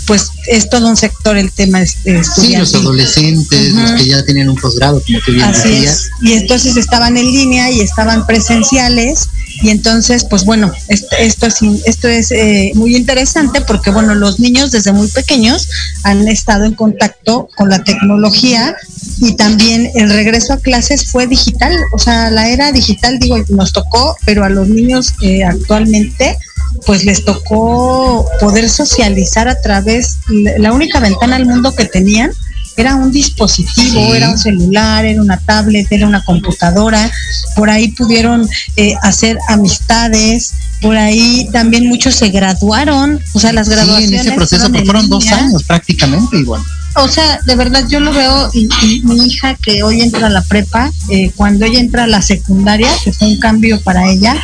pues 0.05 0.29
es 0.47 0.69
todo 0.69 0.87
un 0.87 0.95
sector 0.95 1.37
el 1.37 1.51
tema 1.51 1.81
este, 1.81 2.23
Sí, 2.23 2.55
los 2.55 2.73
adolescentes, 2.75 3.73
los 3.73 3.91
que 3.91 4.05
ya 4.07 4.23
tienen 4.23 4.47
un 4.49 4.55
posgrado, 4.55 5.01
como 5.05 5.19
tú 5.25 5.31
bien 5.33 5.43
Así 5.43 5.67
decías. 5.69 5.93
es. 5.99 6.09
Y 6.21 6.33
entonces 6.33 6.77
estaban 6.77 7.17
en 7.17 7.25
línea 7.25 7.69
y 7.71 7.81
estaban 7.81 8.25
presenciales 8.25 9.27
y 9.61 9.69
entonces 9.69 10.23
pues 10.23 10.45
bueno, 10.45 10.71
esto, 10.87 11.07
esto 11.19 11.45
es, 11.47 11.55
esto 11.85 12.07
es 12.07 12.31
eh, 12.31 12.71
muy 12.75 12.95
interesante 12.95 13.59
porque 13.61 13.89
bueno, 13.91 14.13
los 14.15 14.39
niños 14.39 14.71
desde 14.71 14.91
muy 14.93 15.07
pequeños 15.09 15.67
han 16.03 16.27
estado 16.27 16.65
en 16.65 16.73
contacto 16.75 17.26
con 17.27 17.69
la 17.69 17.83
tecnología 17.83 18.75
y 19.19 19.35
también 19.35 19.91
el 19.95 20.09
regreso 20.09 20.53
a 20.53 20.57
clases 20.57 21.11
fue 21.11 21.27
digital, 21.27 21.73
o 21.93 21.99
sea, 21.99 22.29
la 22.29 22.49
era 22.49 22.71
digital 22.71 23.19
digo, 23.19 23.37
nos 23.49 23.73
tocó, 23.73 24.15
pero 24.25 24.43
a 24.43 24.49
los 24.49 24.69
niños 24.69 25.13
eh, 25.21 25.43
actualmente 25.43 26.37
pues 26.85 27.03
les 27.03 27.25
tocó 27.25 28.25
poder 28.39 28.69
socializar 28.69 29.47
a 29.47 29.59
través, 29.61 30.19
la 30.57 30.71
única 30.71 30.99
ventana 30.99 31.35
al 31.35 31.45
mundo 31.45 31.75
que 31.75 31.85
tenían 31.85 32.31
era 32.77 32.95
un 32.95 33.11
dispositivo, 33.11 34.11
Sí. 34.11 34.17
era 34.17 34.29
un 34.29 34.37
celular, 34.37 35.03
era 35.03 35.21
una 35.21 35.37
tablet, 35.37 35.87
era 35.89 36.07
una 36.07 36.23
computadora, 36.23 37.11
por 37.55 37.69
ahí 37.71 37.87
pudieron 37.89 38.47
eh, 38.75 38.93
hacer 39.01 39.37
amistades, 39.49 40.53
por 40.81 40.95
ahí 40.95 41.49
también 41.51 41.87
muchos 41.87 42.13
se 42.15 42.29
graduaron, 42.29 43.19
o 43.33 43.39
sea, 43.39 43.51
las 43.51 43.65
Sí, 43.67 43.73
en 43.73 43.79
graduaciones 43.79 44.21
ese 44.21 44.31
proceso 44.33 44.69
fueron 44.69 44.85
pues, 44.85 45.03
en 45.03 45.09
dos 45.09 45.27
años 45.31 45.63
prácticamente 45.63 46.37
igual. 46.37 46.61
O 46.97 47.07
sea, 47.07 47.39
de 47.45 47.55
verdad 47.55 47.85
yo 47.87 47.99
lo 47.99 48.11
veo 48.11 48.49
y, 48.53 48.67
y 48.81 49.01
mi 49.03 49.27
hija 49.27 49.55
que 49.55 49.83
hoy 49.83 50.01
entra 50.01 50.27
a 50.27 50.29
la 50.29 50.41
prepa, 50.41 50.91
eh, 51.09 51.31
cuando 51.35 51.65
ella 51.65 51.79
entra 51.79 52.03
a 52.05 52.07
la 52.07 52.21
secundaria, 52.21 52.89
que 53.03 53.13
fue 53.13 53.27
un 53.27 53.39
cambio 53.39 53.81
para 53.81 54.09
ella, 54.09 54.35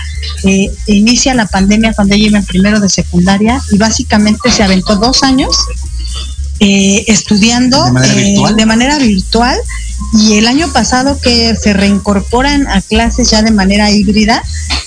eh, 0.43 0.71
inicia 0.87 1.33
la 1.33 1.47
pandemia 1.47 1.93
cuando 1.93 2.15
ella 2.15 2.27
iba 2.27 2.37
en 2.39 2.45
primero 2.45 2.79
de 2.79 2.89
secundaria 2.89 3.61
y 3.71 3.77
básicamente 3.77 4.51
se 4.51 4.63
aventó 4.63 4.95
dos 4.97 5.23
años 5.23 5.55
eh, 6.59 7.03
estudiando 7.07 7.83
De 7.85 7.91
manera 7.91 8.15
eh, 8.15 8.23
virtual. 8.23 8.55
de 8.55 8.65
manera 8.65 8.97
virtual 8.99 9.59
y 10.13 10.33
el 10.37 10.47
año 10.47 10.71
pasado 10.71 11.19
que 11.19 11.55
se 11.55 11.73
reincorporan 11.73 12.67
a 12.67 12.81
clases 12.81 13.31
ya 13.31 13.41
de 13.41 13.51
manera 13.51 13.89
híbrida, 13.89 14.43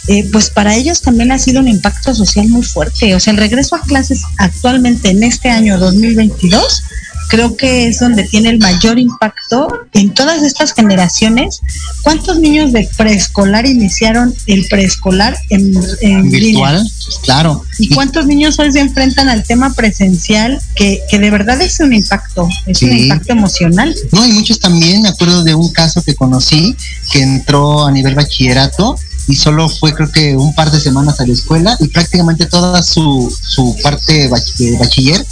eh, 0.06 0.28
pues 0.30 0.50
para 0.50 0.76
ellos 0.76 1.02
también 1.02 1.32
ha 1.32 1.38
sido 1.38 1.60
un 1.60 1.68
impacto 1.68 2.14
social 2.14 2.48
muy 2.48 2.62
fuerte. 2.62 3.14
O 3.14 3.20
sea, 3.20 3.32
el 3.32 3.38
regreso 3.38 3.74
a 3.74 3.82
clases 3.82 4.22
actualmente 4.38 5.10
en 5.10 5.24
este 5.24 5.50
año 5.50 5.78
2022 5.78 6.82
creo 7.28 7.56
que 7.56 7.88
es 7.88 8.00
donde 8.00 8.24
tiene 8.24 8.50
el 8.50 8.58
mayor 8.58 8.98
impacto 8.98 9.68
en 9.92 10.14
todas 10.14 10.42
estas 10.42 10.72
generaciones. 10.72 11.60
¿Cuántos 12.02 12.38
niños 12.38 12.72
de 12.72 12.88
preescolar 12.96 13.66
iniciaron 13.66 14.34
el 14.46 14.66
preescolar 14.68 15.36
en, 15.50 15.72
en? 16.00 16.30
Virtual, 16.30 16.86
claro. 17.22 17.64
¿Y 17.78 17.88
cuántos 17.90 18.26
niños 18.26 18.58
hoy 18.58 18.72
se 18.72 18.80
enfrentan 18.80 19.28
al 19.28 19.44
tema 19.44 19.74
presencial 19.74 20.60
que, 20.74 21.00
que 21.10 21.18
de 21.18 21.30
verdad 21.30 21.60
es 21.60 21.80
un 21.80 21.92
impacto, 21.92 22.48
es 22.66 22.82
un 22.82 22.92
impacto 22.92 23.32
emocional? 23.32 23.94
No, 24.12 24.26
y 24.26 24.32
muchos 24.32 24.60
también, 24.60 25.02
me 25.02 25.08
acuerdo 25.08 25.44
de 25.44 25.54
un 25.54 25.70
caso 25.72 26.02
que 26.02 26.14
conocí 26.14 26.76
que 27.12 27.22
entró 27.22 27.86
a 27.86 27.92
nivel 27.92 28.14
bachillerato 28.14 28.96
y 29.28 29.34
solo 29.36 29.68
fue 29.68 29.92
creo 29.94 30.10
que 30.10 30.36
un 30.36 30.54
par 30.54 30.70
de 30.70 30.80
semanas 30.80 31.20
a 31.20 31.26
la 31.26 31.32
escuela 31.32 31.76
y 31.80 31.88
prácticamente 31.88 32.46
toda 32.46 32.82
su, 32.82 33.34
su 33.42 33.76
parte 33.82 34.28
de 34.58 34.76
bachiller 34.78 35.26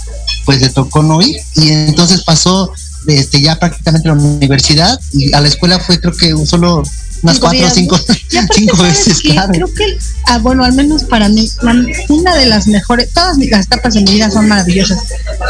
pues 0.44 0.60
le 0.60 0.68
tocó 0.68 1.02
no 1.02 1.20
ir 1.22 1.36
y 1.56 1.68
entonces 1.70 2.22
pasó 2.22 2.70
este 3.06 3.40
ya 3.42 3.56
prácticamente 3.58 4.08
a 4.08 4.14
la 4.14 4.20
universidad 4.22 4.98
y 5.12 5.32
a 5.34 5.40
la 5.40 5.48
escuela 5.48 5.78
fue 5.78 6.00
creo 6.00 6.12
que 6.16 6.34
un 6.34 6.46
solo 6.46 6.82
unas 7.22 7.36
Cinco 7.36 7.46
cuatro 7.48 7.66
o 7.66 7.70
cinco, 7.70 7.98
cinco 8.54 8.76
¿sabes 8.76 8.92
veces, 9.06 9.20
qué? 9.22 9.30
claro. 9.30 9.52
Creo 9.54 9.72
que, 9.72 9.98
ah, 10.26 10.38
bueno, 10.38 10.62
al 10.62 10.74
menos 10.74 11.04
para 11.04 11.30
mí, 11.30 11.48
una 12.10 12.34
de 12.36 12.44
las 12.44 12.66
mejores, 12.66 13.10
todas 13.14 13.38
mis- 13.38 13.50
las 13.50 13.64
etapas 13.64 13.94
de 13.94 14.02
mi 14.02 14.12
vida 14.12 14.30
son 14.30 14.46
maravillosas, 14.46 14.98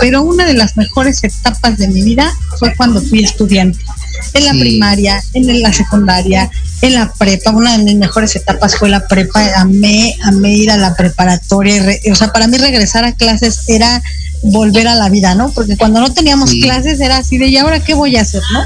pero 0.00 0.22
una 0.22 0.44
de 0.46 0.54
las 0.54 0.76
mejores 0.76 1.18
etapas 1.24 1.76
de 1.78 1.88
mi 1.88 2.02
vida 2.02 2.32
fue 2.60 2.72
cuando 2.76 3.02
fui 3.02 3.24
estudiante. 3.24 3.80
En 4.32 4.44
la 4.44 4.52
Sí. 4.52 4.60
primaria, 4.60 5.22
en 5.34 5.62
la 5.62 5.72
secundaria, 5.72 6.50
en 6.82 6.94
la 6.94 7.12
prepa, 7.12 7.50
una 7.50 7.76
de 7.76 7.84
mis 7.84 7.96
mejores 7.96 8.34
etapas 8.36 8.76
fue 8.76 8.88
la 8.88 9.06
prepa, 9.06 9.42
amé, 9.56 10.16
amé 10.24 10.52
ir 10.54 10.70
a 10.70 10.76
la 10.76 10.94
preparatoria, 10.94 11.82
re- 11.82 12.00
o 12.10 12.14
sea, 12.14 12.28
para 12.32 12.46
mí 12.46 12.56
regresar 12.58 13.04
a 13.04 13.12
clases 13.12 13.68
era 13.68 14.02
volver 14.42 14.86
a 14.88 14.94
la 14.94 15.08
vida, 15.08 15.34
¿no? 15.34 15.50
Porque 15.52 15.76
cuando 15.76 16.00
no 16.00 16.12
teníamos 16.12 16.50
Sí. 16.50 16.60
clases 16.60 17.00
era 17.00 17.16
así 17.18 17.38
de, 17.38 17.48
¿y 17.48 17.56
ahora 17.56 17.80
qué 17.82 17.94
voy 17.94 18.16
a 18.16 18.20
hacer, 18.22 18.42
no? 18.52 18.62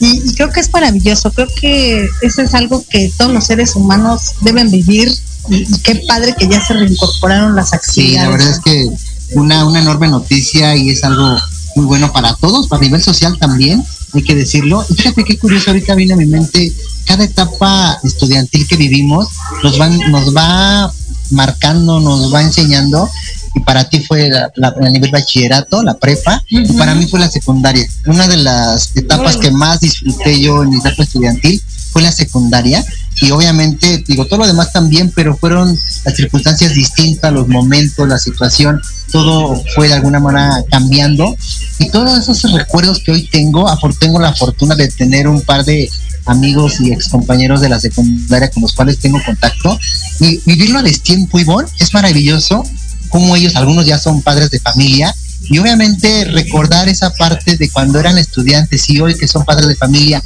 Y, 0.00 0.22
y 0.28 0.34
creo 0.34 0.50
que 0.50 0.58
es 0.60 0.72
maravilloso, 0.72 1.30
creo 1.32 1.46
que 1.60 2.08
eso 2.22 2.42
es 2.42 2.54
algo 2.54 2.84
que 2.88 3.12
todos 3.16 3.32
los 3.32 3.44
seres 3.46 3.76
humanos 3.76 4.20
deben 4.40 4.70
vivir 4.70 5.08
y, 5.48 5.56
y 5.72 5.78
qué 5.84 6.02
padre 6.08 6.34
que 6.36 6.48
ya 6.48 6.60
se 6.64 6.74
reincorporaron 6.74 7.54
las 7.54 7.70
Sí, 7.70 7.76
actividades. 7.76 8.22
la 8.24 8.28
verdad 8.30 8.50
es 8.50 8.58
que 8.60 8.88
una, 9.36 9.64
una 9.64 9.80
enorme 9.80 10.08
noticia 10.08 10.74
y 10.74 10.90
es 10.90 11.04
algo 11.04 11.36
muy 11.76 11.84
bueno 11.86 12.12
para 12.12 12.34
todos, 12.34 12.66
para 12.66 12.82
nivel 12.82 13.00
social 13.00 13.38
también, 13.38 13.84
hay 14.12 14.22
que 14.22 14.34
decirlo. 14.34 14.84
Y 14.88 14.94
fíjate 14.94 15.24
qué 15.24 15.38
curioso, 15.38 15.70
ahorita 15.70 15.94
viene 15.94 16.14
a 16.14 16.16
mi 16.16 16.26
mente, 16.26 16.72
cada 17.06 17.24
etapa 17.24 17.98
estudiantil 18.04 18.66
que 18.66 18.76
vivimos 18.76 19.28
nos, 19.62 19.78
van, 19.78 19.98
nos 20.10 20.34
va 20.34 20.92
marcando, 21.30 22.00
nos 22.00 22.32
va 22.32 22.42
enseñando. 22.42 23.08
Y 23.54 23.60
para 23.60 23.88
ti 23.88 24.00
fue 24.00 24.28
la, 24.28 24.50
la- 24.54 24.74
a 24.80 24.90
nivel 24.90 25.10
bachillerato, 25.10 25.82
la 25.82 25.94
prepa, 25.94 26.40
y 26.48 26.62
Ujú. 26.62 26.76
para 26.76 26.94
mí 26.94 27.06
fue 27.06 27.18
la 27.18 27.28
secundaria. 27.28 27.84
Una 28.06 28.28
de 28.28 28.36
las 28.36 28.96
etapas 28.96 29.36
que 29.38 29.50
más 29.50 29.80
disfruté 29.80 30.40
yo 30.40 30.62
en 30.62 30.70
mi 30.70 30.76
etapa 30.78 31.02
estudiantil 31.02 31.60
fue 31.92 32.02
la 32.02 32.12
secundaria 32.12 32.84
y 33.20 33.30
obviamente 33.30 34.02
digo 34.06 34.26
todo 34.26 34.40
lo 34.40 34.46
demás 34.46 34.72
también 34.72 35.12
pero 35.14 35.36
fueron 35.36 35.78
las 36.04 36.16
circunstancias 36.16 36.74
distintas 36.74 37.32
los 37.32 37.48
momentos 37.48 38.08
la 38.08 38.18
situación 38.18 38.80
todo 39.10 39.62
fue 39.74 39.88
de 39.88 39.94
alguna 39.94 40.20
manera 40.20 40.64
cambiando. 40.70 41.36
Y 41.78 41.90
todos 41.90 42.18
esos 42.28 42.52
recuerdos 42.52 43.00
que 43.04 43.12
hoy 43.12 43.28
tengo 43.28 43.66
tengo 43.98 44.20
la 44.20 44.34
fortuna 44.34 44.74
de 44.74 44.88
tener 44.88 45.28
un 45.28 45.42
par 45.42 45.64
de 45.64 45.90
amigos 46.26 46.80
y 46.80 46.92
excompañeros 46.92 47.60
de 47.60 47.68
la 47.68 47.80
secundaria 47.80 48.50
con 48.50 48.62
los 48.62 48.72
cuales 48.72 48.98
tengo 48.98 49.20
contacto. 49.24 49.78
Y 50.20 50.40
vivirlo 50.46 50.78
a 50.78 50.82
destiempo 50.82 51.38
Ivonne 51.38 51.68
es 51.78 51.92
maravilloso 51.92 52.64
como 53.08 53.34
ellos 53.34 53.56
algunos 53.56 53.86
ya 53.86 53.98
son 53.98 54.22
padres 54.22 54.50
de 54.50 54.60
familia. 54.60 55.14
Y 55.42 55.58
obviamente 55.58 56.26
recordar 56.26 56.88
esa 56.88 57.12
parte 57.14 57.56
de 57.56 57.70
cuando 57.70 57.98
eran 57.98 58.18
estudiantes 58.18 58.88
y 58.90 59.00
hoy 59.00 59.16
que 59.16 59.26
son 59.26 59.44
padres 59.44 59.68
de 59.68 59.74
familia 59.74 60.22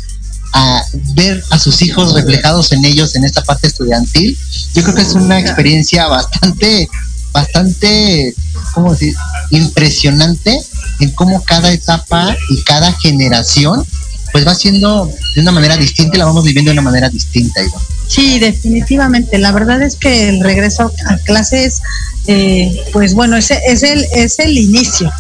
a 0.55 0.82
ver 1.14 1.43
a 1.51 1.59
sus 1.59 1.82
hijos 1.82 2.14
reflejados 2.14 2.72
en 2.72 2.85
ellos 2.85 3.16
en 3.16 3.24
esta 3.24 3.43
parte 3.43 3.66
estudiantil, 3.66 4.39
yo 4.72 4.82
creo 4.82 4.94
que 4.94 5.02
es 5.02 5.12
una 5.14 5.40
experiencia 5.40 6.06
bastante, 6.06 6.89
bastante, 7.32 8.35
¿cómo 8.72 8.93
decir? 8.93 9.14
Impresionante 9.51 10.62
en 11.01 11.10
cómo 11.10 11.43
cada 11.43 11.72
etapa 11.72 12.36
y 12.51 12.62
cada 12.62 12.93
generación 12.93 13.85
pues 14.31 14.47
va 14.47 14.55
siendo 14.55 15.10
de 15.35 15.40
una 15.40 15.52
manera 15.52 15.76
distinta 15.76 16.16
y 16.16 16.18
la 16.18 16.26
vamos 16.26 16.44
viviendo 16.44 16.70
de 16.70 16.72
una 16.72 16.82
manera 16.82 17.09
distinta. 17.09 17.62
Ivonne. 17.62 17.85
Sí, 18.09 18.39
definitivamente. 18.39 19.39
La 19.39 19.52
verdad 19.52 19.82
es 19.82 19.97
que 19.97 20.28
el 20.28 20.40
regreso 20.40 20.93
a 21.06 21.16
clases, 21.18 21.81
eh, 22.26 22.76
pues 22.93 23.14
bueno, 23.14 23.36
ese 23.36 23.60
es 23.66 23.82
el, 23.82 24.05
es 24.12 24.39
el 24.39 24.56
inicio. 24.56 25.12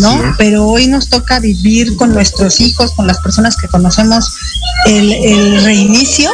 ¿No? 0.00 0.34
Pero 0.38 0.66
hoy 0.66 0.86
nos 0.86 1.08
toca 1.08 1.38
vivir 1.40 1.96
con 1.96 2.12
nuestros 2.12 2.60
hijos, 2.60 2.92
con 2.92 3.06
las 3.06 3.18
personas 3.20 3.56
que 3.56 3.68
conocemos, 3.68 4.24
el, 4.86 5.12
el 5.12 5.64
reinicio 5.64 6.30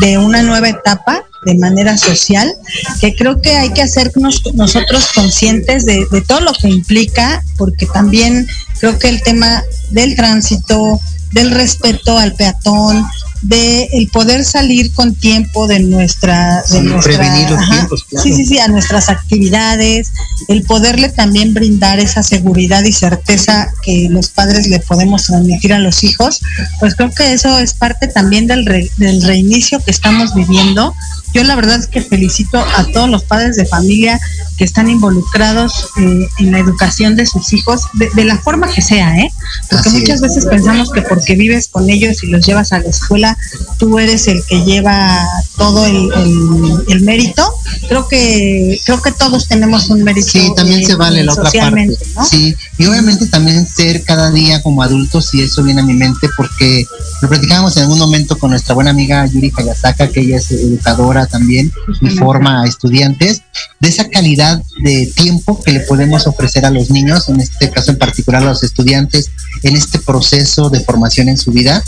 de 0.00 0.18
una 0.18 0.42
nueva 0.42 0.68
etapa 0.68 1.24
de 1.44 1.54
manera 1.54 1.96
social, 1.96 2.52
que 3.00 3.14
creo 3.14 3.40
que 3.40 3.56
hay 3.56 3.70
que 3.70 3.82
hacernos 3.82 4.42
nosotros 4.54 5.08
conscientes 5.14 5.86
de, 5.86 6.06
de 6.10 6.20
todo 6.20 6.40
lo 6.40 6.52
que 6.52 6.68
implica, 6.68 7.42
porque 7.56 7.86
también 7.86 8.46
creo 8.78 8.98
que 8.98 9.08
el 9.08 9.22
tema 9.22 9.62
del 9.90 10.16
tránsito, 10.16 11.00
del 11.32 11.50
respeto 11.50 12.18
al 12.18 12.34
peatón, 12.34 13.06
de 13.42 13.88
el 13.92 14.08
poder 14.08 14.44
salir 14.44 14.92
con 14.92 15.14
tiempo 15.14 15.66
de 15.66 15.80
nuestra, 15.80 16.62
de 16.70 16.82
nuestra 16.82 17.16
prevenir 17.18 17.50
los 17.50 17.68
tiempos, 17.70 18.04
claro. 18.04 18.22
sí, 18.22 18.32
sí, 18.34 18.44
sí, 18.44 18.58
a 18.58 18.68
nuestras 18.68 19.08
actividades, 19.08 20.12
el 20.48 20.62
poderle 20.62 21.08
también 21.08 21.54
brindar 21.54 22.00
esa 22.00 22.22
seguridad 22.22 22.84
y 22.84 22.92
certeza 22.92 23.72
que 23.82 24.08
los 24.10 24.28
padres 24.28 24.66
le 24.66 24.80
podemos 24.80 25.24
transmitir 25.24 25.72
a 25.72 25.78
los 25.78 26.04
hijos, 26.04 26.40
pues 26.80 26.94
creo 26.94 27.10
que 27.12 27.32
eso 27.32 27.58
es 27.58 27.72
parte 27.74 28.08
también 28.08 28.46
del, 28.46 28.66
re- 28.66 28.90
del 28.98 29.22
reinicio 29.22 29.80
que 29.82 29.90
estamos 29.90 30.34
viviendo. 30.34 30.94
Yo 31.32 31.44
la 31.44 31.54
verdad 31.54 31.78
es 31.78 31.86
que 31.86 32.02
felicito 32.02 32.58
a 32.58 32.84
todos 32.92 33.08
los 33.08 33.22
padres 33.22 33.54
de 33.56 33.64
familia 33.64 34.18
que 34.58 34.64
están 34.64 34.90
involucrados 34.90 35.86
eh, 35.96 36.26
en 36.40 36.50
la 36.52 36.58
educación 36.58 37.14
de 37.14 37.24
sus 37.24 37.52
hijos, 37.52 37.82
de, 37.94 38.08
de 38.16 38.24
la 38.24 38.36
forma 38.36 38.68
que 38.68 38.82
sea, 38.82 39.16
¿eh? 39.16 39.30
Porque 39.70 39.88
Así 39.90 39.98
muchas 40.00 40.16
es. 40.16 40.22
veces 40.22 40.46
pensamos 40.46 40.90
que 40.90 41.02
porque 41.02 41.36
vives 41.36 41.68
con 41.68 41.88
ellos 41.88 42.24
y 42.24 42.26
los 42.26 42.44
llevas 42.44 42.72
a 42.72 42.80
la 42.80 42.88
escuela, 42.88 43.29
tú 43.78 43.98
eres 43.98 44.28
el 44.28 44.42
que 44.46 44.64
lleva 44.64 45.26
todo 45.56 45.86
el, 45.86 45.96
el- 45.96 46.84
el 46.88 47.00
mérito. 47.02 47.42
Creo 47.88 48.08
que 48.08 48.78
creo 48.84 49.00
que 49.02 49.12
todos 49.12 49.48
tenemos 49.48 49.90
un 49.90 50.02
mérito. 50.02 50.26
Sí, 50.28 50.52
también 50.56 50.80
eh, 50.80 50.86
se 50.86 50.94
vale 50.94 51.22
la 51.24 51.32
otra 51.32 51.50
parte. 51.50 51.88
Sí, 52.28 52.54
y 52.78 52.86
obviamente 52.86 53.26
también 53.26 53.66
ser 53.66 54.02
cada 54.04 54.30
día 54.30 54.62
como 54.62 54.82
adultos, 54.82 55.32
y 55.34 55.42
eso 55.42 55.62
viene 55.62 55.80
a 55.80 55.84
mi 55.84 55.94
mente 55.94 56.28
porque 56.36 56.84
lo 57.22 57.28
platicábamos 57.28 57.76
en 57.76 57.84
algún 57.84 57.98
momento 57.98 58.38
con 58.38 58.50
nuestra 58.50 58.74
buena 58.74 58.90
amiga 58.90 59.26
Yuri 59.26 59.52
Hayasaka, 59.56 60.08
que 60.08 60.20
ella 60.20 60.36
es 60.36 60.50
educadora 60.50 61.26
también 61.26 61.70
y 62.00 62.10
forma 62.10 62.62
a 62.62 62.66
estudiantes, 62.66 63.42
de 63.80 63.88
esa 63.88 64.08
calidad 64.08 64.62
de 64.82 65.06
tiempo 65.14 65.60
que 65.62 65.72
le 65.72 65.80
podemos 65.80 66.26
ofrecer 66.26 66.64
a 66.66 66.70
los 66.70 66.90
niños, 66.90 67.28
en 67.28 67.40
este 67.40 67.70
caso 67.70 67.90
en 67.92 67.98
particular 67.98 68.42
a 68.42 68.46
los 68.46 68.62
estudiantes, 68.62 69.30
en 69.62 69.76
este 69.76 69.98
proceso 69.98 70.70
de 70.70 70.80
formación 70.80 71.28
en 71.28 71.36
su 71.38 71.50
vida, 71.50 71.82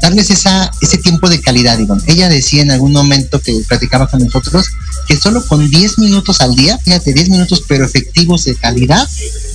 darles 0.00 0.30
esa, 0.30 0.70
ese 0.82 0.98
tiempo 0.98 1.28
de 1.30 1.40
calidad, 1.40 1.78
Ivonne. 1.78 2.02
Ella 2.06 2.28
decía 2.28 2.60
en 2.62 2.72
algún 2.72 2.92
momento 2.92 3.40
que 3.40 3.54
platicaba 3.68 4.08
con 4.08 4.20
nosotros 4.24 4.66
que 5.06 5.16
solo 5.16 5.46
con 5.46 5.70
10 5.70 6.00
minutos 6.00 6.40
al 6.40 6.56
día, 6.56 6.76
fíjate, 6.78 7.12
10 7.12 7.30
minutos 7.30 7.62
pero 7.68 7.84
efectivos 7.84 8.44
de 8.44 8.56
calidad, 8.56 9.08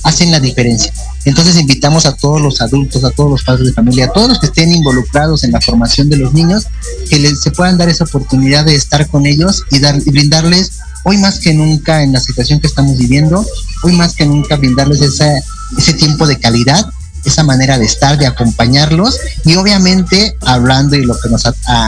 hacen 0.04 0.30
la 0.30 0.40
diferencia. 0.40 0.92
Entonces 1.26 1.58
invitamos 1.58 2.06
a 2.06 2.16
todos 2.16 2.40
los 2.40 2.62
adultos, 2.62 3.04
a 3.04 3.10
todos 3.10 3.30
los 3.30 3.42
padres 3.42 3.66
de 3.66 3.72
familia, 3.74 4.06
a 4.06 4.12
todos 4.12 4.30
los 4.30 4.38
que 4.40 4.46
estén 4.46 4.72
involucrados 4.72 5.44
en 5.44 5.52
la 5.52 5.60
formación 5.60 6.08
de 6.08 6.16
los 6.16 6.32
niños, 6.32 6.66
que 7.10 7.18
les, 7.18 7.42
se 7.42 7.50
puedan 7.50 7.76
dar 7.76 7.90
esa 7.90 8.04
oportunidad 8.04 8.64
de 8.64 8.74
estar 8.74 9.06
con 9.08 9.26
ellos 9.26 9.64
y, 9.70 9.80
dar, 9.80 10.00
y 10.04 10.10
brindarles, 10.10 10.72
hoy 11.04 11.18
más 11.18 11.40
que 11.40 11.52
nunca 11.52 12.02
en 12.02 12.12
la 12.12 12.20
situación 12.20 12.60
que 12.60 12.68
estamos 12.68 12.96
viviendo, 12.96 13.44
hoy 13.82 13.92
más 13.92 14.14
que 14.14 14.24
nunca 14.24 14.56
brindarles 14.56 15.02
esa, 15.02 15.30
ese 15.76 15.92
tiempo 15.92 16.26
de 16.26 16.38
calidad 16.38 16.86
esa 17.24 17.42
manera 17.44 17.78
de 17.78 17.84
estar, 17.84 18.18
de 18.18 18.26
acompañarlos. 18.26 19.18
Y 19.44 19.56
obviamente 19.56 20.36
hablando 20.42 20.96
y 20.96 21.04
lo 21.04 21.18
que 21.18 21.28
nos 21.28 21.44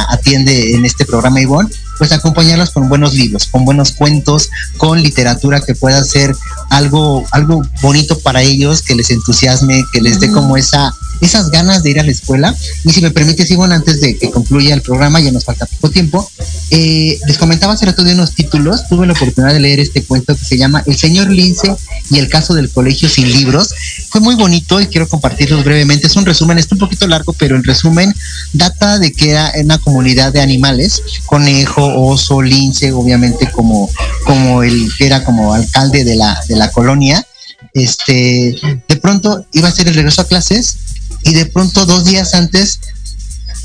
atiende 0.08 0.74
en 0.74 0.84
este 0.84 1.04
programa 1.04 1.40
Ivonne, 1.40 1.70
pues 1.98 2.12
acompañarlos 2.12 2.70
con 2.70 2.88
buenos 2.88 3.12
libros, 3.12 3.46
con 3.46 3.66
buenos 3.66 3.92
cuentos, 3.92 4.48
con 4.78 5.02
literatura 5.02 5.60
que 5.60 5.74
pueda 5.74 6.02
ser 6.02 6.34
algo, 6.70 7.26
algo 7.30 7.62
bonito 7.82 8.18
para 8.20 8.40
ellos, 8.40 8.80
que 8.80 8.94
les 8.94 9.10
entusiasme, 9.10 9.84
que 9.92 10.00
les 10.00 10.18
dé 10.18 10.32
como 10.32 10.56
esa, 10.56 10.94
esas 11.20 11.50
ganas 11.50 11.82
de 11.82 11.90
ir 11.90 12.00
a 12.00 12.04
la 12.04 12.10
escuela. 12.10 12.54
Y 12.84 12.90
si 12.90 13.00
me 13.00 13.10
permites, 13.10 13.50
Ivonne, 13.50 13.74
antes 13.74 14.00
de 14.00 14.16
que 14.16 14.30
concluya 14.30 14.74
el 14.74 14.82
programa, 14.82 15.20
ya 15.20 15.30
nos 15.30 15.44
falta 15.44 15.66
poco 15.66 15.90
tiempo, 15.90 16.30
eh, 16.70 17.18
les 17.26 17.38
comentaba 17.38 17.74
hace 17.74 17.86
rato 17.86 18.04
de 18.04 18.14
unos 18.14 18.34
títulos, 18.34 18.86
tuve 18.88 19.06
la 19.06 19.12
oportunidad 19.12 19.52
de 19.52 19.60
leer 19.60 19.80
este 19.80 20.02
cuento 20.04 20.36
que 20.36 20.44
se 20.44 20.56
llama 20.56 20.82
El 20.86 20.96
señor 20.96 21.28
Lince 21.30 21.74
y 22.10 22.18
el 22.18 22.28
caso 22.28 22.54
del 22.54 22.70
colegio 22.70 23.08
sin 23.08 23.30
libros. 23.30 23.74
Fue 24.08 24.20
muy 24.20 24.34
bonito 24.34 24.80
y 24.80 24.86
quiero 24.86 25.08
compartirlos 25.08 25.64
brevemente. 25.64 26.06
Es 26.06 26.16
un 26.16 26.26
resumen, 26.26 26.58
está 26.58 26.74
un 26.74 26.80
poquito 26.80 27.06
largo, 27.06 27.32
pero 27.32 27.56
en 27.56 27.64
resumen, 27.64 28.14
data 28.52 28.98
de 28.98 29.12
que 29.12 29.30
era 29.30 29.52
una 29.62 29.78
comunidad 29.78 30.32
de 30.32 30.40
animales, 30.40 31.02
conejo, 31.26 32.06
oso, 32.06 32.40
lince, 32.42 32.92
obviamente 32.92 33.50
como, 33.50 33.90
como 34.24 34.62
el 34.62 34.90
que 34.96 35.06
era 35.06 35.24
como 35.24 35.54
alcalde 35.54 36.04
de 36.04 36.16
la, 36.16 36.38
de 36.48 36.56
la 36.56 36.70
colonia. 36.70 37.26
Este, 37.72 38.56
de 38.88 38.96
pronto 38.96 39.44
iba 39.52 39.68
a 39.68 39.72
ser 39.72 39.86
el 39.86 39.94
regreso 39.94 40.22
a 40.22 40.26
clases 40.26 40.76
y 41.22 41.34
de 41.34 41.46
pronto 41.46 41.86
dos 41.86 42.04
días 42.04 42.34
antes 42.34 42.80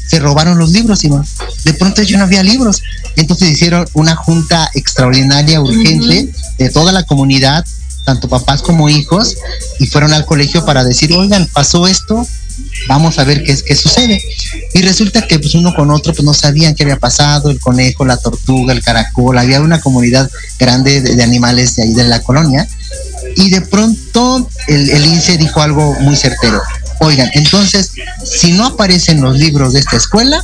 se 0.07 0.19
robaron 0.19 0.57
los 0.57 0.71
libros, 0.71 1.03
Iván. 1.03 1.25
De 1.63 1.73
pronto 1.73 2.01
ya 2.03 2.17
no 2.17 2.25
había 2.25 2.43
libros. 2.43 2.81
Entonces 3.15 3.49
hicieron 3.49 3.87
una 3.93 4.15
junta 4.15 4.69
extraordinaria, 4.73 5.61
urgente, 5.61 6.31
de 6.57 6.69
toda 6.69 6.91
la 6.91 7.03
comunidad, 7.03 7.65
tanto 8.03 8.29
papás 8.29 8.61
como 8.61 8.89
hijos, 8.89 9.35
y 9.79 9.87
fueron 9.87 10.13
al 10.13 10.25
colegio 10.25 10.63
para 10.65 10.83
decir, 10.83 11.11
oigan, 11.13 11.49
pasó 11.51 11.87
esto, 11.87 12.27
vamos 12.87 13.17
a 13.17 13.23
ver 13.23 13.43
qué 13.43 13.51
es 13.51 13.63
qué 13.63 13.75
sucede. 13.75 14.21
Y 14.73 14.81
resulta 14.83 15.27
que 15.27 15.39
pues 15.39 15.55
uno 15.55 15.73
con 15.73 15.89
otro 15.89 16.13
pues 16.13 16.23
no 16.23 16.33
sabían 16.33 16.75
qué 16.75 16.83
había 16.83 16.99
pasado, 16.99 17.49
el 17.49 17.59
conejo, 17.59 18.05
la 18.05 18.17
tortuga, 18.17 18.73
el 18.73 18.83
caracol, 18.83 19.37
había 19.37 19.59
una 19.61 19.81
comunidad 19.81 20.29
grande 20.59 21.01
de, 21.01 21.15
de 21.15 21.23
animales 21.23 21.75
de 21.77 21.83
ahí 21.83 21.93
de 21.93 22.03
la 22.03 22.21
colonia. 22.21 22.67
Y 23.37 23.49
de 23.49 23.61
pronto 23.61 24.47
el, 24.67 24.89
el 24.91 25.05
INSE 25.05 25.37
dijo 25.37 25.61
algo 25.61 25.95
muy 26.01 26.15
certero. 26.15 26.61
Oigan, 26.99 27.29
entonces, 27.33 27.91
si 28.23 28.53
no 28.53 28.65
aparecen 28.65 29.21
los 29.21 29.37
libros 29.37 29.73
de 29.73 29.79
esta 29.79 29.97
escuela, 29.97 30.43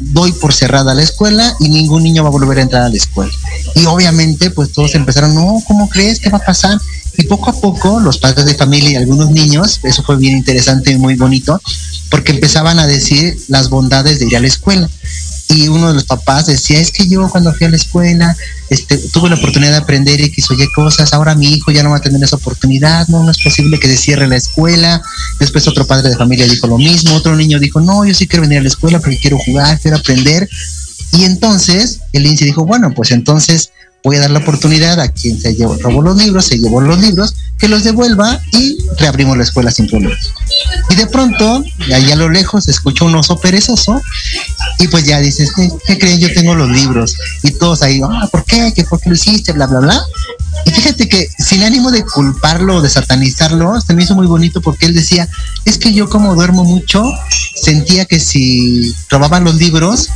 doy 0.00 0.32
por 0.32 0.52
cerrada 0.52 0.94
la 0.94 1.02
escuela 1.02 1.54
y 1.60 1.68
ningún 1.68 2.02
niño 2.02 2.22
va 2.22 2.28
a 2.28 2.32
volver 2.32 2.58
a 2.58 2.62
entrar 2.62 2.82
a 2.82 2.88
la 2.88 2.96
escuela. 2.96 3.32
Y 3.74 3.84
obviamente, 3.86 4.50
pues 4.50 4.72
todos 4.72 4.94
empezaron, 4.94 5.34
no, 5.34 5.62
¿cómo 5.66 5.88
crees? 5.88 6.20
¿Qué 6.20 6.30
va 6.30 6.38
a 6.38 6.44
pasar? 6.44 6.78
Y 7.18 7.24
poco 7.24 7.50
a 7.50 7.60
poco, 7.60 8.00
los 8.00 8.18
padres 8.18 8.44
de 8.44 8.54
familia 8.54 8.90
y 8.90 8.96
algunos 8.96 9.30
niños, 9.30 9.80
eso 9.82 10.02
fue 10.02 10.16
bien 10.16 10.36
interesante 10.36 10.92
y 10.92 10.98
muy 10.98 11.14
bonito, 11.14 11.60
porque 12.10 12.32
empezaban 12.32 12.78
a 12.78 12.86
decir 12.86 13.38
las 13.48 13.70
bondades 13.70 14.18
de 14.18 14.26
ir 14.26 14.36
a 14.36 14.40
la 14.40 14.48
escuela. 14.48 14.88
Y 15.48 15.68
uno 15.68 15.88
de 15.88 15.94
los 15.94 16.04
papás 16.04 16.46
decía, 16.46 16.80
es 16.80 16.90
que 16.90 17.06
yo 17.08 17.28
cuando 17.28 17.54
fui 17.54 17.66
a 17.66 17.70
la 17.70 17.76
escuela, 17.76 18.36
este, 18.68 18.98
tuve 18.98 19.28
la 19.28 19.36
oportunidad 19.36 19.70
de 19.72 19.76
aprender 19.78 20.20
X 20.20 20.50
o 20.50 20.54
Y 20.54 20.66
cosas, 20.72 21.12
ahora 21.12 21.34
mi 21.34 21.46
hijo 21.46 21.70
ya 21.70 21.82
no 21.82 21.90
va 21.90 21.98
a 21.98 22.00
tener 22.00 22.22
esa 22.22 22.36
oportunidad, 22.36 23.06
no, 23.08 23.22
no 23.22 23.30
es 23.30 23.38
posible 23.38 23.78
que 23.78 23.86
se 23.86 23.96
cierre 23.96 24.26
la 24.26 24.36
escuela. 24.36 25.00
Después 25.38 25.68
otro 25.68 25.86
padre 25.86 26.10
de 26.10 26.16
familia 26.16 26.46
dijo 26.46 26.66
lo 26.66 26.78
mismo, 26.78 27.14
otro 27.14 27.36
niño 27.36 27.58
dijo, 27.60 27.80
no, 27.80 28.04
yo 28.04 28.12
sí 28.12 28.26
quiero 28.26 28.42
venir 28.42 28.58
a 28.58 28.62
la 28.62 28.68
escuela 28.68 28.98
porque 28.98 29.18
quiero 29.18 29.38
jugar, 29.38 29.78
quiero 29.80 29.98
aprender. 29.98 30.48
Y 31.12 31.24
entonces 31.24 32.00
el 32.12 32.26
INSE 32.26 32.44
dijo, 32.44 32.66
bueno, 32.66 32.92
pues 32.92 33.12
entonces 33.12 33.70
voy 34.06 34.18
a 34.18 34.20
dar 34.20 34.30
la 34.30 34.38
oportunidad 34.38 35.00
a 35.00 35.08
quien 35.08 35.40
se 35.40 35.56
llevó, 35.56 35.74
robó 35.80 36.00
los 36.00 36.16
libros, 36.16 36.44
se 36.44 36.60
llevó 36.60 36.80
los 36.80 37.00
libros, 37.00 37.34
que 37.58 37.66
los 37.66 37.82
devuelva 37.82 38.40
y 38.52 38.78
reabrimos 38.98 39.36
la 39.36 39.42
escuela 39.42 39.72
sin 39.72 39.88
problemas. 39.88 40.30
Y 40.90 40.94
de 40.94 41.08
pronto, 41.08 41.64
allá 41.92 42.12
a 42.12 42.16
lo 42.16 42.28
lejos, 42.28 42.66
se 42.66 42.70
escuchó 42.70 43.06
un 43.06 43.16
oso 43.16 43.40
perezoso 43.40 44.00
y 44.78 44.86
pues 44.86 45.06
ya 45.06 45.18
dices, 45.18 45.52
¿qué, 45.56 45.68
qué 45.88 45.98
creen? 45.98 46.20
Yo 46.20 46.32
tengo 46.32 46.54
los 46.54 46.68
libros. 46.68 47.16
Y 47.42 47.50
todos 47.50 47.82
ahí, 47.82 48.00
ah, 48.04 48.28
¿por 48.30 48.44
qué? 48.44 48.72
¿Qué, 48.76 48.84
¿Por 48.84 49.00
qué 49.00 49.08
lo 49.08 49.16
hiciste? 49.16 49.50
Bla, 49.52 49.66
bla, 49.66 49.80
bla. 49.80 50.00
Y 50.64 50.70
fíjate 50.70 51.08
que 51.08 51.28
sin 51.38 51.64
ánimo 51.64 51.90
de 51.90 52.04
culparlo 52.04 52.76
o 52.76 52.82
de 52.82 52.88
satanizarlo, 52.88 53.80
se 53.80 53.92
me 53.92 54.04
hizo 54.04 54.14
muy 54.14 54.28
bonito 54.28 54.60
porque 54.60 54.86
él 54.86 54.94
decía, 54.94 55.28
es 55.64 55.78
que 55.78 55.92
yo 55.92 56.08
como 56.08 56.36
duermo 56.36 56.62
mucho, 56.62 57.04
sentía 57.60 58.04
que 58.04 58.20
si 58.20 58.94
robaban 59.10 59.42
los 59.42 59.56
libros, 59.56 60.10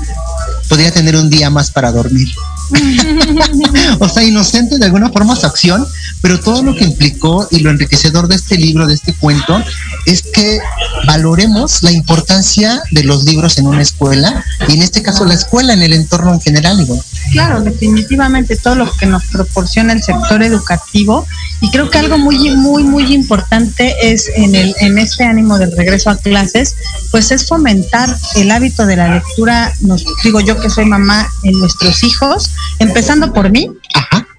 podría 0.70 0.92
tener 0.92 1.16
un 1.16 1.28
día 1.28 1.50
más 1.50 1.72
para 1.72 1.90
dormir. 1.90 2.28
o 3.98 4.08
sea, 4.08 4.22
inocente 4.22 4.78
de 4.78 4.84
alguna 4.84 5.10
forma 5.10 5.34
su 5.34 5.44
acción, 5.44 5.84
pero 6.22 6.38
todo 6.38 6.62
lo 6.62 6.76
que 6.76 6.84
implicó 6.84 7.48
y 7.50 7.58
lo 7.58 7.70
enriquecedor 7.70 8.28
de 8.28 8.36
este 8.36 8.56
libro, 8.56 8.86
de 8.86 8.94
este 8.94 9.12
cuento, 9.12 9.60
es 10.06 10.22
que 10.22 10.60
valoremos 11.08 11.82
la 11.82 11.90
importancia 11.90 12.80
de 12.92 13.02
los 13.02 13.24
libros 13.24 13.58
en 13.58 13.66
una 13.66 13.82
escuela 13.82 14.44
y 14.68 14.74
en 14.74 14.82
este 14.82 15.02
caso 15.02 15.24
la 15.24 15.34
escuela 15.34 15.72
en 15.72 15.82
el 15.82 15.92
entorno 15.92 16.32
en 16.32 16.40
general. 16.40 16.80
Ivonne. 16.80 17.02
Claro, 17.32 17.60
definitivamente 17.62 18.56
todo 18.56 18.76
lo 18.76 18.92
que 18.92 19.06
nos 19.06 19.24
proporciona 19.24 19.92
el 19.92 20.02
sector 20.02 20.42
educativo 20.42 21.26
y 21.60 21.70
creo 21.70 21.90
que 21.90 21.98
algo 21.98 22.18
muy 22.18 22.56
muy 22.56 22.84
muy 22.84 23.12
importante 23.12 24.12
es 24.12 24.30
en 24.34 24.54
el 24.54 24.74
en 24.80 24.98
este 24.98 25.24
ánimo 25.24 25.58
del 25.58 25.76
regreso 25.76 26.10
a 26.10 26.16
clases, 26.16 26.76
pues 27.10 27.30
es 27.30 27.46
fomentar 27.46 28.16
el 28.36 28.50
hábito 28.50 28.86
de 28.86 28.96
la 28.96 29.14
lectura, 29.14 29.72
nos 29.80 30.04
digo 30.22 30.40
yo 30.40 30.59
que 30.60 30.70
soy 30.70 30.84
mamá 30.84 31.28
en 31.42 31.58
nuestros 31.58 32.02
hijos, 32.04 32.50
empezando 32.78 33.32
por 33.32 33.50
mí. 33.50 33.70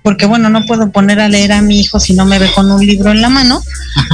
Porque 0.04 0.26
bueno, 0.26 0.50
no 0.50 0.66
puedo 0.66 0.92
poner 0.92 1.20
a 1.20 1.30
leer 1.30 1.52
a 1.52 1.62
mi 1.62 1.80
hijo 1.80 2.00
si 2.00 2.14
no 2.14 2.26
me 2.26 2.40
ve 2.40 2.52
con 2.56 2.72
un 2.72 2.84
libro 2.86 3.12
en 3.12 3.22
la 3.22 3.30
mano, 3.30 3.62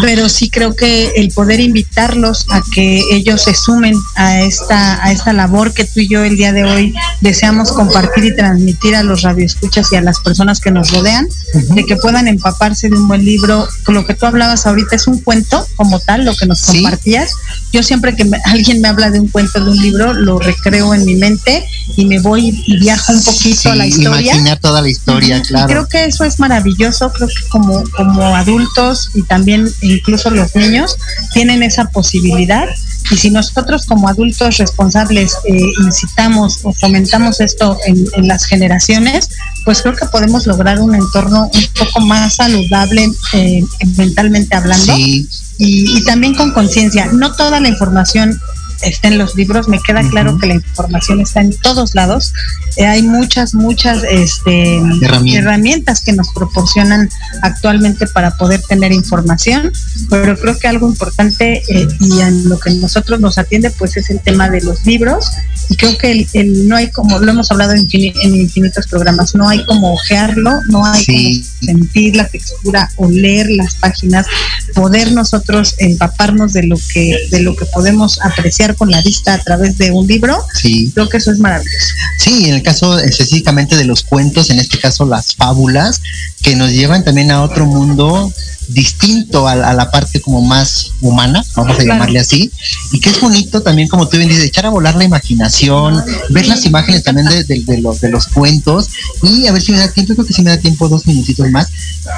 pero 0.01 0.27
sí 0.27 0.49
creo 0.49 0.75
que 0.75 1.11
el 1.15 1.29
poder 1.29 1.61
invitarlos 1.61 2.45
a 2.51 2.61
que 2.73 3.01
ellos 3.11 3.43
se 3.43 3.55
sumen 3.55 3.95
a 4.15 4.41
esta 4.41 5.01
a 5.03 5.11
esta 5.13 5.31
labor 5.31 5.73
que 5.73 5.85
tú 5.85 6.01
y 6.01 6.09
yo 6.09 6.23
el 6.25 6.35
día 6.35 6.51
de 6.51 6.65
hoy 6.65 6.93
deseamos 7.21 7.71
compartir 7.71 8.25
y 8.25 8.35
transmitir 8.35 8.95
a 8.95 9.03
los 9.03 9.21
radioescuchas 9.21 9.87
y 9.93 9.95
a 9.95 10.01
las 10.01 10.19
personas 10.19 10.59
que 10.59 10.71
nos 10.71 10.91
rodean, 10.91 11.25
de 11.53 11.85
que 11.85 11.95
puedan 11.95 12.27
empaparse 12.27 12.89
de 12.89 12.97
un 12.97 13.07
buen 13.07 13.23
libro. 13.23 13.67
Lo 13.87 14.05
que 14.05 14.13
tú 14.13 14.25
hablabas 14.25 14.65
ahorita 14.65 14.95
es 14.97 15.07
un 15.07 15.19
cuento 15.21 15.65
como 15.77 15.99
tal, 16.01 16.25
lo 16.25 16.35
que 16.35 16.45
nos 16.47 16.65
compartías. 16.81 17.31
Yo 17.71 17.81
siempre 17.81 18.13
que 18.15 18.25
me- 18.25 18.41
alguien 18.45 18.81
me 18.81 18.89
habla 18.89 19.09
de 19.09 19.21
un 19.21 19.29
cuento, 19.29 19.63
de 19.63 19.69
un 19.71 19.77
libro, 19.81 20.13
lo 20.13 20.37
recreo 20.39 20.93
en 20.93 21.05
mi 21.05 21.15
mente 21.15 21.63
y 21.95 22.05
me 22.05 22.19
voy 22.19 22.61
y 22.67 22.77
viajo 22.77 23.13
un 23.13 23.23
poquito 23.23 23.71
a 23.71 23.75
la 23.75 23.85
historia. 23.87 24.33
Imaginar 24.33 24.59
toda 24.59 24.81
la 24.81 24.89
historia, 24.89 25.41
claro. 25.43 25.76
Creo 25.77 25.87
que 25.87 26.05
eso 26.05 26.23
es 26.23 26.39
maravilloso, 26.39 27.11
creo 27.11 27.27
que 27.27 27.49
como, 27.49 27.83
como 27.95 28.35
adultos 28.35 29.11
y 29.13 29.21
también 29.23 29.71
incluso 29.81 30.31
los 30.31 30.55
niños 30.55 30.97
tienen 31.33 31.61
esa 31.61 31.85
posibilidad 31.89 32.65
y 33.11 33.15
si 33.17 33.29
nosotros 33.29 33.85
como 33.85 34.09
adultos 34.09 34.57
responsables 34.57 35.35
eh, 35.45 35.57
incitamos 35.85 36.59
o 36.63 36.73
fomentamos 36.73 37.39
esto 37.41 37.77
en, 37.85 38.05
en 38.15 38.27
las 38.27 38.45
generaciones, 38.45 39.29
pues 39.65 39.81
creo 39.81 39.95
que 39.95 40.07
podemos 40.07 40.47
lograr 40.47 40.79
un 40.81 40.95
entorno 40.95 41.49
un 41.53 41.67
poco 41.77 42.01
más 42.01 42.35
saludable 42.35 43.07
eh, 43.33 43.61
mentalmente 43.97 44.55
hablando 44.55 44.95
Sí. 44.95 45.27
y, 45.59 45.97
y 45.97 46.03
también 46.05 46.33
con 46.33 46.51
conciencia. 46.53 47.07
No 47.13 47.35
toda 47.35 47.59
la 47.59 47.69
información 47.69 48.39
está 48.81 49.07
en 49.07 49.17
los 49.17 49.35
libros, 49.35 49.67
me 49.67 49.79
queda 49.81 50.01
claro 50.09 50.37
que 50.37 50.47
la 50.47 50.53
información 50.55 51.19
está 51.21 51.41
en 51.41 51.51
todos 51.57 51.95
lados. 51.95 52.33
Eh, 52.75 52.85
hay 52.85 53.01
muchas, 53.01 53.53
muchas 53.53 54.03
este, 54.09 54.77
Herramientas. 55.01 55.35
herramientas 55.35 56.01
que 56.01 56.13
nos 56.13 56.29
proporcionan 56.33 57.09
actualmente 57.41 58.07
para 58.07 58.37
poder 58.37 58.61
tener 58.61 58.91
información, 58.91 59.71
pero 60.09 60.37
creo 60.37 60.57
que 60.59 60.67
algo 60.67 60.87
importante 60.87 61.63
eh, 61.69 61.87
y 61.99 62.19
en 62.21 62.49
lo 62.49 62.59
que 62.59 62.71
nosotros 62.71 63.19
nos 63.19 63.37
atiende 63.37 63.71
pues 63.71 63.97
es 63.97 64.09
el 64.09 64.19
tema 64.21 64.49
de 64.49 64.61
los 64.61 64.85
libros 64.85 65.25
y 65.69 65.75
creo 65.75 65.97
que 65.97 66.11
el, 66.11 66.27
el- 66.33 66.67
no 66.67 66.75
hay 66.75 66.91
como, 66.91 67.19
lo 67.19 67.31
hemos 67.31 67.49
hablado 67.51 67.73
en, 67.73 67.87
infini- 67.87 68.13
en 68.23 68.35
infinitos 68.35 68.87
programas, 68.87 69.35
no 69.35 69.47
hay 69.49 69.65
como 69.65 69.93
ojearlo, 69.93 70.51
no 70.69 70.85
hay 70.85 71.03
Sí. 71.03 71.45
como 71.61 71.79
sentir 71.79 72.15
la 72.15 72.27
textura, 72.27 72.89
oler 72.97 73.49
las 73.51 73.75
páginas, 73.75 74.25
poder 74.73 75.11
nosotros 75.11 75.75
empaparnos 75.79 76.53
de 76.53 76.63
lo 76.63 76.77
que 76.93 77.15
de 77.31 77.41
lo 77.41 77.55
que 77.55 77.65
podemos 77.65 78.19
apreciar 78.23 78.66
con 78.75 78.89
la 78.91 79.01
vista 79.01 79.33
a 79.33 79.39
través 79.43 79.77
de 79.77 79.91
un 79.91 80.07
libro, 80.07 80.37
Sí. 80.53 80.91
creo 80.93 81.09
que 81.09 81.17
eso 81.17 81.31
es 81.31 81.39
maravilloso. 81.39 81.87
Sí, 82.17 82.49
en 82.49 82.55
el 82.55 82.63
caso 82.63 82.97
específicamente 82.99 83.75
de 83.77 83.85
los 83.85 84.03
cuentos, 84.03 84.49
en 84.49 84.59
este 84.59 84.77
caso 84.79 85.05
las 85.05 85.35
fábulas, 85.35 86.01
que 86.41 86.55
nos 86.55 86.71
llevan 86.71 87.03
también 87.03 87.31
a 87.31 87.41
otro 87.43 87.65
mundo 87.65 88.31
distinto 88.67 89.47
a, 89.47 89.53
a 89.53 89.73
la 89.73 89.89
parte 89.91 90.19
como 90.21 90.41
más 90.41 90.91
humana, 91.01 91.43
vamos 91.55 91.73
a 91.73 91.75
Claro. 91.77 91.93
llamarle 91.93 92.19
así, 92.19 92.51
y 92.91 92.99
que 92.99 93.09
es 93.09 93.19
bonito 93.21 93.61
también, 93.61 93.87
como 93.87 94.07
tú 94.07 94.17
bien 94.17 94.29
dices, 94.29 94.45
echar 94.45 94.65
a 94.65 94.69
volar 94.69 94.95
la 94.95 95.03
imaginación, 95.03 96.03
ver 96.29 96.47
las 96.47 96.65
imágenes 96.65 97.03
también 97.03 97.27
de, 97.27 97.43
de- 97.43 97.63
de 97.63 97.77
los, 97.81 98.01
de 98.01 98.09
los 98.09 98.27
cuentos, 98.27 98.89
y 99.23 99.47
a 99.47 99.51
ver 99.51 99.61
si 99.61 99.71
me 99.71 99.77
da 99.79 99.91
tiempo, 99.91 100.13
creo 100.13 100.25
que 100.25 100.33
si 100.33 100.41
me 100.41 100.49
da 100.49 100.57
tiempo 100.57 100.87
dos 100.89 101.05
minutitos 101.07 101.49
más. 101.51 101.67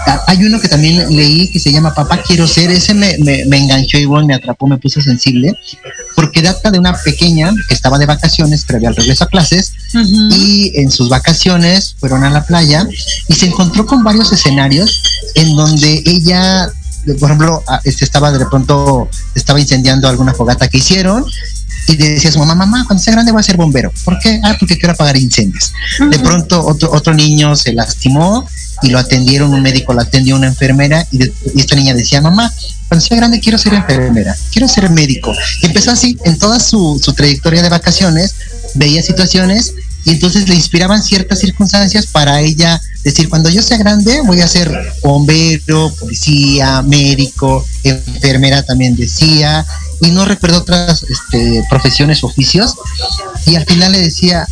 Ah, 0.08 0.22
Hay 0.28 0.44
uno 0.44 0.60
que 0.60 0.68
también 0.68 1.16
leí 1.16 1.52
que 1.52 1.60
se 1.60 1.72
llama 1.72 1.94
Papá 1.94 2.22
Quiero 2.22 2.48
Ser, 2.48 2.72
ese 2.72 2.94
me, 2.94 3.18
me, 3.20 3.46
me 3.46 3.58
enganchó 3.58 3.98
igual, 3.98 4.26
me 4.26 4.34
atrapó, 4.36 4.68
me 4.68 4.78
puso 4.78 5.02
sensible, 5.02 5.54
porque 6.16 6.42
data 6.42 6.72
de 6.72 6.80
una 6.80 6.94
pequeña 7.04 7.52
que 7.68 7.74
estaba 7.74 7.98
de 7.98 8.06
vacaciones 8.06 8.66
previo 8.66 8.90
al 8.90 8.96
regreso 8.96 9.24
a 9.24 9.28
clases, 9.28 9.74
y 10.32 10.72
en 10.80 10.92
sus 10.92 11.10
vacaciones 11.10 11.96
fueron 12.00 12.24
a 12.24 12.30
la 12.30 12.46
playa 12.46 12.88
y 13.28 13.34
se 13.34 13.48
encontró 13.48 13.86
con 13.86 14.04
varios 14.04 14.32
escenarios 14.32 15.02
en 15.36 15.56
donde 15.56 16.04
ella, 16.06 16.70
por 17.20 17.30
ejemplo, 17.30 17.64
a- 17.68 17.82
este, 17.84 18.06
estaba 18.06 18.32
de 18.32 18.46
pronto, 18.46 19.10
estaba 19.36 19.60
incendiando 19.60 20.08
alguna 20.08 20.34
fogata 20.34 20.68
que 20.68 20.78
hicieron 20.78 21.26
y 21.88 21.96
decía 21.96 22.30
a 22.30 22.34
su 22.34 22.40
mamá, 22.40 22.54
mamá, 22.56 22.86
cuando 22.86 23.04
sea 23.04 23.14
grande 23.14 23.32
voy 23.32 23.40
a 23.40 23.44
ser 23.44 23.58
bombero. 23.58 23.92
¿Por 24.06 24.20
qué? 24.20 24.40
Ah, 24.44 24.56
porque 24.60 24.78
quiero 24.78 24.94
apagar 24.94 25.18
incendios. 25.18 25.74
De 26.12 26.20
pronto 26.20 26.64
otro, 26.66 26.92
otro 26.92 27.14
niño 27.14 27.56
se 27.56 27.74
lastimó 27.74 28.48
y 28.84 28.90
lo 28.90 29.00
atendieron, 29.00 29.54
un 29.54 29.62
médico 29.62 29.94
lo 29.94 30.02
atendió, 30.02 30.36
una 30.36 30.48
enfermera, 30.48 31.06
y, 31.12 31.18
de- 31.18 31.34
y 31.56 31.60
esta 31.62 31.76
niña 31.76 31.94
decía, 31.94 32.22
mamá, 32.22 32.52
cuando 32.88 33.06
sea 33.06 33.18
grande 33.18 33.40
quiero 33.40 33.58
ser 33.58 33.74
enfermera, 33.74 34.36
quiero 34.52 34.68
ser 34.68 34.90
médico. 34.90 35.34
Y 35.62 35.66
empezó 35.66 35.92
así, 35.92 36.18
en 36.26 36.38
toda 36.38 36.60
su, 36.60 37.00
su 37.04 37.14
trayectoria 37.14 37.62
de 37.62 37.70
vacaciones, 37.70 38.36
veía 38.76 39.02
situaciones 39.02 39.74
y 40.10 40.14
entonces 40.14 40.50
le 40.50 40.56
inspiraban 40.56 41.04
ciertas 41.04 41.38
circunstancias 41.38 42.08
para 42.08 42.42
ella 42.42 42.82
decir, 43.04 43.30
cuando 43.30 43.48
yo 43.52 43.62
sea 43.62 43.78
grande 43.78 44.22
voy 44.26 44.42
a 44.42 44.48
ser 44.48 44.76
bombero, 45.04 45.94
policía, 46.00 46.82
médico, 46.82 47.64
enfermera 47.84 48.64
también 48.64 48.96
decía, 48.96 49.64
y 50.02 50.10
no 50.10 50.26
recuerdo 50.26 50.58
otras 50.58 51.04
este, 51.04 51.64
profesiones, 51.70 52.24
oficios, 52.24 52.74
y 53.46 53.56
al 53.56 53.66
final 53.68 53.92
le 53.92 54.00
decía, 54.00 54.48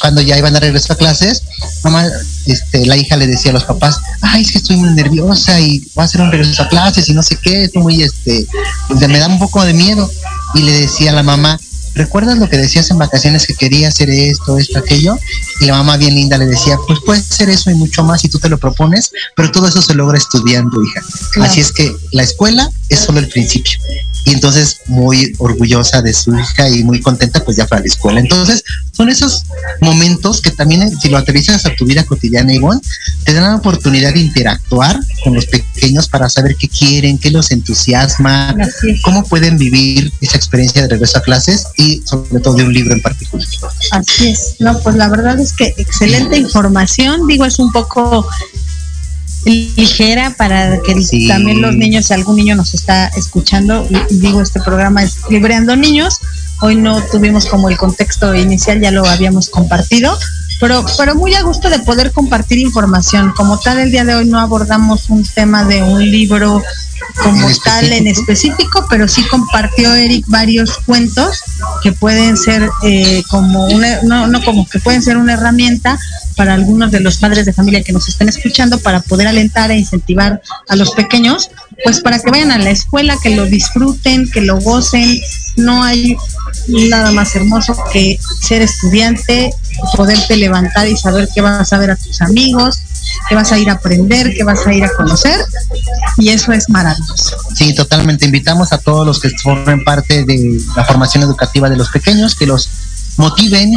cuando 0.00 0.22
ya 0.22 0.38
iban 0.38 0.56
a 0.56 0.60
regreso 0.60 0.94
a 0.94 0.96
clases, 0.96 1.42
mamá, 1.84 2.06
este, 2.46 2.86
la 2.86 2.96
hija 2.96 3.18
le 3.18 3.26
decía 3.26 3.50
a 3.50 3.54
los 3.54 3.64
papás, 3.64 4.00
ay, 4.22 4.42
es 4.42 4.52
que 4.52 4.58
estoy 4.58 4.76
muy 4.76 4.94
nerviosa 4.94 5.60
y 5.60 5.80
voy 5.94 6.02
a 6.02 6.04
hacer 6.04 6.22
un 6.22 6.32
regreso 6.32 6.62
a 6.62 6.68
clases 6.70 7.06
y 7.10 7.12
no 7.12 7.22
sé 7.22 7.36
qué, 7.42 7.64
estoy 7.64 7.82
muy, 7.82 8.02
este, 8.02 8.46
pues, 8.88 9.06
me 9.06 9.18
da 9.18 9.28
un 9.28 9.38
poco 9.38 9.62
de 9.62 9.74
miedo. 9.74 10.10
Y 10.54 10.62
le 10.62 10.72
decía 10.72 11.10
a 11.10 11.14
la 11.14 11.22
mamá, 11.22 11.60
¿recuerdas 11.96 12.38
lo 12.38 12.48
que 12.48 12.58
decías 12.58 12.90
en 12.90 12.98
vacaciones 12.98 13.46
que 13.46 13.54
quería 13.54 13.88
hacer 13.88 14.10
esto, 14.10 14.58
esto, 14.58 14.78
aquello? 14.78 15.18
Y 15.60 15.66
la 15.66 15.74
mamá 15.74 15.96
bien 15.96 16.14
linda 16.14 16.38
le 16.38 16.46
decía, 16.46 16.76
pues 16.86 17.00
puedes 17.04 17.30
hacer 17.32 17.48
eso 17.48 17.70
y 17.70 17.74
mucho 17.74 18.04
más 18.04 18.20
si 18.20 18.28
tú 18.28 18.38
te 18.38 18.48
lo 18.48 18.58
propones, 18.58 19.10
pero 19.34 19.50
todo 19.50 19.66
eso 19.66 19.82
se 19.82 19.94
logra 19.94 20.18
estudiando, 20.18 20.82
hija. 20.82 21.00
Claro. 21.32 21.50
Así 21.50 21.60
es 21.60 21.72
que 21.72 21.94
la 22.12 22.22
escuela 22.22 22.70
es 22.88 23.00
solo 23.00 23.18
el 23.18 23.28
principio. 23.28 23.72
Y 24.26 24.32
entonces 24.32 24.80
muy 24.86 25.32
orgullosa 25.38 26.02
de 26.02 26.12
su 26.12 26.36
hija 26.36 26.68
y 26.68 26.82
muy 26.82 27.00
contenta 27.00 27.44
pues 27.44 27.56
ya 27.56 27.66
para 27.66 27.80
la 27.80 27.86
escuela. 27.86 28.18
Entonces 28.18 28.64
son 28.90 29.08
esos 29.08 29.44
momentos 29.80 30.40
que 30.40 30.50
también 30.50 30.82
eh, 30.82 30.90
si 31.00 31.08
lo 31.08 31.16
aterrizas 31.16 31.64
a 31.64 31.74
tu 31.76 31.84
vida 31.84 32.02
cotidiana, 32.04 32.52
Ivonne, 32.52 32.80
te 33.24 33.32
dan 33.32 33.44
la 33.44 33.56
oportunidad 33.56 34.12
de 34.14 34.20
interactuar 34.20 34.98
con 35.22 35.34
los 35.34 35.46
pequeños 35.46 36.08
para 36.08 36.28
saber 36.28 36.56
qué 36.56 36.68
quieren, 36.68 37.18
qué 37.18 37.30
los 37.30 37.52
entusiasma, 37.52 38.56
cómo 39.02 39.22
pueden 39.24 39.58
vivir 39.58 40.12
esa 40.20 40.36
experiencia 40.36 40.82
de 40.82 40.88
regreso 40.88 41.18
a 41.18 41.22
clases 41.22 41.68
y 41.76 41.85
sobre 42.04 42.40
todo 42.40 42.54
de 42.54 42.64
un 42.64 42.72
libro 42.72 42.94
en 42.94 43.02
particular. 43.02 43.46
Así 43.92 44.28
es. 44.28 44.56
No, 44.60 44.78
pues 44.80 44.96
la 44.96 45.08
verdad 45.08 45.38
es 45.40 45.52
que 45.52 45.74
excelente 45.76 46.36
información. 46.38 47.26
Digo, 47.26 47.44
es 47.44 47.58
un 47.58 47.72
poco 47.72 48.26
ligera 49.44 50.34
para 50.36 50.80
que 50.82 51.00
Sí. 51.02 51.28
también 51.28 51.62
los 51.62 51.74
niños, 51.74 52.06
si 52.06 52.14
algún 52.14 52.36
niño 52.36 52.56
nos 52.56 52.74
está 52.74 53.06
escuchando, 53.08 53.86
digo, 54.10 54.42
este 54.42 54.60
programa 54.60 55.02
es 55.02 55.18
Libreando 55.30 55.76
Niños. 55.76 56.14
Hoy 56.62 56.74
no 56.74 57.00
tuvimos 57.12 57.46
como 57.46 57.68
el 57.68 57.76
contexto 57.76 58.34
inicial, 58.34 58.80
ya 58.80 58.90
lo 58.90 59.06
habíamos 59.06 59.48
compartido, 59.50 60.18
pero, 60.60 60.84
pero 60.96 61.14
muy 61.14 61.34
a 61.34 61.42
gusto 61.42 61.68
de 61.68 61.78
poder 61.80 62.12
compartir 62.12 62.58
información. 62.58 63.32
Como 63.36 63.58
tal, 63.58 63.78
el 63.78 63.90
día 63.90 64.04
de 64.04 64.14
hoy 64.14 64.26
no 64.26 64.38
abordamos 64.40 65.10
un 65.10 65.24
tema 65.24 65.64
de 65.64 65.82
un 65.82 66.10
libro 66.10 66.62
como 67.22 67.48
En 67.48 67.56
tal 67.64 67.92
en 67.92 68.06
específico, 68.06 68.86
pero 68.88 69.08
sí 69.08 69.22
compartió 69.28 69.94
Eric 69.94 70.24
varios 70.28 70.78
cuentos 70.78 71.42
que 71.82 71.92
pueden 71.92 72.36
ser 72.36 72.68
eh, 72.82 73.22
como 73.30 73.66
una, 73.66 74.02
no, 74.02 74.26
no 74.26 74.42
como 74.44 74.66
que 74.68 74.78
pueden 74.80 75.02
ser 75.02 75.16
una 75.16 75.34
herramienta 75.34 75.98
para 76.36 76.54
algunos 76.54 76.90
de 76.90 77.00
los 77.00 77.16
padres 77.16 77.46
de 77.46 77.52
familia 77.52 77.82
que 77.82 77.92
nos 77.92 78.08
estén 78.08 78.28
escuchando 78.28 78.78
para 78.78 79.00
poder 79.00 79.26
alentar 79.26 79.70
e 79.70 79.78
incentivar 79.78 80.42
a 80.68 80.76
los 80.76 80.90
pequeños, 80.92 81.50
pues 81.84 82.00
para 82.00 82.18
que 82.18 82.30
vayan 82.30 82.50
a 82.50 82.58
la 82.58 82.70
escuela, 82.70 83.16
que 83.22 83.30
lo 83.30 83.46
disfruten, 83.46 84.30
que 84.30 84.40
lo 84.40 84.58
gocen. 84.60 85.20
No 85.56 85.82
hay 85.82 86.16
nada 86.68 87.12
más 87.12 87.34
hermoso 87.34 87.76
que 87.92 88.18
ser 88.42 88.62
estudiante, 88.62 89.50
poderte 89.96 90.36
levantar 90.36 90.88
y 90.88 90.96
saber 90.96 91.28
que 91.34 91.40
vas 91.40 91.72
a 91.72 91.78
ver 91.78 91.92
a 91.92 91.96
tus 91.96 92.20
amigos, 92.20 92.78
que 93.28 93.34
vas 93.34 93.52
a 93.52 93.58
ir 93.58 93.70
a 93.70 93.74
aprender, 93.74 94.34
que 94.34 94.44
vas 94.44 94.66
a 94.66 94.72
ir 94.72 94.84
a 94.84 94.92
conocer, 94.94 95.38
y 96.18 96.28
eso 96.30 96.52
es 96.52 96.68
maravilloso. 96.68 97.36
Sí, 97.54 97.74
totalmente. 97.74 98.26
Invitamos 98.26 98.72
a 98.72 98.78
todos 98.78 99.06
los 99.06 99.20
que 99.20 99.30
formen 99.42 99.84
parte 99.84 100.24
de 100.24 100.60
la 100.76 100.84
formación 100.84 101.22
educativa 101.22 101.70
de 101.70 101.76
los 101.76 101.88
pequeños, 101.90 102.34
que 102.34 102.46
los 102.46 102.68
motiven, 103.16 103.72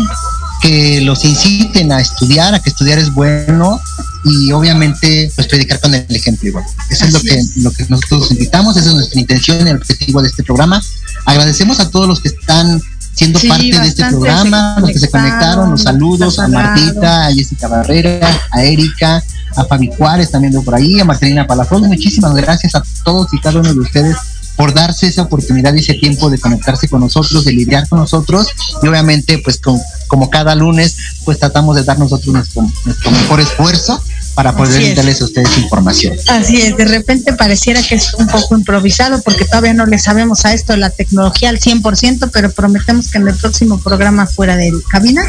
que 0.61 1.02
los 1.02 1.26
inciten 1.26 1.91
a 1.91 1.99
estudiar, 1.99 2.53
a 2.53 2.60
que 2.60 2.69
estudiar 2.69 2.99
es 2.99 3.14
bueno 3.14 3.80
y 4.26 4.52
obviamente 4.52 5.31
pues 5.36 5.48
predicar 5.48 5.80
con 5.80 5.94
el 5.94 6.06
ejemplo 6.10 6.49
igual. 6.49 6.65
Eso 6.90 7.06
es 7.06 7.14
lo 7.14 7.22
que, 7.22 7.36
es. 7.36 7.57
lo 7.57 7.72
que 7.72 7.86
nosotros 7.88 8.31
invitamos, 8.31 8.76
esa 8.77 8.90
es 8.90 8.95
nuestra 8.95 9.19
intención 9.19 9.65
y 9.65 9.69
el 9.69 9.77
objetivo 9.77 10.22
de 10.22 10.27
este 10.27 10.44
programa. 10.44 10.81
Agradecemos 11.26 11.80
a 11.80 11.90
todos 11.90 12.07
los 12.07 12.19
que 12.19 12.30
están 12.30 12.81
siendo 13.14 13.40
Sí, 13.40 13.48
parte 13.48 13.80
de 13.80 13.88
este 13.88 14.06
programa, 14.06 14.77
los 14.80 14.91
que 14.91 14.99
se 14.99 15.10
conectaron, 15.10 15.72
los 15.72 15.84
saludos 15.84 16.40
a. 16.40 16.48
Martita, 16.48 17.27
a 17.27 17.34
Jessica 17.34 17.68
Barrera, 17.68 18.30
a 18.52 18.64
Erika, 18.64 19.23
a 19.56 19.65
Fabi 19.65 19.90
Juárez 19.98 20.31
también 20.31 20.53
por 20.64 20.76
ahí, 20.76 20.99
a 20.99 21.06
Marcelina 21.06 21.45
Palafox. 21.45 21.88
Muchísimas 21.88 22.34
gracias 22.36 22.76
a 22.76 22.84
todos 23.03 23.34
y 23.34 23.40
cada 23.40 23.60
uno 23.60 23.73
de 23.73 23.80
ustedes 23.80 24.15
por 24.60 24.73
darse 24.73 25.07
esa 25.07 25.22
oportunidad 25.22 25.73
y 25.73 25.80
ese 25.80 25.94
tiempo 25.94 26.30
de 26.30 26.38
conectarse 26.38 26.90
con 26.90 26.99
nosotros, 26.99 27.45
de 27.45 27.53
lidiar 27.53 27.88
con 27.88 27.98
nosotros. 27.99 28.45
Y 28.84 28.88
obviamente 28.90 29.38
pues 29.41 29.57
con- 29.57 29.80
como 30.07 30.30
cada 30.30 30.53
lunes 30.53 30.98
pues 31.23 31.40
tratamos 31.40 31.77
de 31.77 31.84
dar 31.86 31.98
nosotros 31.98 32.34
nuestro, 32.34 32.64
nuestro 32.84 33.10
mejor 33.11 33.40
esfuerzo 33.40 34.03
para 34.40 34.56
poder 34.56 34.95
darles 34.95 35.20
a 35.22 35.26
ustedes 35.26 35.57
información. 35.57 36.16
Así 36.30 36.61
es, 36.61 36.78
de 36.78 36.86
repente 36.86 37.34
pareciera 37.34 37.82
que 37.84 37.95
es 37.95 38.14
un 38.14 38.26
poco 38.28 38.57
improvisado 38.57 39.22
porque 39.22 39.44
todavía 39.44 39.74
no 39.74 39.86
le 39.86 39.99
sabemos 39.99 40.45
a 40.45 40.53
esto 40.53 40.78
la 40.78 40.90
tecnología 40.91 41.49
al 41.49 41.60
100%, 41.60 42.30
pero 42.32 42.49
prometemos 42.49 43.10
que 43.10 43.18
en 43.18 43.28
el 43.28 43.36
próximo 43.36 43.80
programa 43.82 44.28
fuera 44.28 44.56
de 44.56 44.72
cabina 44.90 45.24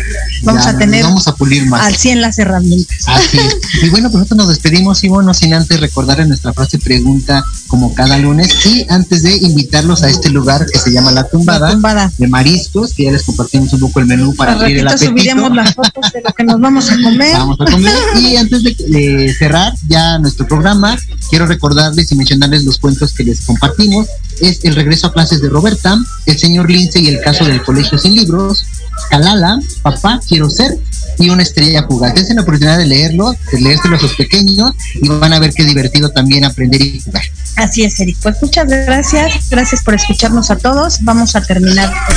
vamos 0.44 0.62
Ya, 0.64 0.70
a 0.70 0.78
tener 0.78 1.02
vamos 1.02 1.26
a 1.26 1.34
pulir 1.34 1.66
más. 1.66 1.84
al 1.88 1.96
100 1.96 2.20
las 2.20 2.38
herramientas. 2.38 2.98
Así 3.08 3.38
es. 3.38 3.56
Y 3.82 3.88
bueno, 3.88 4.10
pues 4.10 4.20
nosotros 4.20 4.36
nos 4.38 4.48
despedimos, 4.48 5.02
Ivo, 5.02 5.22
no 5.22 5.34
sin 5.34 5.54
antes 5.54 5.80
recordar 5.80 6.20
en 6.20 6.28
nuestra 6.28 6.52
frase 6.52 6.78
pregunta 6.78 7.44
como 7.66 7.92
cada 7.94 8.16
lunes 8.16 8.64
y 8.66 8.86
antes 8.90 9.24
de 9.24 9.34
invitarlos 9.38 10.04
a 10.04 10.08
este 10.08 10.30
lugar 10.30 10.66
que 10.72 10.78
se 10.78 10.92
llama 10.92 11.10
La 11.10 11.24
Tumbada, 11.24 11.66
La 11.66 11.72
tumbada. 11.72 12.12
de 12.16 12.28
mariscos, 12.28 12.92
que 12.94 13.04
ya 13.06 13.10
les 13.12 13.24
compartimos 13.24 13.72
un 13.72 13.80
poco 13.80 13.98
el 13.98 14.06
menú 14.06 14.36
para 14.36 14.52
abrir 14.52 14.78
el 14.78 14.86
apetito. 14.86 15.10
subiremos 15.10 15.52
las 15.56 15.74
fotos 15.74 16.12
de 16.12 16.20
lo 16.22 16.32
que 16.32 16.44
nos 16.44 16.60
vamos 16.60 16.90
a 16.92 16.94
comer. 17.02 17.32
Vamos 17.40 17.58
a 17.60 17.64
comer. 17.64 17.92
Y 18.20 18.36
antes 18.36 18.62
de, 18.62 18.76
de 18.88 18.99
cerrar 19.38 19.72
ya 19.88 20.18
nuestro 20.18 20.46
programa, 20.46 20.98
quiero 21.28 21.46
recordarles 21.46 22.10
y 22.12 22.14
mencionarles 22.16 22.64
los 22.64 22.78
cuentos 22.78 23.12
que 23.12 23.24
les 23.24 23.40
compartimos. 23.42 24.06
Es 24.40 24.64
El 24.64 24.74
regreso 24.74 25.08
a 25.08 25.12
clases 25.12 25.42
de 25.42 25.48
Roberta, 25.48 25.98
El 26.26 26.38
señor 26.38 26.70
Lince 26.70 27.00
y 27.00 27.08
el 27.08 27.20
caso 27.20 27.44
del 27.44 27.62
colegio 27.62 27.98
sin 27.98 28.14
libros, 28.14 28.64
Calala, 29.10 29.58
Papá, 29.82 30.20
quiero 30.26 30.48
ser 30.48 30.78
y 31.18 31.28
una 31.28 31.42
estrella 31.42 31.84
fugaz. 31.86 32.14
Dense 32.14 32.34
la 32.34 32.42
oportunidad 32.42 32.78
de 32.78 32.86
leerlo, 32.86 33.34
de 33.52 33.60
leérselo 33.60 33.96
a 33.96 33.98
sus 33.98 34.14
pequeños 34.14 34.72
y 34.94 35.08
van 35.08 35.32
a 35.32 35.38
ver 35.38 35.52
qué 35.52 35.64
divertido 35.64 36.10
también 36.10 36.44
aprender 36.44 36.80
y 36.80 37.00
jugar. 37.00 37.22
Así 37.56 37.84
es, 37.84 38.00
Eric. 38.00 38.16
Pues 38.22 38.36
muchas 38.40 38.68
gracias. 38.68 39.50
Gracias 39.50 39.82
por 39.82 39.94
escucharnos 39.94 40.50
a 40.50 40.56
todos. 40.56 40.98
Vamos 41.02 41.36
a 41.36 41.42
terminar 41.42 41.88
el 41.88 42.14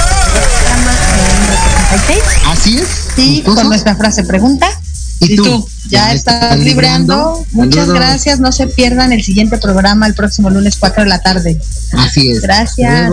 programa 0.68 0.92
número 1.18 1.54
76. 1.90 2.20
Así 2.48 2.78
es. 2.78 2.88
Sí, 3.16 3.44
con 3.46 3.68
nuestra 3.68 3.96
frase 3.96 4.24
pregunta. 4.24 4.68
¿Y 5.24 5.36
tú? 5.36 5.68
Ya, 5.90 6.14
estás 6.14 6.60
libreando. 6.60 7.46
Muchas 7.52 7.88
Saludos. 7.88 8.00
gracias. 8.00 8.40
No 8.40 8.52
se 8.52 8.68
pierdan 8.68 9.12
el 9.12 9.24
siguiente 9.24 9.58
programa 9.58 10.08
el 10.08 10.16
próximo 10.16 10.50
lunes 10.50 10.76
4 10.80 11.04
de 11.04 11.10
la 11.10 11.22
tarde. 11.22 11.60
Así 11.94 12.32
es. 12.32 12.42
Gracias. 12.42 13.12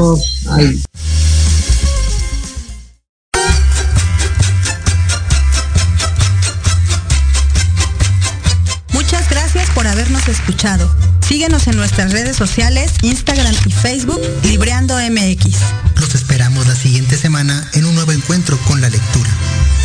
Muchas 8.92 9.28
gracias 9.28 9.68
por 9.70 9.86
habernos 9.86 10.28
escuchado. 10.28 10.88
Síguenos 11.26 11.66
en 11.68 11.76
nuestras 11.76 12.12
redes 12.12 12.36
sociales, 12.36 12.92
Instagram 13.02 13.54
y 13.66 13.70
Facebook, 13.72 14.20
Libreando 14.42 14.96
MX. 14.96 15.56
Los 16.00 16.14
esperamos 16.14 16.66
la 16.66 16.74
siguiente 16.74 17.16
semana 17.16 17.68
en 17.74 17.84
un 17.84 17.94
nuevo 17.94 18.12
encuentro 18.12 18.58
con 18.66 18.80
la 18.80 18.88
lectura. 18.88 19.30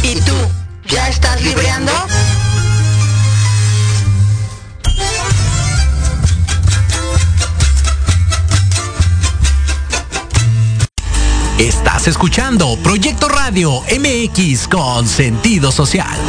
¿Y 0.03 0.19
tú? 0.21 0.64
¿Ya 0.87 1.07
estás 1.09 1.41
libreando? 1.41 1.91
Estás 11.57 12.07
escuchando 12.07 12.77
Proyecto 12.83 13.29
Radio 13.29 13.81
MX 13.81 14.67
con 14.67 15.07
sentido 15.07 15.71
social. 15.71 16.19